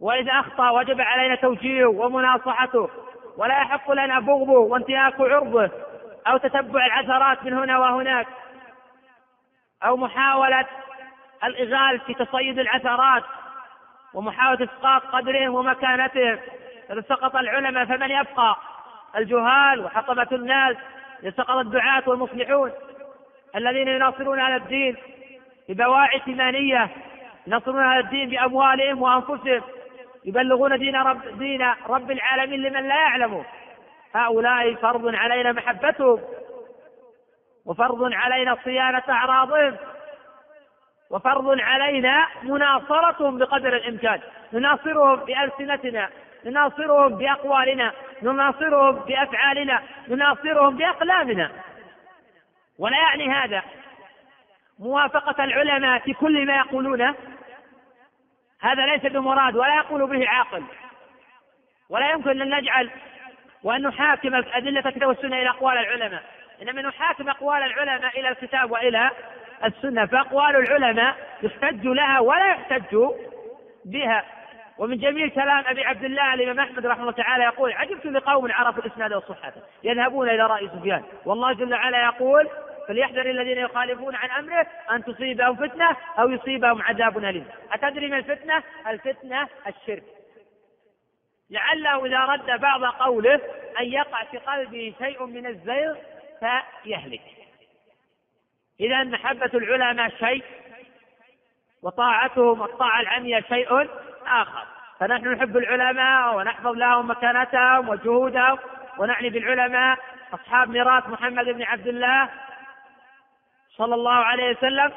وإذا 0.00 0.32
أخطأ 0.32 0.70
وجب 0.70 1.00
علينا 1.00 1.34
توجيهه 1.34 1.86
ومناصحته 1.86 2.90
ولا 3.36 3.54
يحق 3.54 3.92
لنا 3.92 4.20
بغضه 4.20 4.58
وانتهاك 4.58 5.20
عرضه 5.20 5.70
أو 6.26 6.36
تتبع 6.36 6.86
العثرات 6.86 7.44
من 7.44 7.52
هنا 7.52 7.78
وهناك 7.78 8.26
أو 9.82 9.96
محاولة 9.96 10.64
الإغال 11.44 12.00
في 12.00 12.14
تصيد 12.14 12.58
العثرات 12.58 13.22
ومحاولة 14.14 14.64
إسقاط 14.78 15.02
قدرهم 15.06 15.54
ومكانتهم 15.54 16.38
إذا 16.92 17.00
سقط 17.08 17.36
العلماء 17.36 17.84
فمن 17.84 18.10
يبقى 18.10 18.56
الجهال 19.16 19.80
وحطمة 19.84 20.28
الناس 20.32 20.76
إذا 21.22 21.30
سقط 21.30 21.56
الدعاة 21.56 22.02
والمصلحون 22.06 22.72
الذين 23.56 23.88
يناصرون 23.88 24.40
على 24.40 24.56
الدين 24.56 24.96
ببواعث 25.68 26.22
إيمانية 26.28 26.88
ينصرون 27.46 27.82
على 27.82 28.00
الدين 28.04 28.28
بأموالهم 28.28 29.02
وأنفسهم 29.02 29.62
يبلغون 30.24 30.78
دين 30.78 30.96
رب 30.96 31.38
دين 31.38 31.66
رب 31.88 32.10
العالمين 32.10 32.60
لمن 32.62 32.88
لا 32.88 32.94
يعلمه 32.96 33.44
هؤلاء 34.14 34.74
فرض 34.74 35.14
علينا 35.14 35.52
محبتهم 35.52 36.20
وفرض 37.66 38.12
علينا 38.12 38.56
صيانة 38.64 39.02
أعراضهم 39.08 39.76
وفرض 41.10 41.60
علينا 41.60 42.26
مناصرتهم 42.42 43.38
بقدر 43.38 43.76
الامكان 43.76 44.20
نناصرهم 44.52 45.14
بالسنتنا 45.24 46.08
نناصرهم 46.44 47.18
باقوالنا 47.18 47.92
نناصرهم 48.22 48.92
بافعالنا 48.92 49.82
نناصرهم 50.08 50.76
باقلامنا 50.76 51.50
ولا 52.78 52.96
يعني 52.96 53.28
هذا 53.30 53.62
موافقه 54.78 55.44
العلماء 55.44 55.98
في 55.98 56.12
كل 56.14 56.46
ما 56.46 56.56
يقولونه 56.56 57.14
هذا 58.60 58.86
ليس 58.86 59.02
بمراد 59.06 59.56
ولا 59.56 59.74
يقول 59.76 60.10
به 60.18 60.28
عاقل 60.28 60.64
ولا 61.90 62.10
يمكن 62.12 62.42
ان 62.42 62.54
نجعل 62.60 62.90
وان 63.62 63.82
نحاكم 63.82 64.34
ادله 64.34 64.80
الكتاب 64.88 65.08
والسنه 65.08 65.36
الى 65.40 65.48
اقوال 65.50 65.78
العلماء 65.78 66.22
انما 66.62 66.82
نحاكم 66.82 67.28
اقوال 67.28 67.62
العلماء 67.62 68.20
الى 68.20 68.28
الكتاب 68.28 68.70
والى 68.70 69.10
السنة 69.66 70.06
فأقوال 70.06 70.56
العلماء 70.56 71.14
يحتج 71.42 71.84
لها 71.86 72.20
ولا 72.20 72.46
يحتج 72.50 72.98
بها 73.84 74.24
ومن 74.78 74.98
جميل 74.98 75.30
كلام 75.30 75.64
أبي 75.66 75.84
عبد 75.84 76.04
الله 76.04 76.34
الإمام 76.34 76.60
أحمد 76.60 76.86
رحمه 76.86 77.02
الله 77.02 77.12
تعالى 77.12 77.44
يقول 77.44 77.72
عجبت 77.72 78.06
لقوم 78.06 78.52
عرفوا 78.52 78.82
الإسناد 78.82 79.12
وصحته 79.12 79.60
يذهبون 79.84 80.28
إلى 80.28 80.46
رأي 80.46 80.68
سفيان 80.68 81.02
والله 81.26 81.52
جل 81.52 81.74
وعلا 81.74 82.04
يقول 82.04 82.48
فليحذر 82.88 83.30
الذين 83.30 83.58
يخالفون 83.58 84.14
عن 84.14 84.30
امره 84.30 84.66
ان 84.90 85.04
تصيبهم 85.04 85.54
فتنه 85.56 85.96
او 86.18 86.28
يصيبهم 86.28 86.82
عذاب 86.82 87.18
اليم. 87.18 87.44
اتدري 87.72 88.08
ما 88.10 88.16
الفتنه؟ 88.18 88.62
الفتنه 88.88 89.48
الشرك. 89.66 90.02
لعله 91.50 92.06
اذا 92.06 92.18
رد 92.24 92.60
بعض 92.60 92.84
قوله 92.84 93.40
ان 93.80 93.84
يقع 93.84 94.24
في 94.24 94.38
قلبه 94.38 94.92
شيء 95.02 95.26
من 95.26 95.46
الزيغ 95.46 95.94
فيهلك. 96.84 97.20
إذا 98.80 99.02
محبة 99.02 99.50
العلماء 99.54 100.08
شيء 100.08 100.42
وطاعتهم 101.82 102.62
الطاعة 102.62 103.00
العمياء 103.00 103.40
شيء 103.42 103.88
آخر 104.26 104.64
فنحن 105.00 105.28
نحب 105.28 105.56
العلماء 105.56 106.36
ونحفظ 106.36 106.66
لهم 106.72 107.10
مكانتهم 107.10 107.88
وجهودهم 107.88 108.58
ونعني 108.98 109.28
بالعلماء 109.30 109.98
أصحاب 110.34 110.68
ميراث 110.68 111.08
محمد 111.08 111.44
بن 111.46 111.62
عبد 111.62 111.86
الله 111.86 112.28
صلى 113.70 113.94
الله 113.94 114.14
عليه 114.14 114.50
وسلم 114.50 114.92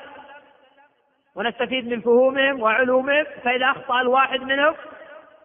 ونستفيد 1.36 1.88
من 1.88 2.02
فهومهم 2.02 2.62
وعلومهم 2.62 3.26
فإذا 3.44 3.72
أخطأ 3.72 4.02
الواحد 4.02 4.41
منهم 4.41 4.76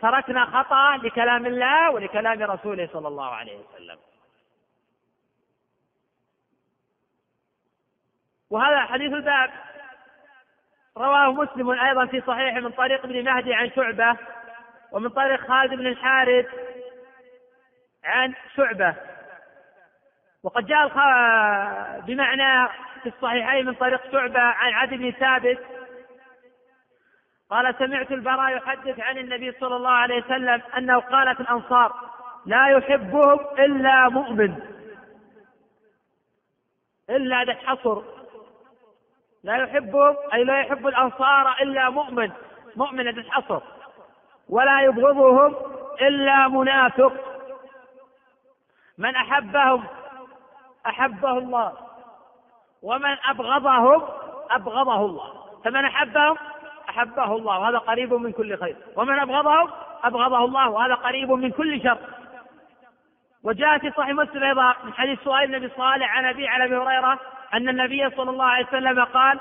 تركنا 0.03 0.45
خطأ 0.45 0.97
لكلام 1.03 1.47
الله 1.47 1.91
ولكلام 1.91 2.43
رسوله 2.43 2.89
صلى 2.93 3.09
الله 3.09 3.31
عليه 3.35 3.53
وسلم 3.59 3.97
وهذا 8.53 8.79
حديث 8.81 9.13
الباب 9.13 9.51
رواه 10.97 11.33
مسلم 11.33 11.71
أيضا 11.71 12.07
في 12.07 12.21
صحيحه 12.27 12.61
من 12.61 12.71
طريق 12.71 13.05
ابن 13.05 13.25
مهدي 13.25 13.55
عن 13.55 13.71
شعبة 13.77 14.17
ومن 14.93 15.09
طريق 15.09 15.41
خالد 15.49 15.71
بن 15.75 15.87
الحارث 15.87 16.47
عن 18.05 18.35
شعبة 18.57 18.95
وقد 20.43 20.67
جاء 20.67 20.89
بمعنى 22.01 22.69
في 23.03 23.09
الصحيحين 23.09 23.67
من 23.67 23.75
طريق 23.75 24.13
شعبة 24.13 24.41
عن 24.41 24.73
عدي 24.73 24.97
بن 24.97 25.11
ثابت 25.11 25.59
قال 27.51 27.75
سمعت 27.79 28.11
البراء 28.13 28.57
يحدث 28.57 29.01
عن 29.01 29.19
النبي 29.19 29.53
صلى 29.61 29.77
الله 29.77 29.91
عليه 29.91 30.25
وسلم 30.25 30.63
أنه 30.79 30.99
قال 31.01 31.35
في 31.37 31.41
الأنصار 31.43 31.95
لا 32.47 32.69
يحبهم 32.69 33.41
إلا 33.59 34.09
مؤمن 34.09 34.63
إلا 37.11 37.45
ذا 37.45 37.55
حصر 37.65 38.22
لا 39.45 39.57
يحبهم 39.57 40.17
أي 40.35 40.45
لا 40.45 40.61
يحب 40.61 40.87
الأنصار 40.87 41.53
إلا 41.61 41.91
مؤمن 41.91 42.31
مؤمن 42.77 43.05
ذي 43.09 43.21
الحصر 43.21 43.61
ولا 44.49 44.81
يبغضهم 44.83 45.57
إلا 46.01 46.49
منافق 46.49 47.13
من 48.99 49.15
أحبهم 49.17 49.85
أحبه 50.87 51.39
الله 51.39 51.73
ومن 52.83 53.17
أبغضهم 53.29 54.03
أبغضه 54.51 54.97
الله 55.07 55.33
فمن 55.65 55.85
أحبهم 55.85 56.37
أحبه 56.89 57.25
الله 57.37 57.59
وهذا 57.59 57.79
قريب 57.79 58.15
من 58.15 58.33
كل 58.33 58.59
خير 58.59 58.77
ومن 58.97 59.19
أبغضهم 59.19 59.71
أبغضه 60.05 60.45
الله 60.45 60.71
وهذا 60.71 60.95
قريب 60.95 61.31
من 61.33 61.51
كل 61.51 61.83
شر 61.83 61.99
وجاء 63.45 63.79
في 63.79 63.91
صحيح 63.91 64.11
مسلم 64.11 64.43
أيضا 64.43 64.75
من 64.85 64.93
حديث 64.95 65.19
سؤال 65.25 65.45
النبي 65.45 65.69
صالح 65.77 66.17
عن 66.17 66.25
أبي 66.25 66.49
عن 66.49 66.63
أبي 66.63 66.77
هريرة 66.77 67.19
أن 67.55 67.69
النبي 67.69 68.11
صلى 68.11 68.31
الله 68.31 68.45
عليه 68.45 68.67
وسلم 68.67 69.05
قال 69.05 69.41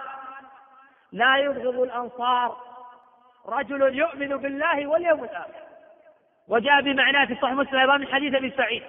لا 1.12 1.38
يبغض 1.38 1.80
الأنصار 1.80 2.58
رجل 3.46 3.98
يؤمن 3.98 4.38
بالله 4.38 4.88
واليوم 4.88 5.24
الآخر 5.24 5.62
وجاء 6.48 6.82
بمعناه 6.82 7.26
في 7.26 7.36
صحيح 7.36 7.54
مسلم 7.54 7.80
أيضا 7.80 7.98
من 7.98 8.08
حديث 8.08 8.36
أبي 8.36 8.50
سعيد 8.58 8.84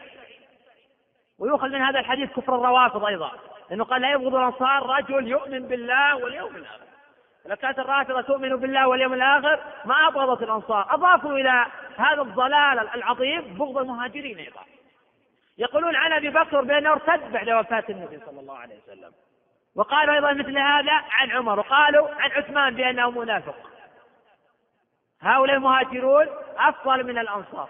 ويؤخذ 1.39 1.69
من 1.69 1.81
هذا 1.83 1.99
الحديث 2.01 2.31
كفر 2.31 2.55
الروافض 2.55 3.05
أيضا 3.05 3.31
لأنه 3.71 3.85
قال 3.85 4.01
لا 4.03 4.13
يبغض 4.13 4.35
الأنصار 4.35 4.87
رجل 4.99 5.29
يؤمن 5.29 5.69
بالله 5.69 6.17
واليوم 6.17 6.57
الآخر 6.57 6.79
لو 7.47 7.57
كانت 7.57 7.79
الرافضة 7.79 8.21
تؤمن 8.21 8.57
بالله 8.57 8.89
واليوم 8.89 9.13
الآخر 9.13 9.61
ما 9.85 10.09
أبغضت 10.09 10.43
الأنصار 10.43 10.95
أضافوا 10.95 11.33
إلى 11.33 11.67
هذا 11.97 12.23
الضلال 12.23 12.79
العظيم 12.95 13.41
بغض 13.41 13.79
المهاجرين 13.79 14.39
أيضا 14.39 14.61
يقولون 15.63 15.97
عن 15.97 16.13
ابي 16.13 16.29
بكر 16.31 16.61
بانه 16.63 16.91
ارتد 16.93 17.33
بعد 17.33 17.51
وفاه 17.51 17.85
النبي 17.91 18.19
صلى 18.27 18.41
الله 18.41 18.59
عليه 18.59 18.75
وسلم 18.83 19.13
وقالوا 19.77 20.15
ايضا 20.15 20.33
مثل 20.33 20.59
هذا 20.59 20.93
عن 21.11 21.31
عمر 21.31 21.59
وقالوا 21.59 22.09
عن 22.09 22.31
عثمان 22.31 22.75
بانه 22.75 23.11
منافق 23.11 23.55
هؤلاء 25.21 25.57
المهاجرون 25.57 26.27
افضل 26.59 27.05
من 27.07 27.19
الانصار 27.19 27.69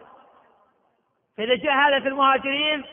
فاذا 1.39 1.55
جاء 1.55 1.73
هذا 1.73 2.01
في 2.01 2.09
المهاجرين 2.09 2.85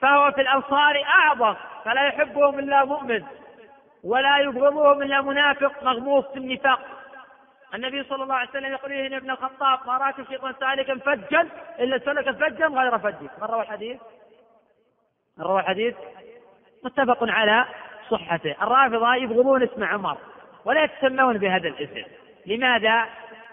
فهو 0.00 0.30
في 0.32 0.40
الانصار 0.40 1.02
اعظم 1.04 1.56
فلا 1.84 2.06
يحبهم 2.06 2.58
الا 2.58 2.84
مؤمن 2.84 3.24
ولا 4.04 4.38
يبغضهم 4.38 5.02
الا 5.02 5.22
منافق 5.22 5.82
مغموس 5.82 6.24
في 6.26 6.36
النفاق 6.38 7.01
النبي 7.74 8.02
صلى 8.04 8.22
الله 8.22 8.34
عليه 8.34 8.48
وسلم 8.50 8.72
يقول 8.72 8.92
إيه 8.92 9.16
ابن 9.16 9.30
الخطاب 9.30 9.78
ما 9.86 9.96
راك 9.96 10.18
الشيطان 10.20 10.54
سالكا 10.60 10.98
فجا 10.98 11.48
إلا 11.80 11.98
سلك 11.98 12.30
فجا 12.30 12.66
غير 12.66 12.98
فجك 12.98 13.42
من 13.42 13.44
روى 13.44 13.62
الحديث 13.62 14.00
من 15.38 15.44
روى 15.44 15.60
الحديث 15.60 15.94
متفق 16.84 17.18
على 17.22 17.66
صحته 18.10 18.56
الرافضة 18.62 19.14
يبغضون 19.14 19.62
اسم 19.62 19.84
عمر 19.84 20.18
ولا 20.64 20.84
يتسمون 20.84 21.38
بهذا 21.38 21.68
الاسم 21.68 22.10
لماذا؟ 22.46 23.06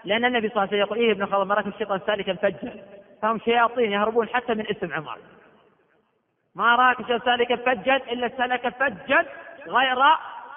لأن 0.04 0.24
النبي 0.24 0.48
صلى 0.48 0.56
الله 0.56 0.60
عليه 0.68 0.68
وسلم 0.68 0.80
يقول 0.80 0.98
إيه 0.98 1.12
ابن 1.12 1.22
الخطاب 1.22 1.46
ما 1.46 1.54
راك 1.54 1.66
الشيطان 1.66 2.00
سالكا 2.06 2.34
فجا 2.34 2.84
فهم 3.22 3.38
شياطين 3.40 3.92
يهربون 3.92 4.28
حتى 4.28 4.54
من 4.54 4.70
اسم 4.70 4.92
عمر 4.92 5.18
ما 6.54 6.76
راك 6.76 7.22
سالكا 7.24 7.56
فجا 7.56 7.96
إلا 7.96 8.28
سلك 8.36 8.68
فجا 8.68 9.26
غير 9.66 9.96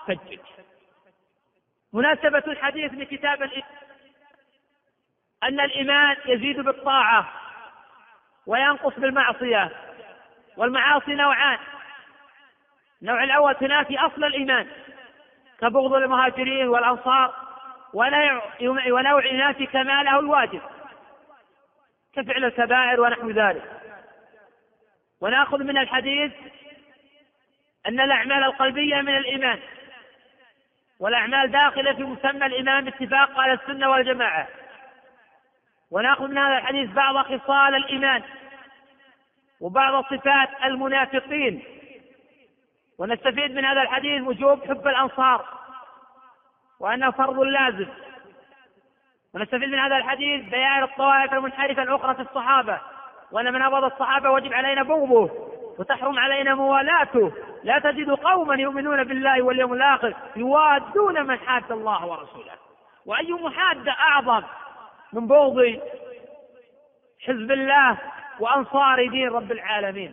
فجج 0.08 0.40
مناسبة 1.94 2.44
الحديث 2.48 2.92
لكتاب 2.94 3.44
الإيمان 3.44 3.70
أن 5.44 5.60
الإيمان 5.60 6.18
يزيد 6.26 6.60
بالطاعة 6.60 7.32
وينقص 8.48 9.00
بالمعصية 9.00 9.72
والمعاصي 10.58 11.14
نوعان 11.14 11.60
النوع 13.02 13.24
الأول 13.24 13.56
تنافي 13.56 14.00
أصل 14.00 14.24
الإيمان 14.24 14.68
كبغض 15.62 15.94
المهاجرين 15.94 16.68
والأنصار 16.68 17.36
ونوع 18.92 19.26
ينافي 19.30 19.66
كماله 19.66 20.20
الواجب 20.20 20.62
كفعل 22.14 22.46
الكبائر 22.46 23.02
ونحو 23.02 23.30
ذلك 23.30 23.72
وناخذ 25.22 25.60
من 25.64 25.78
الحديث 25.78 26.32
أن 27.88 28.00
الأعمال 28.00 28.44
القلبية 28.44 29.02
من 29.02 29.18
الإيمان 29.18 29.60
والأعمال 31.04 31.52
داخلة 31.52 31.94
في 31.94 32.04
مسمى 32.04 32.46
الإمام 32.46 32.84
باتفاق 32.84 33.40
على 33.40 33.54
السنة 33.54 33.90
والجماعة 33.90 34.48
ونأخذ 35.92 36.28
من 36.28 36.38
هذا 36.38 36.58
الحديث 36.58 36.90
بعض 36.90 37.16
خصال 37.18 37.76
الإيمان 37.76 38.24
وبعض 39.62 40.04
صفات 40.06 40.50
المنافقين 40.64 41.64
ونستفيد 43.00 43.52
من 43.56 43.66
هذا 43.66 43.82
الحديث 43.82 44.22
وجوب 44.22 44.64
حب 44.70 44.88
الأنصار 44.88 45.46
وأنه 46.80 47.12
فرض 47.12 47.40
لازم 47.40 47.88
ونستفيد 49.34 49.70
من 49.70 49.80
هذا 49.80 49.98
الحديث 49.98 50.50
بيان 50.50 50.84
الطوائف 50.84 51.34
المنحرفة 51.34 51.84
الأخرى 51.84 52.16
في 52.16 52.22
الصحابة 52.22 52.80
وأن 53.32 53.54
من 53.54 53.62
أبغض 53.62 53.84
الصحابة 53.84 54.30
وجب 54.32 54.54
علينا 54.54 54.84
بغضه 54.84 55.50
وتحرم 55.80 56.20
علينا 56.20 56.56
موالاته 56.56 57.32
لا 57.64 57.80
تجد 57.80 58.10
قوما 58.12 58.56
يؤمنون 58.56 59.04
بالله 59.04 59.42
واليوم 59.42 59.74
الآخر 59.74 60.14
يوادون 60.36 61.28
من 61.28 61.40
حاد 61.40 61.72
الله 61.72 62.06
ورسوله 62.06 62.52
وأي 63.06 63.32
محادة 63.34 63.92
أعظم 63.92 64.42
من 65.14 65.28
بغض 65.28 65.80
حزب 67.28 67.52
الله 67.52 67.98
وأنصار 68.40 69.08
دين 69.10 69.30
رب 69.30 69.52
العالمين 69.52 70.12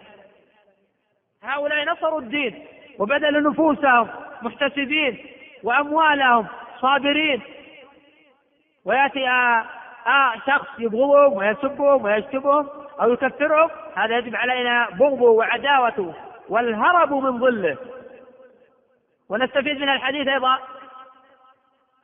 هؤلاء 1.42 1.84
نصروا 1.84 2.20
الدين 2.20 2.66
وبذلوا 2.98 3.50
نفوسهم 3.52 4.08
محتسبين 4.42 5.26
وأموالهم 5.62 6.46
صابرين 6.80 7.42
ويأتي 8.84 9.26
آه 9.28 10.34
شخص 10.46 10.68
يبغضهم 10.78 11.32
ويسبهم 11.32 12.04
ويشتمهم 12.04 12.68
أو 13.00 13.12
يكفرهم 13.12 13.70
هذا 13.96 14.18
يجب 14.18 14.36
علينا 14.36 14.88
بغضه 14.90 15.30
وعداوته 15.30 16.14
والهرب 16.50 17.12
من 17.14 17.38
ظله 17.38 17.76
ونستفيد 19.28 19.80
من 19.80 19.88
الحديث 19.88 20.28
أيضا 20.28 20.58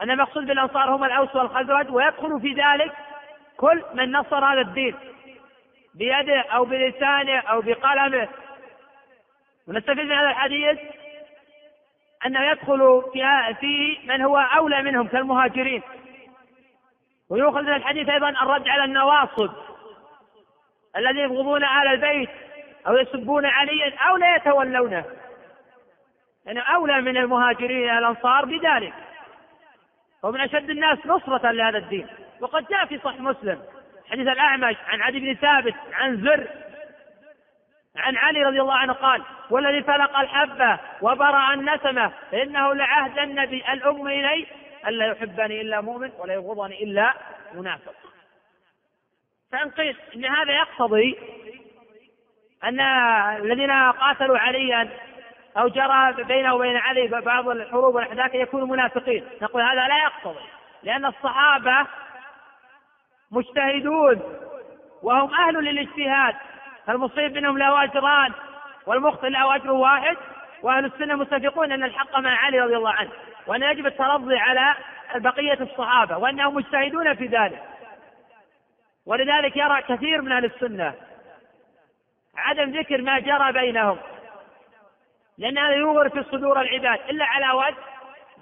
أن 0.00 0.10
المقصود 0.10 0.46
بالأنصار 0.46 0.90
هم 0.94 1.04
الأوس 1.04 1.36
والخزرج 1.36 1.90
ويدخل 1.92 2.40
في 2.40 2.52
ذلك 2.62 2.92
كل 3.56 3.82
من 3.94 4.12
نصر 4.12 4.44
هذا 4.44 4.60
الدين 4.60 4.94
بيده 5.94 6.40
أو 6.40 6.64
بلسانه 6.64 7.38
أو 7.38 7.60
بقلمه 7.60 8.28
ونستفيد 9.68 9.98
من 10.04 10.12
هذا 10.12 10.30
الحديث 10.30 10.78
أنه 12.26 12.50
يدخل 12.50 13.02
فيه 13.60 14.08
من 14.12 14.22
هو 14.22 14.36
أولى 14.38 14.82
منهم 14.82 15.08
كالمهاجرين 15.08 15.82
ويؤخذ 17.30 17.62
من 17.62 17.74
الحديث 17.74 18.08
أيضا 18.08 18.28
الرد 18.28 18.68
على 18.68 18.84
النواصب 18.84 19.50
الذين 20.96 21.18
يبغضون 21.24 21.64
اهل 21.64 21.86
البيت 21.88 22.30
أو 22.88 22.96
يسبون 22.96 23.46
عليا 23.46 23.94
أو 23.98 24.16
لا 24.16 24.36
يتولونه 24.36 24.98
أنا 26.46 26.54
يعني 26.60 26.74
أولى 26.74 27.00
من 27.00 27.16
المهاجرين 27.16 27.90
الأنصار 27.90 28.44
بذلك 28.44 28.94
ومن 30.22 30.40
أشد 30.40 30.70
الناس 30.70 30.98
نصرة 31.06 31.50
لهذا 31.50 31.78
الدين 31.78 32.06
وقد 32.40 32.66
جاء 32.68 32.86
في 32.86 32.98
صحيح 32.98 33.20
مسلم 33.20 33.62
حديث 34.10 34.28
الأعمش 34.28 34.76
عن 34.88 35.02
عدي 35.02 35.18
بن 35.20 35.34
ثابت 35.34 35.74
عن 35.92 36.22
زر 36.22 36.46
عن 37.96 38.16
علي 38.16 38.42
رضي 38.44 38.60
الله 38.60 38.74
عنه 38.74 38.92
قال 38.92 39.22
والذي 39.50 39.82
فلق 39.82 40.18
الحبة 40.18 40.78
وبرع 41.02 41.54
النسمة 41.54 42.12
فإنه 42.32 42.74
لعهد 42.74 43.18
النبي 43.18 43.64
الأم 43.72 44.06
إلي 44.06 44.46
ألا 44.86 45.06
يحبني 45.06 45.60
إلا 45.60 45.80
مؤمن 45.80 46.10
ولا 46.18 46.34
يبغضني 46.34 46.84
إلا 46.84 47.14
منافق 47.54 47.94
فإن 49.52 49.70
قيل 49.70 49.96
إن 50.16 50.24
هذا 50.24 50.52
يقتضي 50.52 51.16
أن 52.64 52.80
الذين 53.44 53.70
قاتلوا 53.70 54.38
عليا 54.38 54.88
أو 55.58 55.68
جرى 55.68 56.24
بينه 56.24 56.54
وبين 56.54 56.76
علي 56.76 57.06
بعض 57.06 57.48
الحروب 57.48 57.94
والأحداث 57.94 58.34
يكونوا 58.34 58.66
منافقين 58.66 59.24
نقول 59.42 59.62
هذا 59.62 59.88
لا 59.88 59.98
يقتضي 60.02 60.44
لأن 60.82 61.04
الصحابة 61.06 61.86
مجتهدون 63.30 64.20
وهم 65.02 65.34
أهل 65.34 65.54
للاجتهاد 65.54 66.34
فالمصيب 66.86 67.36
منهم 67.36 67.58
له 67.58 67.84
أجران 67.84 68.32
والمخطئ 68.86 69.28
له 69.28 69.54
أجر 69.56 69.72
واحد 69.72 70.16
وأهل 70.62 70.84
السنة 70.84 71.14
متفقون 71.14 71.72
أن 71.72 71.84
الحق 71.84 72.18
مع 72.18 72.36
علي 72.36 72.60
رضي 72.60 72.76
الله 72.76 72.92
عنه 72.92 73.10
وأن 73.46 73.62
يجب 73.62 73.86
الترضي 73.86 74.36
على 74.38 74.74
بقية 75.16 75.58
الصحابة 75.60 76.16
وأنهم 76.18 76.54
مجتهدون 76.54 77.14
في 77.14 77.26
ذلك 77.26 77.62
ولذلك 79.06 79.56
يرى 79.56 79.82
كثير 79.82 80.22
من 80.22 80.32
أهل 80.32 80.44
السنة 80.44 80.94
عدم 82.38 82.70
ذكر 82.70 83.02
ما 83.02 83.18
جرى 83.18 83.52
بينهم 83.52 83.98
لأن 85.38 85.58
هذا 85.58 85.74
يوغر 85.74 86.08
في 86.08 86.22
صدور 86.32 86.60
العباد 86.60 86.98
إلا 87.08 87.24
على 87.24 87.50
وجه 87.50 87.76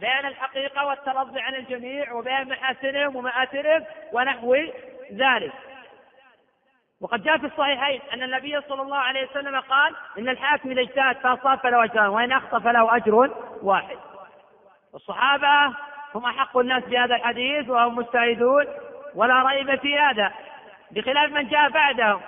بيان 0.01 0.27
الحقيقة 0.27 0.87
والترضي 0.87 1.41
عن 1.41 1.55
الجميع 1.55 2.12
وبيان 2.12 2.49
محاسنهم 2.49 3.16
ومآثرهم 3.16 3.85
ونحو 4.12 4.57
ذلك 5.12 5.53
وقد 7.01 7.23
جاء 7.23 7.39
في 7.39 7.47
الصحيحين 7.47 8.01
أن 8.12 8.23
النبي 8.23 8.61
صلى 8.61 8.83
الله 8.83 8.97
عليه 8.99 9.27
وسلم 9.31 9.61
قال 9.61 9.95
إن 10.19 10.29
الحاكم 10.29 10.71
إذا 10.71 10.81
اجتهد 10.83 11.16
فأصاب 11.16 11.59
فله 11.59 11.85
أجران 11.85 12.09
وإن 12.09 12.33
أخطأ 12.33 12.59
فله 12.61 12.97
أجر 12.97 13.31
واحد 13.62 13.97
الصحابة 14.95 15.66
هم 16.15 16.25
أحق 16.25 16.59
الناس 16.59 16.83
بهذا 16.85 17.16
الحديث 17.16 17.69
وهم 17.69 17.97
مستعدون 17.97 18.66
ولا 19.15 19.43
ريب 19.43 19.75
في 19.81 19.99
هذا 19.99 20.33
بخلاف 20.91 21.33
من 21.33 21.49
جاء 21.49 21.69
بعدهم 21.69 22.21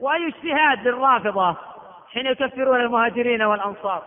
واي 0.00 0.26
اجتهاد 0.28 0.88
للرافضه 0.88 1.56
حين 2.14 2.26
يكفرون 2.26 2.80
المهاجرين 2.80 3.42
والانصار 3.42 4.02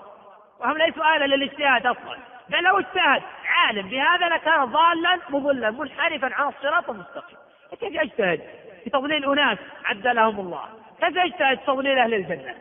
وهم 0.59 0.77
ليسوا 0.77 1.03
اهلا 1.03 1.26
للاجتهاد 1.35 1.85
اصلا 1.85 2.18
بل 2.49 2.63
لو 2.63 2.80
اجتهد 2.80 3.22
عالم 3.45 3.89
بهذا 3.89 4.27
لكان 4.35 4.65
ضالا 4.65 5.19
مضلا 5.30 5.72
منحرفا 5.72 6.30
عن 6.34 6.49
الصراط 6.49 6.89
المستقيم 6.89 7.38
كيف 7.80 7.91
يجتهد 8.03 8.41
في 8.84 8.89
تضليل 8.89 9.31
اناس 9.31 9.57
عدلهم 9.85 10.39
الله 10.39 10.63
كيف 11.01 11.15
يجتهد 11.15 11.57
في 11.59 11.65
تضليل 11.65 11.99
اهل 11.99 12.13
الجنه 12.13 12.55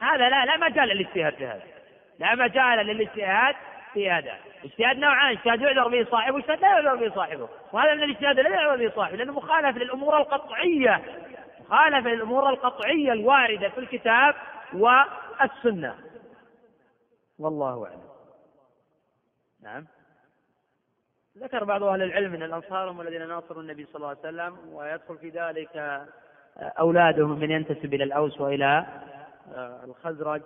هذا 0.00 0.28
لا 0.28 0.44
لا 0.44 0.56
مجال 0.56 0.88
للاجتهاد 0.88 1.32
في 1.34 1.46
هذا 1.46 1.62
لا 2.20 2.34
مجال 2.34 2.86
للاجتهاد 2.86 3.54
في 3.94 4.10
هذا 4.10 4.32
اجتهاد 4.64 4.98
نوعان 4.98 5.30
اجتهاد 5.36 5.62
يعذر 5.62 5.88
به 5.88 6.04
صاحبه 6.10 6.34
واجتهاد 6.36 6.60
لا 6.62 6.68
يعذر 6.68 6.94
به 6.94 7.14
صاحبه 7.14 7.48
وهذا 7.72 7.94
من 7.94 8.02
الاجتهاد 8.02 8.38
الذي 8.38 8.52
لا 8.54 8.60
يعذر 8.62 8.86
به 8.88 8.92
صاحبه 8.96 9.16
لانه 9.16 9.32
مخالف 9.32 9.76
للامور 9.76 10.16
القطعيه 10.18 11.00
خالف 11.70 12.06
الامور 12.06 12.48
القطعيه 12.48 13.12
الوارده 13.12 13.68
في 13.68 13.78
الكتاب 13.78 14.34
والسنه 14.72 15.94
والله 17.38 17.86
اعلم 17.86 18.10
نعم 19.62 19.86
ذكر 21.38 21.64
بعض 21.64 21.82
اهل 21.82 22.02
العلم 22.02 22.34
ان 22.34 22.42
الانصار 22.42 22.90
هم 22.90 23.00
الذين 23.00 23.28
ناصروا 23.28 23.62
النبي 23.62 23.84
صلى 23.84 23.94
الله 23.94 24.08
عليه 24.08 24.18
وسلم 24.18 24.74
ويدخل 24.74 25.18
في 25.18 25.28
ذلك 25.30 25.76
آه، 25.76 26.08
اولادهم 26.64 27.38
من 27.38 27.50
ينتسب 27.50 27.94
الى 27.94 28.04
الاوس 28.04 28.40
والى 28.40 28.86
آه، 29.54 29.80
الخزرج 29.84 30.42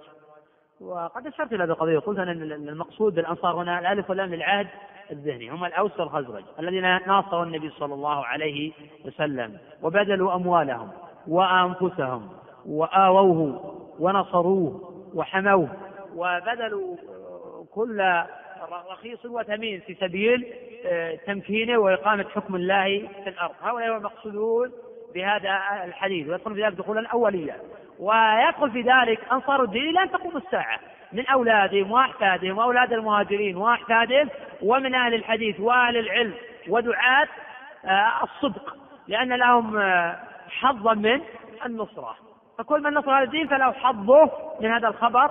وقد 0.80 1.26
اشرت 1.26 1.52
الى 1.52 1.64
هذه 1.64 1.68
القضيه 1.70 1.96
وقلت 1.96 2.18
ان 2.18 2.28
المقصود 2.52 3.14
بالانصار 3.14 3.54
هنا 3.56 3.78
الالف 3.78 4.10
واللام 4.10 4.34
للعهد 4.34 4.68
الذهني 5.10 5.50
هم 5.50 5.64
الاوس 5.64 6.00
والخزرج 6.00 6.44
الذين 6.58 6.82
ناصروا 6.82 7.42
النبي 7.44 7.70
صلى 7.70 7.94
الله 7.94 8.26
عليه 8.26 8.72
وسلم 9.04 9.58
وبذلوا 9.82 10.34
اموالهم 10.34 10.92
وأنفسهم 11.28 12.28
وآووه 12.66 13.70
ونصروه 13.98 14.94
وحموه 15.14 15.68
وبذلوا 16.16 16.96
كل 17.74 18.22
رخيص 18.90 19.26
وثمين 19.26 19.80
في 19.80 19.94
سبيل 20.00 20.46
آه، 20.86 21.14
تمكينه 21.26 21.78
وإقامة 21.78 22.24
حكم 22.34 22.54
الله 22.56 23.08
في 23.24 23.30
الأرض 23.30 23.54
هؤلاء 23.62 23.90
هم 23.92 23.96
المقصودون 23.96 24.72
بهذا 25.14 25.60
الحديث 25.84 26.28
ويدخل 26.28 26.54
في 26.54 26.64
ذلك 26.64 26.74
دخولا 26.74 27.08
أوليا 27.08 27.56
ويدخل 27.98 28.70
في 28.70 28.80
ذلك 28.80 29.20
أنصار 29.32 29.62
الدين 29.62 29.92
لن 29.94 30.10
تقوم 30.10 30.36
الساعة 30.36 30.80
من 31.12 31.26
أولادهم 31.26 31.90
وأحفادهم 31.92 32.58
وأولاد 32.58 32.92
المهاجرين 32.92 33.56
وأحفادهم 33.56 34.28
ومن 34.62 34.94
أهل 34.94 35.14
الحديث 35.14 35.60
وأهل 35.60 35.96
العلم 35.96 36.32
ودعاة 36.68 37.28
آه، 37.84 38.10
الصدق 38.24 38.76
لأن 39.08 39.32
لهم 39.32 39.76
آه، 39.78 40.16
حظا 40.50 40.94
من 40.94 41.20
النصرة 41.66 42.16
فكل 42.58 42.82
من 42.82 42.90
نصر 42.90 43.10
هذا 43.10 43.24
الدين 43.24 43.46
فله 43.48 43.72
حظه 43.72 44.30
من 44.60 44.70
هذا 44.72 44.88
الخبر 44.88 45.30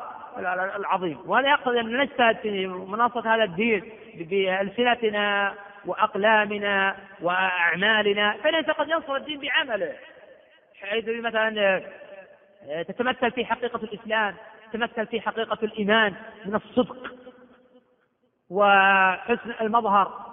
العظيم 0.78 1.20
وهذا 1.26 1.50
يقصد 1.50 1.76
أن 1.76 1.98
نجتهد 1.98 2.36
في 2.38 2.68
مناصرة 2.68 3.36
هذا 3.36 3.44
الدين 3.44 3.92
بألسنتنا 4.16 5.54
وأقلامنا 5.86 6.96
وأعمالنا 7.22 8.36
فليس 8.44 8.66
قد 8.70 8.90
ينصر 8.90 9.16
الدين 9.16 9.40
بعمله 9.42 9.94
حيث 10.82 11.06
مثلا 11.08 11.82
آه، 12.70 12.82
تتمثل 12.82 13.32
في 13.32 13.46
حقيقة 13.46 13.80
الإسلام 13.84 14.36
تتمثل 14.72 15.08
في 15.08 15.22
حقيقة 15.22 15.58
الإيمان 15.64 16.14
من 16.46 16.56
الصدق 16.56 16.98
وحسن 18.50 19.54
المظهر 19.62 20.26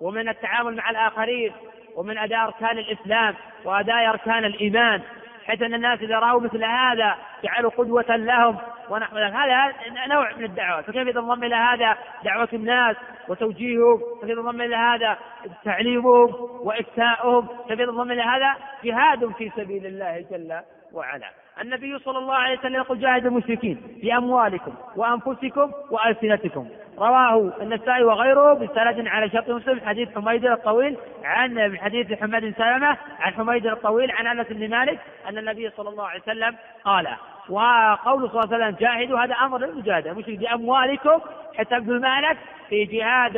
ومن 0.00 0.28
التعامل 0.28 0.76
مع 0.76 0.90
الآخرين 0.90 1.52
ومن 1.96 2.18
أداء 2.18 2.44
أركان 2.44 2.78
الإسلام 2.78 3.34
وأداء 3.64 4.10
أركان 4.10 4.44
الإيمان 4.44 5.02
حيث 5.46 5.62
أن 5.62 5.74
الناس 5.74 6.00
إذا 6.00 6.18
رأوا 6.18 6.40
مثل 6.40 6.64
هذا 6.64 7.16
جعلوا 7.44 7.70
قدوة 7.70 8.04
لهم 8.16 8.56
ونحو 8.90 9.18
ذلك 9.18 9.32
هذا 9.32 9.74
نوع 10.08 10.32
من 10.36 10.44
الدعوة 10.44 10.82
فكيف 10.82 11.08
تنضم 11.08 11.44
إلى 11.44 11.54
هذا 11.54 11.96
دعوة 12.24 12.48
الناس 12.52 12.96
وتوجيههم 13.28 13.98
كيف 14.20 14.30
ينضم 14.30 14.60
إلى 14.60 14.76
هذا 14.76 15.18
تعليمهم 15.64 16.34
وإفتاؤهم 16.60 17.48
كيف 17.68 17.80
ينضم 17.80 18.12
إلى 18.12 18.22
هذا 18.22 18.54
جهاد 18.84 19.32
في 19.38 19.50
سبيل 19.56 19.86
الله 19.86 20.24
جل 20.30 20.60
وعلا 20.92 21.30
النبي 21.60 21.98
صلى 21.98 22.18
الله 22.18 22.34
عليه 22.34 22.58
وسلم 22.58 22.74
يقول 22.74 22.98
جاهدوا 23.00 23.30
المشركين 23.30 23.80
بأموالكم 24.02 24.74
وأنفسكم 24.96 25.72
وألسنتكم 25.90 26.66
رواه 26.98 27.52
النسائي 27.62 28.04
وغيره 28.04 28.52
بسند 28.54 29.06
على 29.08 29.30
شرط 29.30 29.48
مسلم 29.50 29.80
حديث 29.80 30.08
حميد 30.18 30.44
الطويل 30.46 30.96
عن 31.24 31.78
حديث 31.78 32.20
حماد 32.20 32.42
بن 32.42 32.52
سلمة 32.52 32.96
عن 33.20 33.34
حميد 33.34 33.66
الطويل 33.66 34.10
عن 34.10 34.26
أنس 34.38 34.46
بن 34.48 34.70
مالك 34.70 34.98
أن 35.28 35.38
النبي 35.38 35.70
صلى 35.76 35.88
الله 35.88 36.06
عليه 36.06 36.20
وسلم 36.20 36.56
قال 36.84 37.08
وقوله 37.48 38.28
صلى 38.28 38.42
الله 38.44 38.54
عليه 38.54 38.66
وسلم 38.74 38.76
جاهدوا 38.80 39.18
هذا 39.18 39.34
أمر 39.34 39.58
للمجاهدة 39.58 40.12
مشرك 40.12 40.38
بأموالكم 40.38 41.20
حتى 41.58 41.64
تبذل 41.80 42.00
مالك 42.00 42.36
في 42.68 42.84
جهاد 42.84 43.36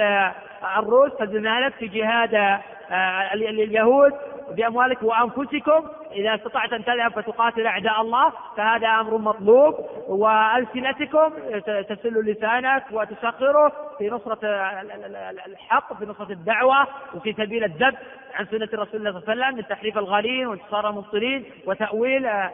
الروس 0.79 1.13
تبذل 1.19 1.43
مالك 1.43 1.75
في 1.75 1.87
جهاد 1.87 2.35
آه، 2.91 3.35
اليهود 3.35 4.13
باموالك 4.51 5.03
وأنفسكم 5.03 5.83
إذا 6.13 6.35
استطعت 6.35 6.73
أن 6.73 6.85
تذهب 6.85 7.11
فتقاتل 7.13 7.67
أعداء 7.67 8.01
الله 8.01 8.33
فهذا 8.57 8.89
أمر 8.89 9.19
مطلوب 9.19 9.75
وألسنتكم 10.09 11.29
تسل 11.89 12.25
لسانك 12.27 12.85
وتسخره 12.93 13.73
في 13.99 14.09
نصرة 14.09 14.39
الحق 15.47 15.99
في 15.99 16.05
نصرة 16.05 16.33
الدعوة 16.33 16.87
وفي 17.15 17.33
سبيل 17.33 17.65
الذب 17.65 17.95
عن 18.35 18.47
سنة 18.47 18.69
الرسول 18.73 18.99
صلى 19.01 19.09
الله 19.09 19.21
عليه 19.29 19.43
وسلم 19.43 19.57
من 19.57 19.67
تحريف 19.67 19.99
الغالين 19.99 20.47
وانتصار 20.47 20.91
المبطلين 20.91 21.45
وتأويل 21.67 22.27
آه، 22.27 22.51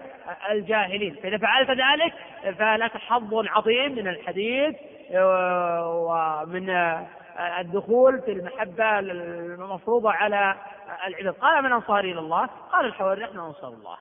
الجاهلين 0.51 1.15
فإذا 1.23 1.37
فعلت 1.39 1.71
ذلك 1.71 2.15
فلك 2.59 2.97
حظ 2.97 3.35
عظيم 3.49 3.93
من 3.93 4.09
الحديث 4.09 4.75
آه، 5.15 6.47
ومن 6.47 6.71
آه، 6.71 7.07
الدخول 7.39 8.23
في 8.23 8.33
المحبة 8.33 8.99
المفروضة 8.99 10.11
على 10.11 10.55
العباد 11.07 11.35
قال 11.35 11.63
من 11.65 11.73
أنصار 11.73 11.99
إلى 12.05 12.19
الله 12.19 12.47
قال 12.73 12.85
الحواري 12.87 13.23
نحن 13.25 13.39
أنصار 13.39 13.73
الله 13.73 13.97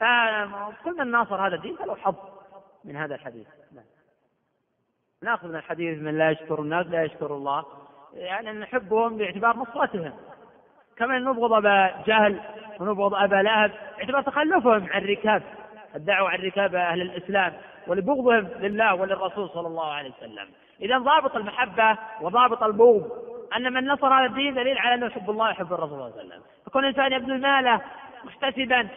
فكل 0.00 0.96
من 0.98 1.10
ناصر 1.10 1.46
هذا 1.46 1.54
الدين 1.56 1.76
فله 1.76 1.94
حظ 1.96 2.14
من 2.84 2.96
هذا 2.96 3.14
الحديث 3.14 3.46
نعم. 3.74 3.84
ناخذ 5.22 5.48
من 5.48 5.56
الحديث 5.56 5.98
من 5.98 6.18
لا 6.18 6.30
يشكر 6.30 6.60
الناس 6.62 6.86
لا 6.86 7.02
يشكر 7.02 7.34
الله 7.34 7.64
يعني 8.14 8.52
نحبهم 8.52 9.16
باعتبار 9.18 9.56
نصرتهم 9.56 10.12
كما 10.96 11.18
نبغض 11.18 11.52
ابا 11.52 12.02
جهل 12.06 12.40
ونبغض 12.80 13.14
ابا 13.14 13.36
لهب 13.36 13.72
اعتبار 14.00 14.22
تخلفهم 14.22 14.86
عن 14.90 15.02
ركاب 15.04 15.42
الدعوه 15.96 16.28
عن 16.30 16.38
ركاب 16.38 16.74
اهل 16.74 17.00
الاسلام 17.02 17.52
ولبغضهم 17.86 18.48
لله 18.56 18.94
وللرسول 18.94 19.48
صلى 19.48 19.68
الله 19.68 19.92
عليه 19.92 20.10
وسلم 20.18 20.48
إذا 20.82 20.98
ضابط 20.98 21.36
المحبة 21.36 21.98
وضابط 22.20 22.62
البغض 22.62 23.10
أن 23.56 23.72
من 23.72 23.86
نصر 23.86 24.14
هذا 24.14 24.26
الدين 24.26 24.54
دليل 24.54 24.78
على 24.78 24.94
أنه 24.94 25.06
يحب 25.06 25.30
الله 25.30 25.46
ويحب 25.46 25.72
الرسول 25.72 25.88
صلى 25.88 25.94
الله 25.94 26.14
عليه 26.16 26.26
وسلم 26.28 26.42
فكون 26.66 26.82
الإنسان 26.84 27.12
يبذل 27.12 27.40
ماله 27.40 27.80
محتسبا 28.24 28.88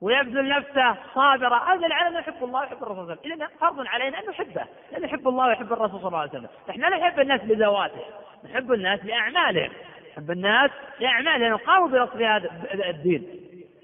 ويبذل 0.00 0.48
نفسه 0.48 0.96
صابرا 1.14 1.56
هذا 1.58 1.94
على 1.94 2.08
انه 2.08 2.18
يحب 2.18 2.44
الله 2.44 2.60
ويحب 2.60 2.82
الرسول 2.82 2.96
صلى 2.96 3.08
الله 3.16 3.20
عليه 3.20 3.20
وسلم، 3.20 3.32
اذا 3.36 3.46
فرض 3.60 3.86
علينا 3.86 4.18
ان 4.20 4.26
نحبه، 4.28 4.62
لان 4.92 5.04
يحب 5.04 5.28
الله 5.28 5.46
ويحب 5.46 5.72
الرسول 5.72 6.00
صلى 6.00 6.08
الله 6.08 6.18
عليه 6.18 6.30
وسلم، 6.30 6.48
احنا 6.70 6.86
لا 6.86 6.96
نحب 6.98 7.20
الناس 7.20 7.40
لذواته، 7.44 8.00
نحب 8.44 8.72
الناس 8.72 9.04
لاعماله، 9.04 9.70
نحب 10.12 10.30
الناس 10.30 10.70
لاعماله 11.00 11.36
لانهم 11.38 11.58
قاموا 11.58 11.88
بنصر 11.88 12.28
هذا 12.36 12.48
الدين. 12.88 13.28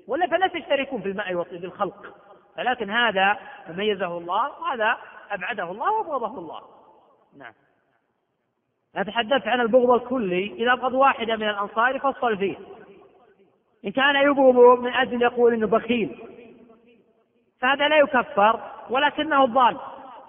ولا 0.09 0.27
فلا 0.27 0.47
تشتركون 0.47 1.03
في 1.03 1.09
الماء 1.09 1.35
والطيب 1.35 1.65
الخلق، 1.65 2.15
ولكن 2.59 2.91
هذا 2.91 3.37
ميزه 3.69 4.19
الله 4.19 4.51
وهذا 4.61 4.97
ابعده 5.31 5.71
الله 5.71 5.93
وابغضه 5.93 6.39
الله. 6.39 6.76
نعم 7.39 7.53
أنا 8.97 9.05
تحدثت 9.05 9.47
عن 9.49 9.61
البغض 9.61 9.91
الكلي 10.03 10.53
إذا 10.53 10.73
أبغض 10.73 10.95
واحدة 10.95 11.37
من 11.37 11.49
الأنصار 11.49 11.97
يفصل 11.97 12.37
فيه 12.39 12.57
إن 13.87 13.91
كان 13.93 14.17
يبغض 14.17 14.81
من 14.81 14.93
أجل 14.93 15.23
يقول 15.23 15.55
إنه 15.55 15.67
بخيل 15.67 16.19
فهذا 17.61 17.89
لا 17.89 17.99
يكفر 17.99 18.61
ولكنه 18.91 19.45
الضال 19.45 19.77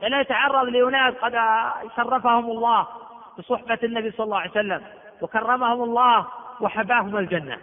لأنه 0.01 0.19
يتعرض 0.19 0.67
لأناس 0.69 1.13
قد 1.13 1.33
شرفهم 1.95 2.45
الله 2.51 2.87
بصحبة 3.37 3.79
النبي 3.83 4.11
صلى 4.11 4.23
الله 4.23 4.39
عليه 4.39 4.51
وسلم 4.51 4.81
وكرمهم 5.21 5.83
الله 5.83 6.27
وحباهم 6.61 7.17
الجنة 7.17 7.57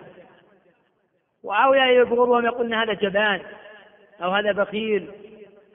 أو 1.44 1.74
يبغضهم 1.74 2.44
يقول 2.44 2.66
إن 2.66 2.74
هذا 2.74 2.92
جبان 2.92 3.42
أو 4.22 4.30
هذا 4.30 4.52
بخيل 4.52 5.10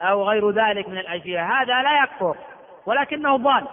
أو 0.02 0.24
غير 0.24 0.50
ذلك 0.52 0.90
من 0.90 0.98
الأشياء 0.98 1.46
هذا 1.46 1.84
لا 1.84 2.04
يكفر 2.04 2.36
ولكنه 2.86 3.38
ضال 3.38 3.68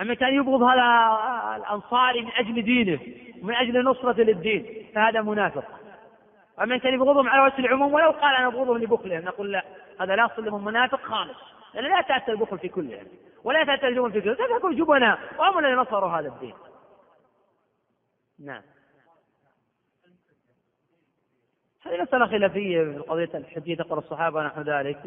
أما 0.00 0.14
كان 0.14 0.34
يبغض 0.34 0.62
هذا 0.62 1.16
الأنصاري 1.56 2.20
من 2.24 2.32
أجل 2.32 2.62
دينه 2.62 2.98
ومن 3.42 3.54
أجل 3.54 3.84
نصرة 3.84 4.22
للدين 4.24 4.86
فهذا 4.94 5.22
منافق 5.22 5.64
أما 6.62 6.78
كان 6.78 6.94
يبغضهم 6.94 7.28
على 7.28 7.42
وجه 7.42 7.58
العموم 7.58 7.92
ولو 7.94 8.10
قال 8.10 8.36
أنا 8.36 8.46
أبغضهم 8.46 8.78
لبخلهم 8.78 9.24
نقول 9.24 9.52
لا 9.52 9.64
هذا 10.00 10.16
لا 10.16 10.28
يصل 10.32 10.44
لهم 10.44 10.64
منافق 10.64 11.00
خالص 11.02 11.36
لأن 11.74 11.84
لا 11.84 12.00
تأتى 12.00 12.32
البخل 12.32 12.58
في 12.58 12.68
كلهم 12.68 12.90
يعني. 12.90 13.08
ولا 13.44 13.64
تأتى 13.64 13.88
الجبن 13.88 14.10
في 14.10 14.20
كلهم 14.20 14.36
تأتى 14.36 14.74
جبناء 14.76 15.18
وهم 15.38 15.58
الذين 15.58 15.74
نصروا 15.76 16.08
هذا 16.08 16.28
الدين 16.28 16.54
نعم 18.44 18.62
هذه 21.86 22.02
مسألة 22.02 22.26
خلافية 22.26 22.78
في 22.82 22.98
قضية 23.08 23.30
الحديث 23.34 23.78
تقرأ 23.78 23.98
الصحابة 23.98 24.42
نحو 24.46 24.60
ذلك 24.62 25.00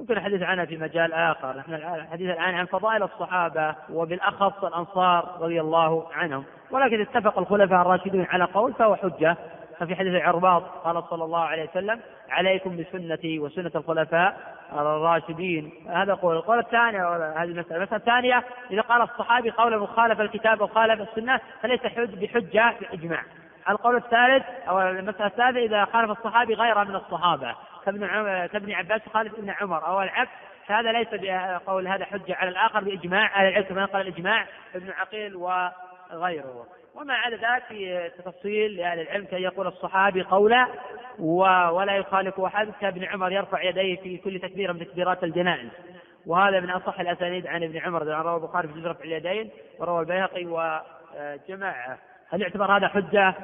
ممكن 0.00 0.16
الحديث 0.16 0.42
عنها 0.42 0.64
في 0.64 0.76
مجال 0.76 1.12
آخر 1.12 1.56
نحن 1.56 1.74
الحديث 1.74 2.30
الآن 2.30 2.54
عن 2.54 2.66
فضائل 2.66 3.02
الصحابة 3.02 3.74
وبالأخص 3.92 4.64
الأنصار 4.64 5.36
رضي 5.40 5.60
الله 5.60 6.06
عنهم 6.14 6.44
ولكن 6.70 7.00
اتفق 7.00 7.38
الخلفاء 7.38 7.80
الراشدون 7.82 8.26
على 8.30 8.44
قول 8.44 8.72
فهو 8.74 8.96
حجة 8.96 9.36
ففي 9.78 9.96
حديث 9.96 10.14
العرباط 10.14 10.62
قال 10.84 11.04
صلى 11.10 11.24
الله 11.24 11.40
عليه 11.40 11.64
وسلم 11.70 12.00
عليكم 12.30 12.76
بسنتي 12.76 13.38
وسنة 13.40 13.70
الخلفاء 13.76 14.54
الراشدين 14.72 15.72
هذا 15.88 16.14
قول 16.14 16.36
القول 16.36 16.58
الثاني 16.58 16.98
هذه 16.98 17.42
المسألة 17.42 17.76
المسألة 17.76 17.96
الثانية 17.96 18.44
إذا 18.70 18.80
قال 18.80 19.02
الصحابي 19.02 19.50
قولا 19.50 19.76
مخالف 19.78 20.20
الكتاب 20.20 20.60
وخالف 20.60 21.00
السنة 21.10 21.40
فليس 21.62 21.80
حج 21.80 22.24
بحجة 22.24 22.74
بإجماع 22.80 23.22
القول 23.68 23.96
الثالث 23.96 24.44
أو 24.68 24.82
المسألة 24.82 25.26
الثالثة 25.26 25.58
إذا 25.58 25.84
خالف 25.84 26.10
الصحابي 26.10 26.54
غيره 26.54 26.84
من 26.84 26.94
الصحابة 26.96 27.54
كابن 27.84 28.06
كابن 28.46 28.72
عباس 28.72 29.00
خالد 29.12 29.32
بن 29.38 29.50
عمر 29.50 29.86
أو 29.86 30.02
العكس 30.02 30.30
فهذا 30.66 30.92
ليس 30.92 31.08
قول 31.66 31.88
هذا 31.88 32.04
حجة 32.04 32.34
على 32.34 32.50
الآخر 32.50 32.84
بإجماع 32.84 33.40
أهل 33.40 33.48
العلم 33.48 33.64
كما 33.66 33.84
قال 33.84 34.08
الإجماع 34.08 34.46
ابن 34.74 34.90
عقيل 34.90 35.36
وغيره 35.36 36.66
وما 36.94 37.14
عدا 37.14 37.36
ذلك 37.36 37.62
في 37.68 38.10
تفصيل 38.24 38.76
لأهل 38.76 39.00
العلم 39.00 39.24
كأن 39.24 39.42
يقول 39.42 39.66
الصحابي 39.66 40.22
قولا 40.22 40.66
ولا 41.72 41.92
يخالف 41.96 42.40
أحد 42.40 42.72
كابن 42.80 43.04
عمر 43.04 43.32
يرفع 43.32 43.62
يديه 43.62 43.96
في 43.96 44.16
كل 44.16 44.38
تكبيرة 44.40 44.72
من 44.72 44.80
تكبيرات 44.86 45.24
الجنائز 45.24 45.68
وهذا 46.26 46.60
من 46.60 46.70
أصح 46.70 47.00
الأسانيد 47.00 47.46
عن 47.46 47.62
ابن 47.62 47.78
عمر 47.78 48.04
لأن 48.04 48.20
روى 48.20 48.36
البخاري 48.36 48.68
في 48.68 48.78
رفع 48.80 49.04
اليدين 49.04 49.50
وروى 49.78 50.00
البيهقي 50.00 50.44
وجماعة 50.46 51.98
هل 52.32 52.42
يعتبر 52.42 52.76
هذا 52.76 52.88
حجة؟ 52.88 53.34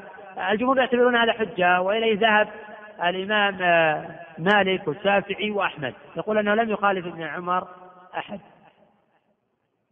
الجمهور 0.50 0.78
يعتبرون 0.78 1.16
هذا 1.16 1.32
حجة 1.32 1.80
وإليه 1.80 2.18
ذهب 2.18 2.48
الإمام 3.04 3.58
آه، 3.62 4.04
مالك 4.38 4.88
والشافعي 4.88 5.50
وأحمد 5.50 5.94
يقول 6.16 6.38
أنه 6.38 6.54
لم 6.54 6.70
يخالف 6.70 7.06
ابن 7.06 7.22
عمر 7.22 7.68
أحد 8.18 8.40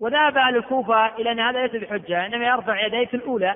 وذهب 0.01 0.37
أهل 0.37 0.57
الكوفة 0.57 1.07
إلى 1.17 1.33
أن 1.33 1.41
هذا 1.41 1.67
ليس 1.67 1.83
بحجة 1.85 2.27
إنما 2.27 2.47
يرفع 2.47 2.87
يديه 2.87 3.07
في 3.07 3.15
الأولى 3.17 3.55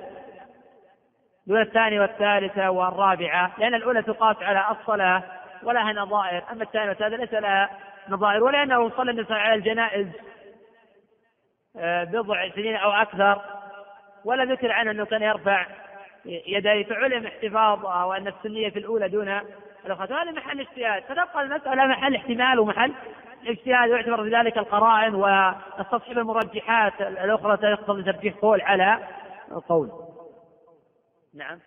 دون 1.47 1.61
الثانية 1.61 2.01
والثالثة 2.01 2.69
والرابعة 2.71 3.51
لأن 3.57 3.73
الأولى 3.75 4.01
تقاس 4.01 4.35
على 4.41 4.65
الصلاة 4.79 5.23
ولها 5.63 5.93
نظائر 5.93 6.43
أما 6.51 6.63
الثانية 6.63 6.89
والثالثة 6.89 7.17
ليس 7.17 7.33
لها 7.33 7.69
نظائر 8.09 8.43
ولأنه 8.43 8.89
صلى 8.97 9.11
النبي 9.11 9.33
على 9.33 9.53
الجنائز 9.53 10.07
آه، 11.79 12.03
بضع 12.03 12.49
سنين 12.55 12.75
أو 12.75 12.91
أكثر 12.91 13.41
ولا 14.25 14.45
ذكر 14.53 14.71
عنه 14.71 14.91
أنه 14.91 15.05
كان 15.05 15.21
يرفع 15.21 15.65
يدي 16.25 16.83
فعلم 16.83 17.25
احتفاظها 17.25 18.01
آه، 18.03 18.07
وأن 18.07 18.27
السنية 18.27 18.69
في 18.69 18.79
الأولى 18.79 19.07
دون 19.09 19.29
الأخرى 19.85 20.07
هذا 20.15 20.31
محل 20.31 20.59
اجتهاد 20.59 21.03
فتبقى 21.03 21.41
المسألة 21.41 21.85
محل 21.87 22.15
احتمال 22.15 22.59
ومحل 22.59 22.93
اجتهاد 23.45 23.89
ويعتبر 23.89 24.21
بذلك 24.21 24.57
القرائن 24.57 25.15
والتصحيح 25.15 26.17
المرجحات 26.17 27.01
الأخرى 27.01 27.57
تقتضي 27.57 28.03
ترجيح 28.03 28.33
قول 28.35 28.61
على 28.61 29.07
قول 29.67 29.91
نعم 31.33 31.59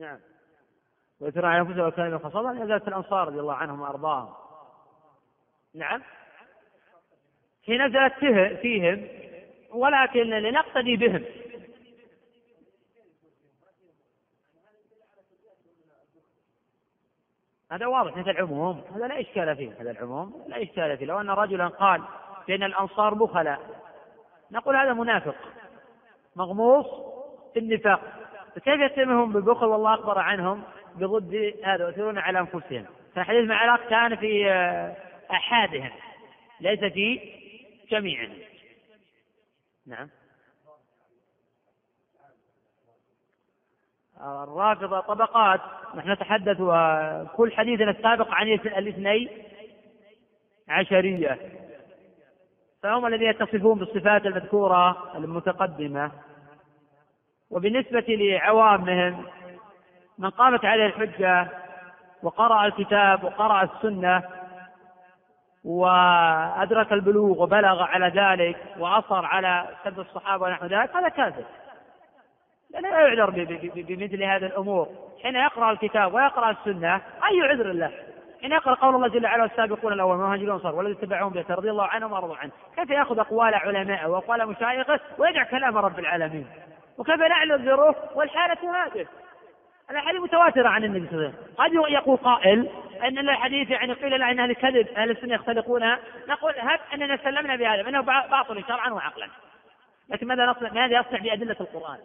نعم 0.00 0.18
ويترى 1.20 1.46
على 1.46 1.60
انفسهم 1.60 1.86
وكانوا 1.86 2.18
خصال 2.18 2.56
نزلت 2.60 2.88
الانصار 2.88 3.26
رضي 3.26 3.40
الله 3.40 3.54
عنهم 3.54 3.80
وارضاهم 3.80 4.34
نعم 5.74 6.02
هي 7.64 7.78
نزلت 7.78 8.12
فيهم 8.60 9.08
ولكن 9.74 10.20
لنقتدي 10.20 10.96
بهم 10.96 11.24
هذا 17.72 17.86
واضح 17.86 18.16
هذا 18.18 18.30
العموم 18.30 18.82
هذا 18.94 19.06
لا 19.06 19.20
إشكال 19.20 19.56
فيه 19.56 19.72
هذا 19.80 19.90
العموم 19.90 20.44
لا 20.48 20.62
إشكال 20.62 20.96
فيه 20.96 21.06
لو 21.06 21.20
أن 21.20 21.30
رجلا 21.30 21.68
قال 21.68 22.02
بأن 22.48 22.62
الأنصار 22.62 23.14
بخلاء 23.14 23.60
نقول 24.50 24.76
هذا 24.76 24.92
منافق 24.92 25.34
مغموص 26.36 26.86
في 27.52 27.58
النفاق 27.58 28.00
فكيف 28.56 28.80
يتهمهم 28.80 29.32
بالبخل 29.32 29.66
والله 29.66 29.94
أخبر 29.94 30.18
عنهم 30.18 30.62
بضد 30.94 31.54
هذا 31.64 31.84
يؤثرون 31.84 32.18
على 32.18 32.38
أنفسهم 32.38 32.84
فالحديث 33.14 33.48
مع 33.48 33.64
العراق 33.64 33.88
كان 33.90 34.16
في 34.16 34.50
آه، 34.50 34.96
أحادهم 35.30 35.90
ليس 36.60 36.80
في 36.80 37.20
جميعهم 37.90 38.34
نعم 39.86 40.08
الرافضة 44.20 45.00
طبقات 45.00 45.60
نحن 45.94 46.10
نتحدث 46.10 46.56
كل 47.36 47.52
حديثنا 47.52 47.90
السابق 47.90 48.28
عن 48.30 48.48
الاثني 48.52 49.28
عشرية 50.68 51.38
فهم 52.82 53.06
الذين 53.06 53.28
يتصفون 53.28 53.78
بالصفات 53.78 54.26
المذكورة 54.26 55.12
المتقدمة 55.16 56.12
وبالنسبة 57.50 58.04
لعوامهم 58.08 59.24
من 60.18 60.30
قامت 60.30 60.64
عليه 60.64 60.86
الحجة 60.86 61.48
وقرأ 62.22 62.66
الكتاب 62.66 63.24
وقرأ 63.24 63.62
السنة 63.62 64.22
وأدرك 65.64 66.92
البلوغ 66.92 67.42
وبلغ 67.42 67.82
على 67.82 68.06
ذلك 68.08 68.56
وأصر 68.78 69.24
على 69.26 69.64
سب 69.84 70.00
الصحابة 70.00 70.44
ونحو 70.44 70.66
ذلك 70.66 70.96
هذا 70.96 71.08
كاذب 71.08 71.44
لأنه 72.70 72.88
لا 72.90 73.00
يعذر 73.00 73.30
بمثل 73.74 74.22
هذه 74.22 74.46
الأمور 74.46 74.88
حين 75.22 75.34
يقرأ 75.36 75.70
الكتاب 75.72 76.14
ويقرأ 76.14 76.50
السنة 76.50 76.94
أي 76.96 77.40
عذر 77.42 77.72
له 77.72 77.90
حين 78.42 78.52
يقرأ 78.52 78.74
قول 78.74 78.94
الله 78.94 79.08
جل 79.08 79.24
وعلا 79.24 79.44
السابقون 79.44 79.92
الأول 79.92 80.14
المهاجرون 80.14 80.46
الأنصار 80.48 80.74
والذين 80.74 80.96
اتبعهم 80.96 81.32
بيته 81.32 81.54
رضي 81.54 81.70
الله 81.70 81.84
عنهم 81.86 82.12
ورضوا 82.12 82.36
عنه 82.36 82.50
كيف 82.76 82.90
يأخذ 82.90 83.18
أقوال 83.18 83.54
علمائه 83.54 84.06
وأقوال 84.06 84.48
مشايخه 84.48 85.00
ويدع 85.18 85.42
كلام 85.42 85.78
رب 85.78 85.98
العالمين 85.98 86.46
وكيف 86.98 87.16
نعلم 87.20 87.52
الظروف 87.54 87.96
والحالة 88.14 88.84
هذه 88.84 89.06
الاحاديث 89.90 90.20
متواتره 90.20 90.68
عن 90.68 90.84
النبي 90.84 91.06
صلى 91.08 91.14
الله 91.16 91.24
عليه 91.58 91.78
وسلم 91.78 91.84
قد 91.86 91.90
يقول 91.92 92.16
قائل 92.16 92.68
ان 93.02 93.18
الحديث 93.18 93.70
يعني 93.70 93.92
قيل 93.92 94.14
ان 94.22 94.40
اهل 94.40 94.50
الكذب 94.50 94.88
اهل 94.96 95.10
السنه 95.10 95.34
يختلقونها 95.34 95.98
نقول 96.28 96.52
هب 96.58 96.80
اننا 96.94 97.16
سلمنا 97.16 97.56
بهذا 97.56 97.88
انه 97.88 98.00
باطل 98.28 98.64
شرعا 98.68 98.90
وعقلا 98.90 99.28
لكن 100.08 100.26
ماذا 100.26 100.46
نصنع 100.46 100.72
ماذا 100.72 100.98
يصنع 101.00 101.18
بادله 101.18 101.56
القران 101.60 101.98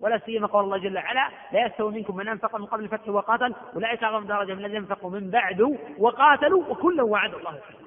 ولا 0.00 0.18
سيما 0.26 0.46
قول 0.46 0.64
الله 0.64 0.78
جل 0.78 0.96
وعلا 0.98 1.28
لا 1.52 1.66
يستوي 1.66 1.92
منكم 1.94 2.16
من 2.16 2.28
انفق 2.28 2.56
من 2.56 2.66
قبل 2.66 2.84
الفتح 2.84 3.08
وقاتل 3.08 3.54
اولئك 3.74 4.04
اعظم 4.04 4.26
درجه 4.26 4.54
من 4.54 4.64
الذين 4.64 4.76
انفقوا 4.76 5.10
من 5.10 5.30
بعد 5.30 5.76
وقاتلوا 5.98 6.64
وكلا 6.68 7.02
وعد 7.02 7.34
الله 7.34 7.50
الحسنى 7.50 7.86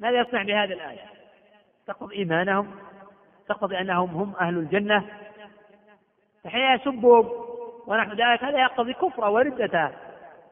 ماذا 0.00 0.20
يصنع 0.20 0.42
بهذه 0.42 0.72
الايه 0.72 0.98
تقتضي 1.86 2.14
ايمانهم 2.16 2.78
تقتضي 3.48 3.80
انهم 3.80 4.08
هم 4.10 4.34
اهل 4.40 4.58
الجنه 4.58 5.04
فحين 6.44 6.60
يسبهم 6.74 7.53
ونحن 7.86 8.10
ذلك 8.10 8.44
هذا 8.44 8.58
يقتضي 8.60 8.92
كفره 8.94 9.30
وردته 9.30 9.90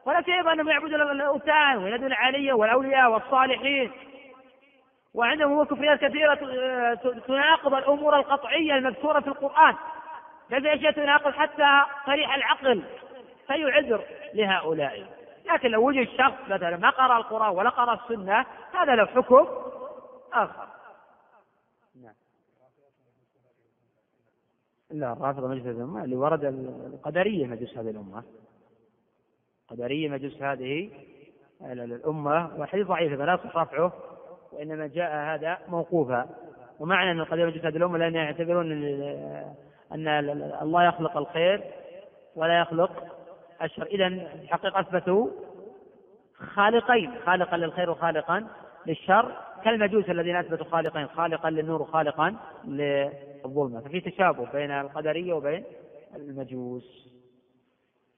ولا 0.05 0.21
شيء 0.21 0.51
انهم 0.53 0.69
يعبدون 0.69 1.01
الاوثان 1.01 1.77
ويدعون 1.77 2.05
العلي 2.05 2.53
والاولياء 2.53 3.11
والصالحين 3.11 3.91
وعندهم 5.13 5.63
كفريات 5.63 6.01
كثيره 6.05 6.33
تناقض 7.27 7.73
الامور 7.73 8.15
القطعيه 8.19 8.75
المذكوره 8.75 9.19
في 9.19 9.27
القران 9.27 9.75
كذا 10.49 10.73
اشياء 10.75 10.91
تناقض 10.91 11.31
حتى 11.31 11.81
صريح 12.05 12.35
العقل 12.35 12.83
فاي 13.47 13.71
عذر 13.71 14.01
لهؤلاء 14.33 15.01
لكن 15.53 15.69
لو 15.71 15.87
وجد 15.87 16.07
شخص 16.17 16.33
مثلا 16.49 16.77
ما 16.77 16.89
قرأ 16.89 17.17
القرآن 17.17 17.49
ولا 17.55 17.69
قرأ 17.69 17.93
السنة 17.93 18.45
هذا 18.73 18.95
له 18.95 19.05
حكم 19.05 19.47
آخر 20.33 20.67
لا 24.93 25.11
الرافضة 25.13 25.47
مجلس 25.47 25.65
هذه 25.65 25.71
الأمة 25.77 26.03
اللي 26.03 26.15
ورد 26.15 26.43
القدرية 26.93 27.47
مجلس 27.47 27.77
هذه 27.77 27.89
الأمة 27.89 28.23
قدريه 29.67 30.09
مجلس 30.09 30.41
هذه 30.41 30.89
الأمة 31.65 32.51
والحديث 32.57 32.87
ضعيف 32.87 33.13
فلا 33.21 33.33
يصح 33.33 33.57
رفعه 33.57 33.93
وإنما 34.51 34.87
جاء 34.87 35.11
هذا 35.15 35.57
موقوفا 35.67 36.29
ومعنى 36.79 37.11
أن 37.11 37.19
القدرية 37.19 37.45
مجلس 37.45 37.65
هذه 37.65 37.75
الأمة 37.77 37.97
لأن 37.97 38.15
يعتبرون 38.15 38.71
أن 39.93 40.07
الله 40.61 40.87
يخلق 40.87 41.17
الخير 41.17 41.63
ولا 42.35 42.59
يخلق 42.61 43.03
الشر 43.63 43.83
إذا 43.85 44.07
الحقيقة 44.07 44.79
أثبتوا 44.79 45.27
خالقين 46.37 47.11
خالقا 47.25 47.57
للخير 47.57 47.89
وخالقا 47.89 48.47
للشر 48.85 49.35
كالمجوس 49.63 50.09
الذين 50.09 50.35
أثبتوا 50.35 50.65
خالقين 50.65 51.07
خالقا 51.07 51.49
للنور 51.49 51.81
وخالقا 51.81 52.35
الظلمة 53.45 53.81
ففي 53.81 53.99
تشابه 53.99 54.51
بين 54.51 54.71
القدرية 54.71 55.33
وبين 55.33 55.63
المجوس 56.15 57.07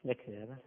لك 0.06 0.30
هذا 0.30 0.58